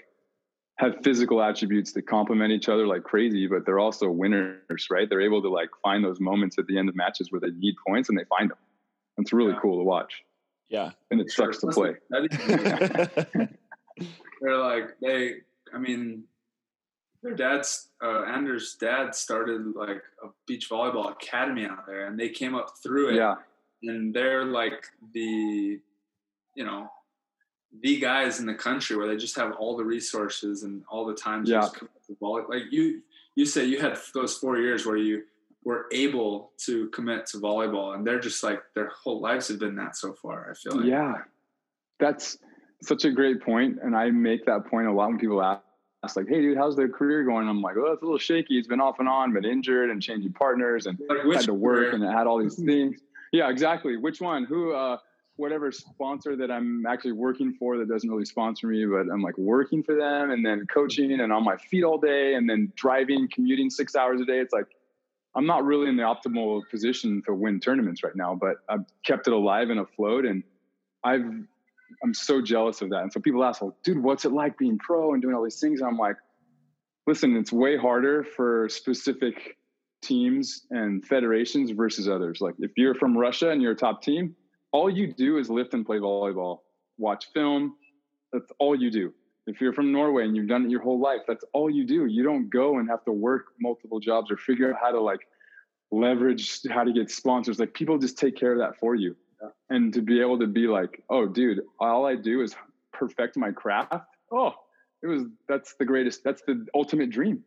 have 0.79 0.97
physical 1.05 1.41
attributes 1.41 1.93
that 1.93 2.09
complement 2.09 2.51
each 2.51 2.69
other 2.69 2.85
like 2.85 3.05
crazy, 3.05 3.47
but 3.47 3.65
they're 3.65 3.79
also 3.79 4.11
winners, 4.11 4.89
right? 4.91 5.09
They're 5.09 5.21
able 5.21 5.41
to 5.41 5.49
like 5.49 5.71
find 5.85 6.05
those 6.05 6.19
moments 6.19 6.59
at 6.59 6.67
the 6.67 6.77
end 6.77 6.89
of 6.89 6.97
matches 6.97 7.31
where 7.31 7.41
they 7.41 7.51
need 7.57 7.77
points 7.87 8.09
and 8.09 8.19
they 8.19 8.25
find 8.25 8.51
them. 8.51 8.59
It's 9.19 9.33
really 9.33 9.53
yeah. 9.53 9.61
cool 9.63 9.79
to 9.79 9.85
watch. 9.85 10.25
Yeah. 10.69 10.91
And 11.13 11.21
it 11.21 11.31
sucks 11.31 11.59
to 11.59 11.69
play. 11.69 11.95
They're 14.41 14.57
like, 14.57 14.97
they, 15.01 15.35
I 15.73 15.79
mean, 15.79 16.25
their 17.23 17.35
dad's, 17.35 17.89
uh, 18.03 18.25
Anders' 18.25 18.77
dad 18.81 19.15
started 19.15 19.75
like 19.77 20.03
a 20.23 20.29
beach 20.47 20.69
volleyball 20.71 21.13
academy 21.13 21.67
out 21.67 21.87
there 21.87 22.07
and 22.07 22.19
they 22.19 22.29
came 22.29 22.55
up 22.55 22.73
through 22.83 23.11
it. 23.11 23.17
Yeah. 23.17 23.37
And 23.83 24.15
they're 24.15 24.45
like 24.45 24.87
the, 25.13 25.81
you 26.55 26.65
know, 26.65 26.91
the 27.83 27.99
guys 27.99 28.39
in 28.39 28.47
the 28.47 28.55
country 28.55 28.97
where 28.97 29.09
they 29.09 29.17
just 29.17 29.37
have 29.37 29.53
all 29.53 29.77
the 29.77 29.85
resources 29.85 30.63
and 30.63 30.83
all 30.89 31.07
the 31.07 31.15
time 31.15 31.45
to 31.45 31.51
yeah. 31.51 31.69
Like 32.21 32.65
you, 32.71 33.03
you 33.35 33.47
say 33.47 33.65
you 33.65 33.81
had 33.81 33.99
those 34.15 34.37
four 34.37 34.59
years 34.59 34.85
where 34.85 34.97
you 34.97 35.23
were 35.65 35.87
able 35.93 36.53
to 36.59 36.89
commit 36.89 37.27
to 37.27 37.39
volleyball 37.39 37.95
and 37.95 38.07
they're 38.07 38.21
just 38.21 38.43
like 38.43 38.63
their 38.75 38.89
whole 38.89 39.21
lives 39.21 39.49
have 39.49 39.59
been 39.59 39.77
that 39.77 39.97
so 39.97 40.13
far 40.13 40.51
i 40.51 40.55
feel 40.55 40.77
like 40.77 40.87
yeah 40.87 41.15
that's 42.01 42.39
such 42.83 43.05
a 43.05 43.11
great 43.11 43.41
point 43.43 43.79
and 43.83 43.97
i 43.97 44.11
make 44.11 44.45
that 44.47 44.67
point 44.67 44.87
a 44.87 44.93
lot 44.93 45.09
when 45.09 45.19
people 45.19 45.43
ask 45.43 45.63
like 46.17 46.29
hey 46.29 46.41
dude 46.41 46.57
how's 46.57 46.77
their 46.77 46.89
career 46.89 47.25
going? 47.25 47.49
I'm 47.49 47.63
like 47.63 47.77
oh 47.77 47.93
it's 47.93 48.03
a 48.03 48.05
little 48.05 48.19
shaky. 48.19 48.59
It's 48.59 48.69
been 48.69 48.81
off 48.81 48.99
and 48.99 49.09
on 49.09 49.33
been 49.33 49.45
injured 49.45 49.91
and 49.91 50.03
changing 50.03 50.33
partners 50.33 50.87
and 50.87 50.99
like 51.09 51.37
had 51.37 51.45
to 51.45 51.55
work 51.55 51.77
career? 51.77 51.91
and 51.93 52.05
it 52.05 52.11
had 52.11 52.27
all 52.27 52.39
these 52.39 52.57
things. 52.57 53.01
Yeah 53.33 53.49
exactly. 53.51 53.97
Which 53.97 54.21
one? 54.21 54.45
Who 54.45 54.73
uh 54.73 54.99
whatever 55.37 55.73
sponsor 55.73 56.37
that 56.37 56.51
i'm 56.51 56.85
actually 56.85 57.11
working 57.11 57.55
for 57.55 57.79
that 57.79 57.89
doesn't 57.89 58.11
really 58.11 58.25
sponsor 58.25 58.67
me 58.67 58.85
but 58.85 59.11
i'm 59.11 59.23
like 59.23 59.37
working 59.39 59.83
for 59.83 59.95
them 59.95 60.31
and 60.31 60.45
then 60.45 60.67
coaching 60.67 61.11
and 61.19 61.33
on 61.33 61.43
my 61.43 61.57
feet 61.57 61.85
all 61.85 61.97
day 61.97 62.35
and 62.35 62.49
then 62.49 62.71
driving 62.77 63.27
commuting 63.33 63.71
six 63.71 63.97
hours 63.97 64.21
a 64.21 64.27
day. 64.27 64.39
It's 64.41 64.53
like 64.53 64.67
I'm 65.35 65.47
not 65.47 65.65
really 65.65 65.89
in 65.89 65.97
the 65.97 66.03
optimal 66.03 66.63
position 66.71 67.23
to 67.27 67.35
win 67.35 67.61
tournaments 67.61 68.03
right 68.03 68.15
now, 68.15 68.35
but 68.35 68.57
I've 68.69 68.85
kept 69.05 69.27
it 69.27 69.33
alive 69.33 69.71
and 69.71 69.81
afloat. 69.81 70.27
And 70.27 70.43
I've, 71.05 71.25
I'm 72.03 72.15
so 72.15 72.43
jealous 72.43 72.83
of 72.83 72.91
that. 72.91 73.03
And 73.03 73.13
so 73.13 73.21
people 73.21 73.45
ask, 73.45 73.63
well, 73.63 73.77
dude, 73.83 74.03
what's 74.03 74.25
it 74.25 74.33
like 74.33 74.59
being 74.59 74.79
pro 74.79 75.13
and 75.13 75.23
doing 75.23 75.35
all 75.35 75.43
these 75.43 75.61
things? 75.61 75.81
And 75.81 75.89
I'm 75.89 75.99
like, 75.99 76.17
listen, 77.07 77.37
it's 77.37 77.53
way 77.53 77.77
harder 77.77 78.25
for 78.25 78.69
specific 78.69 79.57
teams 80.03 80.67
and 80.71 81.05
federations 81.05 81.71
versus 81.71 82.09
others. 82.09 82.41
Like 82.41 82.55
if 82.59 82.73
you're 82.77 82.95
from 82.95 83.17
Russia 83.17 83.51
and 83.51 83.63
you're 83.63 83.73
a 83.73 83.77
top 83.77 84.03
team, 84.03 84.35
all 84.73 84.91
you 84.91 85.13
do 85.13 85.39
is 85.39 85.49
lift 85.49 85.75
and 85.75 85.87
play 85.87 85.99
volleyball, 85.99 86.61
watch 86.99 87.27
film. 87.33 87.77
That's 88.33 88.51
all 88.59 88.75
you 88.75 88.91
do. 88.91 89.13
If 89.47 89.61
you're 89.61 89.73
from 89.73 89.93
Norway 89.93 90.25
and 90.25 90.37
you've 90.37 90.49
done 90.49 90.65
it 90.65 90.71
your 90.71 90.83
whole 90.83 91.01
life, 91.01 91.21
that's 91.27 91.45
all 91.53 91.69
you 91.69 91.85
do. 91.85 92.07
You 92.07 92.23
don't 92.23 92.49
go 92.49 92.79
and 92.79 92.89
have 92.89 93.05
to 93.05 93.13
work 93.13 93.47
multiple 93.61 94.01
jobs 94.01 94.31
or 94.31 94.37
figure 94.37 94.73
out 94.73 94.81
how 94.81 94.93
to 94.93 95.01
like 95.01 95.21
leverage 95.91 96.61
how 96.71 96.85
to 96.85 96.93
get 96.93 97.11
sponsors. 97.11 97.59
Like 97.59 97.75
people 97.75 97.99
just 97.99 98.19
take 98.19 98.37
care 98.37 98.53
of 98.53 98.59
that 98.59 98.79
for 98.79 98.95
you. 98.95 99.17
Yeah. 99.43 99.49
And 99.71 99.93
to 99.95 100.03
be 100.03 100.21
able 100.21 100.39
to 100.39 100.47
be 100.47 100.67
like, 100.67 101.03
oh, 101.11 101.27
dude, 101.27 101.63
all 101.81 102.07
I 102.07 102.15
do 102.15 102.43
is 102.43 102.55
perfect 102.93 103.37
my 103.37 103.51
craft. 103.51 103.95
Oh, 104.31 104.55
it 105.03 105.09
was 105.09 105.25
that's 105.49 105.75
the 105.75 105.85
greatest. 105.85 106.23
That's 106.25 106.43
the 106.43 106.67
ultimate 106.75 107.11
dream. 107.11 107.43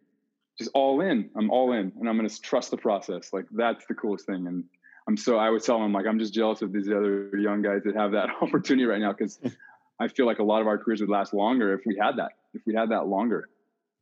Just 0.58 0.72
all 0.74 1.02
in. 1.02 1.30
I'm 1.36 1.50
all 1.50 1.72
in, 1.74 1.92
and 2.00 2.10
I'm 2.10 2.18
gonna 2.18 2.30
trust 2.30 2.72
the 2.72 2.78
process. 2.78 3.32
Like 3.34 3.46
that's 3.52 3.86
the 3.88 3.94
coolest 3.94 4.26
thing. 4.26 4.48
And 4.48 4.66
I'm 5.08 5.18
so 5.18 5.38
I 5.38 5.50
would 5.50 5.64
tell 5.64 5.80
them 5.80 5.94
like 5.94 6.06
I'm 6.06 6.20
just 6.20 6.34
jealous 6.34 6.62
of 6.62 6.74
these 6.74 6.90
other 6.90 7.30
young 7.38 7.62
guys 7.62 7.82
that 7.86 7.96
have 7.96 8.12
that 8.12 8.30
opportunity 8.42 8.86
right 8.86 9.00
now 9.00 9.14
because 9.14 9.40
I 10.00 10.08
feel 10.10 10.26
like 10.26 10.40
a 10.40 10.44
lot 10.44 10.62
of 10.62 10.68
our 10.68 10.78
careers 10.78 11.00
would 11.02 11.10
last 11.10 11.34
longer 11.34 11.74
if 11.74 11.82
we 11.86 11.98
had 12.00 12.18
that. 12.18 12.34
If 12.54 12.62
we 12.66 12.76
had 12.76 12.90
that 12.90 13.08
longer. 13.08 13.50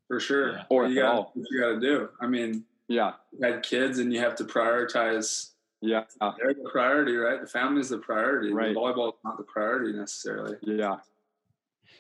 For 0.08 0.20
sure. 0.20 0.60
Or 0.70 0.88
you 0.88 0.96
got 0.96 1.32
you 1.36 1.62
got 1.62 1.74
to 1.74 1.80
do. 1.80 2.10
I 2.20 2.28
mean, 2.28 2.66
yeah, 2.88 3.14
you 3.32 3.46
had 3.48 3.64
kids 3.64 4.00
and 4.00 4.12
you 4.12 4.20
have 4.20 4.36
to 4.36 4.44
prioritize. 4.44 5.52
Yeah, 5.86 6.04
they're 6.20 6.54
the 6.54 6.70
priority, 6.72 7.16
right? 7.16 7.42
The 7.42 7.48
family 7.48 7.82
is 7.82 7.90
the 7.90 7.98
priority. 7.98 8.54
Right. 8.54 8.76
Volleyball 8.76 9.10
is 9.10 9.20
not 9.24 9.38
the 9.38 9.44
priority 9.44 9.92
necessarily. 9.98 10.58
Yeah. 10.62 10.98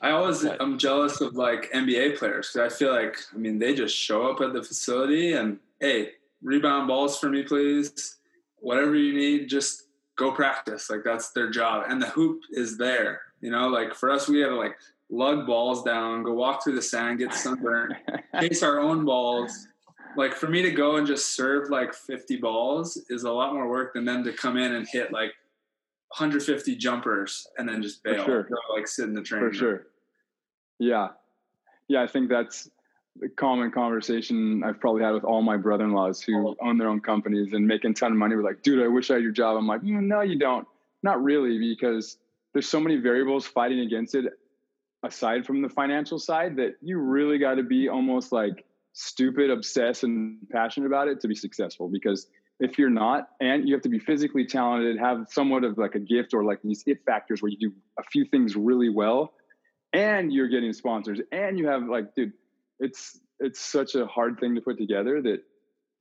I 0.01 0.11
always 0.11 0.43
I'm 0.43 0.77
jealous 0.77 1.21
of 1.21 1.35
like 1.35 1.71
NBA 1.71 2.17
players 2.17 2.49
because 2.51 2.73
I 2.73 2.75
feel 2.75 2.93
like 2.93 3.17
I 3.33 3.37
mean 3.37 3.59
they 3.59 3.75
just 3.75 3.95
show 3.95 4.29
up 4.29 4.41
at 4.41 4.53
the 4.53 4.63
facility 4.63 5.33
and 5.33 5.59
hey 5.79 6.11
rebound 6.41 6.87
balls 6.87 7.19
for 7.19 7.29
me 7.29 7.43
please 7.43 8.17
whatever 8.59 8.95
you 8.95 9.13
need 9.13 9.47
just 9.47 9.83
go 10.17 10.31
practice 10.31 10.89
like 10.89 11.03
that's 11.05 11.31
their 11.31 11.49
job 11.49 11.85
and 11.87 12.01
the 12.01 12.07
hoop 12.07 12.41
is 12.51 12.77
there 12.77 13.21
you 13.43 13.51
know, 13.51 13.67
like 13.67 13.93
for 13.93 14.09
us, 14.09 14.29
we 14.29 14.39
had 14.39 14.47
to 14.47 14.55
like 14.55 14.77
lug 15.09 15.45
balls 15.45 15.83
down, 15.83 16.23
go 16.23 16.33
walk 16.33 16.63
through 16.63 16.75
the 16.75 16.81
sand, 16.81 17.19
get 17.19 17.33
sunburned, 17.33 17.93
chase 18.39 18.63
our 18.63 18.79
own 18.79 19.03
balls. 19.03 19.67
Like 20.17 20.33
for 20.33 20.47
me 20.47 20.61
to 20.61 20.71
go 20.71 20.97
and 20.97 21.07
just 21.07 21.35
serve 21.35 21.69
like 21.69 21.93
50 21.93 22.37
balls 22.37 22.97
is 23.09 23.23
a 23.23 23.31
lot 23.31 23.53
more 23.53 23.67
work 23.69 23.93
than 23.93 24.05
them 24.05 24.23
to 24.23 24.33
come 24.33 24.57
in 24.57 24.73
and 24.73 24.87
hit 24.87 25.11
like 25.11 25.31
150 26.17 26.75
jumpers 26.75 27.47
and 27.57 27.67
then 27.67 27.81
just 27.81 28.03
bail. 28.03 28.23
sure. 28.23 28.43
Go, 28.43 28.55
like 28.75 28.87
sit 28.87 29.05
in 29.05 29.13
the 29.13 29.21
train. 29.21 29.41
for 29.41 29.53
sure. 29.53 29.87
Yeah, 30.79 31.09
yeah. 31.87 32.01
I 32.03 32.07
think 32.07 32.29
that's 32.29 32.69
the 33.19 33.29
common 33.29 33.71
conversation 33.71 34.63
I've 34.63 34.79
probably 34.79 35.03
had 35.03 35.11
with 35.11 35.23
all 35.23 35.41
my 35.41 35.57
brother-in-laws 35.57 36.21
who 36.21 36.55
own 36.61 36.77
their 36.77 36.89
own 36.89 36.99
companies 36.99 37.53
and 37.53 37.65
making 37.65 37.91
a 37.91 37.93
ton 37.93 38.11
of 38.11 38.17
money. 38.17 38.35
We're 38.35 38.43
like, 38.43 38.63
dude, 38.63 38.83
I 38.83 38.87
wish 38.87 39.11
I 39.11 39.15
had 39.15 39.23
your 39.23 39.31
job. 39.31 39.57
I'm 39.57 39.67
like, 39.67 39.81
"Mm, 39.81 40.03
no, 40.03 40.21
you 40.21 40.37
don't. 40.37 40.67
Not 41.03 41.23
really, 41.23 41.59
because 41.59 42.17
there's 42.53 42.67
so 42.67 42.79
many 42.79 42.97
variables 42.97 43.45
fighting 43.45 43.79
against 43.81 44.15
it 44.15 44.25
aside 45.03 45.45
from 45.45 45.61
the 45.61 45.69
financial 45.69 46.17
side 46.17 46.55
that 46.55 46.75
you 46.81 46.97
really 46.97 47.37
got 47.37 47.55
to 47.55 47.63
be 47.63 47.89
almost 47.89 48.31
like 48.31 48.65
stupid, 48.93 49.49
obsessed, 49.49 50.03
and 50.03 50.37
passionate 50.51 50.87
about 50.87 51.07
it 51.07 51.19
to 51.21 51.27
be 51.27 51.35
successful. 51.35 51.89
Because 51.89 52.27
if 52.59 52.77
you're 52.77 52.89
not, 52.89 53.27
and 53.41 53.67
you 53.67 53.73
have 53.73 53.83
to 53.83 53.89
be 53.89 53.99
physically 53.99 54.45
talented, 54.45 54.97
have 54.99 55.25
somewhat 55.29 55.63
of 55.63 55.77
like 55.77 55.95
a 55.95 55.99
gift 55.99 56.33
or 56.33 56.43
like 56.43 56.61
these 56.63 56.83
it 56.85 56.99
factors 57.05 57.41
where 57.41 57.49
you 57.49 57.57
do 57.57 57.73
a 57.99 58.03
few 58.03 58.25
things 58.25 58.55
really 58.55 58.89
well, 58.89 59.33
and 59.91 60.31
you're 60.31 60.47
getting 60.47 60.73
sponsors, 60.73 61.19
and 61.31 61.57
you 61.57 61.67
have 61.67 61.83
like, 61.83 62.15
dude, 62.15 62.33
it's 62.79 63.19
it's 63.39 63.59
such 63.59 63.95
a 63.95 64.05
hard 64.05 64.39
thing 64.39 64.55
to 64.55 64.61
put 64.61 64.77
together 64.77 65.21
that, 65.21 65.39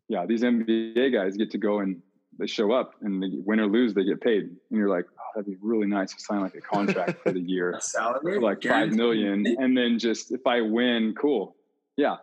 yeah, 0.08 0.26
these 0.26 0.42
NBA 0.42 1.12
guys 1.12 1.36
get 1.36 1.50
to 1.52 1.58
go 1.58 1.80
and 1.80 2.02
they 2.38 2.46
show 2.46 2.72
up 2.72 2.94
and 3.00 3.22
they 3.22 3.28
win 3.32 3.58
or 3.60 3.66
lose, 3.66 3.94
they 3.94 4.04
get 4.04 4.20
paid, 4.20 4.42
and 4.42 4.58
you're 4.70 4.88
like, 4.88 5.06
oh, 5.18 5.22
that'd 5.34 5.46
be 5.46 5.56
really 5.60 5.86
nice 5.86 6.12
to 6.14 6.20
sign 6.20 6.40
like 6.40 6.54
a 6.54 6.60
contract 6.60 7.22
for 7.22 7.32
the 7.32 7.40
year 7.46 7.72
A 7.72 7.80
salary, 7.80 8.34
for 8.36 8.40
like 8.42 8.58
five 8.58 8.90
guaranteed. 8.90 8.96
million, 8.98 9.46
and 9.58 9.76
then 9.76 9.98
just 9.98 10.32
if 10.32 10.46
I 10.46 10.60
win, 10.60 11.14
cool, 11.18 11.56
yeah, 11.96 12.16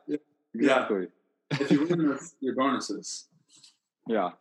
Yeah. 0.53 0.83
exactly, 0.83 1.07
If 1.51 1.71
you 1.71 1.85
win 1.87 2.09
with 2.09 2.33
your 2.39 2.55
bonuses, 2.55 3.27
yeah, 4.07 4.31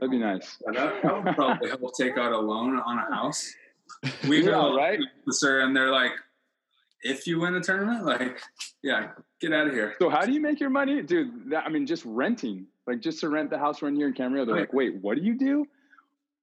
that'd 0.00 0.10
be 0.10 0.18
nice. 0.18 0.56
That, 0.66 1.02
that 1.02 1.24
would 1.24 1.34
probably 1.34 1.68
help 1.68 1.96
take 1.96 2.18
out 2.18 2.32
a 2.32 2.38
loan 2.38 2.78
on 2.78 2.98
a 2.98 3.14
house. 3.14 3.52
We 4.28 4.38
Yeah, 4.38 4.50
go 4.50 4.76
right? 4.76 4.98
sir, 5.30 5.60
and 5.60 5.74
they're 5.74 5.92
like, 5.92 6.12
if 7.02 7.26
you 7.26 7.40
win 7.40 7.54
the 7.54 7.60
tournament, 7.60 8.04
like, 8.04 8.40
yeah, 8.82 9.10
get 9.40 9.52
out 9.52 9.68
of 9.68 9.72
here. 9.72 9.94
So 10.00 10.10
how 10.10 10.26
do 10.26 10.32
you 10.32 10.40
make 10.40 10.60
your 10.60 10.70
money, 10.70 11.02
dude? 11.02 11.50
That, 11.50 11.64
I 11.64 11.68
mean, 11.68 11.86
just 11.86 12.04
renting, 12.04 12.66
like 12.86 13.00
just 13.00 13.20
to 13.20 13.28
rent 13.28 13.50
the 13.50 13.58
house 13.58 13.82
rent 13.82 13.96
here 13.96 14.08
in 14.08 14.14
Camarillo. 14.14 14.46
They're 14.46 14.56
like, 14.56 14.72
wait, 14.72 14.96
what 14.96 15.16
do 15.16 15.22
you 15.22 15.38
do? 15.38 15.66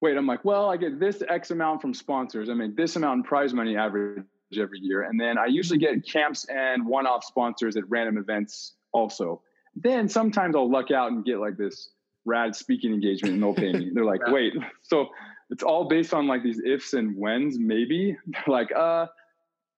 Wait, 0.01 0.17
I'm 0.17 0.27
like, 0.27 0.43
well, 0.43 0.69
I 0.69 0.77
get 0.77 0.99
this 0.99 1.21
X 1.27 1.51
amount 1.51 1.81
from 1.81 1.93
sponsors. 1.93 2.49
I 2.49 2.53
make 2.53 2.75
this 2.75 2.95
amount 2.95 3.19
in 3.19 3.23
prize 3.23 3.53
money 3.53 3.77
average 3.77 4.25
every 4.59 4.79
year, 4.79 5.03
and 5.03 5.19
then 5.19 5.37
I 5.37 5.45
usually 5.45 5.79
get 5.79 6.05
camps 6.05 6.45
and 6.45 6.85
one-off 6.85 7.23
sponsors 7.23 7.77
at 7.77 7.89
random 7.89 8.17
events 8.17 8.73
also. 8.93 9.41
Then 9.75 10.07
sometimes 10.07 10.55
I'll 10.55 10.69
luck 10.71 10.91
out 10.91 11.11
and 11.11 11.25
get 11.25 11.39
like 11.39 11.57
this 11.57 11.89
rad 12.25 12.55
speaking 12.55 12.93
engagement, 12.93 13.33
and 13.35 13.43
they'll 13.43 13.53
pay 13.55 13.73
me. 13.73 13.91
They're 13.93 14.05
like, 14.05 14.21
Yeah. 14.27 14.33
wait, 14.33 14.53
so 14.83 15.07
it's 15.49 15.63
all 15.63 15.87
based 15.89 16.13
on 16.13 16.27
like 16.27 16.43
these 16.43 16.61
ifs 16.65 16.93
and 16.93 17.15
whens, 17.17 17.57
maybe. 17.59 18.15
They're 18.27 18.43
like, 18.47 18.71
uh, 18.75 19.07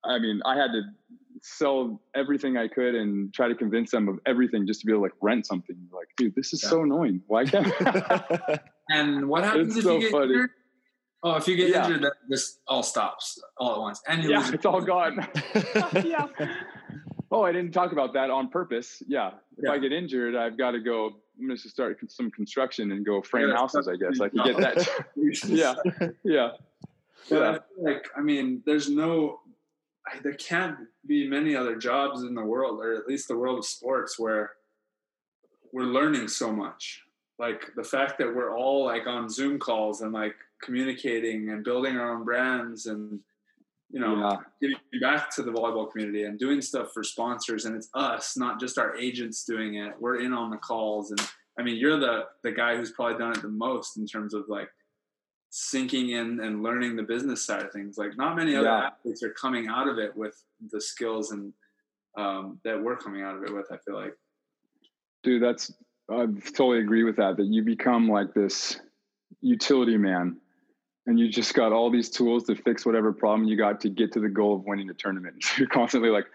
I 0.03 0.19
mean, 0.19 0.41
I 0.45 0.55
had 0.55 0.67
to 0.73 0.81
sell 1.41 2.01
everything 2.15 2.57
I 2.57 2.67
could 2.67 2.95
and 2.95 3.33
try 3.33 3.47
to 3.47 3.55
convince 3.55 3.91
them 3.91 4.07
of 4.07 4.19
everything 4.25 4.65
just 4.67 4.81
to 4.81 4.85
be 4.85 4.91
able 4.91 5.01
to 5.01 5.03
like 5.03 5.13
rent 5.21 5.45
something. 5.45 5.75
Like, 5.91 6.07
dude, 6.17 6.33
this 6.35 6.53
is 6.53 6.61
Yeah. 6.63 6.69
so 6.69 6.83
annoying. 6.83 7.21
Why 7.27 7.45
can't 7.45 7.73
And 8.89 9.27
what 9.27 9.43
happens 9.43 9.69
It's 9.69 9.77
if 9.77 9.83
so 9.83 9.95
you 9.95 10.01
get 10.01 10.11
funny. 10.11 10.33
injured? 10.33 10.49
Oh, 11.23 11.35
if 11.37 11.47
you 11.47 11.55
get 11.55 11.69
Yeah. 11.69 11.85
injured, 11.87 12.03
that 12.03 12.13
this 12.29 12.59
all 12.67 12.83
stops 12.83 13.39
all 13.57 13.73
at 13.75 13.79
once, 13.79 14.01
and 14.07 14.23
you 14.23 14.29
Yeah, 14.29 14.51
it's 14.53 14.65
all 14.65 14.81
gone. 14.81 15.27
yeah. 16.03 16.27
Oh, 17.35 17.43
I 17.43 17.51
didn't 17.51 17.73
talk 17.73 17.91
about 17.91 18.13
that 18.13 18.29
on 18.29 18.47
purpose. 18.47 19.03
Yeah. 19.09 19.31
If 19.57 19.69
I 19.69 19.77
get 19.77 19.91
injured, 19.91 20.37
I've 20.37 20.57
got 20.57 20.71
to 20.71 20.79
go. 20.79 21.07
I'm 21.37 21.47
going 21.47 21.57
to 21.57 21.69
start 21.69 21.99
some 22.09 22.31
construction 22.31 22.93
and 22.93 23.05
go 23.05 23.21
frame 23.21 23.49
Yeah, 23.49 23.55
houses. 23.55 23.89
I 23.89 23.97
guess 23.97 24.21
I 24.21 24.29
can 24.29 24.41
get 24.45 24.57
that. 24.57 24.87
yeah. 25.49 25.73
yeah, 25.83 26.07
yeah, 26.23 26.51
But 27.29 27.43
I 27.43 27.51
yeah. 27.51 27.57
feel 27.75 27.93
like, 27.93 28.07
I 28.15 28.21
mean, 28.21 28.63
there's 28.65 28.89
no, 28.89 29.41
I, 30.07 30.19
there 30.23 30.35
can't 30.35 30.77
be 31.05 31.27
many 31.27 31.57
other 31.57 31.75
jobs 31.75 32.23
in 32.23 32.35
the 32.35 32.41
world, 32.41 32.79
or 32.79 32.93
at 32.95 33.05
least 33.05 33.27
the 33.27 33.37
world 33.37 33.59
of 33.59 33.65
sports, 33.65 34.17
where 34.17 34.51
we're 35.73 35.83
learning 35.83 36.29
so 36.29 36.53
much. 36.53 37.01
Like 37.37 37.73
the 37.75 37.83
fact 37.83 38.17
that 38.19 38.33
we're 38.33 38.55
all 38.55 38.85
like 38.85 39.07
on 39.07 39.27
Zoom 39.29 39.59
calls 39.59 39.99
and 39.99 40.13
like 40.13 40.35
communicating 40.63 41.49
and 41.49 41.65
building 41.65 41.97
our 41.97 42.13
own 42.15 42.23
brands 42.23 42.85
and, 42.85 43.19
you 43.95 44.01
know, 44.01 44.15
Yeah. 44.19 44.37
giving 44.61 44.77
back 45.01 45.29
to 45.35 45.41
the 45.41 45.51
volleyball 45.51 45.89
community 45.89 46.23
and 46.23 46.37
doing 46.37 46.61
stuff 46.61 46.91
for 46.93 47.01
sponsors. 47.01 47.63
And 47.63 47.77
it's 47.77 47.89
us, 47.93 48.35
not 48.35 48.59
just 48.59 48.77
our 48.77 48.93
agents 48.97 49.45
doing 49.45 49.75
it. 49.75 49.93
We're 49.97 50.19
in 50.19 50.33
on 50.33 50.49
the 50.49 50.57
calls. 50.57 51.11
And 51.11 51.21
I 51.57 51.63
mean, 51.63 51.77
you're 51.77 51.97
the, 51.97 52.25
the 52.43 52.51
guy 52.51 52.75
who's 52.75 52.91
probably 52.91 53.17
done 53.17 53.31
it 53.31 53.41
the 53.41 53.47
most 53.47 53.95
in 53.97 54.05
terms 54.05 54.33
of 54.33 54.49
like 54.49 54.69
sinking 55.49 56.09
in 56.09 56.41
and 56.41 56.61
learning 56.61 56.97
the 56.97 57.03
business 57.03 57.45
side 57.45 57.63
of 57.63 57.71
things. 57.71 57.97
Like 57.97 58.17
not 58.17 58.35
many 58.35 58.53
other 58.53 58.67
Yeah. 58.67 58.87
athletes 58.87 59.23
are 59.23 59.29
coming 59.31 59.67
out 59.69 59.87
of 59.87 59.97
it 59.97 60.13
with 60.15 60.35
the 60.71 60.81
skills 60.81 61.31
and 61.31 61.53
um, 62.17 62.59
that 62.65 62.81
we're 62.81 62.97
coming 62.97 63.21
out 63.21 63.37
of 63.37 63.43
it 63.43 63.53
with. 63.53 63.67
I 63.71 63.77
feel 63.77 63.95
like. 63.95 64.13
dude 65.23 65.41
that's 65.41 65.71
i 66.09 66.25
totally 66.53 66.79
agree 66.79 67.03
with 67.03 67.15
that 67.15 67.35
that 67.37 67.47
you 67.47 67.63
become 67.63 68.07
like 68.07 68.31
this 68.35 68.79
utility 69.41 69.97
man 69.97 70.37
and 71.07 71.19
you 71.19 71.29
just 71.29 71.53
got 71.53 71.71
all 71.71 71.89
these 71.91 72.09
tools 72.09 72.43
to 72.45 72.55
fix 72.55 72.85
whatever 72.85 73.13
problem 73.13 73.47
you 73.47 73.57
got 73.57 73.79
to 73.81 73.89
get 73.89 74.11
to 74.13 74.19
the 74.19 74.29
goal 74.29 74.55
of 74.55 74.63
winning 74.65 74.89
a 74.89 74.93
tournament. 74.93 75.35
So 75.43 75.53
you're 75.59 75.67
constantly 75.69 76.09
like 76.09 76.25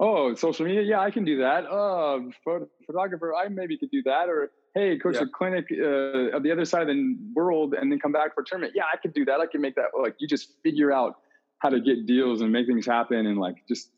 oh 0.00 0.34
social 0.34 0.66
media? 0.66 0.82
Yeah 0.82 1.00
i 1.00 1.10
can 1.10 1.24
do 1.24 1.38
that. 1.38 1.64
Oh 1.70 2.30
photo, 2.44 2.68
photographer 2.86 3.34
i 3.34 3.48
maybe 3.48 3.76
could 3.78 3.90
do 3.90 4.02
that. 4.04 4.28
Or 4.28 4.50
hey 4.74 4.98
coach 4.98 5.14
Yeah. 5.16 5.22
a 5.22 5.26
clinic 5.26 5.66
uh, 5.72 6.36
of 6.36 6.42
the 6.42 6.50
other 6.52 6.64
side 6.64 6.82
of 6.82 6.88
the 6.88 7.16
world 7.34 7.74
and 7.74 7.90
then 7.90 7.98
come 7.98 8.12
back 8.12 8.34
for 8.34 8.42
a 8.42 8.44
tournament. 8.44 8.72
Yeah 8.74 8.84
i 8.92 8.96
could 8.96 9.14
do 9.14 9.24
that. 9.24 9.40
I 9.40 9.46
can 9.46 9.60
make 9.60 9.74
that 9.76 9.88
like 10.00 10.16
you 10.18 10.28
just 10.28 10.54
figure 10.62 10.92
out 10.92 11.16
how 11.58 11.70
to 11.70 11.80
get 11.80 12.06
deals 12.06 12.42
and 12.42 12.52
make 12.52 12.66
things 12.66 12.86
happen 12.86 13.26
and 13.26 13.38
like 13.38 13.56
just 13.68 13.90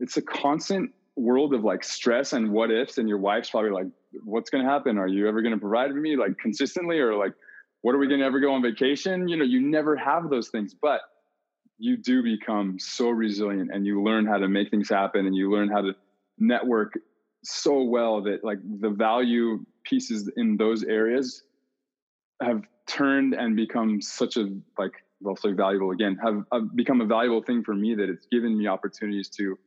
it's 0.00 0.16
a 0.16 0.22
constant 0.22 0.92
world 1.16 1.52
of 1.52 1.64
like 1.64 1.82
stress 1.82 2.32
and 2.32 2.52
what 2.52 2.70
ifs. 2.70 2.98
And 2.98 3.08
your 3.08 3.18
wife's 3.18 3.50
probably 3.50 3.70
like 3.70 3.86
what's 4.24 4.50
going 4.50 4.64
to 4.64 4.70
happen? 4.70 4.98
Are 4.98 5.08
you 5.08 5.28
ever 5.28 5.42
going 5.42 5.54
to 5.54 5.58
provide 5.60 5.90
for 5.90 5.96
me 5.96 6.16
like 6.16 6.38
consistently? 6.38 6.98
Or 6.98 7.14
like 7.14 7.32
what 7.82 7.94
are 7.94 7.98
we 7.98 8.08
going 8.08 8.20
to 8.20 8.26
ever 8.26 8.40
go 8.40 8.52
on 8.54 8.62
vacation? 8.62 9.28
You 9.28 9.36
know 9.36 9.44
you 9.44 9.60
never 9.60 9.96
have 9.96 10.30
those 10.30 10.48
things 10.48 10.74
but 10.80 11.00
you 11.78 11.96
do 11.96 12.22
become 12.22 12.78
so 12.78 13.08
resilient 13.08 13.70
and 13.72 13.86
you 13.86 14.02
learn 14.02 14.26
how 14.26 14.36
to 14.36 14.48
make 14.48 14.70
things 14.70 14.88
happen 14.88 15.26
and 15.26 15.34
you 15.34 15.50
learn 15.50 15.68
how 15.68 15.80
to 15.80 15.92
network 16.38 16.98
so 17.44 17.82
well 17.82 18.22
that 18.22 18.42
like 18.42 18.58
the 18.80 18.90
value 18.90 19.64
pieces 19.84 20.30
in 20.36 20.56
those 20.56 20.82
areas 20.82 21.42
have 22.42 22.62
turned 22.86 23.34
and 23.34 23.56
become 23.56 24.00
such 24.02 24.36
a 24.36 24.48
like 24.76 24.92
say 25.40 25.52
valuable 25.52 25.90
again 25.90 26.16
have, 26.22 26.44
have 26.52 26.74
become 26.76 27.00
a 27.00 27.04
valuable 27.04 27.42
thing 27.42 27.62
for 27.62 27.74
me 27.74 27.94
that 27.94 28.08
it's 28.08 28.26
given 28.30 28.56
me 28.56 28.66
opportunities 28.66 29.28
to 29.28 29.58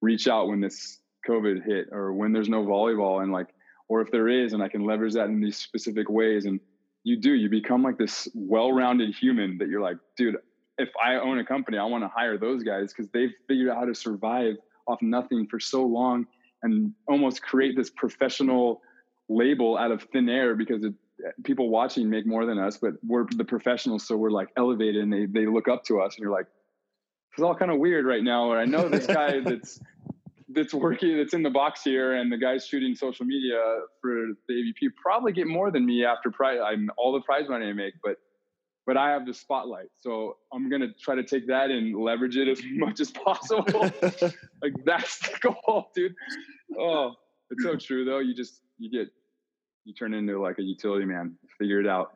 reach 0.00 0.28
out 0.28 0.48
when 0.48 0.60
this 0.60 0.98
COVID 1.28 1.64
hit 1.64 1.88
or 1.92 2.12
when 2.12 2.32
there's 2.32 2.48
no 2.48 2.64
volleyball 2.64 3.22
and 3.22 3.32
like 3.32 3.48
or 3.88 4.00
if 4.00 4.10
there 4.10 4.28
is 4.28 4.52
and 4.52 4.62
I 4.62 4.68
can 4.68 4.84
leverage 4.84 5.14
that 5.14 5.26
in 5.26 5.40
these 5.40 5.56
specific 5.56 6.08
ways 6.08 6.44
and 6.46 6.60
you 7.08 7.16
do 7.16 7.34
you 7.34 7.48
become 7.48 7.82
like 7.82 7.98
this 7.98 8.28
well-rounded 8.34 9.14
human 9.14 9.58
that 9.58 9.68
you're 9.68 9.80
like 9.80 9.96
dude 10.16 10.36
if 10.78 10.90
I 11.04 11.14
own 11.16 11.38
a 11.38 11.44
company 11.44 11.78
I 11.78 11.84
want 11.84 12.04
to 12.04 12.08
hire 12.08 12.38
those 12.38 12.62
guys 12.62 12.92
because 12.92 13.10
they've 13.12 13.32
figured 13.46 13.68
out 13.70 13.76
how 13.76 13.84
to 13.84 13.94
survive 13.94 14.54
off 14.86 15.00
nothing 15.02 15.46
for 15.46 15.60
so 15.60 15.84
long 15.84 16.26
and 16.62 16.92
almost 17.06 17.42
create 17.42 17.76
this 17.76 17.90
professional 17.90 18.80
label 19.28 19.76
out 19.76 19.90
of 19.90 20.02
thin 20.12 20.28
air 20.28 20.54
because 20.54 20.82
it, 20.84 20.94
people 21.44 21.68
watching 21.68 22.08
make 22.08 22.26
more 22.26 22.46
than 22.46 22.58
us, 22.58 22.78
but 22.78 22.94
we're 23.04 23.26
the 23.36 23.44
professionals, 23.44 24.06
so 24.06 24.16
we're 24.16 24.30
like 24.30 24.48
elevated 24.56 25.02
and 25.02 25.12
they 25.12 25.26
they 25.26 25.46
look 25.46 25.68
up 25.68 25.84
to 25.84 26.00
us, 26.00 26.16
and 26.16 26.22
you're 26.22 26.32
like, 26.32 26.46
it's 27.32 27.42
all 27.42 27.54
kind 27.54 27.70
of 27.70 27.78
weird 27.78 28.06
right 28.06 28.22
now. 28.22 28.44
Or 28.44 28.58
I 28.58 28.64
know 28.64 28.88
this 28.88 29.06
guy 29.06 29.40
that's 29.44 29.80
that's 30.50 30.72
working 30.72 31.16
that's 31.16 31.34
in 31.34 31.42
the 31.42 31.50
box 31.50 31.82
here, 31.82 32.14
and 32.14 32.32
the 32.32 32.36
guy's 32.36 32.66
shooting 32.66 32.94
social 32.94 33.26
media 33.26 33.58
for 34.00 34.28
the 34.48 34.54
AVP 34.54 34.90
probably 35.00 35.32
get 35.32 35.46
more 35.46 35.70
than 35.70 35.84
me 35.84 36.04
after 36.04 36.30
prize. 36.30 36.58
I'm 36.64 36.90
all 36.96 37.12
the 37.12 37.20
prize 37.20 37.48
money 37.48 37.66
I 37.66 37.72
make, 37.72 37.94
but 38.02 38.16
but 38.86 38.96
I 38.96 39.10
have 39.10 39.26
the 39.26 39.34
spotlight, 39.34 39.88
so 40.00 40.38
I'm 40.52 40.70
gonna 40.70 40.88
try 41.00 41.14
to 41.14 41.22
take 41.22 41.46
that 41.48 41.70
and 41.70 41.94
leverage 41.94 42.36
it 42.36 42.48
as 42.48 42.60
much 42.72 43.00
as 43.00 43.10
possible. 43.10 43.66
like 44.62 44.74
that's 44.84 45.18
the 45.18 45.38
goal, 45.40 45.90
dude. 45.94 46.14
Oh, 46.78 47.12
it's 47.50 47.62
so 47.62 47.76
true 47.76 48.04
though. 48.04 48.20
You 48.20 48.34
just 48.34 48.60
you 48.78 48.90
get 48.90 49.12
you 49.84 49.92
turn 49.92 50.14
into 50.14 50.40
like 50.40 50.58
a 50.58 50.62
utility 50.62 51.04
man. 51.04 51.36
Figure 51.58 51.80
it 51.80 51.86
out. 51.86 52.14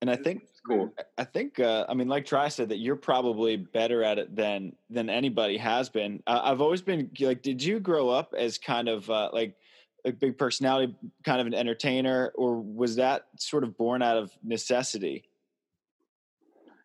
And 0.00 0.10
I 0.10 0.16
think 0.16 0.42
cool. 0.66 0.92
I 1.18 1.24
think 1.24 1.60
uh, 1.60 1.86
I 1.88 1.94
mean, 1.94 2.08
like 2.08 2.26
Tri 2.26 2.48
said, 2.48 2.70
that 2.70 2.78
you're 2.78 2.96
probably 2.96 3.56
better 3.56 4.02
at 4.02 4.18
it 4.18 4.34
than 4.34 4.74
than 4.90 5.10
anybody 5.10 5.56
has 5.58 5.88
been. 5.88 6.22
Uh, 6.26 6.40
I've 6.44 6.60
always 6.60 6.82
been 6.82 7.10
like, 7.20 7.42
did 7.42 7.62
you 7.62 7.80
grow 7.80 8.08
up 8.08 8.34
as 8.36 8.58
kind 8.58 8.88
of 8.88 9.08
uh, 9.10 9.30
like 9.32 9.56
a 10.04 10.12
big 10.12 10.36
personality, 10.38 10.94
kind 11.24 11.40
of 11.40 11.46
an 11.46 11.54
entertainer, 11.54 12.32
or 12.34 12.60
was 12.60 12.96
that 12.96 13.26
sort 13.38 13.64
of 13.64 13.76
born 13.76 14.02
out 14.02 14.16
of 14.16 14.32
necessity? 14.42 15.24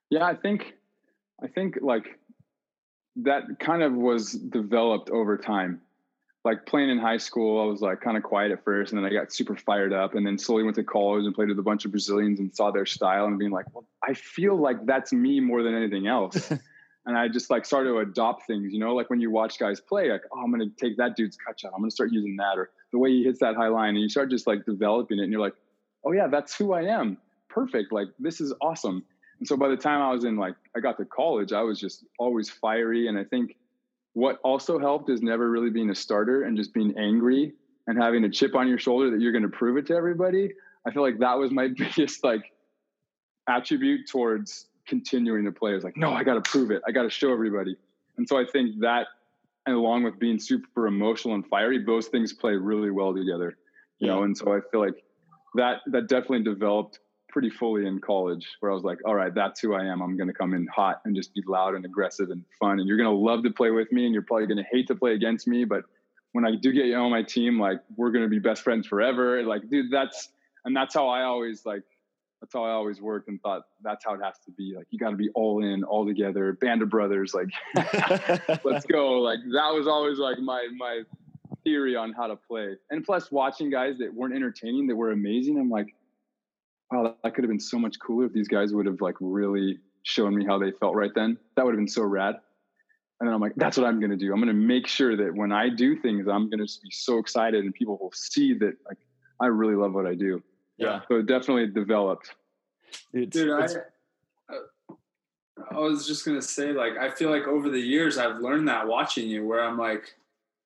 Yeah, 0.09 0.25
I 0.25 0.35
think 0.35 0.73
I 1.41 1.47
think 1.47 1.79
like 1.81 2.19
that 3.17 3.43
kind 3.59 3.83
of 3.83 3.93
was 3.93 4.33
developed 4.33 5.09
over 5.09 5.37
time. 5.37 5.81
Like 6.49 6.65
playing 6.65 6.89
in 6.89 6.97
high 6.97 7.17
school, 7.17 7.61
I 7.61 7.65
was 7.65 7.79
like 7.79 8.01
kind 8.01 8.17
of 8.17 8.23
quiet 8.23 8.51
at 8.51 8.63
first, 8.63 8.91
and 8.91 8.97
then 8.97 9.07
I 9.07 9.13
got 9.13 9.31
super 9.31 9.55
fired 9.55 9.93
up, 9.93 10.15
and 10.15 10.25
then 10.25 10.35
slowly 10.39 10.63
went 10.63 10.77
to 10.77 10.83
college 10.83 11.23
and 11.25 11.35
played 11.35 11.49
with 11.49 11.59
a 11.59 11.61
bunch 11.61 11.85
of 11.85 11.91
Brazilians 11.91 12.39
and 12.39 12.55
saw 12.55 12.71
their 12.71 12.87
style 12.87 13.25
and 13.25 13.37
being 13.37 13.51
like, 13.51 13.67
well, 13.71 13.85
I 14.03 14.15
feel 14.15 14.55
like 14.55 14.83
that's 14.87 15.13
me 15.13 15.39
more 15.41 15.61
than 15.61 15.75
anything 15.75 16.07
else. 16.07 16.49
and 17.05 17.15
I 17.15 17.27
just 17.27 17.51
like 17.51 17.65
started 17.65 17.91
to 17.91 17.99
adopt 17.99 18.47
things, 18.47 18.73
you 18.73 18.79
know, 18.79 18.95
like 18.95 19.11
when 19.11 19.21
you 19.21 19.29
watch 19.29 19.59
guys 19.59 19.79
play, 19.79 20.11
like, 20.11 20.23
oh, 20.33 20.39
I'm 20.39 20.49
gonna 20.49 20.71
take 20.75 20.97
that 20.97 21.15
dude's 21.15 21.37
cut 21.37 21.59
shot, 21.59 21.71
I'm 21.75 21.81
gonna 21.81 21.91
start 21.91 22.11
using 22.11 22.35
that, 22.37 22.57
or 22.57 22.71
the 22.91 22.97
way 22.97 23.11
he 23.11 23.23
hits 23.23 23.39
that 23.41 23.55
high 23.55 23.67
line, 23.67 23.89
and 23.89 23.99
you 23.99 24.09
start 24.09 24.31
just 24.31 24.47
like 24.47 24.65
developing 24.65 25.19
it, 25.19 25.25
and 25.25 25.31
you're 25.31 25.41
like, 25.41 25.55
oh 26.03 26.13
yeah, 26.13 26.25
that's 26.25 26.55
who 26.57 26.73
I 26.73 26.81
am. 26.81 27.19
Perfect. 27.47 27.91
Like 27.91 28.07
this 28.17 28.41
is 28.41 28.55
awesome. 28.59 29.03
And 29.37 29.47
so 29.47 29.55
by 29.55 29.69
the 29.69 29.77
time 29.77 30.01
I 30.01 30.11
was 30.11 30.23
in 30.23 30.35
like 30.35 30.55
I 30.75 30.79
got 30.79 30.97
to 30.97 31.05
college, 31.05 31.53
I 31.53 31.61
was 31.61 31.79
just 31.79 32.05
always 32.17 32.49
fiery. 32.49 33.07
And 33.07 33.19
I 33.19 33.23
think 33.23 33.55
what 34.13 34.39
also 34.43 34.79
helped 34.79 35.09
is 35.09 35.21
never 35.21 35.49
really 35.49 35.69
being 35.69 35.89
a 35.89 35.95
starter 35.95 36.43
and 36.43 36.57
just 36.57 36.73
being 36.73 36.97
angry 36.97 37.53
and 37.87 38.01
having 38.01 38.23
a 38.23 38.29
chip 38.29 38.55
on 38.55 38.67
your 38.67 38.77
shoulder 38.77 39.09
that 39.11 39.21
you're 39.21 39.31
going 39.31 39.43
to 39.43 39.49
prove 39.49 39.77
it 39.77 39.87
to 39.87 39.95
everybody. 39.95 40.51
I 40.85 40.91
feel 40.91 41.01
like 41.01 41.19
that 41.19 41.37
was 41.37 41.51
my 41.51 41.67
biggest 41.77 42.23
like 42.23 42.51
attribute 43.47 44.07
towards 44.07 44.67
continuing 44.87 45.45
to 45.45 45.51
play. 45.51 45.75
Is 45.75 45.83
like, 45.83 45.97
no, 45.97 46.11
I 46.11 46.23
got 46.23 46.35
to 46.35 46.49
prove 46.49 46.71
it. 46.71 46.81
I 46.87 46.91
got 46.91 47.03
to 47.03 47.09
show 47.09 47.31
everybody. 47.31 47.75
And 48.17 48.27
so 48.27 48.37
I 48.37 48.45
think 48.45 48.79
that, 48.81 49.07
and 49.65 49.75
along 49.75 50.03
with 50.03 50.19
being 50.19 50.39
super 50.39 50.87
emotional 50.87 51.35
and 51.35 51.45
fiery, 51.47 51.83
those 51.83 52.07
things 52.07 52.33
play 52.33 52.53
really 52.53 52.91
well 52.91 53.13
together. 53.13 53.57
You 53.99 54.07
yeah. 54.07 54.15
know, 54.15 54.23
and 54.23 54.37
so 54.37 54.53
I 54.53 54.59
feel 54.71 54.81
like 54.81 55.03
that 55.55 55.81
that 55.87 56.07
definitely 56.07 56.43
developed 56.43 56.99
pretty 57.29 57.49
fully 57.49 57.85
in 57.85 57.99
college 57.99 58.47
where 58.59 58.71
I 58.71 58.75
was 58.75 58.83
like, 58.83 58.99
all 59.05 59.15
right, 59.15 59.33
that's 59.33 59.59
who 59.59 59.73
I 59.73 59.85
am. 59.85 60.01
I'm 60.01 60.17
going 60.17 60.27
to 60.27 60.33
come 60.33 60.53
in 60.53 60.67
hot 60.67 61.01
and 61.05 61.15
just 61.15 61.33
be 61.33 61.43
loud 61.47 61.75
and 61.75 61.85
aggressive 61.85 62.29
and 62.29 62.43
fun. 62.59 62.79
And 62.79 62.87
you're 62.87 62.97
going 62.97 63.09
to 63.09 63.15
love 63.15 63.43
to 63.43 63.51
play 63.51 63.71
with 63.71 63.91
me 63.91 64.05
and 64.05 64.13
you're 64.13 64.23
probably 64.23 64.47
going 64.47 64.57
to 64.57 64.69
hate 64.71 64.87
to 64.87 64.95
play 64.95 65.13
against 65.13 65.47
me. 65.47 65.65
But 65.65 65.83
when 66.33 66.45
I 66.45 66.55
do 66.55 66.71
get 66.71 66.85
you 66.85 66.95
on 66.95 67.11
my 67.11 67.23
team, 67.23 67.59
like 67.59 67.79
we're 67.95 68.11
going 68.11 68.23
to 68.23 68.29
be 68.29 68.39
best 68.39 68.61
friends 68.61 68.87
forever. 68.87 69.43
Like, 69.43 69.69
dude, 69.69 69.91
that's, 69.91 70.29
and 70.65 70.75
that's 70.75 70.93
how 70.93 71.07
I 71.07 71.23
always 71.23 71.65
like, 71.65 71.83
that's 72.41 72.53
how 72.53 72.63
I 72.63 72.71
always 72.71 73.01
worked 73.01 73.27
and 73.27 73.41
thought 73.41 73.63
that's 73.81 74.05
how 74.05 74.13
it 74.13 74.21
has 74.23 74.35
to 74.45 74.51
be. 74.51 74.73
Like, 74.75 74.87
you 74.91 74.99
got 74.99 75.09
to 75.09 75.17
be 75.17 75.29
all 75.35 75.63
in, 75.63 75.83
all 75.83 76.05
together, 76.05 76.53
band 76.53 76.81
of 76.81 76.89
brothers. 76.89 77.33
Like, 77.33 77.49
let's 78.63 78.85
go. 78.85 79.19
Like, 79.19 79.39
that 79.53 79.73
was 79.73 79.87
always 79.87 80.19
like 80.19 80.39
my, 80.39 80.67
my 80.77 81.01
theory 81.63 81.95
on 81.95 82.13
how 82.13 82.27
to 82.27 82.35
play. 82.35 82.75
And 82.89 83.03
plus 83.03 83.31
watching 83.31 83.69
guys 83.69 83.97
that 83.99 84.13
weren't 84.13 84.33
entertaining, 84.33 84.87
that 84.87 84.95
were 84.95 85.11
amazing. 85.11 85.59
I'm 85.59 85.69
like, 85.69 85.93
wow, 86.91 87.15
that 87.23 87.35
could 87.35 87.43
have 87.43 87.49
been 87.49 87.59
so 87.59 87.77
much 87.77 87.99
cooler 87.99 88.25
if 88.25 88.33
these 88.33 88.47
guys 88.47 88.73
would 88.73 88.85
have 88.85 89.01
like 89.01 89.15
really 89.19 89.79
shown 90.03 90.35
me 90.35 90.45
how 90.45 90.57
they 90.57 90.71
felt 90.71 90.95
right 90.95 91.11
then. 91.13 91.37
That 91.55 91.65
would 91.65 91.73
have 91.73 91.79
been 91.79 91.87
so 91.87 92.03
rad. 92.03 92.35
And 93.19 93.27
then 93.27 93.33
I'm 93.35 93.41
like, 93.41 93.53
that's 93.57 93.77
what 93.77 93.85
I'm 93.85 93.99
going 93.99 94.11
to 94.11 94.17
do. 94.17 94.31
I'm 94.31 94.39
going 94.39 94.47
to 94.47 94.53
make 94.53 94.87
sure 94.87 95.17
that 95.17 95.35
when 95.35 95.51
I 95.51 95.67
do 95.69 95.95
things, 95.95 96.27
I'm 96.27 96.49
going 96.49 96.65
to 96.65 96.73
be 96.81 96.91
so 96.91 97.17
excited 97.17 97.65
and 97.65 97.73
people 97.73 97.97
will 97.97 98.13
see 98.13 98.53
that 98.55 98.77
like 98.87 98.97
I 99.41 99.47
really 99.47 99.75
love 99.75 99.93
what 99.93 100.05
I 100.05 100.15
do. 100.15 100.41
Yeah. 100.77 101.01
So 101.09 101.17
it 101.17 101.25
definitely 101.25 101.67
developed. 101.67 102.33
It's, 103.13 103.35
Dude, 103.35 103.59
it's, 103.59 103.75
I, 104.49 104.53
uh, 104.53 104.95
I 105.71 105.77
was 105.79 106.07
just 106.07 106.25
going 106.25 106.39
to 106.39 106.45
say, 106.45 106.71
like, 106.71 106.97
I 106.97 107.09
feel 107.11 107.29
like 107.29 107.43
over 107.43 107.69
the 107.69 107.79
years 107.79 108.17
I've 108.17 108.39
learned 108.39 108.69
that 108.69 108.87
watching 108.87 109.27
you 109.27 109.45
where 109.45 109.61
I'm 109.61 109.77
like, 109.77 110.15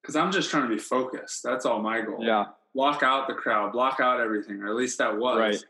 because 0.02 0.16
I'm 0.16 0.32
just 0.32 0.52
trying 0.52 0.70
to 0.70 0.70
be 0.70 0.80
focused. 0.80 1.42
That's 1.44 1.66
all 1.66 1.82
my 1.82 2.02
goal. 2.02 2.20
Yeah. 2.22 2.46
Block 2.76 3.02
out 3.02 3.28
the 3.28 3.34
crowd, 3.34 3.72
block 3.72 4.00
out 4.00 4.20
everything, 4.20 4.62
or 4.62 4.68
at 4.68 4.76
least 4.76 5.00
that 5.00 5.18
was. 5.18 5.40
Right 5.40 5.66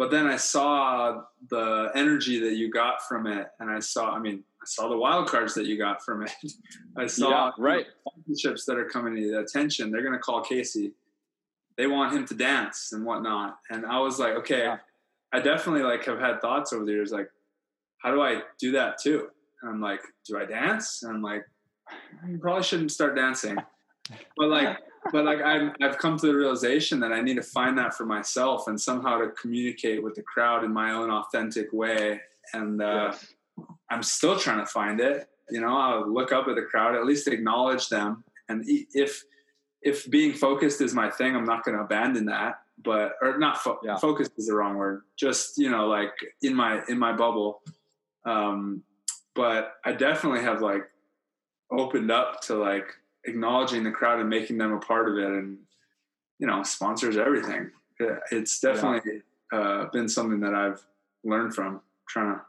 but 0.00 0.10
then 0.10 0.26
I 0.26 0.38
saw 0.38 1.24
the 1.50 1.90
energy 1.94 2.40
that 2.40 2.54
you 2.54 2.70
got 2.70 3.06
from 3.06 3.26
it, 3.26 3.48
and 3.60 3.70
I 3.70 3.80
saw, 3.80 4.12
I 4.12 4.18
mean, 4.18 4.42
I 4.62 4.64
saw 4.64 4.88
the 4.88 4.96
wild 4.96 5.28
cards 5.28 5.52
that 5.52 5.66
you 5.66 5.76
got 5.76 6.02
from 6.02 6.22
it. 6.22 6.32
I 6.96 7.06
saw 7.06 7.28
yeah, 7.28 7.50
right 7.58 7.84
partnerships 8.08 8.64
that 8.64 8.78
are 8.78 8.86
coming 8.86 9.14
to 9.14 9.30
the 9.30 9.40
attention. 9.40 9.90
They're 9.90 10.00
going 10.00 10.14
to 10.14 10.18
call 10.18 10.40
Casey. 10.40 10.92
They 11.76 11.86
want 11.86 12.16
him 12.16 12.24
to 12.28 12.34
dance 12.34 12.92
and 12.94 13.04
whatnot. 13.04 13.58
And 13.70 13.84
I 13.84 14.00
was 14.00 14.18
like, 14.18 14.36
okay, 14.36 14.60
yeah. 14.60 14.78
I 15.34 15.40
definitely 15.40 15.82
like 15.82 16.06
have 16.06 16.18
had 16.18 16.40
thoughts 16.40 16.72
over 16.72 16.86
the 16.86 16.92
years, 16.92 17.12
like, 17.12 17.28
how 17.98 18.10
do 18.10 18.22
I 18.22 18.40
do 18.58 18.72
that 18.72 18.96
too? 19.02 19.28
And 19.60 19.70
I'm 19.70 19.82
like, 19.82 20.00
do 20.26 20.38
I 20.38 20.46
dance? 20.46 21.02
And 21.02 21.14
I'm 21.14 21.22
like, 21.22 21.44
you 22.26 22.38
probably 22.38 22.62
shouldn't 22.62 22.90
start 22.90 23.16
dancing. 23.16 23.58
But 24.38 24.48
like, 24.48 24.78
but 25.12 25.24
like 25.24 25.40
I'm, 25.42 25.72
I've 25.82 25.98
come 25.98 26.18
to 26.18 26.26
the 26.26 26.34
realization 26.34 27.00
that 27.00 27.12
I 27.12 27.20
need 27.20 27.36
to 27.36 27.42
find 27.42 27.76
that 27.78 27.94
for 27.94 28.04
myself 28.04 28.68
and 28.68 28.80
somehow 28.80 29.18
to 29.18 29.28
communicate 29.30 30.02
with 30.02 30.14
the 30.14 30.22
crowd 30.22 30.64
in 30.64 30.72
my 30.72 30.92
own 30.92 31.10
authentic 31.10 31.72
way. 31.72 32.20
And 32.52 32.82
uh, 32.82 33.12
yes. 33.12 33.26
I'm 33.90 34.02
still 34.02 34.38
trying 34.38 34.58
to 34.58 34.66
find 34.66 35.00
it. 35.00 35.28
You 35.50 35.60
know, 35.60 35.76
I'll 35.76 36.12
look 36.12 36.32
up 36.32 36.48
at 36.48 36.54
the 36.54 36.62
crowd, 36.62 36.94
at 36.94 37.06
least 37.06 37.28
acknowledge 37.28 37.88
them. 37.88 38.24
And 38.48 38.64
if 38.66 39.22
if 39.82 40.08
being 40.10 40.34
focused 40.34 40.80
is 40.80 40.92
my 40.94 41.10
thing, 41.10 41.34
I'm 41.34 41.44
not 41.44 41.64
going 41.64 41.76
to 41.76 41.84
abandon 41.84 42.26
that. 42.26 42.56
But 42.82 43.12
or 43.20 43.38
not 43.38 43.58
fo- 43.58 43.80
yeah. 43.82 43.96
focused 43.96 44.32
is 44.36 44.46
the 44.46 44.54
wrong 44.54 44.76
word. 44.76 45.02
Just 45.18 45.58
you 45.58 45.70
know, 45.70 45.86
like 45.86 46.12
in 46.42 46.54
my 46.54 46.82
in 46.88 46.98
my 46.98 47.12
bubble. 47.12 47.62
Um, 48.24 48.82
but 49.34 49.74
I 49.84 49.92
definitely 49.92 50.42
have 50.42 50.60
like 50.60 50.82
opened 51.70 52.10
up 52.10 52.40
to 52.42 52.56
like 52.56 52.86
acknowledging 53.24 53.84
the 53.84 53.90
crowd 53.90 54.20
and 54.20 54.28
making 54.28 54.58
them 54.58 54.72
a 54.72 54.78
part 54.78 55.08
of 55.08 55.18
it 55.18 55.28
and 55.30 55.58
you 56.38 56.46
know 56.46 56.62
sponsors 56.62 57.16
everything. 57.16 57.70
It's 58.30 58.60
definitely 58.60 59.22
yeah. 59.52 59.58
uh, 59.58 59.90
been 59.90 60.08
something 60.08 60.40
that 60.40 60.54
i've 60.54 60.80
learned 61.22 61.54
from 61.54 61.82
trying 62.08 62.34
to 62.34 62.40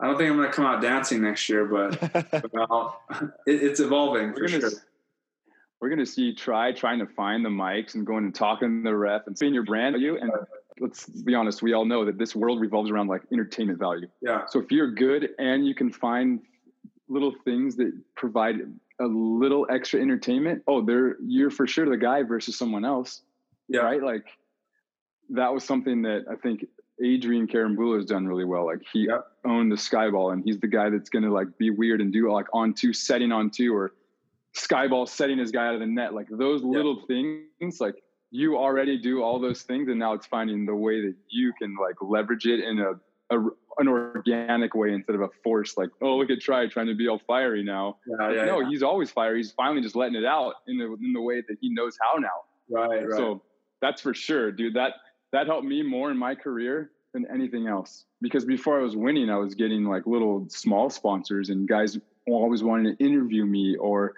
i 0.00 0.06
don't 0.06 0.16
think 0.16 0.30
i'm 0.30 0.36
going 0.38 0.48
to 0.48 0.54
come 0.54 0.64
out 0.64 0.80
dancing 0.80 1.20
next 1.20 1.46
year 1.46 1.66
but, 1.66 2.00
but 2.30 3.00
it, 3.46 3.62
it's 3.62 3.80
evolving 3.80 4.28
we're 4.28 4.48
for 4.48 4.58
gonna, 4.58 4.70
sure. 4.70 4.70
we're 5.78 5.90
going 5.90 5.98
to 5.98 6.06
see 6.06 6.34
try 6.34 6.72
trying 6.72 6.98
to 7.00 7.06
find 7.06 7.44
the 7.44 7.50
mics 7.50 7.96
and 7.96 8.06
going 8.06 8.24
and 8.24 8.34
talking 8.34 8.82
to 8.82 8.90
the 8.90 8.96
ref 8.96 9.26
and 9.26 9.36
seeing 9.36 9.52
your 9.52 9.64
brand 9.64 9.94
value 9.94 10.16
and 10.18 10.32
let's 10.80 11.06
be 11.06 11.34
honest 11.34 11.62
we 11.62 11.72
all 11.72 11.84
know 11.84 12.04
that 12.04 12.18
this 12.18 12.34
world 12.34 12.60
revolves 12.60 12.90
around 12.90 13.08
like 13.08 13.22
entertainment 13.32 13.78
value. 13.78 14.08
Yeah. 14.20 14.46
So 14.46 14.60
if 14.60 14.70
you're 14.70 14.90
good 14.90 15.30
and 15.38 15.66
you 15.66 15.74
can 15.74 15.92
find 15.92 16.40
little 17.08 17.32
things 17.44 17.76
that 17.76 17.92
provide 18.16 18.56
a 19.02 19.06
little 19.06 19.66
extra 19.70 20.00
entertainment, 20.00 20.62
oh, 20.66 20.84
they're 20.84 21.16
you're 21.20 21.50
for 21.50 21.66
sure 21.66 21.88
the 21.88 21.96
guy 21.96 22.22
versus 22.22 22.56
someone 22.56 22.84
else. 22.84 23.22
Yeah. 23.68 23.80
Right. 23.80 24.02
Like 24.02 24.26
that 25.30 25.52
was 25.52 25.64
something 25.64 26.02
that 26.02 26.24
I 26.30 26.36
think 26.36 26.64
Adrian 27.02 27.46
Carambula 27.46 27.96
has 27.96 28.04
done 28.04 28.26
really 28.26 28.44
well. 28.44 28.66
Like 28.66 28.82
he 28.92 29.06
yep. 29.08 29.26
owned 29.44 29.72
the 29.72 29.76
skyball 29.76 30.32
and 30.32 30.44
he's 30.44 30.58
the 30.60 30.68
guy 30.68 30.90
that's 30.90 31.10
gonna 31.10 31.32
like 31.32 31.58
be 31.58 31.70
weird 31.70 32.00
and 32.00 32.12
do 32.12 32.30
like 32.32 32.46
on 32.52 32.74
two 32.74 32.92
setting 32.92 33.32
on 33.32 33.50
two 33.50 33.74
or 33.74 33.94
skyball 34.56 35.08
setting 35.08 35.38
his 35.38 35.50
guy 35.50 35.66
out 35.66 35.74
of 35.74 35.80
the 35.80 35.86
net. 35.86 36.14
Like 36.14 36.28
those 36.30 36.62
little 36.62 36.96
yep. 36.98 37.08
things, 37.58 37.80
like 37.80 37.96
you 38.30 38.56
already 38.56 38.98
do 38.98 39.22
all 39.22 39.40
those 39.40 39.62
things 39.62 39.88
and 39.88 39.98
now 39.98 40.12
it's 40.12 40.26
finding 40.26 40.64
the 40.64 40.74
way 40.74 41.00
that 41.02 41.14
you 41.28 41.52
can 41.58 41.76
like 41.76 41.96
leverage 42.00 42.46
it 42.46 42.60
in 42.60 42.78
a, 42.78 42.92
a 43.36 43.48
an 43.78 43.88
organic 43.88 44.74
way 44.74 44.92
instead 44.92 45.14
of 45.14 45.22
a 45.22 45.28
force 45.42 45.76
like 45.76 45.90
oh 46.00 46.16
look 46.16 46.30
at 46.30 46.40
Tri 46.40 46.66
trying 46.66 46.86
to 46.86 46.94
be 46.94 47.08
all 47.08 47.20
fiery 47.26 47.62
now. 47.62 47.96
Yeah, 48.06 48.30
yeah, 48.30 48.44
no 48.44 48.60
yeah. 48.60 48.68
he's 48.68 48.82
always 48.82 49.10
fiery. 49.10 49.38
He's 49.38 49.52
finally 49.52 49.80
just 49.80 49.96
letting 49.96 50.14
it 50.14 50.24
out 50.24 50.54
in 50.66 50.78
the 50.78 50.84
in 51.02 51.12
the 51.12 51.20
way 51.20 51.42
that 51.46 51.56
he 51.60 51.72
knows 51.72 51.96
how 52.00 52.18
now. 52.18 52.28
Right, 52.70 53.08
right. 53.08 53.16
so 53.16 53.42
that's 53.80 54.00
for 54.00 54.14
sure 54.14 54.52
dude. 54.52 54.74
That 54.74 54.94
that 55.32 55.46
helped 55.46 55.66
me 55.66 55.82
more 55.82 56.10
in 56.10 56.16
my 56.16 56.34
career 56.34 56.90
than 57.12 57.26
anything 57.32 57.66
else. 57.66 58.04
Because 58.20 58.44
before 58.44 58.78
i 58.78 58.82
was 58.82 58.96
winning 58.96 59.30
i 59.30 59.36
was 59.36 59.54
getting 59.54 59.84
like 59.84 60.06
little 60.06 60.46
small 60.48 60.90
sponsors 60.90 61.48
and 61.48 61.68
guys 61.68 61.98
always 62.28 62.62
wanting 62.62 62.96
to 62.96 63.04
interview 63.04 63.44
me 63.44 63.76
or 63.76 64.14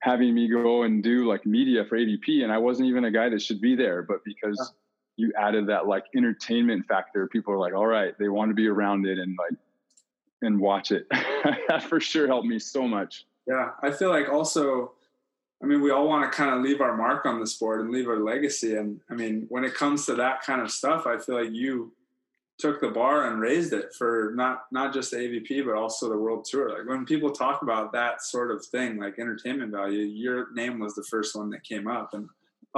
having 0.00 0.32
me 0.32 0.48
go 0.48 0.84
and 0.84 1.02
do 1.02 1.26
like 1.26 1.44
media 1.44 1.84
for 1.84 1.98
avp 1.98 2.44
and 2.44 2.52
i 2.52 2.58
wasn't 2.58 2.88
even 2.88 3.04
a 3.04 3.10
guy 3.10 3.28
that 3.28 3.42
should 3.42 3.60
be 3.60 3.74
there. 3.74 4.02
But 4.02 4.24
because 4.24 4.74
you 5.18 5.32
added 5.36 5.66
that 5.66 5.86
like 5.86 6.04
entertainment 6.16 6.86
factor 6.86 7.26
people 7.26 7.52
are 7.52 7.58
like 7.58 7.74
all 7.74 7.86
right 7.86 8.18
they 8.18 8.28
want 8.28 8.50
to 8.50 8.54
be 8.54 8.68
around 8.68 9.06
it 9.06 9.18
and 9.18 9.36
like 9.38 9.58
and 10.40 10.60
watch 10.60 10.92
it. 10.92 11.06
That 11.68 11.82
for 11.82 12.00
sure 12.00 12.26
helped 12.26 12.46
me 12.46 12.58
so 12.58 12.86
much. 12.86 13.26
Yeah 13.46 13.70
i 13.82 13.90
feel 13.90 14.10
like 14.10 14.28
also 14.28 14.92
i 15.62 15.66
mean 15.66 15.80
we 15.80 15.90
all 15.90 16.06
want 16.06 16.30
to 16.30 16.36
kind 16.36 16.54
of 16.54 16.62
leave 16.62 16.80
our 16.80 16.96
mark 16.96 17.26
on 17.26 17.40
the 17.40 17.46
sport 17.46 17.80
and 17.80 17.90
leave 17.90 18.08
our 18.08 18.18
legacy 18.18 18.76
and 18.76 19.00
i 19.10 19.14
mean 19.14 19.46
when 19.48 19.64
it 19.64 19.74
comes 19.74 20.06
to 20.06 20.14
that 20.14 20.42
kind 20.42 20.60
of 20.60 20.70
stuff 20.70 21.06
i 21.06 21.18
feel 21.18 21.42
like 21.42 21.52
you 21.52 21.92
took 22.58 22.80
the 22.80 22.88
bar 22.88 23.30
and 23.30 23.40
raised 23.40 23.72
it 23.72 23.94
for 23.94 24.32
not 24.34 24.64
not 24.72 24.92
just 24.92 25.12
the 25.12 25.16
avp 25.16 25.64
but 25.64 25.76
also 25.76 26.08
the 26.08 26.16
world 26.16 26.44
tour. 26.44 26.76
Like 26.76 26.88
when 26.88 27.06
people 27.06 27.30
talk 27.30 27.62
about 27.62 27.92
that 27.92 28.22
sort 28.22 28.50
of 28.50 28.64
thing 28.66 28.98
like 28.98 29.18
entertainment 29.18 29.72
value 29.72 30.00
your 30.00 30.52
name 30.52 30.78
was 30.78 30.94
the 30.94 31.04
first 31.04 31.36
one 31.36 31.50
that 31.50 31.62
came 31.62 31.86
up 31.86 32.14
and 32.14 32.28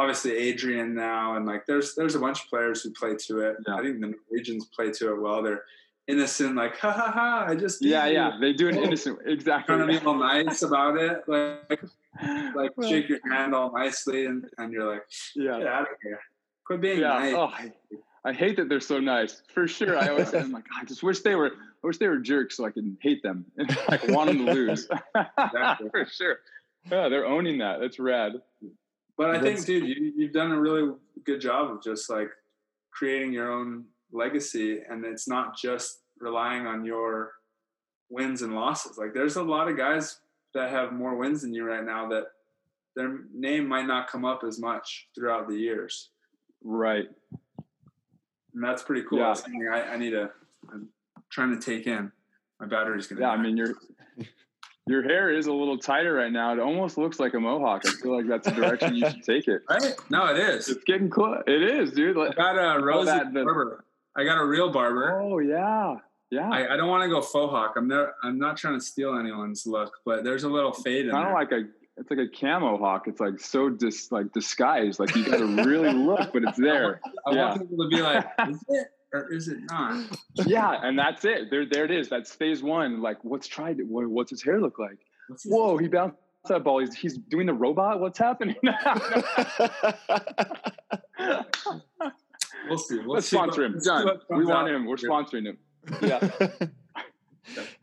obviously 0.01 0.37
Adrian 0.37 0.95
now, 0.95 1.37
and 1.37 1.47
like 1.47 1.67
there's 1.67 1.95
there's 1.95 2.15
a 2.15 2.19
bunch 2.19 2.43
of 2.43 2.49
players 2.49 2.83
who 2.83 2.91
play 2.93 3.15
to 3.27 3.41
it. 3.41 3.57
Yeah. 3.67 3.75
I 3.75 3.83
think 3.83 4.01
the 4.01 4.15
Norwegians 4.31 4.67
play 4.75 4.91
to 4.91 5.13
it 5.13 5.21
well. 5.21 5.43
They're 5.43 5.65
innocent, 6.09 6.57
like 6.57 6.79
ha 6.79 6.91
ha 6.91 7.11
ha. 7.13 7.45
I 7.49 7.55
just 7.55 7.85
yeah 7.85 8.07
yeah. 8.07 8.39
They 8.41 8.53
do 8.53 8.69
an 8.69 8.79
oh. 8.79 8.83
innocent 8.83 9.19
exactly. 9.27 9.77
Trying 9.77 9.87
to 9.87 10.01
be 10.01 10.07
all 10.07 10.15
nice 10.15 10.63
about 10.63 10.97
it, 10.97 11.23
like 11.29 11.83
like 12.55 12.77
well, 12.77 12.89
shake 12.89 13.09
your 13.09 13.21
hand 13.31 13.55
all 13.55 13.73
nicely, 13.73 14.27
and 14.27 14.47
and 14.59 14.73
you're 14.73 14.91
like 14.91 15.05
yeah, 15.37 15.59
get 15.59 15.67
out 15.67 15.83
of 15.83 15.89
here. 16.03 16.21
Quit 16.65 16.81
being 16.81 17.01
yeah. 17.01 17.09
nice. 17.09 17.35
Oh, 17.35 17.53
I 18.25 18.33
hate 18.33 18.57
that 18.57 18.69
they're 18.69 18.81
so 18.81 19.01
nice. 19.01 19.43
For 19.53 19.67
sure. 19.67 19.99
I 19.99 20.09
always 20.09 20.29
say, 20.29 20.41
I'm 20.41 20.53
like, 20.53 20.67
I 20.79 20.85
just 20.85 21.03
wish 21.03 21.21
they 21.21 21.35
were, 21.35 21.53
I 21.83 21.87
wish 21.87 21.97
they 21.97 22.09
were 22.09 22.19
jerks 22.19 22.59
so 22.59 22.67
I 22.67 22.71
can 22.71 22.99
hate 23.01 23.23
them 23.23 23.47
and 23.57 23.75
like 23.89 24.07
want 24.09 24.29
them 24.29 24.45
to 24.45 24.53
lose. 24.53 24.87
For 25.91 26.07
sure. 26.07 26.41
Yeah, 26.91 27.09
they're 27.09 27.27
owning 27.27 27.59
that. 27.59 27.81
That's 27.81 27.99
rad. 27.99 28.33
But 29.21 29.37
I 29.37 29.41
think, 29.43 29.67
dude, 29.67 29.87
you, 29.87 30.15
you've 30.17 30.33
done 30.33 30.51
a 30.51 30.59
really 30.59 30.95
good 31.27 31.43
job 31.43 31.71
of 31.71 31.83
just 31.83 32.09
like 32.09 32.31
creating 32.91 33.35
your 33.35 33.53
own 33.53 33.85
legacy, 34.13 34.79
and 34.89 35.05
it's 35.05 35.29
not 35.29 35.59
just 35.59 36.01
relying 36.19 36.67
on 36.67 36.87
your 36.87 37.33
wins 38.09 38.41
and 38.41 38.55
losses. 38.55 38.97
Like, 38.97 39.13
there's 39.13 39.37
a 39.37 39.43
lot 39.43 39.69
of 39.69 39.77
guys 39.77 40.21
that 40.55 40.71
have 40.71 40.95
more 40.95 41.17
wins 41.17 41.43
than 41.43 41.53
you 41.53 41.67
right 41.67 41.85
now 41.85 42.09
that 42.09 42.29
their 42.97 43.19
name 43.35 43.69
might 43.69 43.87
not 43.87 44.09
come 44.09 44.25
up 44.25 44.43
as 44.43 44.59
much 44.59 45.09
throughout 45.15 45.49
the 45.49 45.55
years. 45.55 46.09
Right. 46.65 47.11
And 48.55 48.65
that's 48.65 48.83
pretty 48.83 49.03
cool. 49.07 49.19
Yeah. 49.19 49.35
I, 49.71 49.83
I 49.83 49.97
need 49.99 50.13
to. 50.13 50.31
I'm 50.73 50.89
trying 51.29 51.51
to 51.51 51.61
take 51.61 51.87
in. 51.87 52.11
My 52.59 52.65
battery's 52.65 53.07
gonna. 53.07 53.21
Yeah, 53.21 53.27
die. 53.27 53.35
I 53.35 53.43
mean, 53.43 53.59
your 53.59 53.75
your 54.87 55.03
hair 55.03 55.31
is 55.31 55.47
a 55.47 55.53
little 55.53 55.79
tighter 55.79 56.15
right 56.15 56.33
now. 56.33 56.53
It 56.53 56.59
almost 56.59 56.99
looks 56.99 57.21
like 57.21 57.35
a 57.35 57.41
mohawk. 57.41 57.83
I 57.87 57.93
feel 58.03 58.17
like 58.17 58.27
that's 58.27 58.47
the 58.47 58.55
direction 58.55 58.95
you 58.95 59.09
should 59.09 59.23
take 59.23 59.47
it. 59.47 59.63
Right? 59.69 59.95
No, 60.11 60.27
it 60.27 60.39
is. 60.39 60.69
It's 60.69 60.85
getting 60.85 61.11
close. 61.11 61.43
It 61.47 61.63
is, 61.63 61.93
dude. 61.93 62.17
I 62.17 62.33
got 62.33 62.77
a 62.77 62.83
Rosie 62.83 63.07
that, 63.07 63.33
barber. 63.33 63.85
I 64.17 64.25
got 64.25 64.39
a 64.39 64.45
real 64.45 64.73
barber. 64.73 65.21
Oh 65.21 65.39
yeah, 65.39 65.97
yeah. 66.31 66.51
I, 66.51 66.75
I 66.75 66.77
don't 66.77 66.89
want 66.89 67.05
to 67.05 67.09
go 67.09 67.21
faux 67.21 67.53
hawk. 67.53 67.75
I'm 67.77 67.89
not. 67.89 68.09
I'm 68.23 68.39
not 68.39 68.57
trying 68.57 68.79
to 68.79 68.85
steal 68.85 69.17
anyone's 69.17 69.67
look, 69.67 69.93
but 70.05 70.25
there's 70.25 70.45
a 70.45 70.49
little 70.49 70.73
fade 70.73 71.07
in 71.07 71.13
Kind 71.13 71.29
of 71.29 71.35
like 71.35 71.53
a 71.53 71.65
it's 71.97 72.11
like 72.11 72.19
a 72.19 72.29
camo 72.29 72.79
hawk. 72.79 73.07
It's 73.07 73.21
like 73.21 73.39
so 73.39 73.69
dis 73.69 74.11
like 74.11 74.33
disguised. 74.33 74.99
Like 74.99 75.15
you 75.15 75.25
gotta 75.25 75.47
really 75.47 75.93
look, 75.93 76.33
but 76.33 76.43
it's 76.45 76.59
there. 76.59 77.01
I, 77.27 77.33
yeah. 77.33 77.49
want 77.51 77.71
people 77.71 77.85
to 77.85 77.97
be 77.97 78.03
like, 78.03 78.27
is 78.49 78.65
it 78.69 78.89
or 79.13 79.33
is 79.33 79.49
it 79.49 79.59
not? 79.69 80.05
Yeah, 80.47 80.81
and 80.83 80.99
that's 80.99 81.25
it. 81.25 81.51
There, 81.51 81.67
there 81.67 81.85
it 81.85 81.91
is. 81.91 82.09
That's 82.09 82.33
phase 82.33 82.63
one. 82.63 83.03
Like, 83.03 83.23
what's 83.25 83.47
tried? 83.47 83.79
What, 83.87 84.07
what's 84.09 84.31
his 84.31 84.43
hair 84.43 84.61
look 84.61 84.79
like? 84.79 84.99
Whoa, 85.45 85.77
he 85.77 85.89
bounced 85.89 86.17
that 86.49 86.65
ball. 86.65 86.79
He's 86.81 86.95
he's 86.95 87.19
doing 87.19 87.47
the 87.47 87.55
robot. 87.55 88.01
What's 88.01 88.19
happening? 88.19 88.57
we'll 92.69 92.79
see. 92.79 92.99
We'll 92.99 93.15
Let's 93.15 93.27
see 93.29 93.37
sponsor 93.37 93.65
him. 93.65 93.79
Done. 93.85 94.19
We 94.31 94.45
want 94.47 94.69
out. 94.69 94.75
him. 94.75 94.87
We're 94.87 94.97
sponsoring 94.97 95.47
him. 95.47 95.59
Yeah. 96.03 96.29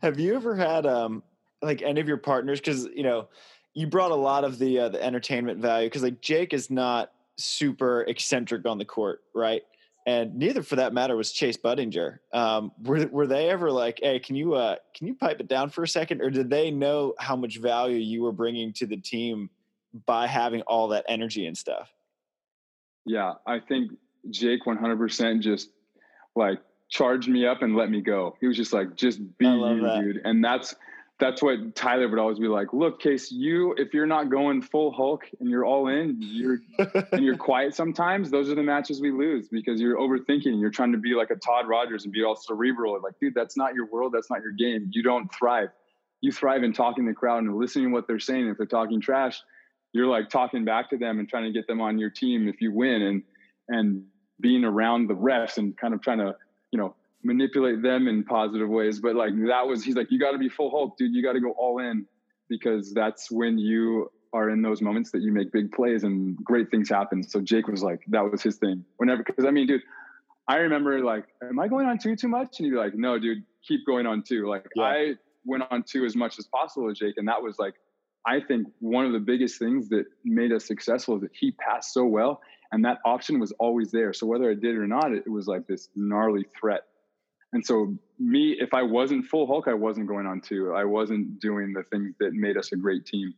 Have 0.02 0.18
you 0.20 0.34
ever 0.34 0.54
had 0.54 0.86
um 0.86 1.22
like 1.60 1.82
any 1.82 2.00
of 2.00 2.08
your 2.08 2.16
partners? 2.16 2.60
Because 2.60 2.84
you 2.94 3.02
know 3.02 3.28
you 3.74 3.86
brought 3.86 4.10
a 4.12 4.16
lot 4.16 4.44
of 4.44 4.58
the 4.58 4.78
uh, 4.80 4.88
the 4.88 5.02
entertainment 5.02 5.60
value 5.60 5.86
because 5.86 6.02
like 6.02 6.20
Jake 6.20 6.52
is 6.52 6.70
not 6.70 7.12
super 7.36 8.02
eccentric 8.02 8.66
on 8.66 8.78
the 8.78 8.84
court, 8.84 9.20
right? 9.34 9.62
And 10.08 10.36
neither, 10.36 10.62
for 10.62 10.76
that 10.76 10.94
matter, 10.94 11.14
was 11.16 11.32
Chase 11.32 11.58
Budinger. 11.58 12.20
Um, 12.32 12.72
were 12.82 13.06
were 13.08 13.26
they 13.26 13.50
ever 13.50 13.70
like, 13.70 14.00
"Hey, 14.02 14.18
can 14.18 14.36
you 14.36 14.54
uh, 14.54 14.76
can 14.94 15.06
you 15.06 15.14
pipe 15.14 15.38
it 15.38 15.48
down 15.48 15.68
for 15.68 15.82
a 15.82 15.88
second? 15.88 16.22
Or 16.22 16.30
did 16.30 16.48
they 16.48 16.70
know 16.70 17.12
how 17.18 17.36
much 17.36 17.58
value 17.58 17.98
you 17.98 18.22
were 18.22 18.32
bringing 18.32 18.72
to 18.72 18.86
the 18.86 18.96
team 18.96 19.50
by 20.06 20.26
having 20.26 20.62
all 20.62 20.88
that 20.88 21.04
energy 21.08 21.44
and 21.44 21.58
stuff? 21.58 21.92
Yeah, 23.04 23.34
I 23.46 23.60
think 23.60 23.92
Jake 24.30 24.64
100% 24.64 25.42
just 25.42 25.68
like 26.34 26.58
charged 26.88 27.28
me 27.28 27.46
up 27.46 27.60
and 27.60 27.76
let 27.76 27.90
me 27.90 28.00
go. 28.00 28.34
He 28.40 28.46
was 28.46 28.56
just 28.56 28.72
like, 28.72 28.96
just 28.96 29.18
be 29.36 29.44
you, 29.44 29.82
that. 29.82 30.00
dude. 30.00 30.20
And 30.24 30.42
that's 30.42 30.74
that's 31.18 31.42
what 31.42 31.74
Tyler 31.74 32.08
would 32.08 32.18
always 32.18 32.38
be 32.38 32.46
like. 32.46 32.72
Look, 32.72 33.00
Case, 33.00 33.32
you 33.32 33.74
if 33.76 33.92
you're 33.92 34.06
not 34.06 34.30
going 34.30 34.62
full 34.62 34.92
Hulk 34.92 35.24
and 35.40 35.50
you're 35.50 35.64
all 35.64 35.88
in, 35.88 36.16
you're 36.20 36.60
and 37.12 37.24
you're 37.24 37.36
quiet 37.48 37.74
sometimes. 37.74 38.30
Those 38.30 38.48
are 38.50 38.54
the 38.54 38.62
matches 38.62 39.00
we 39.00 39.10
lose 39.10 39.48
because 39.48 39.80
you're 39.80 39.98
overthinking. 39.98 40.60
You're 40.60 40.70
trying 40.70 40.92
to 40.92 40.98
be 40.98 41.14
like 41.14 41.30
a 41.30 41.36
Todd 41.36 41.66
Rogers 41.66 42.04
and 42.04 42.12
be 42.12 42.22
all 42.22 42.36
cerebral. 42.36 43.00
Like, 43.02 43.18
dude, 43.20 43.34
that's 43.34 43.56
not 43.56 43.74
your 43.74 43.86
world. 43.86 44.12
That's 44.14 44.30
not 44.30 44.42
your 44.42 44.52
game. 44.52 44.90
You 44.92 45.02
don't 45.02 45.32
thrive. 45.34 45.70
You 46.20 46.30
thrive 46.30 46.62
in 46.62 46.72
talking 46.72 47.04
to 47.04 47.10
the 47.10 47.14
crowd 47.14 47.42
and 47.42 47.56
listening 47.56 47.86
to 47.86 47.90
what 47.92 48.06
they're 48.06 48.20
saying. 48.20 48.48
If 48.48 48.56
they're 48.56 48.66
talking 48.66 49.00
trash, 49.00 49.40
you're 49.92 50.06
like 50.06 50.28
talking 50.28 50.64
back 50.64 50.90
to 50.90 50.98
them 50.98 51.18
and 51.18 51.28
trying 51.28 51.44
to 51.44 51.52
get 51.52 51.66
them 51.66 51.80
on 51.80 51.98
your 51.98 52.10
team 52.10 52.48
if 52.48 52.60
you 52.60 52.72
win 52.72 53.02
and 53.02 53.22
and 53.68 54.04
being 54.40 54.64
around 54.64 55.08
the 55.08 55.14
refs 55.14 55.58
and 55.58 55.76
kind 55.76 55.94
of 55.94 56.00
trying 56.00 56.18
to 56.18 56.36
you 56.70 56.78
know 56.78 56.94
manipulate 57.22 57.82
them 57.82 58.08
in 58.08 58.24
positive 58.24 58.68
ways. 58.68 59.00
But 59.00 59.16
like 59.16 59.32
that 59.46 59.66
was, 59.66 59.84
he's 59.84 59.96
like, 59.96 60.10
you 60.10 60.18
got 60.18 60.32
to 60.32 60.38
be 60.38 60.48
full 60.48 60.70
Hulk, 60.70 60.96
dude. 60.96 61.14
You 61.14 61.22
got 61.22 61.32
to 61.32 61.40
go 61.40 61.52
all 61.52 61.78
in 61.78 62.06
because 62.48 62.92
that's 62.92 63.30
when 63.30 63.58
you 63.58 64.10
are 64.32 64.50
in 64.50 64.62
those 64.62 64.82
moments 64.82 65.10
that 65.10 65.22
you 65.22 65.32
make 65.32 65.52
big 65.52 65.72
plays 65.72 66.04
and 66.04 66.36
great 66.44 66.70
things 66.70 66.88
happen. 66.88 67.22
So 67.22 67.40
Jake 67.40 67.66
was 67.66 67.82
like, 67.82 68.00
that 68.08 68.30
was 68.30 68.42
his 68.42 68.56
thing. 68.56 68.84
Whenever, 68.98 69.22
because 69.24 69.44
I 69.44 69.50
mean, 69.50 69.66
dude, 69.66 69.82
I 70.46 70.56
remember 70.56 71.00
like, 71.04 71.24
am 71.42 71.58
I 71.58 71.68
going 71.68 71.86
on 71.86 71.98
two 71.98 72.16
too 72.16 72.28
much? 72.28 72.58
And 72.58 72.66
he'd 72.66 72.72
be 72.72 72.76
like, 72.76 72.94
no, 72.94 73.18
dude, 73.18 73.42
keep 73.66 73.86
going 73.86 74.06
on 74.06 74.22
two. 74.22 74.48
Like 74.48 74.66
yeah. 74.74 74.82
I 74.82 75.14
went 75.44 75.64
on 75.70 75.82
two 75.82 76.04
as 76.04 76.16
much 76.16 76.38
as 76.38 76.46
possible 76.46 76.86
with 76.86 76.96
Jake, 76.96 77.14
and 77.16 77.28
that 77.28 77.42
was 77.42 77.58
like, 77.58 77.74
I 78.26 78.40
think 78.40 78.66
one 78.80 79.06
of 79.06 79.12
the 79.12 79.18
biggest 79.18 79.58
things 79.58 79.88
that 79.90 80.04
made 80.24 80.52
us 80.52 80.66
successful 80.66 81.16
is 81.16 81.22
that 81.22 81.30
he 81.32 81.52
passed 81.52 81.94
so 81.94 82.04
well, 82.04 82.40
and 82.72 82.84
that 82.84 82.98
option 83.04 83.38
was 83.40 83.52
always 83.52 83.90
there. 83.90 84.12
So 84.12 84.26
whether 84.26 84.50
I 84.50 84.54
did 84.54 84.74
it 84.74 84.78
or 84.78 84.86
not, 84.86 85.12
it 85.12 85.30
was 85.30 85.46
like 85.46 85.66
this 85.66 85.88
gnarly 85.94 86.44
threat 86.58 86.82
and 87.52 87.64
so 87.64 87.96
me, 88.18 88.56
if 88.58 88.74
I 88.74 88.82
wasn't 88.82 89.26
full 89.26 89.46
Hulk, 89.46 89.68
I 89.68 89.74
wasn't 89.74 90.06
going 90.06 90.26
on 90.26 90.40
two. 90.40 90.74
I 90.74 90.84
wasn't 90.84 91.40
doing 91.40 91.72
the 91.72 91.82
things 91.82 92.14
that 92.20 92.32
made 92.32 92.56
us 92.56 92.72
a 92.72 92.76
great 92.76 93.06
team. 93.06 93.34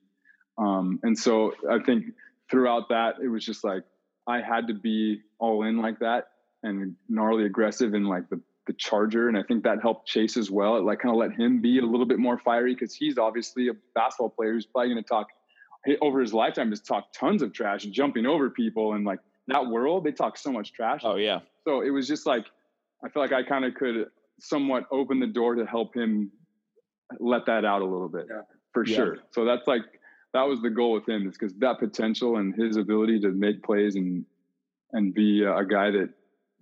Um, 0.58 0.98
and 1.02 1.18
so 1.18 1.54
I 1.70 1.78
think 1.78 2.06
throughout 2.50 2.88
that, 2.88 3.16
it 3.22 3.28
was 3.28 3.44
just 3.44 3.62
like 3.62 3.84
I 4.26 4.40
had 4.40 4.66
to 4.68 4.74
be 4.74 5.20
all 5.38 5.62
in 5.64 5.78
like 5.78 6.00
that 6.00 6.28
and 6.62 6.96
gnarly 7.08 7.46
aggressive 7.46 7.94
and 7.94 8.08
like 8.08 8.28
the 8.28 8.40
the 8.66 8.72
charger. 8.74 9.28
And 9.28 9.38
I 9.38 9.42
think 9.42 9.64
that 9.64 9.80
helped 9.80 10.06
Chase 10.06 10.36
as 10.36 10.50
well. 10.50 10.76
It 10.76 10.84
like 10.84 11.00
kind 11.00 11.14
of 11.14 11.18
let 11.18 11.32
him 11.32 11.60
be 11.60 11.78
a 11.78 11.82
little 11.82 12.06
bit 12.06 12.18
more 12.18 12.38
fiery 12.38 12.74
because 12.74 12.94
he's 12.94 13.16
obviously 13.16 13.68
a 13.68 13.72
basketball 13.94 14.30
player 14.30 14.52
who's 14.52 14.66
probably 14.66 14.92
going 14.92 15.02
to 15.02 15.08
talk 15.08 15.28
over 16.02 16.20
his 16.20 16.34
lifetime 16.34 16.68
has 16.70 16.80
talked 16.80 17.16
tons 17.16 17.40
of 17.40 17.54
trash 17.54 17.84
and 17.84 17.94
jumping 17.94 18.26
over 18.26 18.50
people 18.50 18.92
and 18.92 19.06
like 19.06 19.18
that 19.46 19.66
world 19.66 20.04
they 20.04 20.12
talk 20.12 20.36
so 20.36 20.52
much 20.52 20.72
trash. 20.72 21.00
Oh 21.04 21.16
yeah. 21.16 21.40
So 21.64 21.80
it 21.80 21.90
was 21.90 22.06
just 22.06 22.26
like 22.26 22.46
I 23.04 23.08
feel 23.08 23.22
like 23.22 23.32
I 23.32 23.42
kind 23.42 23.64
of 23.64 23.74
could 23.74 24.06
somewhat 24.40 24.84
open 24.90 25.20
the 25.20 25.26
door 25.26 25.54
to 25.54 25.66
help 25.66 25.94
him 25.94 26.30
let 27.18 27.46
that 27.46 27.64
out 27.64 27.82
a 27.82 27.84
little 27.84 28.08
bit 28.08 28.26
yeah. 28.30 28.42
for 28.72 28.86
yeah. 28.86 28.96
sure. 28.96 29.18
So 29.32 29.44
that's 29.44 29.66
like 29.66 29.82
that 30.32 30.42
was 30.42 30.60
the 30.62 30.70
goal 30.70 30.92
with 30.92 31.08
him 31.08 31.28
is 31.28 31.36
because 31.36 31.54
that 31.56 31.78
potential 31.78 32.36
and 32.36 32.54
his 32.54 32.76
ability 32.76 33.20
to 33.20 33.28
make 33.30 33.62
plays 33.62 33.96
and 33.96 34.24
and 34.92 35.14
be 35.14 35.44
a 35.44 35.64
guy 35.64 35.90
that 35.90 36.10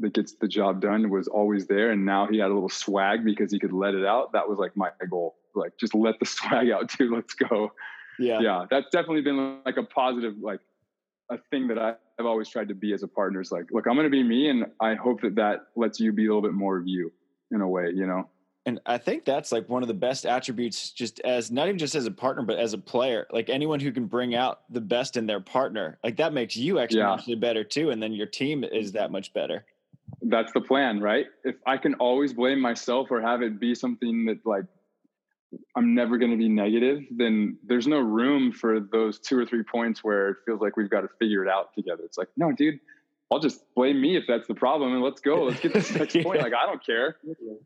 that 0.01 0.15
gets 0.15 0.35
the 0.35 0.49
job 0.49 0.81
done 0.81 1.11
was 1.11 1.29
always 1.29 1.67
there. 1.67 1.91
And 1.91 2.05
now 2.05 2.27
he 2.27 2.39
had 2.39 2.51
a 2.51 2.55
little 2.55 2.69
swag 2.69 3.25
because 3.25 3.51
he 3.51 3.59
could 3.59 3.73
let 3.73 3.95
it 3.95 4.05
out. 4.05 4.33
That 4.33 4.49
was 4.49 4.59
like 4.59 4.77
my 4.77 4.91
goal. 5.11 5.37
Like 5.55 5.77
just 5.79 5.95
let 5.95 6.19
the 6.21 6.27
swag 6.27 6.71
out, 6.71 6.89
too 6.89 7.15
Let's 7.15 7.35
go. 7.35 7.73
Yeah. 8.19 8.41
Yeah. 8.41 8.65
That's 8.71 8.89
definitely 8.91 9.23
been 9.23 9.61
like 9.65 9.77
a 9.77 9.83
positive, 9.83 10.35
like 10.41 10.61
a 11.31 11.39
thing 11.51 11.69
that 11.69 11.79
I, 11.79 11.95
have 12.19 12.27
always 12.27 12.49
tried 12.49 12.69
to 12.69 12.75
be 12.75 12.93
as 12.93 13.03
a 13.03 13.09
partner 13.09 13.41
is 13.41 13.53
like, 13.53 13.71
look, 13.71 13.87
I'm 13.87 13.95
going 13.95 14.05
to 14.05 14.11
be 14.11 14.23
me. 14.23 14.49
And 14.49 14.67
I 14.81 14.95
hope 14.95 15.21
that 15.23 15.37
that 15.37 15.67
lets 15.77 16.01
you 16.01 16.13
be 16.13 16.27
a 16.27 16.29
little 16.29 16.43
bit 16.43 16.53
more 16.53 16.77
of 16.77 16.87
you 16.87 17.13
in 17.51 17.61
a 17.61 17.69
way, 17.69 17.91
you 17.95 18.07
know? 18.07 18.29
And 18.67 18.81
I 18.85 18.99
think 18.99 19.25
that's 19.25 19.51
like 19.51 19.69
one 19.69 19.83
of 19.83 19.89
the 19.89 19.95
best 19.95 20.27
attributes, 20.27 20.91
just 20.91 21.21
as 21.21 21.51
not 21.51 21.69
even 21.69 21.79
just 21.79 21.95
as 21.95 22.05
a 22.05 22.11
partner, 22.11 22.43
but 22.43 22.59
as 22.59 22.75
a 22.75 22.79
player. 22.79 23.27
Like 23.33 23.49
anyone 23.49 23.81
who 23.81 23.93
can 23.93 24.07
bring 24.07 24.35
out 24.35 24.61
the 24.69 24.81
best 24.81 25.17
in 25.17 25.27
their 25.27 25.41
partner, 25.41 25.99
like 26.05 26.17
that 26.17 26.35
makes 26.35 26.55
you 26.55 26.75
exponentially 26.75 27.29
yeah. 27.29 27.35
better 27.37 27.65
too. 27.65 27.91
And 27.91 28.03
then 28.03 28.13
your 28.13 28.27
team 28.27 28.65
is 28.65 28.93
that 28.93 29.11
much 29.11 29.33
better. 29.33 29.65
That's 30.21 30.53
the 30.53 30.61
plan, 30.61 31.01
right? 31.01 31.27
If 31.45 31.57
I 31.67 31.79
can 31.79 31.95
always 31.95 32.35
blame 32.35 32.61
myself 32.61 33.11
or 33.11 33.23
have 33.23 33.41
it 33.41 33.59
be 33.59 33.75
something 33.75 34.27
that 34.27 34.45
like 34.45 34.65
I'm 35.77 35.95
never 35.95 36.19
going 36.19 36.31
to 36.31 36.37
be 36.37 36.49
negative, 36.49 37.05
then 37.11 37.59
there's 37.65 37.87
no 37.87 38.01
room 38.01 38.53
for 38.53 38.81
those 38.81 39.19
two 39.19 39.39
or 39.39 39.47
three 39.47 39.63
points 39.63 40.05
where 40.05 40.31
it 40.31 40.37
feels 40.45 40.61
like 40.61 40.77
we've 40.77 40.91
got 40.91 41.03
to 41.03 41.09
figure 41.19 41.43
it 41.45 41.51
out 41.51 41.75
together. 41.75 42.03
It's 42.05 42.19
like, 42.19 42.29
no, 42.37 42.53
dude, 42.53 42.81
I'll 43.31 43.39
just 43.39 43.63
blame 43.75 44.01
me 44.01 44.17
if 44.17 44.25
that's 44.27 44.47
the 44.47 44.55
problem 44.55 44.93
and 44.93 45.03
let's 45.03 45.21
go. 45.21 45.45
Let's 45.49 45.61
get 45.61 45.75
this 45.75 45.95
next 45.95 46.15
yeah. 46.15 46.23
point. 46.23 46.41
Like, 46.41 46.55
I 46.55 46.67
don't 46.67 46.85
care. 46.85 47.17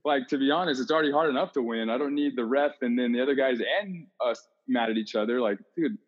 Like, 0.05 0.27
to 0.29 0.39
be 0.39 0.51
honest, 0.51 0.81
it's 0.81 0.91
already 0.91 1.13
hard 1.13 1.31
enough 1.31 1.53
to 1.53 1.63
win. 1.63 1.89
I 1.89 1.99
don't 1.99 2.15
need 2.15 2.37
the 2.37 2.45
ref 2.45 2.73
and 2.83 2.99
then 2.99 3.13
the 3.13 3.21
other 3.21 3.35
guys 3.35 3.59
and 3.81 4.07
us 4.25 4.47
mad 4.67 4.91
at 4.91 4.97
each 4.97 5.15
other. 5.15 5.41
Like, 5.41 5.59
dude, 5.77 5.99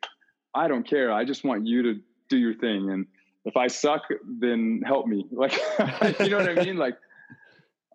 I 0.55 0.69
don't 0.69 0.87
care. 0.87 1.13
I 1.13 1.25
just 1.25 1.45
want 1.45 1.67
you 1.67 1.83
to 1.83 2.01
do 2.29 2.37
your 2.37 2.55
thing. 2.55 2.91
And 2.91 3.07
if 3.45 3.57
I 3.57 3.69
suck, 3.69 4.03
then 4.41 4.83
help 4.85 5.07
me. 5.07 5.27
Like, 5.33 5.53
you 6.21 6.31
know 6.31 6.39
what 6.39 6.59
I 6.59 6.65
mean? 6.65 6.77
Like, 6.77 6.97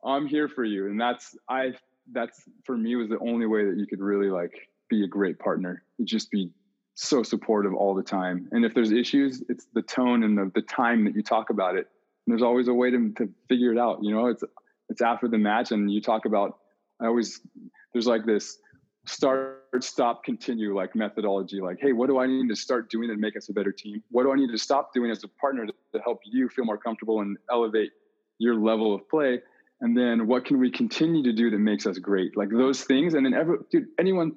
I'm 0.04 0.28
here 0.28 0.48
for 0.48 0.64
you. 0.64 0.88
And 0.88 1.00
that's, 1.00 1.36
I 1.50 1.74
that's 2.12 2.44
for 2.66 2.78
me 2.78 2.96
was 2.96 3.10
the 3.10 3.20
only 3.20 3.46
way 3.46 3.66
that 3.66 3.78
you 3.78 3.88
could 3.88 4.00
really 4.00 4.30
like 4.30 4.54
be 4.90 5.04
a 5.04 5.08
great 5.08 5.40
partner. 5.40 5.84
It 5.98 6.06
just 6.06 6.32
be 6.32 6.52
so 6.96 7.24
supportive 7.24 7.74
all 7.74 7.96
the 7.96 8.04
time. 8.04 8.50
And 8.52 8.66
if 8.66 8.74
there's 8.74 8.92
issues, 8.92 9.44
it's 9.48 9.68
the 9.74 9.82
tone 9.82 10.24
and 10.24 10.38
the, 10.38 10.52
the 10.54 10.62
time 10.62 11.06
that 11.06 11.16
you 11.16 11.24
talk 11.24 11.50
about 11.50 11.76
it. 11.76 11.88
And 12.26 12.34
there's 12.34 12.42
always 12.42 12.68
a 12.68 12.74
way 12.74 12.92
to, 12.92 13.12
to 13.18 13.30
figure 13.48 13.72
it 13.72 13.78
out. 13.78 14.00
You 14.02 14.14
know, 14.14 14.28
it's 14.28 14.44
it's 14.90 15.02
after 15.02 15.28
the 15.28 15.38
match 15.38 15.72
and 15.72 15.92
you 15.92 16.02
talk 16.02 16.26
about 16.26 16.58
I 17.02 17.08
always 17.08 17.42
there's 17.94 18.08
like 18.08 18.26
this 18.26 18.58
start, 19.06 19.64
stop, 19.80 20.24
continue 20.24 20.76
like 20.76 20.96
methodology. 20.96 21.62
Like, 21.62 21.80
hey, 21.82 21.94
what 21.94 22.08
do 22.08 22.20
I 22.20 22.28
need 22.28 22.48
to 22.50 22.56
start 22.56 22.90
doing 22.90 23.10
to 23.10 23.16
make 23.16 23.36
us 23.36 23.50
a 23.50 23.54
better 23.54 23.72
team? 23.72 24.04
What 24.12 24.24
do 24.24 24.32
I 24.32 24.36
need 24.36 24.52
to 24.52 24.58
stop 24.58 24.94
doing 24.94 25.10
as 25.10 25.24
a 25.24 25.28
partner 25.28 25.66
to, 25.66 25.74
to 25.94 26.00
help 26.02 26.20
you 26.26 26.50
feel 26.50 26.66
more 26.66 26.78
comfortable 26.78 27.22
and 27.22 27.38
elevate 27.50 27.92
your 28.38 28.56
level 28.56 28.94
of 28.94 29.08
play 29.10 29.40
and 29.82 29.98
then 29.98 30.28
what 30.28 30.46
can 30.46 30.60
we 30.60 30.70
continue 30.72 31.24
to 31.24 31.34
do 31.34 31.50
that 31.50 31.60
makes 31.60 31.86
us 31.86 31.98
great? 31.98 32.36
Like 32.36 32.50
those 32.50 32.84
things. 32.84 33.14
And 33.14 33.26
then 33.26 33.34
every 33.34 33.58
dude 33.72 33.88
anyone 33.98 34.36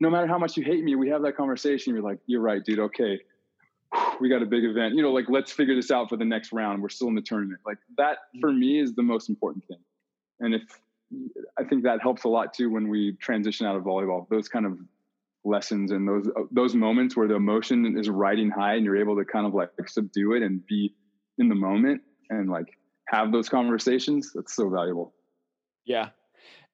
no 0.00 0.10
matter 0.10 0.26
how 0.26 0.38
much 0.38 0.56
you 0.56 0.64
hate 0.64 0.82
me 0.82 0.94
we 0.94 1.08
have 1.08 1.22
that 1.22 1.36
conversation. 1.36 1.94
You're 1.94 2.02
like 2.02 2.18
you're 2.26 2.40
right 2.40 2.64
dude. 2.64 2.78
Okay. 2.78 3.20
We 4.20 4.28
got 4.28 4.42
a 4.42 4.46
big 4.46 4.64
event. 4.64 4.94
You 4.94 5.02
know 5.02 5.12
like 5.12 5.26
let's 5.28 5.52
figure 5.52 5.74
this 5.74 5.90
out 5.90 6.08
for 6.08 6.16
the 6.16 6.24
next 6.24 6.52
round. 6.52 6.82
We're 6.82 6.88
still 6.88 7.08
in 7.08 7.14
the 7.14 7.22
tournament. 7.22 7.60
Like 7.66 7.78
that 7.98 8.18
mm-hmm. 8.18 8.40
for 8.40 8.52
me 8.52 8.80
is 8.80 8.94
the 8.94 9.02
most 9.02 9.28
important 9.28 9.64
thing. 9.66 9.80
And 10.40 10.54
if 10.54 10.62
i 11.58 11.62
think 11.62 11.84
that 11.84 12.00
helps 12.00 12.24
a 12.24 12.28
lot 12.28 12.54
too 12.54 12.70
when 12.70 12.88
we 12.88 13.12
transition 13.20 13.66
out 13.66 13.76
of 13.76 13.82
volleyball. 13.82 14.28
Those 14.28 14.48
kind 14.48 14.66
of 14.66 14.78
lessons 15.44 15.90
and 15.90 16.08
those 16.08 16.28
those 16.50 16.74
moments 16.74 17.16
where 17.16 17.28
the 17.28 17.34
emotion 17.34 17.98
is 17.98 18.08
riding 18.08 18.50
high 18.50 18.74
and 18.74 18.84
you're 18.84 18.96
able 18.96 19.16
to 19.16 19.24
kind 19.24 19.46
of 19.46 19.54
like 19.54 19.70
subdue 19.86 20.32
it 20.32 20.42
and 20.42 20.64
be 20.66 20.94
in 21.38 21.48
the 21.48 21.54
moment 21.54 22.00
and 22.30 22.48
like 22.48 22.78
have 23.06 23.32
those 23.32 23.48
conversations 23.48 24.32
that's 24.32 24.54
so 24.54 24.68
valuable. 24.68 25.12
Yeah. 25.84 26.10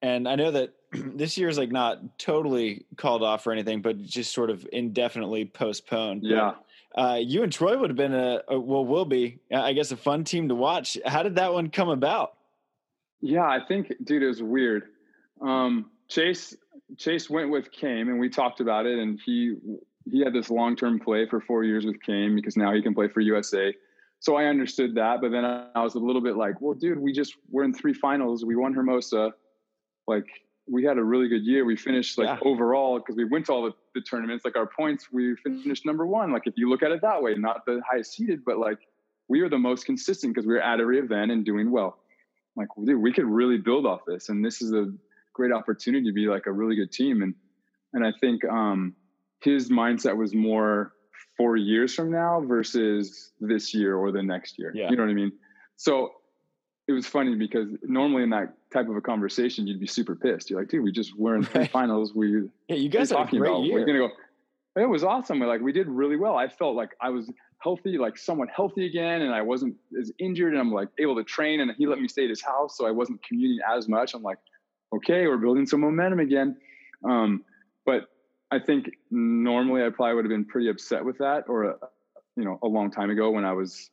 And 0.01 0.27
i 0.27 0.35
know 0.35 0.51
that 0.51 0.73
this 0.91 1.37
year 1.37 1.49
is 1.49 1.57
like 1.57 1.71
not 1.71 2.17
totally 2.17 2.85
called 2.97 3.23
off 3.23 3.45
or 3.45 3.51
anything 3.51 3.81
but 3.81 4.01
just 4.01 4.33
sort 4.33 4.49
of 4.49 4.67
indefinitely 4.71 5.45
postponed. 5.45 6.23
Yeah. 6.23 6.53
but, 6.95 7.01
uh, 7.01 7.15
you 7.15 7.43
and 7.43 7.51
troy 7.51 7.77
would 7.77 7.89
have 7.89 7.97
been 7.97 8.13
a, 8.13 8.41
a 8.49 8.59
well 8.59 8.85
will 8.85 9.05
be 9.05 9.39
i 9.53 9.73
guess 9.73 9.91
a 9.91 9.97
fun 9.97 10.23
team 10.23 10.49
to 10.49 10.55
watch. 10.55 10.97
How 11.05 11.23
did 11.23 11.35
that 11.35 11.53
one 11.53 11.69
come 11.69 11.89
about? 11.89 12.33
Yeah 13.21 13.45
i 13.45 13.59
think 13.65 13.93
dude 14.03 14.23
it 14.23 14.27
was 14.27 14.41
weird. 14.41 14.83
Um, 15.41 15.91
chase 16.07 16.55
chase 16.97 17.29
went 17.29 17.49
with 17.49 17.71
Kame 17.71 18.09
and 18.09 18.19
we 18.19 18.29
talked 18.29 18.59
about 18.59 18.85
it 18.85 18.99
and 18.99 19.19
he 19.25 19.55
he 20.09 20.23
had 20.23 20.33
this 20.33 20.49
long-term 20.49 20.99
play 20.99 21.27
for 21.27 21.39
four 21.39 21.63
years 21.63 21.85
with 21.85 22.01
Kame 22.01 22.35
because 22.35 22.57
now 22.57 22.73
he 22.73 22.81
can 22.81 22.93
play 22.93 23.07
for 23.07 23.21
usa 23.21 23.73
so 24.21 24.35
I 24.35 24.45
understood 24.45 24.93
that, 24.95 25.19
but 25.19 25.31
then 25.31 25.43
I 25.43 25.81
was 25.81 25.95
a 25.95 25.99
little 25.99 26.21
bit 26.21 26.37
like, 26.37 26.61
well, 26.61 26.75
dude, 26.75 26.99
we 26.99 27.11
just 27.11 27.35
we're 27.49 27.63
in 27.63 27.73
three 27.73 27.93
finals. 27.93 28.45
We 28.45 28.55
won 28.55 28.71
Hermosa. 28.71 29.33
Like 30.07 30.27
we 30.69 30.85
had 30.85 30.99
a 30.99 31.03
really 31.03 31.27
good 31.27 31.43
year. 31.43 31.65
We 31.65 31.75
finished 31.75 32.19
like 32.19 32.27
yeah. 32.27 32.37
overall 32.45 32.99
because 32.99 33.15
we 33.15 33.25
went 33.25 33.47
to 33.47 33.53
all 33.53 33.63
the, 33.63 33.73
the, 33.95 34.01
tournaments. 34.01 34.45
Like 34.45 34.55
our 34.55 34.67
points, 34.67 35.07
we 35.11 35.35
finished 35.37 35.87
number 35.87 36.05
one. 36.05 36.31
Like 36.31 36.43
if 36.45 36.53
you 36.55 36.69
look 36.69 36.83
at 36.83 36.91
it 36.91 37.01
that 37.01 37.23
way, 37.23 37.33
not 37.33 37.65
the 37.65 37.81
highest 37.89 38.13
seeded, 38.13 38.45
but 38.45 38.59
like 38.59 38.77
we 39.27 39.41
were 39.41 39.49
the 39.49 39.57
most 39.57 39.87
consistent 39.87 40.35
because 40.35 40.45
we 40.45 40.53
were 40.53 40.61
at 40.61 40.79
every 40.79 40.99
event 40.99 41.31
and 41.31 41.43
doing 41.43 41.71
well. 41.71 41.97
I'm 42.55 42.61
like, 42.61 42.77
well, 42.77 42.85
dude, 42.85 43.01
we 43.01 43.11
could 43.11 43.25
really 43.25 43.57
build 43.57 43.87
off 43.87 44.01
this, 44.05 44.29
and 44.29 44.45
this 44.45 44.61
is 44.61 44.71
a 44.71 44.93
great 45.33 45.51
opportunity 45.51 46.05
to 46.05 46.13
be 46.13 46.27
like 46.27 46.45
a 46.45 46.51
really 46.51 46.75
good 46.75 46.91
team. 46.91 47.23
And 47.23 47.33
and 47.93 48.05
I 48.05 48.11
think 48.21 48.45
um, 48.45 48.95
his 49.41 49.69
mindset 49.69 50.15
was 50.15 50.35
more 50.35 50.93
four 51.41 51.57
years 51.57 51.95
from 51.95 52.11
now 52.11 52.39
versus 52.41 53.31
this 53.39 53.73
year 53.73 53.95
or 53.95 54.11
the 54.11 54.21
next 54.21 54.59
year. 54.59 54.71
Yeah. 54.75 54.89
You 54.89 54.95
know 54.95 55.03
what 55.03 55.09
I 55.09 55.15
mean? 55.15 55.31
So 55.75 56.11
it 56.87 56.91
was 56.91 57.07
funny 57.07 57.35
because 57.35 57.69
normally 57.83 58.23
in 58.23 58.29
that 58.29 58.53
type 58.71 58.87
of 58.87 58.95
a 58.95 59.01
conversation, 59.01 59.65
you'd 59.65 59.79
be 59.79 59.87
super 59.87 60.15
pissed. 60.15 60.49
You're 60.49 60.59
like, 60.59 60.69
dude, 60.69 60.83
we 60.83 60.91
just 60.91 61.17
were 61.17 61.35
in 61.35 61.43
three 61.43 61.67
finals. 61.67 62.13
We 62.13 62.49
yeah, 62.67 62.75
you 62.75 62.89
guys 62.89 63.11
are 63.11 63.15
talking 63.15 63.39
about. 63.39 63.63
Year. 63.63 63.79
We're 63.79 63.85
gonna 63.85 63.99
go. 63.99 64.09
It 64.75 64.85
was 64.85 65.03
awesome. 65.03 65.39
We're 65.39 65.47
like 65.47 65.61
we 65.61 65.71
did 65.71 65.87
really 65.87 66.15
well. 66.15 66.37
I 66.37 66.47
felt 66.47 66.75
like 66.75 66.91
I 67.01 67.09
was 67.09 67.29
healthy, 67.57 67.97
like 67.97 68.17
somewhat 68.17 68.49
healthy 68.55 68.85
again, 68.85 69.21
and 69.21 69.33
I 69.33 69.41
wasn't 69.41 69.75
as 69.99 70.11
injured, 70.19 70.53
and 70.53 70.61
I'm 70.61 70.71
like 70.71 70.89
able 70.99 71.15
to 71.15 71.23
train. 71.23 71.61
And 71.61 71.71
he 71.77 71.87
let 71.87 71.99
me 71.99 72.07
stay 72.07 72.23
at 72.25 72.29
his 72.29 72.41
house, 72.41 72.77
so 72.77 72.85
I 72.85 72.91
wasn't 72.91 73.23
commuting 73.23 73.59
as 73.75 73.87
much. 73.87 74.13
I'm 74.13 74.23
like, 74.23 74.39
okay, 74.93 75.27
we're 75.27 75.37
building 75.37 75.65
some 75.65 75.81
momentum 75.81 76.19
again. 76.19 76.57
Um, 77.03 77.43
but 77.85 78.09
I 78.51 78.59
think 78.59 78.91
normally 79.09 79.83
I 79.83 79.89
probably 79.89 80.15
would 80.15 80.25
have 80.25 80.29
been 80.29 80.45
pretty 80.45 80.69
upset 80.69 81.05
with 81.05 81.19
that, 81.19 81.45
or 81.47 81.71
uh, 81.71 81.87
you 82.35 82.43
know, 82.43 82.59
a 82.61 82.67
long 82.67 82.91
time 82.91 83.09
ago 83.09 83.31
when 83.31 83.45
I 83.45 83.53
was 83.53 83.89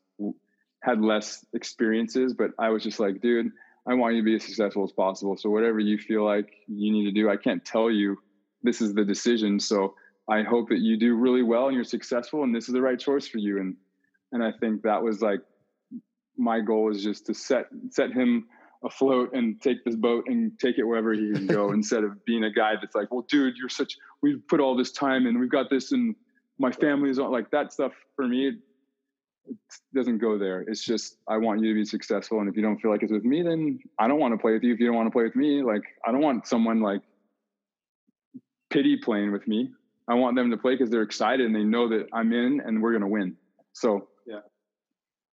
had 0.82 1.01
less 1.01 1.44
experiences. 1.55 2.35
But 2.35 2.51
I 2.59 2.70
was 2.70 2.82
just 2.82 2.98
like, 2.98 3.20
dude, 3.20 3.52
I 3.86 3.94
want 3.94 4.14
you 4.14 4.22
to 4.22 4.24
be 4.24 4.35
as 4.35 4.44
successful 4.44 4.85
as 4.85 4.93
possible. 4.93 5.36
So 5.36 5.48
whatever 5.48 5.78
you 5.78 5.97
feel 5.97 6.24
like 6.24 6.52
you 6.66 6.93
need 6.93 7.05
to 7.05 7.12
do, 7.12 7.30
I 7.30 7.36
can't 7.36 7.64
tell 7.64 7.90
you 7.90 8.18
this 8.62 8.80
is 8.80 8.94
the 8.94 9.05
decision. 9.05 9.60
So 9.60 9.94
I 10.28 10.43
hope 10.43 10.68
that 10.70 10.80
you 10.80 10.98
do 10.98 11.14
really 11.14 11.43
well 11.43 11.68
and 11.68 11.74
you're 11.74 11.85
successful, 11.85 12.43
and 12.43 12.55
this 12.55 12.68
is 12.68 12.74
the 12.74 12.82
right 12.82 12.98
choice 12.98 13.28
for 13.28 13.39
you. 13.39 13.60
And 13.60 13.76
and 14.32 14.43
I 14.43 14.52
think 14.52 14.82
that 14.82 15.02
was 15.02 15.22
like 15.22 15.40
my 16.36 16.60
goal 16.60 16.90
is 16.90 17.02
just 17.02 17.26
to 17.26 17.35
set 17.35 17.66
set 17.90 18.12
him 18.12 18.47
afloat 18.85 19.31
and 19.33 19.61
take 19.61 19.85
this 19.85 19.97
boat 19.97 20.25
and 20.29 20.59
take 20.59 20.79
it 20.79 20.85
wherever 20.85 21.13
he 21.13 21.33
can 21.33 21.47
go 21.47 21.73
instead 21.73 22.05
of 22.05 22.25
being 22.25 22.45
a 22.45 22.53
guy 22.53 22.75
that's 22.81 22.95
like, 22.95 23.13
well, 23.13 23.25
dude, 23.29 23.57
you're 23.57 23.69
such, 23.69 23.97
we've 24.23 24.47
put 24.49 24.61
all 24.61 24.77
this 24.77 24.93
time 24.93 25.27
and 25.27 25.39
we've 25.39 25.51
got 25.51 25.69
this 25.71 25.93
and 25.93 26.15
my 26.59 26.71
family's 26.71 27.19
on 27.19 27.31
like 27.31 27.51
that 27.51 27.73
stuff 27.73 27.93
for 28.17 28.27
me. 28.27 28.49
It, 28.49 28.55
it 29.47 29.57
doesn't 29.95 30.19
go 30.19 30.39
there. 30.39 30.61
It's 30.61 30.85
just, 30.85 31.17
I 31.27 31.39
want 31.39 31.63
you 31.63 31.69
to 31.69 31.75
be 31.75 31.85
successful. 31.85 32.41
And 32.41 32.49
if 32.49 32.57
you 32.57 32.63
don't 32.63 32.79
feel 32.79 32.91
like 32.91 33.03
it's 33.03 33.13
with 33.13 33.25
me, 33.25 33.43
then 33.43 33.79
I 33.99 34.07
don't 34.07 34.21
want 34.21 34.35
to 34.35 34.39
play 34.39 34.53
with 34.53 34.63
you. 34.63 34.75
If 34.75 34.81
you 34.81 34.87
don't 34.87 34.97
want 34.97 35.07
to 35.07 35.11
play 35.11 35.25
with 35.25 35.37
me, 35.37 35.63
like, 35.63 35.83
I 36.07 36.13
don't 36.13 36.21
want 36.21 36.47
someone 36.47 36.81
like 36.81 37.01
pity 38.71 38.97
playing 38.97 39.33
with 39.33 39.49
me. 39.49 39.71
I 40.09 40.15
want 40.15 40.37
them 40.37 40.51
to 40.51 40.57
play 40.57 40.75
because 40.75 40.91
they're 40.91 41.03
excited 41.03 41.47
and 41.47 41.55
they 41.55 41.65
know 41.65 41.89
that 41.89 42.07
I'm 42.13 42.33
in 42.33 42.61
and 42.65 42.83
we're 42.83 42.93
going 42.93 43.03
to 43.03 43.09
win. 43.09 43.37
So 43.73 44.09
yeah, 44.27 44.41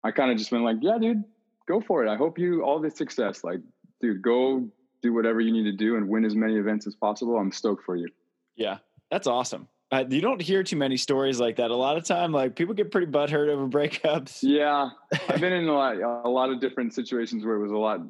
I 0.02 0.10
kind 0.10 0.30
of 0.30 0.38
just 0.38 0.50
went 0.50 0.64
like, 0.64 0.78
yeah, 0.80 0.98
dude, 1.00 1.24
go 1.66 1.80
for 1.80 2.04
it. 2.04 2.10
I 2.10 2.16
hope 2.16 2.38
you 2.38 2.62
all 2.62 2.80
the 2.80 2.90
success. 2.90 3.44
Like, 3.44 3.60
dude, 4.00 4.22
go 4.22 4.68
do 5.02 5.12
whatever 5.12 5.40
you 5.40 5.52
need 5.52 5.64
to 5.64 5.72
do 5.72 5.96
and 5.96 6.08
win 6.08 6.24
as 6.24 6.34
many 6.34 6.56
events 6.56 6.86
as 6.86 6.94
possible. 6.94 7.36
I'm 7.36 7.52
stoked 7.52 7.84
for 7.84 7.96
you. 7.96 8.08
Yeah, 8.56 8.78
that's 9.10 9.26
awesome. 9.26 9.68
Uh, 9.90 10.04
you 10.08 10.22
don't 10.22 10.40
hear 10.40 10.62
too 10.62 10.76
many 10.76 10.96
stories 10.96 11.38
like 11.38 11.56
that. 11.56 11.70
A 11.70 11.76
lot 11.76 11.98
of 11.98 12.04
time, 12.04 12.32
like 12.32 12.56
people 12.56 12.72
get 12.74 12.90
pretty 12.90 13.08
butthurt 13.08 13.48
over 13.48 13.66
breakups. 13.68 14.38
Yeah, 14.42 14.90
I've 15.28 15.40
been 15.40 15.52
in 15.52 15.68
a 15.68 15.72
lot, 15.72 15.96
a 16.24 16.28
lot 16.28 16.50
of 16.50 16.60
different 16.60 16.94
situations 16.94 17.44
where 17.44 17.56
it 17.56 17.62
was 17.62 17.72
a 17.72 17.76
lot 17.76 18.00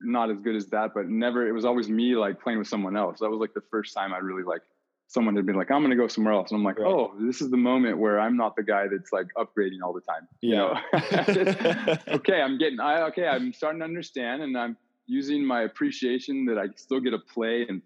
not 0.00 0.30
as 0.30 0.38
good 0.38 0.56
as 0.56 0.66
that, 0.66 0.92
but 0.94 1.08
never. 1.08 1.46
It 1.46 1.52
was 1.52 1.64
always 1.64 1.88
me 1.88 2.16
like 2.16 2.40
playing 2.40 2.58
with 2.58 2.68
someone 2.68 2.96
else. 2.96 3.20
That 3.20 3.30
was 3.30 3.40
like 3.40 3.54
the 3.54 3.62
first 3.70 3.94
time 3.94 4.12
I 4.12 4.18
really 4.18 4.42
like 4.42 4.62
someone 5.08 5.34
had 5.34 5.46
been 5.46 5.56
like, 5.56 5.70
I'm 5.70 5.80
going 5.80 5.90
to 5.90 5.96
go 5.96 6.06
somewhere 6.06 6.34
else. 6.34 6.50
And 6.50 6.58
I'm 6.58 6.64
like, 6.64 6.78
right. 6.78 6.86
oh, 6.86 7.14
this 7.18 7.40
is 7.40 7.50
the 7.50 7.56
moment 7.56 7.98
where 7.98 8.20
I'm 8.20 8.36
not 8.36 8.56
the 8.56 8.62
guy 8.62 8.86
that's 8.88 9.10
like 9.10 9.26
upgrading 9.36 9.78
all 9.82 9.94
the 9.94 10.02
time. 10.02 10.28
Yeah. 10.42 10.80
You 11.28 11.44
know? 11.44 11.96
okay. 12.16 12.42
I'm 12.42 12.58
getting, 12.58 12.78
I, 12.78 13.02
okay. 13.04 13.26
I'm 13.26 13.54
starting 13.54 13.80
to 13.80 13.86
understand 13.86 14.42
and 14.42 14.56
I'm 14.56 14.76
using 15.06 15.42
my 15.42 15.62
appreciation 15.62 16.44
that 16.44 16.58
I 16.58 16.66
still 16.76 17.00
get 17.00 17.10
to 17.10 17.18
play 17.18 17.66
and, 17.66 17.80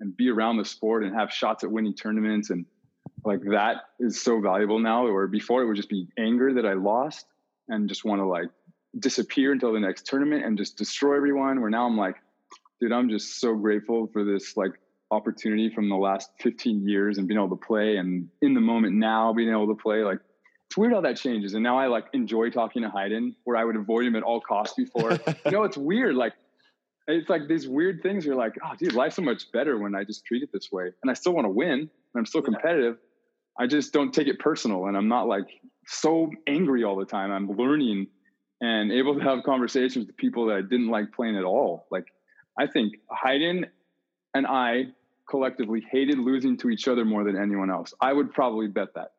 and 0.00 0.16
be 0.16 0.30
around 0.30 0.56
the 0.56 0.64
sport 0.64 1.04
and 1.04 1.14
have 1.14 1.30
shots 1.30 1.62
at 1.62 1.70
winning 1.70 1.94
tournaments. 1.94 2.48
And 2.48 2.64
like 3.22 3.42
that 3.50 3.76
is 4.00 4.22
so 4.22 4.40
valuable 4.40 4.78
now, 4.78 5.06
or 5.06 5.26
before 5.26 5.62
it 5.62 5.66
would 5.66 5.76
just 5.76 5.90
be 5.90 6.08
anger 6.18 6.54
that 6.54 6.64
I 6.64 6.72
lost 6.72 7.26
and 7.68 7.86
just 7.86 8.02
want 8.04 8.20
to 8.20 8.26
like 8.26 8.48
disappear 8.98 9.52
until 9.52 9.74
the 9.74 9.80
next 9.80 10.06
tournament 10.06 10.44
and 10.44 10.56
just 10.56 10.78
destroy 10.78 11.16
everyone. 11.16 11.60
Where 11.60 11.70
now 11.70 11.86
I'm 11.86 11.98
like, 11.98 12.16
dude, 12.80 12.92
I'm 12.92 13.10
just 13.10 13.40
so 13.40 13.54
grateful 13.54 14.08
for 14.10 14.24
this 14.24 14.56
like 14.56 14.72
opportunity 15.12 15.68
from 15.68 15.90
the 15.90 15.94
last 15.94 16.30
15 16.40 16.88
years 16.88 17.18
and 17.18 17.28
being 17.28 17.38
able 17.38 17.50
to 17.50 17.66
play 17.66 17.98
and 17.98 18.28
in 18.40 18.54
the 18.54 18.60
moment 18.60 18.94
now 18.94 19.32
being 19.32 19.50
able 19.50 19.68
to 19.68 19.80
play 19.80 20.02
like 20.02 20.18
it's 20.66 20.78
weird 20.78 20.94
how 20.94 21.02
that 21.02 21.18
changes. 21.18 21.52
And 21.52 21.62
now 21.62 21.78
i 21.78 21.86
like 21.86 22.06
enjoy 22.14 22.48
talking 22.48 22.80
to 22.80 22.88
Hyden 22.88 23.36
where 23.44 23.58
i 23.58 23.64
would 23.64 23.76
avoid 23.76 24.06
him 24.06 24.16
at 24.16 24.22
all 24.22 24.40
costs 24.40 24.74
before. 24.74 25.10
You 25.44 25.50
know 25.50 25.64
it's 25.64 25.76
weird 25.76 26.14
like 26.14 26.32
it's 27.06 27.28
like 27.28 27.46
these 27.46 27.68
weird 27.68 28.02
things 28.02 28.24
you're 28.24 28.36
like 28.36 28.54
oh 28.64 28.74
dude 28.78 28.94
life's 28.94 29.16
so 29.16 29.22
much 29.22 29.52
better 29.52 29.76
when 29.76 29.94
i 29.94 30.02
just 30.02 30.24
treat 30.24 30.42
it 30.42 30.48
this 30.50 30.72
way. 30.72 30.90
And 31.02 31.10
i 31.10 31.14
still 31.14 31.34
want 31.34 31.44
to 31.44 31.50
win 31.50 31.78
and 31.80 31.90
i'm 32.16 32.24
still 32.24 32.42
competitive. 32.42 32.96
I 33.58 33.66
just 33.66 33.92
don't 33.92 34.14
take 34.14 34.28
it 34.28 34.38
personal 34.38 34.86
and 34.86 34.96
i'm 34.96 35.08
not 35.08 35.28
like 35.28 35.48
so 35.86 36.30
angry 36.46 36.84
all 36.84 36.96
the 36.96 37.04
time. 37.04 37.30
I'm 37.30 37.50
learning 37.50 38.06
and 38.62 38.90
able 38.90 39.14
to 39.18 39.20
have 39.20 39.42
conversations 39.44 40.06
with 40.06 40.16
people 40.16 40.46
that 40.46 40.56
i 40.56 40.62
didn't 40.62 40.88
like 40.88 41.12
playing 41.12 41.36
at 41.36 41.44
all. 41.44 41.86
Like 41.90 42.06
i 42.58 42.66
think 42.66 42.94
Hyden 43.10 43.66
and 44.34 44.46
i 44.46 44.86
collectively 45.32 45.82
hated 45.90 46.18
losing 46.18 46.58
to 46.58 46.68
each 46.68 46.86
other 46.86 47.06
more 47.06 47.24
than 47.24 47.36
anyone 47.36 47.70
else. 47.70 47.94
I 48.02 48.12
would 48.12 48.34
probably 48.34 48.68
bet 48.68 48.88
that. 48.96 49.12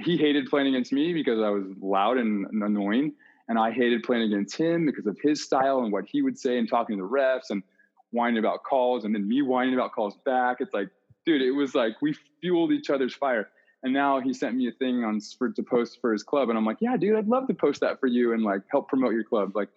He 0.00 0.16
hated 0.16 0.46
playing 0.46 0.68
against 0.68 0.90
me 0.90 1.12
because 1.12 1.38
I 1.38 1.50
was 1.50 1.64
loud 1.82 2.16
and 2.16 2.46
annoying, 2.62 3.12
and 3.46 3.58
I 3.58 3.70
hated 3.70 4.02
playing 4.04 4.22
against 4.22 4.56
him 4.56 4.86
because 4.86 5.06
of 5.06 5.18
his 5.22 5.44
style 5.44 5.80
and 5.80 5.92
what 5.92 6.06
he 6.06 6.22
would 6.22 6.38
say 6.38 6.58
and 6.58 6.66
talking 6.66 6.96
to 6.96 7.02
the 7.02 7.08
refs 7.08 7.50
and 7.50 7.62
whining 8.10 8.38
about 8.38 8.64
calls, 8.64 9.04
and 9.04 9.14
then 9.14 9.28
me 9.28 9.42
whining 9.42 9.74
about 9.74 9.92
calls 9.92 10.16
back. 10.24 10.56
It's 10.60 10.72
like, 10.72 10.88
dude, 11.26 11.42
it 11.42 11.50
was 11.50 11.74
like 11.74 12.00
we 12.00 12.16
fueled 12.40 12.72
each 12.72 12.88
other's 12.88 13.14
fire. 13.14 13.50
And 13.82 13.92
now 13.92 14.18
he 14.18 14.32
sent 14.32 14.56
me 14.56 14.66
a 14.68 14.72
thing 14.72 15.04
on 15.04 15.20
for 15.20 15.50
to 15.50 15.62
post 15.62 15.98
for 16.00 16.10
his 16.10 16.22
club, 16.22 16.48
and 16.48 16.56
I'm 16.56 16.64
like, 16.64 16.78
yeah, 16.80 16.96
dude, 16.96 17.16
I'd 17.16 17.28
love 17.28 17.46
to 17.48 17.54
post 17.54 17.82
that 17.82 18.00
for 18.00 18.06
you 18.06 18.32
and 18.32 18.42
like 18.42 18.62
help 18.70 18.88
promote 18.88 19.12
your 19.12 19.24
club. 19.24 19.54
Like, 19.54 19.68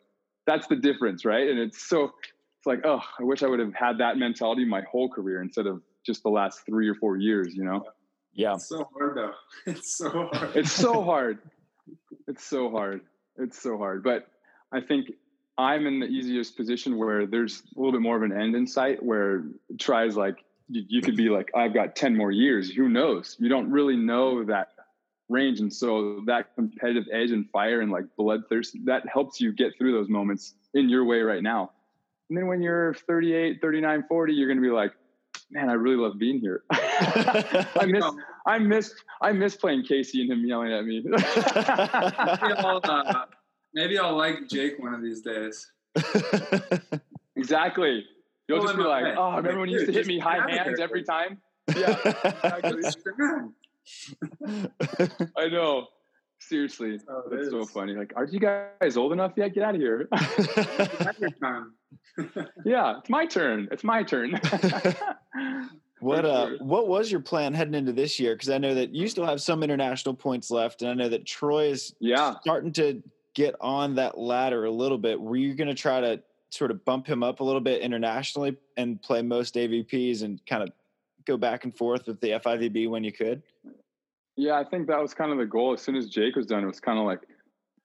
that's 0.48 0.68
the 0.68 0.78
difference, 0.78 1.26
right? 1.26 1.50
And 1.50 1.60
it's 1.60 1.90
so 1.90 2.14
it's 2.60 2.68
like, 2.68 2.82
oh, 2.84 3.02
I 3.18 3.24
wish 3.24 3.42
I 3.42 3.48
would 3.48 3.60
have 3.60 3.74
had 3.74 4.00
that 4.00 4.18
mentality 4.18 4.66
my 4.66 4.82
whole 4.82 5.08
career 5.08 5.42
instead 5.42 5.66
of 5.66 5.82
just 6.06 6.24
the 6.24 6.30
last 6.30 6.66
three 6.66 6.90
or 6.90 6.96
four 6.96 7.16
years, 7.16 7.56
you 7.56 7.64
know? 7.64 7.86
Yeah. 8.34 8.56
It's 8.56 8.68
so 8.68 8.90
hard 8.94 9.16
though. 9.16 9.32
It's 9.66 9.98
so 9.98 10.30
hard. 10.34 10.56
it's 10.58 10.72
so 10.74 11.04
hard. 11.04 11.40
It's 12.28 12.44
so 12.44 12.70
hard. 12.70 13.02
It's 13.38 13.62
so 13.62 13.78
hard. 13.78 14.04
But 14.04 14.28
I 14.74 14.82
think 14.82 15.14
I'm 15.58 15.88
in 15.88 16.02
the 16.02 16.08
easiest 16.08 16.58
position 16.58 16.98
where 16.98 17.26
there's 17.26 17.64
a 17.76 17.80
little 17.80 17.94
bit 17.94 18.02
more 18.02 18.18
of 18.18 18.24
an 18.24 18.38
end 18.38 18.56
in 18.56 18.68
sight 18.68 19.02
where 19.02 19.46
Tri's 19.80 20.18
like 20.18 20.44
you, 20.68 20.84
you 20.88 21.02
could 21.02 21.16
be 21.16 21.30
like, 21.30 21.52
I've 21.56 21.74
got 21.74 21.96
10 21.96 22.18
more 22.18 22.32
years. 22.32 22.70
Who 22.70 22.90
knows? 22.90 23.38
You 23.40 23.48
don't 23.48 23.72
really 23.72 23.96
know 23.96 24.44
that 24.44 24.70
range. 25.30 25.62
And 25.62 25.74
so 25.74 26.24
that 26.26 26.56
competitive 26.56 27.06
edge 27.14 27.32
and 27.32 27.50
fire 27.52 27.80
and 27.80 27.90
like 27.90 28.04
bloodthirst, 28.20 28.86
that 28.86 29.04
helps 29.08 29.40
you 29.40 29.54
get 29.54 29.78
through 29.78 29.94
those 29.94 30.10
moments 30.10 30.56
in 30.74 30.90
your 30.90 31.06
way 31.06 31.22
right 31.22 31.42
now. 31.42 31.72
And 32.30 32.38
then 32.38 32.48
when 32.48 32.62
you're 32.62 32.94
38, 32.94 33.60
39, 33.62 34.04
40, 34.08 34.34
you're 34.34 34.48
going 34.48 34.58
to 34.58 34.64
be 34.64 34.70
like, 34.70 34.92
man, 35.52 35.70
I 35.70 35.74
really 35.74 35.96
love 35.96 36.20
being 36.20 36.40
here. 36.40 36.64
I 36.72 37.86
miss, 37.88 38.06
I 38.46 38.60
miss, 38.60 38.94
I 39.22 39.32
miss 39.32 39.56
playing 39.56 39.84
Casey 39.84 40.22
and 40.22 40.32
him 40.32 40.46
yelling 40.46 40.72
at 40.72 40.86
me. 40.86 41.02
maybe, 41.06 41.18
I'll, 42.58 42.82
uh, 42.84 43.26
maybe 43.74 43.98
I'll 43.98 44.16
like 44.16 44.48
Jake 44.48 44.80
one 44.80 44.94
of 44.94 45.02
these 45.02 45.22
days. 45.22 45.72
exactly. 47.36 48.06
You'll 48.48 48.62
just 48.62 48.78
be 48.78 48.84
like, 48.84 49.16
oh, 49.18 49.36
remember 49.36 49.62
when 49.62 49.70
you 49.70 49.80
used 49.80 49.88
to 49.88 49.94
hit 49.94 50.08
me 50.08 50.20
high 50.20 50.50
hands 50.50 50.80
every 50.80 51.04
time? 51.04 51.40
Yeah, 51.76 51.96
exactly. 52.04 52.82
I 55.38 55.48
know. 55.50 55.88
Seriously, 56.42 57.00
oh, 57.10 57.24
that's 57.30 57.48
is. 57.48 57.52
so 57.52 57.66
funny. 57.66 57.94
Like, 57.94 58.14
aren't 58.16 58.32
you 58.32 58.40
guys 58.40 58.96
old 58.96 59.12
enough 59.12 59.34
yet? 59.36 59.54
Get 59.54 59.64
out 59.64 59.76
of 59.76 59.82
here. 59.82 60.08
yeah, 62.66 63.00
it's 63.00 63.10
my 63.10 63.26
turn. 63.26 63.68
It's 63.72 63.84
my 63.84 64.04
turn. 64.04 64.32
what 66.00 66.26
uh 66.26 66.52
what 66.60 66.88
was 66.88 67.12
your 67.12 67.20
plan 67.20 67.54
heading 67.54 67.74
into 67.74 67.92
this 67.92 68.20
year? 68.20 68.36
Because 68.36 68.50
I 68.50 68.58
know 68.58 68.74
that 68.74 68.96
you 68.96 69.08
still 69.08 69.26
have 69.26 69.42
some 69.42 69.64
international 69.64 70.16
points 70.16 70.50
left, 70.50 70.82
and 70.82 70.90
I 70.90 70.94
know 70.94 71.10
that 71.10 71.26
Troy 71.26 71.66
is 71.66 71.94
yeah 72.00 72.36
starting 72.42 72.72
to 72.74 73.04
get 73.34 73.56
on 73.60 73.96
that 73.96 74.18
ladder 74.18 74.66
a 74.66 74.72
little 74.72 74.98
bit. 74.98 75.20
Were 75.20 75.36
you 75.36 75.54
going 75.54 75.68
to 75.68 75.76
try 75.76 76.00
to 76.00 76.22
sort 76.50 76.72
of 76.72 76.84
bump 76.86 77.06
him 77.06 77.22
up 77.22 77.42
a 77.42 77.44
little 77.44 77.62
bit 77.62 77.82
internationally 77.82 78.58
and 78.78 79.02
play 79.02 79.22
most 79.22 79.56
AVPs 79.56 80.24
and 80.24 80.44
kind 80.48 80.64
of 80.64 80.70
go 81.26 81.38
back 81.38 81.64
and 81.64 81.76
forth 81.76 82.08
with 82.08 82.20
the 82.22 82.32
FIVB 82.32 82.90
when 82.90 83.04
you 83.04 83.12
could? 83.12 83.44
Yeah, 84.40 84.58
I 84.58 84.64
think 84.64 84.88
that 84.88 85.02
was 85.02 85.14
kind 85.14 85.34
of 85.34 85.38
the 85.38 85.46
goal. 85.46 85.74
As 85.74 85.82
soon 85.82 85.98
as 85.98 86.08
Jake 86.08 86.38
was 86.38 86.46
done, 86.46 86.64
it 86.64 86.68
was 86.68 86.80
kind 86.80 86.98
of 86.98 87.04
like, 87.04 87.20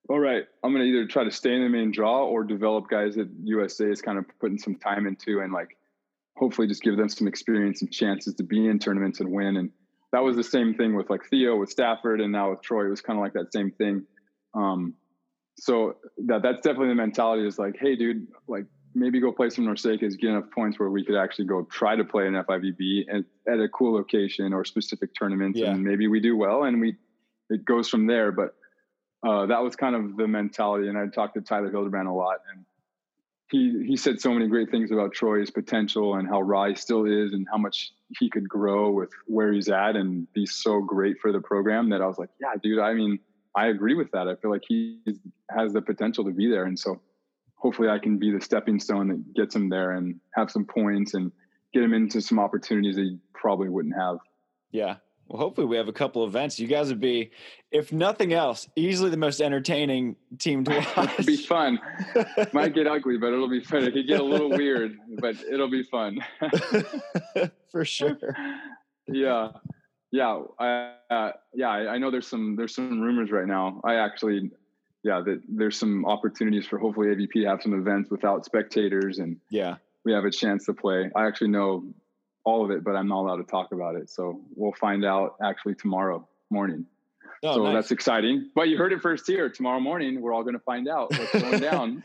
all 0.09 0.21
right, 0.21 0.45
I'm 0.63 0.73
going 0.73 0.85
to 0.85 0.89
either 0.89 1.05
try 1.05 1.25
to 1.25 1.31
stay 1.33 1.53
in 1.53 1.63
the 1.65 1.69
main 1.69 1.91
draw 1.91 2.25
or 2.27 2.45
develop 2.45 2.89
guys 2.89 3.17
that 3.17 3.29
USA 3.43 3.87
is 3.87 4.01
kind 4.01 4.19
of 4.19 4.25
putting 4.41 4.59
some 4.59 4.77
time 4.77 5.09
into 5.09 5.41
and 5.41 5.53
like 5.53 5.77
hopefully 6.37 6.69
just 6.69 6.83
give 6.83 6.97
them 6.97 7.09
some 7.09 7.27
experience 7.27 7.83
and 7.83 7.93
chances 7.93 8.35
to 8.35 8.45
be 8.45 8.69
in 8.69 8.79
tournaments 8.79 9.19
and 9.19 9.33
win. 9.33 9.57
And 9.57 9.71
that 10.13 10.23
was 10.23 10.37
the 10.37 10.45
same 10.45 10.75
thing 10.75 10.95
with 10.95 11.11
like 11.11 11.25
Theo 11.29 11.57
with 11.57 11.71
Stafford 11.71 12.21
and 12.21 12.31
now 12.31 12.51
with 12.51 12.63
Troy. 12.63 12.87
It 12.87 12.91
was 12.91 13.01
kind 13.01 13.19
of 13.19 13.25
like 13.25 13.33
that 13.33 13.53
same 13.53 13.73
thing. 13.73 14.05
Um, 14.55 14.95
so 15.57 15.97
that 16.27 16.43
that's 16.43 16.61
definitely 16.61 16.91
the 16.91 16.95
mentality 16.95 17.49
is 17.49 17.59
like, 17.59 17.75
hey, 17.81 17.97
dude, 17.97 18.29
like 18.47 18.67
maybe 18.95 19.21
go 19.21 19.33
play 19.33 19.51
some 19.51 19.65
NORCECAs, 19.67 20.19
get 20.19 20.31
enough 20.31 20.51
points 20.55 20.79
where 20.79 20.91
we 20.91 21.05
could 21.05 21.17
actually 21.17 21.47
go 21.47 21.63
try 21.65 21.97
to 21.97 22.05
play 22.05 22.27
an 22.27 22.35
FIVB 22.35 23.07
at, 23.09 23.53
at 23.53 23.61
a 23.61 23.69
cool 23.69 23.95
location 23.95 24.53
or 24.53 24.65
specific 24.65 25.11
tournaments, 25.19 25.59
yeah. 25.59 25.71
and 25.71 25.83
maybe 25.83 26.07
we 26.07 26.21
do 26.21 26.37
well 26.37 26.65
and 26.65 26.81
we 26.81 26.97
it 27.51 27.65
goes 27.65 27.89
from 27.89 28.07
there. 28.07 28.33
But 28.33 28.55
uh, 29.27 29.47
that 29.47 29.63
was 29.63 29.77
kind 29.77 29.97
of 29.97 30.17
the 30.17 30.29
mentality, 30.29 30.89
and 30.89 30.99
I 30.99 31.07
talked 31.07 31.35
to 31.35 31.41
Tyler 31.41 31.71
Hildebrand 31.71 32.09
a 32.09 32.13
lot, 32.13 32.39
and 32.53 32.65
he 33.51 33.87
he 33.87 33.97
said 33.97 34.21
so 34.21 34.33
many 34.33 34.49
great 34.49 34.71
things 34.71 34.91
about 34.91 35.13
Troy's 35.13 35.51
potential 35.51 36.15
and 36.15 36.29
how 36.29 36.41
raw 36.41 36.67
he 36.67 36.75
still 36.75 37.05
is, 37.05 37.33
and 37.33 37.47
how 37.51 37.59
much 37.59 37.93
he 38.19 38.31
could 38.31 38.49
grow 38.49 38.91
with 38.91 39.11
where 39.27 39.53
he's 39.53 39.69
at 39.69 39.97
and 39.97 40.33
be 40.33 40.47
so 40.47 40.81
great 40.81 41.19
for 41.21 41.33
the 41.33 41.41
program. 41.41 41.91
That 41.91 42.01
I 42.01 42.07
was 42.07 42.19
like, 42.19 42.31
yeah, 42.41 42.55
dude. 42.63 42.79
I 42.79 42.95
mean, 42.95 43.19
I 43.57 43.69
agree 43.69 43.95
with 43.95 44.11
that. 44.13 44.29
I 44.29 44.37
feel 44.37 44.51
like 44.51 44.65
he 44.67 45.01
has 45.51 45.73
the 45.73 45.83
potential 45.83 46.25
to 46.25 46.31
be 46.31 46.49
there, 46.49 46.65
and 46.65 46.79
so 46.79 47.01
hopefully 47.65 47.89
I 47.89 47.99
can 47.99 48.19
be 48.19 48.31
the 48.31 48.43
stepping 48.43 48.79
stone 48.79 49.09
that 49.09 49.33
gets 49.33 49.57
him 49.57 49.71
there 49.71 49.93
and 49.93 50.21
have 50.35 50.51
some 50.51 50.67
points 50.67 51.15
and 51.15 51.33
get 51.73 51.83
him 51.83 51.95
into 51.95 52.21
some 52.21 52.39
opportunities 52.39 52.97
that 52.97 53.05
he 53.05 53.17
probably 53.33 53.71
wouldn't 53.71 53.95
have. 53.97 54.19
Yeah. 54.71 54.97
Well, 55.29 55.39
hopefully 55.39 55.67
we 55.67 55.79
have 55.79 55.89
a 55.89 55.93
couple 55.93 56.27
events. 56.27 56.61
You 56.61 56.67
guys 56.67 56.89
would 56.91 57.01
be, 57.01 57.31
if 57.71 57.91
nothing 57.91 58.35
else, 58.35 58.69
easily 58.77 59.09
the 59.09 59.17
most 59.17 59.41
entertaining 59.41 60.17
team 60.39 60.63
to 60.65 60.73
watch. 60.95 61.09
it'll 61.19 61.25
be 61.25 61.39
fun. 61.39 61.81
Might 62.53 62.75
get 62.75 62.87
ugly, 62.87 63.17
but 63.17 63.33
it'll 63.33 63.49
be 63.49 63.61
fun. 63.61 63.85
It 63.85 63.95
could 63.95 64.07
get 64.07 64.21
a 64.21 64.25
little 64.25 64.51
weird, 64.51 64.99
but 65.21 65.35
it'll 65.51 65.71
be 65.71 65.85
fun. 65.85 66.19
For 67.73 67.87
sure. 67.87 68.19
Yeah. 69.09 69.53
Yeah. 70.13 70.43
I, 70.59 70.93
uh, 71.09 71.33
yeah. 71.55 71.71
I 71.71 71.97
know 71.97 72.11
there's 72.11 72.29
some, 72.29 72.57
there's 72.57 72.75
some 72.75 73.01
rumors 73.01 73.31
right 73.31 73.47
now. 73.47 73.81
I 73.85 73.95
actually 73.95 74.51
yeah, 75.05 75.21
that 75.21 75.43
there's 75.49 75.79
some 75.79 76.07
opportunities 76.07 76.67
for 76.67 76.79
hopefully 76.79 77.09
AVP 77.09 77.33
to 77.35 77.45
have 77.45 77.63
some 77.63 77.75
events 77.75 78.11
without 78.11 78.45
spectators 78.45 79.19
and 79.19 79.37
yeah, 79.51 79.77
we 80.05 80.13
have 80.13 80.25
a 80.25 80.31
chance 80.31 80.65
to 80.65 80.73
play. 80.73 81.11
I 81.15 81.27
actually 81.27 81.49
know 81.49 81.85
all 82.45 82.65
of 82.65 82.71
it, 82.71 82.83
but 82.83 82.97
I'm 82.97 83.09
not 83.09 83.21
allowed 83.21 83.37
to 83.37 83.45
talk 83.45 83.73
about 83.73 83.97
it. 83.97 84.11
So 84.11 84.41
we'll 84.57 84.73
find 84.73 85.05
out 85.05 85.37
actually 85.43 85.75
tomorrow 85.75 86.27
morning. 86.51 86.87
Oh, 87.43 87.57
so 87.57 87.63
nice. 87.65 87.75
that's 87.75 87.91
exciting. 87.91 88.51
But 88.55 88.69
you 88.71 88.79
heard 88.79 88.95
it 88.95 89.03
first 89.03 89.27
here. 89.27 89.51
Tomorrow 89.51 89.81
morning, 89.81 90.23
we're 90.23 90.33
all 90.33 90.43
going 90.43 90.55
to 90.55 90.61
find 90.61 90.89
out 90.89 91.11
what's 91.11 91.33
going 91.33 91.61
down. 91.61 92.03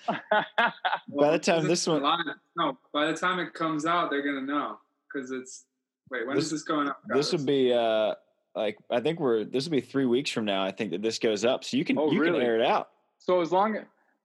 by 1.08 1.32
the 1.32 1.40
time 1.40 1.68
this 1.68 1.88
one, 1.88 2.02
no, 2.58 2.78
by 2.94 3.08
the 3.08 3.14
time 3.14 3.40
it 3.40 3.54
comes 3.54 3.86
out, 3.86 4.10
they're 4.10 4.24
going 4.24 4.46
to 4.46 4.52
know 4.52 4.78
because 5.12 5.32
it's. 5.32 5.66
Wait, 6.12 6.28
when 6.28 6.36
this, 6.36 6.46
is 6.46 6.52
this 6.52 6.64
going 6.64 6.90
up? 6.90 7.00
This 7.08 7.32
would 7.32 7.46
be 7.46 7.72
uh, 7.72 8.16
like 8.56 8.78
I 8.90 9.00
think 9.00 9.20
we're 9.20 9.44
this 9.44 9.66
will 9.66 9.72
be 9.72 9.82
three 9.82 10.06
weeks 10.06 10.30
from 10.32 10.46
now. 10.46 10.64
I 10.64 10.72
think 10.72 10.92
that 10.92 11.02
this 11.02 11.20
goes 11.20 11.46
up, 11.46 11.64
so 11.64 11.78
you 11.78 11.86
can 11.86 11.98
oh, 11.98 12.12
you 12.12 12.22
really? 12.22 12.40
can 12.40 12.42
air 12.42 12.60
it 12.60 12.66
out. 12.66 12.90
So 13.18 13.42
as 13.42 13.52
long 13.52 13.78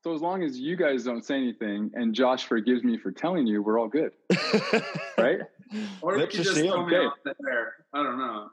so 0.02 0.14
as 0.14 0.20
long 0.20 0.42
as 0.42 0.58
you 0.58 0.76
guys 0.76 1.04
don't 1.04 1.24
say 1.24 1.36
anything 1.36 1.90
and 1.94 2.14
Josh 2.14 2.44
forgives 2.44 2.84
me 2.84 2.98
for 2.98 3.10
telling 3.10 3.46
you, 3.46 3.62
we're 3.62 3.80
all 3.80 3.88
good, 3.88 4.12
right? 5.18 5.38
Or 6.02 6.18
if 6.18 6.34
you 6.34 6.44
just 6.44 6.56
throw 6.56 6.86
me 6.86 6.96
off 6.96 7.14
the 7.24 7.34
air. 7.50 7.74
I 7.92 8.02
don't 8.02 8.18
know. 8.18 8.50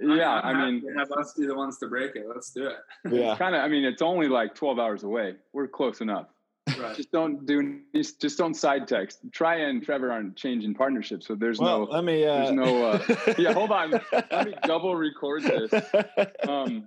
Yeah, 0.00 0.40
i 0.40 0.50
I 0.50 0.70
mean, 0.70 0.82
have 0.96 1.12
us 1.12 1.34
be 1.34 1.46
the 1.46 1.54
ones 1.54 1.78
to 1.78 1.86
break 1.86 2.16
it. 2.16 2.24
Let's 2.26 2.50
do 2.50 2.66
it. 2.66 2.76
Yeah, 3.10 3.36
kind 3.36 3.54
of. 3.54 3.62
I 3.62 3.68
mean, 3.68 3.84
it's 3.84 4.02
only 4.02 4.28
like 4.28 4.54
twelve 4.54 4.78
hours 4.78 5.04
away. 5.04 5.36
We're 5.52 5.68
close 5.68 6.00
enough. 6.00 6.26
Right. 6.68 6.96
Just 6.96 7.10
don't 7.10 7.44
do 7.44 7.80
just 7.92 8.38
don't 8.38 8.54
side 8.54 8.86
text. 8.86 9.18
Tri 9.32 9.56
and 9.56 9.82
Trevor 9.82 10.12
aren't 10.12 10.36
changing 10.36 10.74
partnerships, 10.74 11.26
so 11.26 11.34
there's 11.34 11.58
well, 11.58 11.80
no 11.80 11.84
let 11.86 12.04
me 12.04 12.24
uh... 12.24 12.36
there's 12.36 12.52
no 12.52 12.86
uh, 12.86 13.34
yeah, 13.38 13.52
hold 13.52 13.72
on. 13.72 14.00
let 14.12 14.46
me 14.46 14.54
double 14.64 14.94
record 14.94 15.42
this. 15.42 15.72
Um 16.48 16.86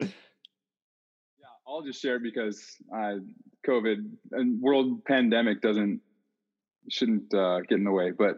Yeah, 0.00 0.08
I'll 1.66 1.82
just 1.82 2.00
share 2.00 2.20
because 2.20 2.76
uh 2.94 3.14
COVID 3.66 4.08
and 4.32 4.60
world 4.60 5.04
pandemic 5.04 5.60
doesn't 5.60 6.00
shouldn't 6.88 7.32
uh, 7.34 7.60
get 7.60 7.78
in 7.78 7.84
the 7.84 7.92
way. 7.92 8.12
But 8.12 8.36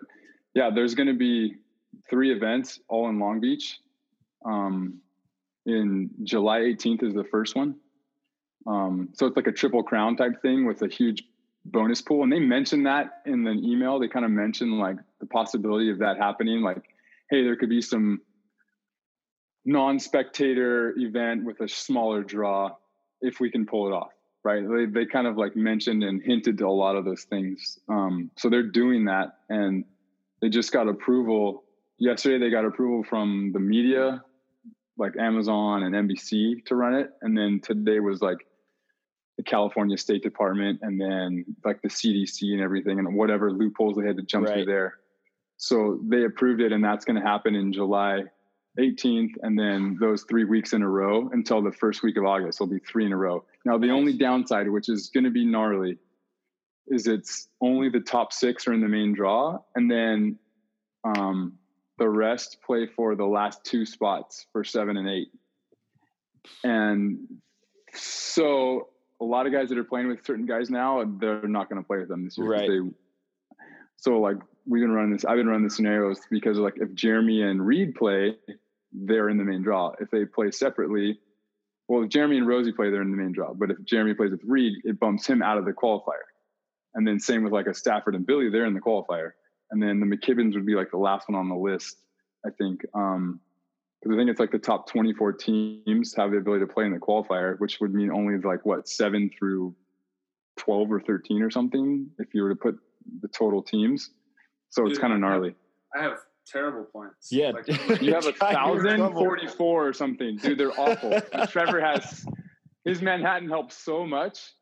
yeah, 0.55 0.71
there's 0.75 0.95
gonna 0.95 1.15
be 1.15 1.57
three 2.09 2.33
events 2.33 2.81
all 2.89 3.11
in 3.11 3.19
Long 3.19 3.39
Beach. 3.39 3.81
Um 4.47 5.01
in 5.67 6.09
July 6.23 6.61
18th 6.61 7.03
is 7.03 7.15
the 7.15 7.25
first 7.25 7.55
one. 7.55 7.77
Um, 8.67 9.11
so 9.15 9.27
it's 9.27 9.37
like 9.37 9.47
a 9.47 9.53
triple 9.53 9.83
crown 9.83 10.17
type 10.17 10.41
thing 10.43 10.67
with 10.67 10.83
a 10.83 10.89
huge 10.89 11.25
bonus 11.65 12.01
pool. 12.01 12.23
And 12.23 12.33
they 12.33 12.41
mentioned 12.41 12.87
that 12.87 13.23
in 13.27 13.45
the 13.45 13.53
email. 13.53 13.99
They 13.99 14.09
kind 14.09 14.25
of 14.25 14.31
mentioned 14.31 14.79
like 14.79 14.97
the 15.21 15.27
possibility 15.27 15.91
of 15.91 15.99
that 15.99 16.17
happening. 16.19 16.63
Like, 16.63 16.83
hey, 17.31 17.43
there 17.43 17.57
could 17.57 17.69
be 17.69 17.81
some 17.81 18.21
non-spectator 19.65 20.95
event 20.99 21.45
with 21.45 21.61
a 21.61 21.69
smaller 21.69 22.23
draw 22.23 22.71
if 23.21 23.41
we 23.41 23.51
can 23.51 23.67
pull 23.67 23.87
it 23.89 23.93
off. 23.93 24.11
Right. 24.43 24.63
They, 24.63 24.85
they 24.85 25.07
kind 25.07 25.27
of 25.27 25.39
like 25.39 25.57
mentioned 25.57 26.05
and 26.05 26.23
hinted 26.23 26.59
to 26.59 26.67
a 26.67 26.69
lot 26.69 26.97
of 26.97 27.07
those 27.07 27.25
things. 27.25 27.79
Um, 27.89 28.31
so 28.37 28.51
they're 28.51 28.63
doing 28.63 29.07
that 29.07 29.39
and 29.49 29.85
they 30.43 30.51
just 30.51 30.71
got 30.71 30.87
approval 30.87 31.65
yesterday. 31.97 32.39
They 32.39 32.51
got 32.51 32.67
approval 32.67 33.05
from 33.05 33.53
the 33.55 33.59
media 33.59 34.23
like 34.97 35.17
Amazon 35.19 35.83
and 35.83 35.95
NBC 35.95 36.65
to 36.67 36.77
run 36.77 36.95
it. 36.95 37.11
And 37.23 37.37
then 37.37 37.61
today 37.63 38.01
was 38.01 38.23
like 38.23 38.39
the 39.37 39.43
California 39.43 39.99
State 39.99 40.23
Department 40.23 40.81
and 40.83 41.01
then 41.01 41.45
like 41.65 41.83
the 41.83 41.89
CDC 41.89 42.53
and 42.53 42.61
everything 42.61 42.99
and 42.99 43.17
whatever 43.17 43.51
loopholes 43.53 43.97
they 43.97 44.07
had 44.07 44.17
to 44.17 44.23
jump 44.23 44.47
right. 44.47 44.55
through 44.55 44.65
there. 44.67 44.99
So 45.57 46.01
they 46.03 46.25
approved 46.25 46.61
it, 46.61 46.73
and 46.73 46.85
that's 46.85 47.05
going 47.05 47.21
to 47.21 47.27
happen 47.27 47.55
in 47.55 47.73
July 47.73 48.25
18th, 48.79 49.35
and 49.43 49.59
then 49.59 49.97
those 50.01 50.25
three 50.25 50.45
weeks 50.45 50.73
in 50.73 50.83
a 50.83 50.89
row 50.89 51.31
until 51.33 51.63
the 51.63 51.71
first 51.71 52.03
week 52.03 52.17
of 52.17 52.25
August. 52.25 52.59
Will 52.59 52.67
be 52.67 52.81
three 52.81 53.07
in 53.07 53.13
a 53.13 53.17
row. 53.17 53.45
Now, 53.65 53.79
the 53.79 53.91
only 53.91 54.15
downside, 54.15 54.69
which 54.69 54.89
is 54.89 55.11
going 55.11 55.25
to 55.25 55.31
be 55.31 55.45
gnarly, 55.45 55.99
is 56.89 57.07
it's 57.07 57.49
only 57.61 57.89
the 57.89 58.01
top 58.01 58.33
six 58.33 58.67
are 58.67 58.73
in 58.73 58.81
the 58.81 58.89
main 58.89 59.15
draw, 59.15 59.59
and 59.77 59.91
then 59.91 60.39
um, 61.05 61.55
the 61.99 62.09
rest 62.09 62.59
play 62.67 62.87
for 62.87 63.15
the 63.15 63.25
last 63.25 63.65
two 63.65 63.87
spots 63.87 64.47
for 64.53 64.65
seven 64.65 64.97
and 64.97 65.09
eight. 65.09 65.29
And 66.65 67.21
so 67.95 68.89
a 69.21 69.25
lot 69.25 69.47
of 69.47 69.53
guys 69.53 69.69
that 69.69 69.79
are 69.79 69.85
playing 69.85 70.09
with 70.09 70.25
certain 70.25 70.47
guys 70.47 70.71
now, 70.71 71.05
they're 71.21 71.49
not 71.49 71.69
going 71.69 71.81
to 71.81 71.87
play 71.87 71.99
with 71.99 72.09
them 72.09 72.25
this 72.25 72.37
year. 72.37 72.49
Right. 72.49 72.69
They, 72.69 72.81
so 73.97 74.21
like 74.21 74.37
we've 74.67 74.83
been 74.83 74.93
running 74.93 75.13
this, 75.13 75.25
I've 75.25 75.37
been 75.37 75.47
running 75.47 75.65
the 75.65 75.71
scenarios 75.71 76.21
because 76.31 76.59
like 76.59 76.75
if 76.77 76.93
Jeremy 76.95 77.43
and 77.43 77.65
Reid 77.65 77.95
play, 77.95 78.37
they're 78.93 79.29
in 79.29 79.39
the 79.39 79.45
main 79.45 79.63
draw. 79.63 79.93
If 80.01 80.11
they 80.11 80.25
play 80.25 80.51
separately, 80.51 81.19
well, 81.89 82.03
if 82.03 82.09
Jeremy 82.09 82.39
and 82.39 82.47
Rosie 82.47 82.73
play, 82.73 82.91
they're 82.91 83.03
in 83.03 83.11
the 83.11 83.17
main 83.17 83.33
draw. 83.33 83.53
But 83.53 83.71
if 83.71 83.83
Jeremy 83.85 84.15
plays 84.15 84.31
with 84.31 84.41
Reed, 84.45 84.75
it 84.85 84.99
bumps 84.99 85.27
him 85.27 85.43
out 85.43 85.59
of 85.59 85.65
the 85.65 85.73
qualifier. 85.73 86.25
And 86.95 87.07
then 87.07 87.19
same 87.19 87.43
with 87.43 87.53
like 87.53 87.67
a 87.67 87.75
Stafford 87.75 88.15
and 88.15 88.27
Billy, 88.27 88.49
they're 88.49 88.67
in 88.67 88.75
the 88.75 88.81
qualifier. 88.81 89.33
And 89.71 89.83
then 89.83 90.01
the 90.01 90.07
McKibbins 90.07 90.55
would 90.55 90.67
be 90.67 90.75
like 90.75 90.91
the 90.91 90.99
last 90.99 91.29
one 91.29 91.39
on 91.39 91.49
the 91.49 91.57
list, 91.57 91.97
I 92.47 92.51
think. 92.51 92.83
Um, 92.95 93.41
because 94.05 94.17
I 94.17 94.21
think 94.21 94.31
it's 94.31 94.41
like 94.41 94.51
the 94.51 94.59
top 94.59 94.89
24 94.91 95.33
teams 95.33 96.15
have 96.15 96.31
the 96.31 96.37
ability 96.37 96.67
to 96.67 96.73
play 96.73 96.85
in 96.85 96.93
the 96.93 96.99
qualifier, 96.99 97.59
which 97.59 97.81
would 97.81 97.95
mean 97.95 98.11
only 98.11 98.39
like 98.39 98.65
what 98.67 98.87
seven 98.89 99.31
through 99.37 99.75
12 100.59 100.93
or 100.93 101.01
13 101.01 101.43
or 101.43 101.51
something 101.51 102.07
if 102.19 102.35
you 102.35 102.43
were 102.43 102.51
to 102.51 102.55
put 102.55 102.79
the 103.23 103.29
total 103.29 103.63
teams. 103.63 104.11
So 104.69 104.87
it's 104.87 104.99
kind 104.99 105.13
of 105.13 105.21
gnarly. 105.21 105.55
I 105.97 106.03
have 106.03 106.19
terrible 106.47 106.85
points. 106.85 107.33
Yeah. 107.33 107.53
Like, 107.53 107.67
You 108.03 108.13
have 108.15 108.27
a 108.27 108.33
God, 108.33 108.53
you're 108.53 108.77
in 108.79 108.83
thousand 108.83 108.97
trouble. 108.99 109.21
forty-four 109.21 109.89
or 109.89 109.93
something, 109.93 110.37
dude. 110.37 110.59
They're 110.59 110.79
awful. 110.79 111.21
Trevor 111.49 111.81
has 111.81 112.27
his 112.85 113.01
Manhattan 113.01 113.49
helps 113.49 113.77
so 113.77 114.07
much, 114.07 114.53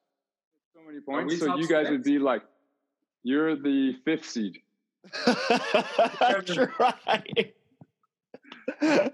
so 0.72 0.80
many 0.86 1.00
points. 1.00 1.38
So 1.40 1.56
you 1.56 1.66
guys 1.66 1.90
would 1.90 2.04
be 2.04 2.18
like, 2.18 2.42
you're 3.24 3.56
the 3.56 3.96
fifth 4.04 4.28
seed. 4.28 4.60
That's 5.26 6.56
right. 6.78 7.54
Thank 8.80 9.12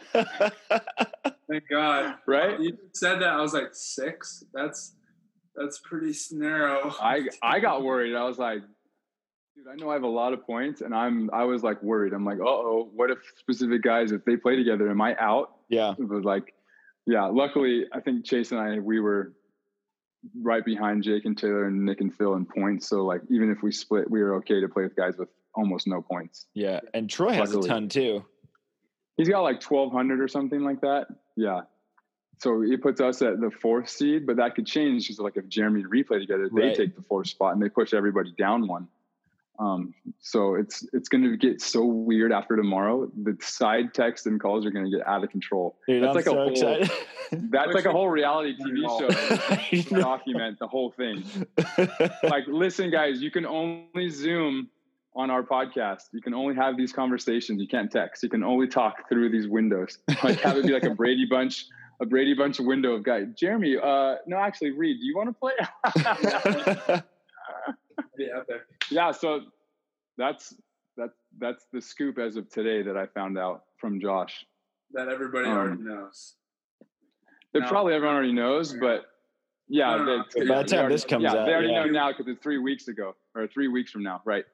God. 1.70 2.14
Right? 2.26 2.60
You 2.60 2.76
said 2.94 3.20
that 3.20 3.28
I 3.28 3.40
was 3.40 3.52
like 3.52 3.68
six. 3.72 4.44
That's 4.52 4.94
that's 5.56 5.78
pretty 5.80 6.14
narrow. 6.32 6.94
I 7.00 7.28
I 7.42 7.60
got 7.60 7.82
worried. 7.82 8.14
I 8.14 8.24
was 8.24 8.38
like, 8.38 8.60
dude, 9.56 9.66
I 9.70 9.74
know 9.76 9.90
I 9.90 9.94
have 9.94 10.02
a 10.02 10.08
lot 10.08 10.32
of 10.32 10.44
points, 10.46 10.80
and 10.80 10.94
I'm 10.94 11.30
I 11.32 11.44
was 11.44 11.62
like 11.62 11.82
worried. 11.82 12.12
I'm 12.12 12.24
like, 12.24 12.38
uh 12.40 12.48
oh, 12.48 12.90
what 12.94 13.10
if 13.10 13.18
specific 13.38 13.82
guys 13.82 14.12
if 14.12 14.24
they 14.24 14.36
play 14.36 14.56
together, 14.56 14.90
am 14.90 15.00
I 15.00 15.16
out? 15.18 15.52
yeah. 15.68 15.94
It 15.98 16.08
was 16.08 16.24
like, 16.24 16.54
yeah. 17.06 17.26
Luckily, 17.26 17.84
I 17.92 18.00
think 18.00 18.24
Chase 18.24 18.52
and 18.52 18.60
I 18.60 18.78
we 18.78 19.00
were 19.00 19.32
right 20.42 20.64
behind 20.64 21.04
Jake 21.04 21.24
and 21.24 21.38
Taylor 21.38 21.66
and 21.66 21.84
Nick 21.84 22.00
and 22.00 22.14
Phil 22.14 22.34
in 22.34 22.44
points. 22.44 22.88
So 22.88 23.04
like, 23.04 23.20
even 23.30 23.50
if 23.50 23.62
we 23.62 23.72
split, 23.72 24.10
we 24.10 24.20
were 24.20 24.34
okay 24.36 24.60
to 24.60 24.68
play 24.68 24.82
with 24.82 24.96
guys 24.96 25.14
with 25.16 25.28
almost 25.54 25.86
no 25.86 26.02
points. 26.02 26.46
Yeah. 26.54 26.80
And 26.94 27.08
Troy 27.08 27.32
has 27.32 27.54
Luckily. 27.54 27.68
a 27.68 27.72
ton 27.72 27.88
too. 27.88 28.24
He's 29.18 29.28
got 29.28 29.40
like 29.42 29.62
1200 29.62 30.20
or 30.20 30.28
something 30.28 30.60
like 30.64 30.80
that. 30.80 31.08
Yeah. 31.36 31.62
So 32.38 32.62
it 32.62 32.80
puts 32.80 33.00
us 33.00 33.20
at 33.20 33.40
the 33.40 33.50
fourth 33.50 33.88
seed, 33.90 34.26
but 34.26 34.36
that 34.36 34.54
could 34.54 34.64
change 34.66 35.04
because 35.08 35.18
like 35.18 35.36
if 35.36 35.46
Jeremy 35.48 35.82
and 35.82 35.90
replay 35.90 36.20
together, 36.20 36.48
they 36.54 36.68
Right. 36.68 36.74
take 36.76 36.96
the 36.96 37.02
fourth 37.02 37.26
spot 37.28 37.52
and 37.52 37.60
they 37.62 37.68
push 37.68 37.92
everybody 37.92 38.32
down 38.38 38.66
one. 38.68 38.88
Um, 39.58 39.92
so 40.20 40.54
it's 40.54 40.86
it's 40.92 41.08
going 41.08 41.24
to 41.24 41.36
get 41.36 41.60
so 41.60 41.84
weird 41.84 42.30
after 42.30 42.54
tomorrow. 42.54 43.10
The 43.24 43.36
side 43.40 43.92
texts 43.92 44.24
and 44.28 44.40
calls 44.40 44.64
are 44.64 44.70
going 44.70 44.84
to 44.88 44.96
get 44.96 45.04
out 45.04 45.24
of 45.24 45.30
control. 45.30 45.76
Dude, 45.88 46.00
That's 46.04 46.10
I'm 46.10 46.14
like 46.14 46.26
a 46.26 46.30
whole- 46.30 46.50
excited. 46.52 46.90
That's 47.50 47.74
like 47.74 47.84
a 47.86 47.90
whole 47.90 48.08
reality 48.08 48.54
TV 48.56 49.82
show 49.90 50.00
document 50.00 50.60
the 50.60 50.68
whole 50.68 50.92
thing. 50.92 51.24
Like, 52.22 52.44
listen, 52.46 52.90
guys, 52.92 53.20
you 53.20 53.32
can 53.32 53.44
only 53.46 54.08
Zoom 54.10 54.68
on 55.18 55.30
our 55.30 55.42
podcast. 55.42 56.04
You 56.12 56.22
can 56.22 56.32
only 56.32 56.54
have 56.54 56.76
these 56.78 56.92
conversations. 56.92 57.60
You 57.60 57.66
can't 57.68 57.90
text. 57.90 58.22
You 58.22 58.28
can 58.28 58.44
only 58.44 58.68
talk 58.68 59.08
through 59.08 59.30
these 59.30 59.48
windows. 59.48 59.98
Like, 60.22 60.40
have 60.40 60.56
it 60.56 60.64
be 60.66 60.72
like 60.72 60.84
a 60.84 60.94
Brady 60.94 61.26
Bunch, 61.28 61.66
a 62.00 62.06
Brady 62.06 62.34
Bunch 62.34 62.60
window 62.60 62.92
of 62.94 63.02
guys. 63.04 63.26
Jeremy, 63.36 63.76
uh, 63.76 64.14
no, 64.26 64.36
actually, 64.38 64.70
Reid, 64.70 64.98
do 65.00 65.04
you 65.06 65.16
want 65.16 65.28
to 65.28 65.34
play? 65.34 65.52
Be 68.16 68.30
out 68.32 68.46
there. 68.48 68.66
yeah. 68.90 69.10
So 69.12 69.40
that's 70.16 70.54
that's 70.96 71.14
that's 71.38 71.66
the 71.72 71.80
scoop 71.80 72.18
as 72.18 72.36
of 72.36 72.48
today 72.50 72.82
that 72.82 72.96
I 72.96 73.06
found 73.06 73.38
out 73.38 73.64
from 73.80 74.00
Josh. 74.00 74.44
That 74.92 75.08
everybody 75.08 75.46
Um, 75.48 75.56
already 75.56 75.82
knows. 75.82 76.34
That 77.52 77.60
No. 77.62 77.68
probably 77.68 77.94
everyone 77.94 78.16
already 78.16 78.32
knows, 78.32 78.72
but 78.74 79.06
yeah, 79.68 79.96
No, 79.96 80.04
no, 80.04 80.16
no. 80.18 80.24
they- 80.34 80.46
By 80.46 80.62
the 80.62 80.68
time 80.68 80.78
already- 80.80 80.94
this 80.94 81.04
comes 81.04 81.22
yeah, 81.24 81.30
out, 81.34 81.46
they 81.46 81.52
already 81.52 81.68
yeah. 81.72 81.84
know 81.84 81.90
now 81.90 82.08
because 82.10 82.26
it's 82.28 82.42
three 82.42 82.58
weeks 82.58 82.88
ago 82.88 83.14
or 83.34 83.46
three 83.46 83.68
weeks 83.68 83.90
from 83.92 84.02
now, 84.02 84.20
right? 84.24 84.44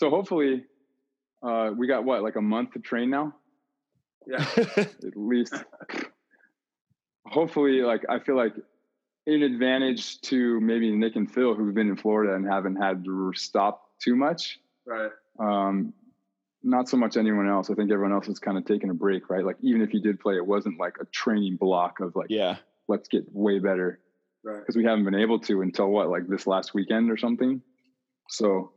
So 0.00 0.08
hopefully, 0.08 0.64
uh, 1.42 1.72
we 1.76 1.86
got 1.86 2.04
what 2.04 2.22
like 2.22 2.36
a 2.36 2.40
month 2.40 2.72
to 2.72 2.78
train 2.78 3.10
now, 3.10 3.34
Yeah. 4.26 4.46
at 4.78 5.14
least. 5.14 5.54
hopefully, 7.26 7.82
like 7.82 8.04
I 8.08 8.18
feel 8.18 8.34
like 8.34 8.54
an 9.26 9.42
advantage 9.42 10.22
to 10.22 10.58
maybe 10.60 10.90
Nick 10.96 11.16
and 11.16 11.30
Phil 11.30 11.54
who've 11.54 11.74
been 11.74 11.88
in 11.90 11.96
Florida 11.96 12.34
and 12.34 12.46
haven't 12.48 12.76
had 12.76 13.04
to 13.04 13.32
stop 13.34 13.90
too 14.02 14.16
much. 14.16 14.58
Right. 14.86 15.10
Um, 15.38 15.92
not 16.62 16.88
so 16.88 16.96
much 16.96 17.18
anyone 17.18 17.46
else. 17.46 17.68
I 17.68 17.74
think 17.74 17.90
everyone 17.92 18.14
else 18.14 18.26
is 18.28 18.38
kind 18.38 18.56
of 18.56 18.64
taking 18.64 18.88
a 18.88 18.94
break, 18.94 19.28
right? 19.28 19.44
Like 19.44 19.56
even 19.60 19.82
if 19.82 19.92
you 19.92 20.00
did 20.00 20.18
play, 20.18 20.36
it 20.36 20.46
wasn't 20.46 20.78
like 20.80 20.94
a 20.98 21.04
training 21.04 21.56
block 21.56 22.00
of 22.00 22.16
like 22.16 22.28
yeah. 22.30 22.56
let's 22.88 23.08
get 23.08 23.24
way 23.32 23.58
better 23.58 24.00
Right. 24.42 24.60
because 24.60 24.76
we 24.76 24.84
haven't 24.84 25.04
been 25.04 25.14
able 25.14 25.40
to 25.40 25.60
until 25.60 25.88
what 25.90 26.08
like 26.08 26.26
this 26.26 26.46
last 26.46 26.72
weekend 26.72 27.10
or 27.10 27.18
something 27.18 27.60
so 28.30 28.72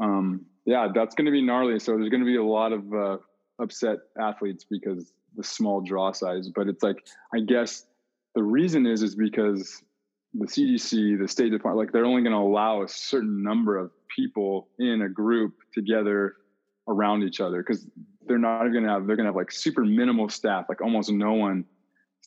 um 0.00 0.44
yeah 0.64 0.88
that's 0.94 1.14
going 1.14 1.26
to 1.26 1.32
be 1.32 1.42
gnarly 1.42 1.78
so 1.78 1.92
there's 1.96 2.08
going 2.08 2.20
to 2.20 2.26
be 2.26 2.36
a 2.36 2.44
lot 2.44 2.72
of 2.72 2.92
uh, 2.92 3.16
upset 3.60 3.98
athletes 4.20 4.64
because 4.68 5.12
the 5.36 5.44
small 5.44 5.80
draw 5.80 6.12
size 6.12 6.48
but 6.54 6.68
it's 6.68 6.82
like 6.82 7.06
i 7.34 7.40
guess 7.40 7.84
the 8.34 8.42
reason 8.42 8.86
is 8.86 9.02
is 9.02 9.14
because 9.14 9.82
the 10.34 10.46
cdc 10.46 11.18
the 11.18 11.28
state 11.28 11.50
department 11.50 11.78
like 11.86 11.92
they're 11.92 12.04
only 12.04 12.22
going 12.22 12.32
to 12.32 12.38
allow 12.38 12.82
a 12.82 12.88
certain 12.88 13.42
number 13.42 13.76
of 13.76 13.90
people 14.14 14.68
in 14.78 15.02
a 15.02 15.08
group 15.08 15.54
together 15.72 16.34
around 16.88 17.22
each 17.22 17.40
other 17.40 17.62
because 17.62 17.86
they're 18.26 18.38
not 18.38 18.68
going 18.68 18.84
to 18.84 18.90
have 18.90 19.06
they're 19.06 19.16
going 19.16 19.24
to 19.24 19.30
have 19.30 19.36
like 19.36 19.52
super 19.52 19.84
minimal 19.84 20.28
staff 20.28 20.66
like 20.68 20.80
almost 20.80 21.10
no 21.10 21.32
one 21.32 21.64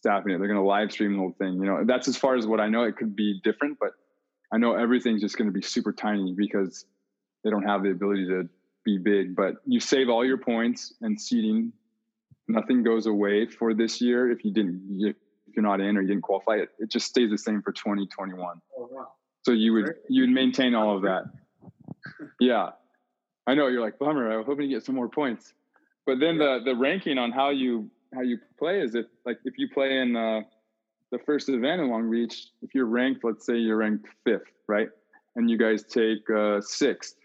staffing 0.02 0.32
it. 0.32 0.40
They're 0.40 0.48
going 0.48 0.60
to 0.60 0.66
live 0.66 0.92
stream 0.92 1.14
the 1.14 1.20
whole 1.20 1.36
thing. 1.38 1.54
You 1.54 1.66
know, 1.66 1.84
that's 1.86 2.08
as 2.08 2.18
far 2.18 2.36
as 2.36 2.48
what 2.48 2.60
I 2.60 2.68
know. 2.68 2.84
It 2.84 2.98
could 2.98 3.16
be 3.16 3.40
different, 3.44 3.78
but 3.80 3.92
I 4.52 4.58
know 4.58 4.76
everything's 4.76 5.22
just 5.22 5.38
going 5.38 5.48
to 5.48 5.54
be 5.54 5.62
super 5.62 5.94
tiny 5.94 6.34
because 6.36 6.86
they 7.44 7.50
don't 7.50 7.64
have 7.64 7.84
the 7.84 7.92
ability 7.92 8.28
to 8.28 8.50
be 8.84 8.98
big. 8.98 9.36
But 9.36 9.56
you 9.66 9.80
save 9.80 10.10
all 10.10 10.26
your 10.26 10.38
points 10.38 10.94
and 11.02 11.20
seating. 11.20 11.74
Nothing 12.48 12.84
goes 12.84 13.06
away 13.06 13.46
for 13.46 13.74
this 13.74 14.02
year 14.02 14.32
if 14.32 14.44
you 14.44 14.54
didn't 14.54 14.82
if 15.00 15.16
you're 15.56 15.64
not 15.64 15.82
in 15.82 15.98
or 15.98 16.02
you 16.02 16.08
didn't 16.08 16.24
qualify. 16.24 16.56
It 16.56 16.70
it 16.80 16.90
just 16.90 17.08
stays 17.08 17.30
the 17.30 17.38
same 17.38 17.62
for 17.62 17.72
2021. 17.72 18.62
Oh 18.78 18.90
wow. 18.92 19.08
So 19.44 19.52
you 19.52 19.74
would 19.74 19.94
you 20.10 20.24
would 20.24 20.32
maintain 20.32 20.76
all 20.76 20.96
of 20.96 21.04
that. 21.04 21.24
Yeah, 22.40 22.72
I 23.48 23.54
know 23.54 23.68
you're 23.68 23.82
like 23.82 24.00
bummer. 24.00 24.32
I 24.32 24.38
was 24.38 24.46
hoping 24.46 24.68
to 24.68 24.74
get 24.74 24.84
some 24.84 24.96
more 24.96 25.10
points, 25.10 25.54
but 26.06 26.20
then 26.20 26.38
the 26.38 26.62
the 26.64 26.76
ranking 26.76 27.18
on 27.18 27.32
how 27.32 27.50
you 27.50 27.90
how 28.14 28.22
you 28.22 28.38
play 28.58 28.82
is 28.82 28.96
if 28.96 29.06
like 29.26 29.40
if 29.46 29.58
you 29.58 29.70
play 29.70 29.98
in 29.98 30.16
uh, 30.16 30.42
the 31.12 31.20
first 31.20 31.50
event 31.50 31.82
in 31.82 31.90
Long 31.90 32.10
Beach, 32.10 32.48
if 32.62 32.74
you're 32.74 32.86
ranked, 32.86 33.24
let's 33.24 33.46
say 33.46 33.58
you're 33.58 33.78
ranked 33.78 34.08
fifth, 34.24 34.52
right, 34.68 34.90
and 35.36 35.50
you 35.50 35.58
guys 35.58 35.84
take 35.84 36.30
uh, 36.30 36.62
sixth, 36.62 37.16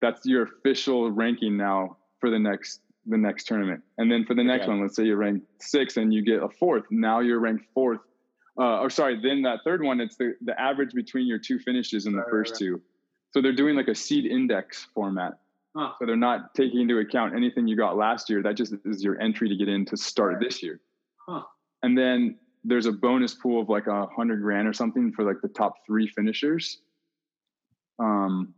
that's 0.00 0.24
your 0.24 0.44
official 0.44 1.10
ranking 1.10 1.56
now 1.56 1.96
for 2.20 2.30
the 2.30 2.38
next 2.38 2.80
the 3.06 3.16
next 3.16 3.44
tournament. 3.44 3.82
And 3.98 4.10
then 4.10 4.24
for 4.24 4.34
the 4.34 4.44
next 4.44 4.66
one, 4.68 4.80
let's 4.80 4.94
say 4.94 5.04
you're 5.04 5.16
ranked 5.16 5.46
sixth 5.62 5.96
and 5.96 6.12
you 6.12 6.22
get 6.22 6.42
a 6.42 6.48
fourth, 6.48 6.84
now 6.90 7.20
you're 7.20 7.40
ranked 7.40 7.64
fourth. 7.74 8.00
Uh, 8.58 8.80
or 8.80 8.90
sorry, 8.90 9.18
then 9.22 9.42
that 9.42 9.60
third 9.64 9.82
one, 9.82 10.00
it's 10.00 10.16
the, 10.16 10.34
the 10.42 10.58
average 10.60 10.92
between 10.92 11.26
your 11.26 11.38
two 11.38 11.58
finishes 11.58 12.06
in 12.06 12.12
the 12.12 12.18
Right, 12.18 12.30
first 12.30 12.52
right. 12.52 12.58
two. 12.58 12.82
So 13.32 13.40
they're 13.40 13.54
doing 13.54 13.74
like 13.74 13.88
a 13.88 13.94
seed 13.94 14.26
index 14.26 14.86
format. 14.94 15.38
Huh. 15.74 15.92
So 15.98 16.06
they're 16.06 16.16
not 16.16 16.54
taking 16.54 16.80
into 16.80 16.98
account 16.98 17.34
anything 17.34 17.66
you 17.68 17.76
got 17.76 17.96
last 17.96 18.28
year. 18.28 18.42
That 18.42 18.56
just 18.56 18.74
is 18.84 19.02
your 19.02 19.18
entry 19.20 19.48
to 19.48 19.56
get 19.56 19.68
in 19.68 19.86
to 19.86 19.96
start 19.96 20.38
this 20.40 20.62
year. 20.62 20.80
Huh. 21.26 21.42
And 21.82 21.96
then 21.96 22.38
there's 22.64 22.86
a 22.86 22.92
bonus 22.92 23.34
pool 23.34 23.62
of 23.62 23.68
like 23.68 23.86
a 23.86 24.06
hundred 24.06 24.42
grand 24.42 24.68
or 24.68 24.72
something 24.72 25.12
for 25.12 25.24
like 25.24 25.40
the 25.40 25.48
top 25.48 25.74
three 25.86 26.08
finishers. 26.08 26.82
Um, 27.98 28.52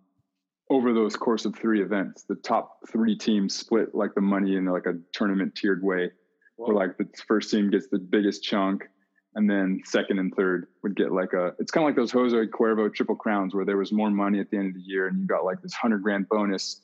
over 0.73 0.95
those 0.95 1.17
course 1.17 1.45
of 1.45 1.55
three 1.55 1.83
events, 1.83 2.23
the 2.23 2.35
top 2.35 2.79
three 2.91 3.15
teams 3.15 3.55
split 3.55 3.95
like 3.95 4.15
the 4.15 4.23
money 4.23 4.57
in 4.57 4.65
like 4.65 4.87
a 4.87 4.95
tournament 5.13 5.55
tiered 5.55 5.83
way, 5.83 6.11
where 6.57 6.75
like 6.75 6.97
the 6.97 7.07
first 7.29 7.51
team 7.51 7.71
gets 7.71 7.89
the 7.89 7.99
biggest 7.99 8.43
chunk, 8.43 8.89
and 9.35 9.49
then 9.49 9.83
second 9.85 10.19
and 10.19 10.35
third 10.35 10.69
would 10.83 10.97
get 10.97 11.13
like 11.13 11.35
a. 11.35 11.53
It's 11.59 11.71
kind 11.71 11.85
of 11.85 11.89
like 11.89 11.97
those 11.97 12.11
Jose 12.11 12.47
Cuervo 12.47 12.93
Triple 12.93 13.17
Crowns, 13.17 13.55
where 13.55 13.67
there 13.67 13.77
was 13.77 13.93
more 13.93 14.11
money 14.11 14.41
at 14.41 14.51
the 14.51 14.57
end 14.57 14.69
of 14.69 14.75
the 14.75 14.81
year, 14.81 15.09
and 15.09 15.21
you 15.21 15.27
got 15.27 15.45
like 15.45 15.61
this 15.61 15.75
hundred 15.75 16.03
grand 16.03 16.27
bonus. 16.31 16.81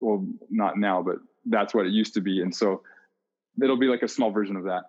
Well, 0.00 0.24
not 0.48 0.78
now, 0.78 1.02
but 1.02 1.16
that's 1.46 1.74
what 1.74 1.84
it 1.84 1.92
used 1.92 2.14
to 2.14 2.20
be, 2.20 2.42
and 2.42 2.54
so 2.54 2.82
it'll 3.60 3.76
be 3.76 3.88
like 3.88 4.02
a 4.02 4.08
small 4.08 4.30
version 4.30 4.54
of 4.54 4.64
that. 4.64 4.84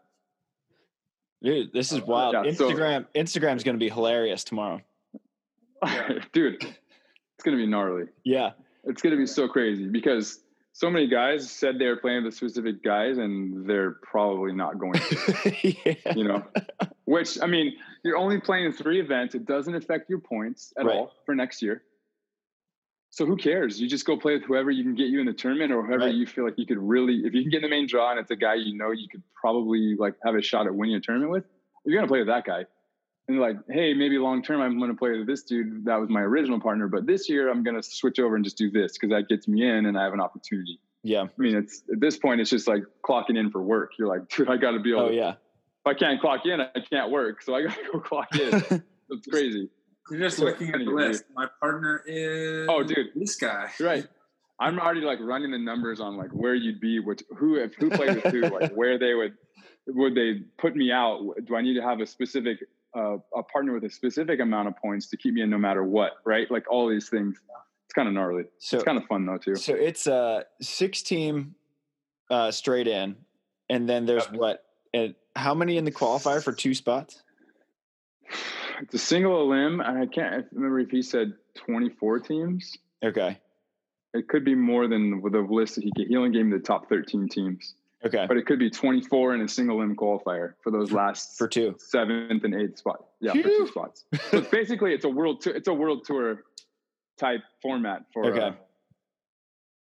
Dude, 1.41 1.73
this 1.73 1.91
is 1.91 1.99
uh, 1.99 2.05
wild. 2.05 2.35
Yeah, 2.45 2.51
so- 2.53 2.69
Instagram 2.69 3.07
Instagram's 3.15 3.63
going 3.63 3.75
to 3.75 3.79
be 3.79 3.89
hilarious 3.89 4.43
tomorrow. 4.43 4.81
Yeah. 5.83 6.19
Dude, 6.33 6.65
it's 7.37 7.43
gonna 7.43 7.57
be 7.57 7.67
gnarly. 7.67 8.05
Yeah. 8.23 8.51
It's 8.85 9.01
gonna 9.01 9.17
be 9.17 9.27
so 9.27 9.47
crazy 9.47 9.87
because 9.87 10.39
so 10.73 10.89
many 10.89 11.07
guys 11.07 11.49
said 11.49 11.79
they 11.79 11.87
were 11.87 11.97
playing 11.97 12.23
with 12.23 12.35
specific 12.35 12.83
guys, 12.83 13.17
and 13.17 13.67
they're 13.67 13.97
probably 14.03 14.53
not 14.53 14.77
going 14.79 14.93
to. 14.93 15.55
yeah. 15.85 16.13
you 16.15 16.23
know 16.23 16.43
which 17.05 17.41
i 17.41 17.45
mean 17.47 17.73
you're 18.03 18.17
only 18.17 18.39
playing 18.39 18.71
three 18.73 18.99
events 18.99 19.33
it 19.33 19.45
doesn't 19.45 19.75
affect 19.75 20.09
your 20.09 20.19
points 20.19 20.73
at 20.77 20.85
Right. 20.85 20.93
all 20.95 21.13
for 21.25 21.33
next 21.35 21.61
year 21.61 21.81
so 23.11 23.25
who 23.25 23.37
cares 23.37 23.79
you 23.79 23.87
just 23.87 24.05
go 24.05 24.17
play 24.17 24.33
with 24.33 24.43
whoever 24.43 24.69
you 24.71 24.83
can 24.83 24.93
get 24.93 25.07
you 25.07 25.19
in 25.21 25.25
the 25.25 25.33
tournament 25.33 25.71
or 25.71 25.83
whoever 25.85 26.05
Right. 26.05 26.13
you 26.13 26.25
feel 26.27 26.43
like 26.43 26.55
you 26.57 26.65
could 26.65 26.77
really 26.79 27.21
if 27.25 27.33
you 27.33 27.41
can 27.43 27.49
get 27.49 27.57
in 27.57 27.61
the 27.63 27.69
main 27.69 27.87
draw 27.87 28.11
and 28.11 28.19
it's 28.19 28.29
a 28.31 28.35
guy 28.35 28.55
you 28.55 28.77
know 28.77 28.91
you 28.91 29.07
could 29.09 29.23
probably 29.33 29.95
like 29.97 30.15
have 30.25 30.35
a 30.35 30.41
shot 30.41 30.67
at 30.67 30.75
winning 30.75 30.95
a 30.95 30.99
tournament 30.99 31.31
with 31.31 31.45
you're 31.85 31.95
gonna 31.95 32.07
play 32.09 32.19
with 32.19 32.27
that 32.27 32.43
guy 32.45 32.65
and 33.27 33.39
like 33.39 33.57
hey 33.69 33.93
maybe 33.93 34.17
long 34.17 34.41
term 34.41 34.61
i'm 34.61 34.79
gonna 34.79 34.93
play 34.95 35.17
with 35.17 35.27
this 35.27 35.43
dude 35.43 35.83
that 35.85 35.99
was 35.99 36.09
my 36.09 36.21
original 36.21 36.59
partner 36.59 36.87
but 36.87 37.05
this 37.05 37.27
year 37.29 37.49
i'm 37.49 37.63
gonna 37.63 37.83
switch 37.83 38.19
over 38.19 38.35
and 38.35 38.43
just 38.45 38.57
do 38.57 38.69
this 38.71 38.93
because 38.93 39.09
that 39.09 39.27
gets 39.27 39.47
me 39.47 39.67
in 39.67 39.85
and 39.85 39.97
i 39.97 40.03
have 40.03 40.13
an 40.13 40.21
opportunity 40.21 40.79
Yeah. 41.03 41.23
I 41.23 41.29
mean, 41.37 41.55
it's 41.55 41.83
at 41.93 41.99
this 42.01 42.17
point, 42.17 42.41
it's 42.41 42.49
just 42.49 42.67
like 42.67 42.83
clocking 43.07 43.37
in 43.37 43.49
for 43.51 43.61
work. 43.61 43.91
You're 43.97 44.07
like, 44.09 44.27
dude, 44.29 44.49
I 44.49 44.57
got 44.57 44.71
to 44.71 44.79
be 44.79 44.91
able. 44.91 45.01
Oh 45.03 45.09
to, 45.09 45.15
yeah. 45.15 45.29
If 45.31 45.85
I 45.85 45.93
can't 45.93 46.19
clock 46.19 46.45
in, 46.45 46.59
I 46.59 46.79
can't 46.91 47.11
work. 47.11 47.41
So 47.43 47.55
I 47.55 47.61
got 47.63 47.75
to 47.75 47.83
go 47.93 47.99
clock 48.01 48.27
in. 48.35 48.49
it's 49.11 49.27
crazy. 49.27 49.69
You're 50.09 50.19
just 50.21 50.37
So 50.37 50.45
looking 50.45 50.67
at 50.73 50.79
the 50.79 50.85
funny, 50.85 51.07
list. 51.07 51.23
My 51.35 51.47
partner 51.61 52.03
is 52.07 52.67
Oh, 52.69 52.83
dude. 52.83 53.07
this 53.15 53.35
guy. 53.37 53.69
Right. 53.79 54.05
I'm 54.59 54.79
already 54.79 55.01
like 55.01 55.19
running 55.21 55.51
the 55.51 55.59
numbers 55.59 56.01
on 56.01 56.17
like 56.17 56.31
where 56.31 56.55
you'd 56.55 56.81
be, 56.81 56.99
which 56.99 57.21
who 57.37 57.55
if 57.55 57.75
who 57.75 57.89
played 57.89 58.15
with 58.15 58.33
who, 58.33 58.41
like 58.41 58.71
where 58.81 58.97
they 58.99 59.13
would 59.13 59.35
would 59.87 60.15
they 60.15 60.41
put 60.57 60.75
me 60.75 60.91
out? 60.91 61.21
Do 61.45 61.55
I 61.55 61.61
need 61.61 61.75
to 61.75 61.81
have 61.83 62.01
a 62.01 62.05
specific 62.07 62.57
uh, 62.95 63.17
a 63.35 63.43
partner 63.43 63.73
with 63.73 63.83
a 63.83 63.89
specific 63.89 64.39
amount 64.39 64.67
of 64.67 64.77
points 64.77 65.07
to 65.07 65.17
keep 65.17 65.33
me 65.33 65.41
in 65.41 65.49
no 65.49 65.57
matter 65.57 65.83
what? 65.83 66.13
Right. 66.25 66.49
Like 66.49 66.69
all 66.71 66.87
these 66.89 67.09
things. 67.09 67.39
It's 67.85 67.93
kind 67.93 68.07
of 68.07 68.13
gnarly. 68.13 68.43
So 68.59 68.77
It's 68.77 68.83
kind 68.83 68.97
of 68.97 69.05
fun 69.05 69.25
though 69.25 69.37
too. 69.37 69.55
so 69.55 69.73
it's 69.73 70.07
a 70.07 70.45
six 70.61 71.01
team 71.01 71.55
uh, 72.29 72.51
straight 72.51 72.87
in, 72.87 73.15
and 73.69 73.87
then 73.87 74.05
there's 74.05 74.25
what? 74.31 74.63
And 74.93 75.15
how 75.35 75.53
many 75.53 75.77
in 75.77 75.85
the 75.85 75.91
qualifier 75.91 76.43
for 76.43 76.51
two 76.51 76.73
spots? 76.73 77.21
It's 78.81 78.93
a 78.93 78.99
single 78.99 79.47
limb, 79.47 79.79
and 79.79 79.97
I 79.97 80.05
can't 80.05 80.45
remember 80.51 80.79
if 80.79 80.89
he 80.89 81.01
said 81.01 81.33
24 81.55 82.19
teams. 82.19 82.77
Okay. 83.03 83.39
It 84.13 84.27
could 84.27 84.43
be 84.45 84.55
more 84.55 84.87
than 84.87 85.21
the 85.21 85.39
list 85.49 85.75
that 85.75 85.83
he 85.83 85.91
gave. 85.91 86.07
He 86.07 86.15
only 86.15 86.31
gave 86.31 86.45
me 86.45 86.57
the 86.57 86.63
top 86.63 86.89
13 86.89 87.27
teams, 87.29 87.75
Okay. 88.05 88.25
but 88.27 88.37
it 88.37 88.45
could 88.45 88.59
be 88.59 88.69
24 88.69 89.35
in 89.35 89.41
a 89.41 89.47
single 89.47 89.79
limb 89.79 89.95
qualifier 89.95 90.53
for 90.63 90.71
those 90.71 90.91
last 90.91 91.37
For 91.37 91.47
two. 91.47 91.75
seventh 91.79 92.43
and 92.43 92.53
eighth 92.53 92.77
spot. 92.77 93.03
Yeah, 93.19 93.33
for 93.33 93.41
two 93.41 93.67
spots. 93.67 94.05
So 94.29 94.41
basically, 94.41 94.93
it's 94.93 95.05
a 95.05 95.09
world 95.09 95.41
tour. 95.41 95.55
It's 95.55 95.67
a 95.67 95.73
world 95.73 96.05
tour 96.05 96.43
type 97.19 97.41
format 97.61 98.03
for. 98.13 98.25
Okay. 98.31 98.39
Uh, 98.39 98.51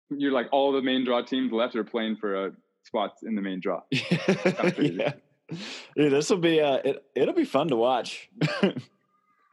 you're 0.09 0.31
like 0.31 0.47
all 0.51 0.71
the 0.71 0.81
main 0.81 1.03
draw 1.03 1.21
teams 1.23 1.51
left 1.51 1.75
are 1.75 1.83
playing 1.83 2.15
for 2.17 2.47
uh, 2.47 2.49
spots 2.83 3.23
in 3.23 3.35
the 3.35 3.41
main 3.41 3.59
draw. 3.59 3.81
yeah. 3.91 5.13
Dude, 5.95 6.11
this 6.11 6.29
will 6.29 6.37
be 6.37 6.61
uh 6.61 6.77
it 6.83 7.05
it'll 7.15 7.33
be 7.33 7.45
fun 7.45 7.67
to 7.69 7.75
watch. 7.75 8.29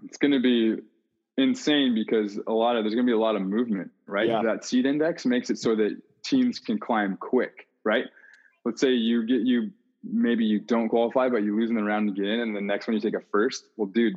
It's 0.04 0.16
going 0.16 0.32
to 0.32 0.40
be 0.40 0.82
insane 1.36 1.94
because 1.94 2.38
a 2.46 2.52
lot 2.52 2.76
of 2.76 2.84
there's 2.84 2.94
going 2.94 3.06
to 3.06 3.10
be 3.10 3.14
a 3.14 3.20
lot 3.20 3.36
of 3.36 3.42
movement, 3.42 3.90
right? 4.06 4.26
Yeah. 4.26 4.42
That 4.42 4.64
seed 4.64 4.84
index 4.86 5.24
makes 5.24 5.48
it 5.50 5.58
so 5.58 5.76
that 5.76 5.96
teams 6.24 6.58
can 6.58 6.78
climb 6.78 7.16
quick, 7.16 7.68
right? 7.84 8.06
Let's 8.64 8.80
say 8.80 8.90
you 8.92 9.26
get 9.26 9.40
you 9.42 9.70
maybe 10.04 10.44
you 10.44 10.60
don't 10.60 10.88
qualify, 10.88 11.28
but 11.28 11.38
you 11.44 11.56
lose 11.56 11.70
in 11.70 11.76
the 11.76 11.82
round 11.82 12.14
to 12.14 12.20
get 12.20 12.30
in, 12.30 12.40
and 12.40 12.56
the 12.56 12.60
next 12.60 12.86
one 12.86 12.94
you 12.94 13.00
take 13.00 13.14
a 13.14 13.24
first. 13.30 13.64
Well, 13.76 13.86
dude, 13.88 14.16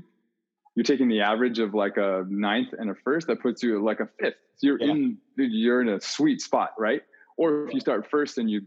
you're 0.76 0.84
taking 0.84 1.08
the 1.08 1.22
average 1.22 1.60
of 1.60 1.74
like 1.74 1.98
a 1.98 2.26
ninth 2.30 2.70
and 2.78 2.90
a 2.90 2.96
first. 3.04 3.28
That 3.28 3.42
puts 3.42 3.64
you 3.64 3.78
at 3.78 3.84
like 3.84 4.00
a 4.00 4.08
fifth. 4.20 4.36
So 4.58 4.68
you're 4.68 4.80
Yeah. 4.82 4.92
in, 4.92 5.18
dude, 5.38 5.52
you're 5.52 5.82
in 5.82 5.90
a 5.90 6.00
sweet 6.02 6.42
spot, 6.42 6.72
right? 6.78 7.02
Or 7.38 7.68
if 7.68 7.74
you 7.74 7.80
start 7.80 8.10
first 8.10 8.38
and 8.38 8.50
you 8.50 8.62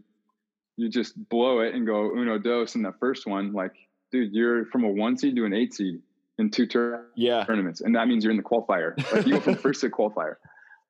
you 0.77 0.87
just 0.89 1.13
blow 1.29 1.59
it 1.59 1.75
and 1.75 1.85
go 1.85 2.11
uno 2.15 2.37
dos 2.37 2.75
in 2.75 2.81
the 2.83 2.93
first 3.01 3.27
one, 3.27 3.51
like, 3.51 3.73
dude, 4.13 4.31
you're 4.33 4.65
from 4.67 4.85
a 4.85 4.89
one 4.89 5.17
seed 5.17 5.35
to 5.35 5.43
an 5.45 5.53
eight 5.53 5.73
seed 5.73 5.99
in 6.37 6.49
two 6.49 6.65
tur- 6.67 7.07
yeah. 7.17 7.43
tournaments, 7.43 7.81
and 7.81 7.95
that 7.95 8.07
means 8.07 8.23
you're 8.23 8.31
in 8.31 8.37
the 8.37 8.43
qualifier. 8.43 8.95
Like 9.11 9.27
you 9.27 9.33
go 9.33 9.39
from 9.41 9.55
first 9.67 9.81
to 9.81 9.89
qualifier. 9.89 10.35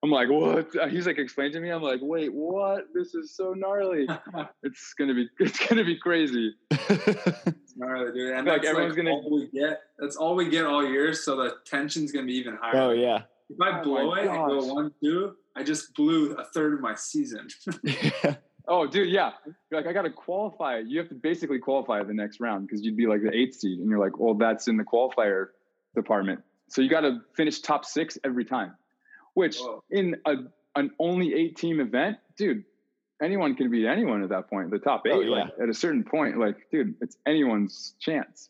I'm 0.01 0.11
like, 0.11 0.29
what? 0.29 0.69
He's 0.89 1.05
like, 1.05 1.17
explain 1.17 1.51
to 1.51 1.59
me. 1.59 1.69
I'm 1.69 1.81
like, 1.81 1.99
wait, 2.01 2.33
what? 2.33 2.85
This 2.93 3.13
is 3.15 3.35
so 3.35 3.53
gnarly. 3.53 4.07
It's 4.63 4.93
gonna 4.97 5.13
be, 5.13 5.27
it's 5.39 5.65
gonna 5.67 5.83
be 5.83 5.97
crazy. 5.97 6.53
It's 6.71 7.75
gnarly, 7.75 8.11
dude. 8.13 8.31
And 8.33 8.47
Like, 8.47 8.61
that's 8.61 8.69
everyone's 8.69 8.95
like 8.97 9.05
gonna- 9.05 9.15
all 9.15 9.31
we 9.35 9.47
get. 9.47 9.81
That's 9.97 10.15
all 10.15 10.35
we 10.35 10.49
get 10.49 10.65
all 10.65 10.85
year. 10.85 11.13
So 11.13 11.35
the 11.35 11.55
tension's 11.65 12.11
gonna 12.11 12.25
be 12.27 12.33
even 12.35 12.57
higher. 12.61 12.81
oh 12.81 12.91
yeah. 12.91 13.23
If 13.49 13.59
I 13.61 13.79
Oh 13.79 13.83
blow 13.83 14.11
my 14.11 14.21
it 14.21 14.27
and 14.27 14.35
go 14.47 14.73
one 14.73 14.91
two, 15.03 15.35
I 15.55 15.63
just 15.63 15.93
blew 15.95 16.33
a 16.35 16.45
third 16.45 16.73
of 16.75 16.81
my 16.81 16.95
season. 16.95 17.47
yeah. 17.83 18.35
Oh, 18.67 18.85
dude, 18.85 19.09
yeah. 19.09 19.31
You're 19.71 19.81
like, 19.81 19.89
I 19.89 19.93
gotta 19.93 20.11
qualify. 20.11 20.77
You 20.85 20.99
have 20.99 21.09
to 21.09 21.15
basically 21.15 21.57
qualify 21.59 22.03
the 22.03 22.13
next 22.13 22.39
round 22.39 22.67
because 22.67 22.83
you'd 22.85 22.95
be 22.95 23.07
like 23.07 23.23
the 23.23 23.35
eighth 23.35 23.55
seed, 23.55 23.79
and 23.79 23.89
you're 23.89 23.97
like, 23.99 24.19
well, 24.19 24.35
that's 24.35 24.67
in 24.67 24.77
the 24.77 24.83
qualifier 24.83 25.47
department. 25.95 26.41
So 26.67 26.81
you 26.83 26.89
got 26.89 27.01
to 27.01 27.21
finish 27.35 27.61
top 27.61 27.83
six 27.83 28.19
every 28.23 28.45
time. 28.45 28.75
Which 29.39 29.57
Whoa. 29.57 29.81
in 29.89 30.17
a 30.25 30.35
an 30.75 30.91
only 30.99 31.33
eight 31.33 31.55
team 31.55 31.79
event, 31.79 32.17
dude, 32.35 32.65
anyone 33.21 33.55
can 33.55 33.71
beat 33.71 33.87
anyone 33.87 34.21
at 34.21 34.27
that 34.29 34.49
point. 34.49 34.69
The 34.69 34.79
top 34.79 35.03
oh, 35.05 35.21
eight, 35.21 35.27
Oh, 35.27 35.31
like, 35.31 35.51
at 35.63 35.69
a 35.69 35.73
certain 35.73 36.03
point, 36.03 36.37
like, 36.37 36.69
dude, 36.71 36.95
it's 36.99 37.15
anyone's 37.25 37.95
chance. 37.99 38.49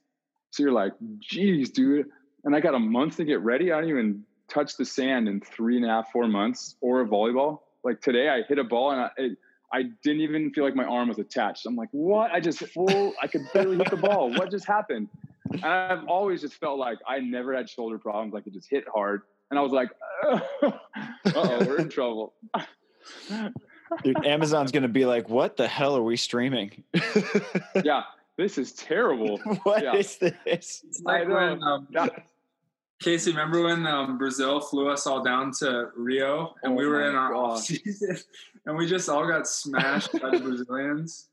So 0.49 0.63
you're 0.63 0.71
like, 0.71 0.93
geez, 1.19 1.69
dude. 1.69 2.07
And 2.43 2.55
I 2.55 2.59
got 2.59 2.73
a 2.73 2.79
month 2.79 3.17
to 3.17 3.23
get 3.23 3.41
ready. 3.41 3.71
I 3.71 3.81
don't 3.81 3.89
even 3.91 4.23
touch 4.47 4.77
the 4.77 4.85
sand 4.85 5.27
in 5.27 5.41
three 5.41 5.75
and 5.77 5.85
a 5.85 5.89
half, 5.89 6.11
four 6.11 6.27
months 6.27 6.75
or 6.81 7.01
a 7.01 7.05
volleyball. 7.05 7.59
Like 7.83 8.01
today, 8.01 8.29
I 8.29 8.41
hit 8.41 8.57
a 8.57 8.63
ball 8.63 8.89
and 8.89 9.01
I, 9.01 9.09
it, 9.17 9.37
I 9.71 9.83
didn't 10.01 10.21
even 10.21 10.51
feel 10.53 10.63
like 10.63 10.75
my 10.75 10.85
arm 10.85 11.09
was 11.09 11.19
attached. 11.19 11.67
I'm 11.67 11.75
like, 11.75 11.89
what? 11.91 12.31
I 12.31 12.39
just 12.39 12.57
full, 12.69 13.13
I 13.21 13.27
could 13.27 13.47
barely 13.53 13.77
hit 13.77 13.91
the 13.91 13.97
ball. 13.97 14.31
What 14.31 14.49
just 14.49 14.65
happened? 14.65 15.07
And 15.51 15.63
I've 15.65 16.07
always 16.07 16.41
just 16.41 16.55
felt 16.55 16.79
like 16.79 16.97
I 17.07 17.19
never 17.19 17.55
had 17.55 17.69
shoulder 17.69 17.99
problems. 17.99 18.33
I 18.33 18.41
could 18.41 18.53
just 18.53 18.67
hit 18.67 18.85
hard. 18.91 19.21
And 19.49 19.57
I 19.59 19.61
was 19.61 19.71
like, 19.71 19.89
uh 20.27 20.39
oh, 20.61 21.57
we're 21.65 21.77
in 21.79 21.89
trouble. 21.89 22.33
Dude, 24.03 24.23
Amazon's 24.25 24.71
gonna 24.71 24.87
be 24.87 25.05
like, 25.05 25.29
what 25.29 25.57
the 25.57 25.67
hell 25.67 25.95
are 25.97 26.03
we 26.03 26.17
streaming? 26.17 26.83
Yeah, 27.83 28.03
this 28.37 28.57
is 28.57 28.73
terrible. 28.73 29.37
What 29.63 29.83
Yeah. 29.83 29.95
is 29.95 30.17
this? 30.17 30.33
It's 30.45 31.01
like 31.03 31.27
I 31.27 31.33
when 31.33 31.63
um, 31.63 31.87
Yeah. 31.89 32.07
Casey, 33.01 33.31
remember 33.31 33.63
when 33.63 33.87
um, 33.87 34.17
Brazil 34.17 34.59
flew 34.59 34.89
us 34.89 35.07
all 35.07 35.23
down 35.23 35.51
to 35.59 35.89
Rio 35.95 36.53
and 36.63 36.73
Oh 36.73 36.75
we 36.75 36.85
were 36.85 37.07
in 37.09 37.15
our 37.15 37.31
gosh. 37.31 37.39
off 37.59 37.61
season 37.63 38.17
and 38.65 38.75
we 38.77 38.85
just 38.87 39.07
all 39.09 39.25
got 39.25 39.47
smashed 39.47 40.11
by 40.21 40.31
the 40.31 40.39
Brazilians. 40.39 41.29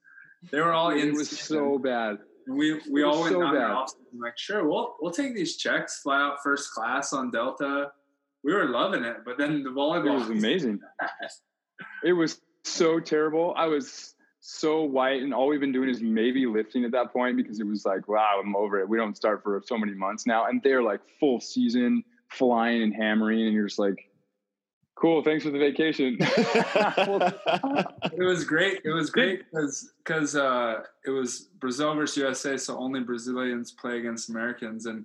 They 0.53 0.61
were 0.61 0.73
all 0.73 0.91
in 0.91 1.09
It 1.09 1.15
was 1.15 1.29
season. 1.31 1.57
so 1.57 1.79
bad. 1.79 2.19
And 2.47 2.57
we 2.57 2.81
we 2.89 3.03
it 3.03 3.05
all 3.05 3.21
went 3.23 3.33
so 3.35 3.41
down 3.43 3.53
there 3.55 3.63
bad. 3.69 3.71
off 3.73 3.91
season, 3.91 4.21
like 4.21 4.39
sure 4.39 4.67
we'll 4.69 4.95
we'll 5.01 5.11
take 5.13 5.35
these 5.35 5.57
checks, 5.57 6.01
fly 6.01 6.21
out 6.23 6.43
first 6.43 6.71
class 6.73 7.13
on 7.13 7.31
Delta. 7.33 7.91
We 8.47 8.55
were 8.55 8.69
loving 8.69 9.03
it, 9.03 9.25
but 9.25 9.39
then 9.39 9.65
the 9.65 9.71
It 9.71 9.75
volleyball 9.75 10.21
was 10.21 10.29
amazing. 10.29 10.79
It 12.05 12.13
was 12.13 12.41
so 12.63 13.01
terrible. 13.01 13.53
I 13.57 13.67
was 13.67 14.15
so 14.39 14.85
white, 14.85 15.21
and 15.21 15.35
all 15.35 15.49
we've 15.49 15.59
been 15.59 15.73
doing 15.73 15.89
is 15.89 16.01
maybe 16.01 16.47
lifting 16.47 16.85
at 16.85 16.93
that 16.93 17.13
point 17.13 17.37
because 17.37 17.59
it 17.59 17.67
was 17.67 17.85
like, 17.85 18.07
wow, 18.07 18.41
I'm 18.41 18.55
over 18.55 18.79
it. 18.79 18.89
We 18.89 18.99
don't 18.99 19.17
start 19.17 19.43
for 19.43 19.61
so 19.67 19.77
many 19.77 19.95
months 19.95 20.27
now, 20.27 20.47
and 20.47 20.63
they're 20.63 20.81
like 20.81 21.01
full 21.19 21.41
season 21.41 22.05
flying 22.29 22.85
and 22.85 22.95
hammering, 22.95 23.43
and 23.47 23.53
you're 23.53 23.67
just 23.67 23.81
like, 23.81 24.09
cool, 24.95 25.25
thanks 25.25 25.45
for 25.45 25.51
the 25.51 25.59
vacation. 25.59 26.17
It 28.13 28.25
was 28.25 28.45
great. 28.45 28.81
It 28.85 28.93
was 28.93 29.11
great 29.11 29.43
because 29.51 29.93
because 30.05 30.37
uh, 30.37 30.85
it 31.05 31.11
was 31.11 31.49
Brazil 31.59 31.97
versus 31.97 32.17
USA, 32.17 32.57
so 32.57 32.79
only 32.79 33.01
Brazilians 33.01 33.73
play 33.73 33.99
against 33.99 34.31
Americans, 34.31 34.87
and 34.87 35.05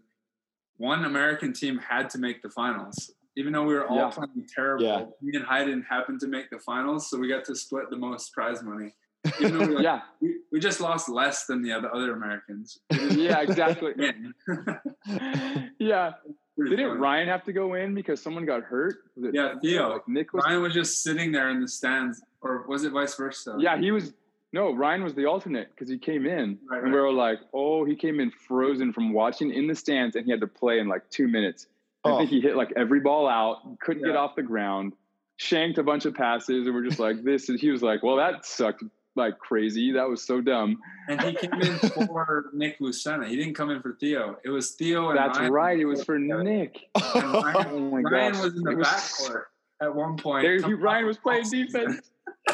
one 0.77 1.05
American 1.05 1.53
team 1.53 1.79
had 1.79 2.07
to 2.11 2.19
make 2.19 2.43
the 2.43 2.49
finals. 2.49 3.11
Even 3.37 3.53
though 3.53 3.63
we 3.63 3.73
were 3.73 3.87
all 3.87 3.95
Yeah. 3.97 4.09
playing 4.09 4.45
terrible, 4.53 4.83
Yeah. 4.83 5.05
me 5.21 5.35
and 5.37 5.45
Hyden 5.45 5.83
happened 5.83 6.19
to 6.21 6.27
make 6.27 6.49
the 6.49 6.59
finals, 6.59 7.09
so 7.09 7.17
we 7.17 7.27
got 7.29 7.45
to 7.45 7.55
split 7.55 7.89
the 7.89 7.95
most 7.97 8.33
prize 8.33 8.61
money. 8.61 8.93
Even 9.39 9.57
though 9.57 9.67
we, 9.67 9.75
like, 9.75 9.83
yeah, 9.89 10.01
we, 10.19 10.39
we 10.51 10.59
just 10.59 10.81
lost 10.81 11.07
less 11.07 11.45
than 11.45 11.61
the 11.61 11.71
other, 11.71 11.93
other 11.95 12.13
Americans. 12.13 12.79
Yeah, 13.11 13.39
exactly. 13.41 13.93
yeah. 15.79 16.13
Pretty 16.57 16.75
Didn't 16.75 16.89
funny. 16.91 16.99
Ryan 16.99 17.27
have 17.29 17.43
to 17.45 17.53
go 17.53 17.75
in 17.75 17.95
because 17.95 18.21
someone 18.21 18.45
got 18.45 18.63
hurt? 18.63 18.97
Was 19.15 19.25
it- 19.29 19.35
Yeah, 19.35 19.57
Theo. 19.61 19.93
Like 19.93 20.07
Nick 20.07 20.33
Ryan 20.33 20.61
was 20.61 20.73
just 20.73 21.01
sitting 21.01 21.31
there 21.31 21.49
in 21.49 21.61
the 21.61 21.67
stands, 21.67 22.21
or 22.41 22.65
was 22.67 22.83
it 22.83 22.91
vice 22.91 23.15
versa? 23.15 23.55
Yeah, 23.59 23.77
he 23.77 23.91
was. 23.91 24.13
No, 24.53 24.73
Ryan 24.75 25.01
was 25.01 25.13
the 25.13 25.25
alternate 25.25 25.69
because 25.73 25.87
he 25.89 25.97
came 25.97 26.25
in, 26.25 26.59
Right, 26.69 26.83
and 26.83 26.91
we 26.91 26.99
were 26.99 27.11
like, 27.13 27.39
"Oh, 27.53 27.85
he 27.85 27.95
came 27.95 28.19
in 28.19 28.31
frozen 28.31 28.91
from 28.91 29.13
watching 29.13 29.49
in 29.53 29.65
the 29.65 29.73
stands, 29.75 30.17
and 30.17 30.25
he 30.25 30.31
had 30.31 30.41
to 30.41 30.47
play 30.47 30.79
in 30.79 30.89
like 30.89 31.09
two 31.09 31.29
minutes." 31.29 31.67
I 32.05 32.09
Oh. 32.11 32.17
think 32.17 32.29
he 32.29 32.41
hit 32.41 32.55
like 32.55 32.73
every 32.75 32.99
ball 32.99 33.27
out, 33.27 33.79
couldn't 33.79 34.03
get 34.03 34.15
off 34.15 34.35
the 34.35 34.43
ground, 34.43 34.93
shanked 35.37 35.77
a 35.77 35.83
bunch 35.83 36.05
of 36.05 36.13
passes, 36.15 36.65
and 36.65 36.75
we're 36.75 36.83
just 36.85 36.99
like, 36.99 37.23
"This 37.23 37.49
is." 37.49 37.61
He 37.61 37.69
was 37.69 37.81
like, 37.83 38.01
"Well, 38.03 38.15
that 38.17 38.45
sucked 38.45 38.83
like 39.15 39.37
crazy. 39.39 39.91
That 39.91 40.07
was 40.09 40.23
so 40.23 40.41
dumb." 40.41 40.79
And 41.09 41.21
he 41.21 41.33
came 41.35 41.53
in 41.61 41.77
for 41.77 42.49
Nick 42.53 42.79
Lucena. 42.79 43.27
He 43.27 43.35
didn't 43.35 43.53
come 43.55 43.69
in 43.69 43.81
for 43.81 43.93
Theo. 43.99 44.37
It 44.43 44.49
was 44.49 44.71
Theo 44.71 45.09
and 45.09 45.17
That's 45.19 45.37
Ryan. 45.37 45.51
right. 45.51 45.79
It 45.79 45.85
was 45.85 46.03
for 46.03 46.17
Nick. 46.17 46.79
And 46.95 47.23
Ryan, 47.33 47.67
Oh 47.69 47.79
my 47.91 48.01
Ryan 48.01 48.33
gosh. 48.33 48.43
was 48.43 48.55
in 48.55 48.63
the 48.63 48.75
was- 48.75 48.87
backcourt 48.87 49.43
at 49.81 49.93
one 49.95 50.17
point. 50.17 50.43
There, 50.43 50.55
he, 50.61 50.73
Ryan 50.73 51.05
was 51.05 51.17
playing 51.17 51.49
defense. 51.49 52.09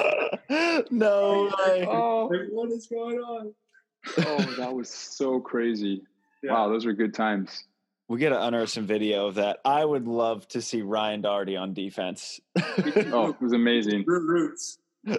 no 0.92 1.52
way. 1.66 1.86
Oh, 1.88 2.30
Like, 2.32 2.48
what 2.52 2.72
is 2.72 2.88
going 2.88 3.20
on? 3.20 3.54
oh, 4.20 4.56
that 4.58 4.74
was 4.74 4.90
so 4.90 5.40
crazy. 5.40 6.04
Yeah. 6.44 6.54
Wow, 6.54 6.70
those 6.70 6.86
were 6.86 6.94
good 6.94 7.14
times. 7.14 7.64
We 8.10 8.20
got 8.20 8.30
to 8.30 8.42
unearth 8.46 8.70
some 8.70 8.86
video 8.86 9.28
of 9.28 9.36
that. 9.36 9.60
I 9.66 9.84
would 9.84 10.08
love 10.08 10.48
to 10.50 10.62
see 10.62 10.82
Ryan 10.82 11.22
Doherty 11.22 11.58
on 11.58 11.74
defense. 11.74 12.40
Oh, 13.12 13.30
it 13.30 13.42
was 13.42 13.54
amazing. 13.54 14.06
Roots. 14.08 14.78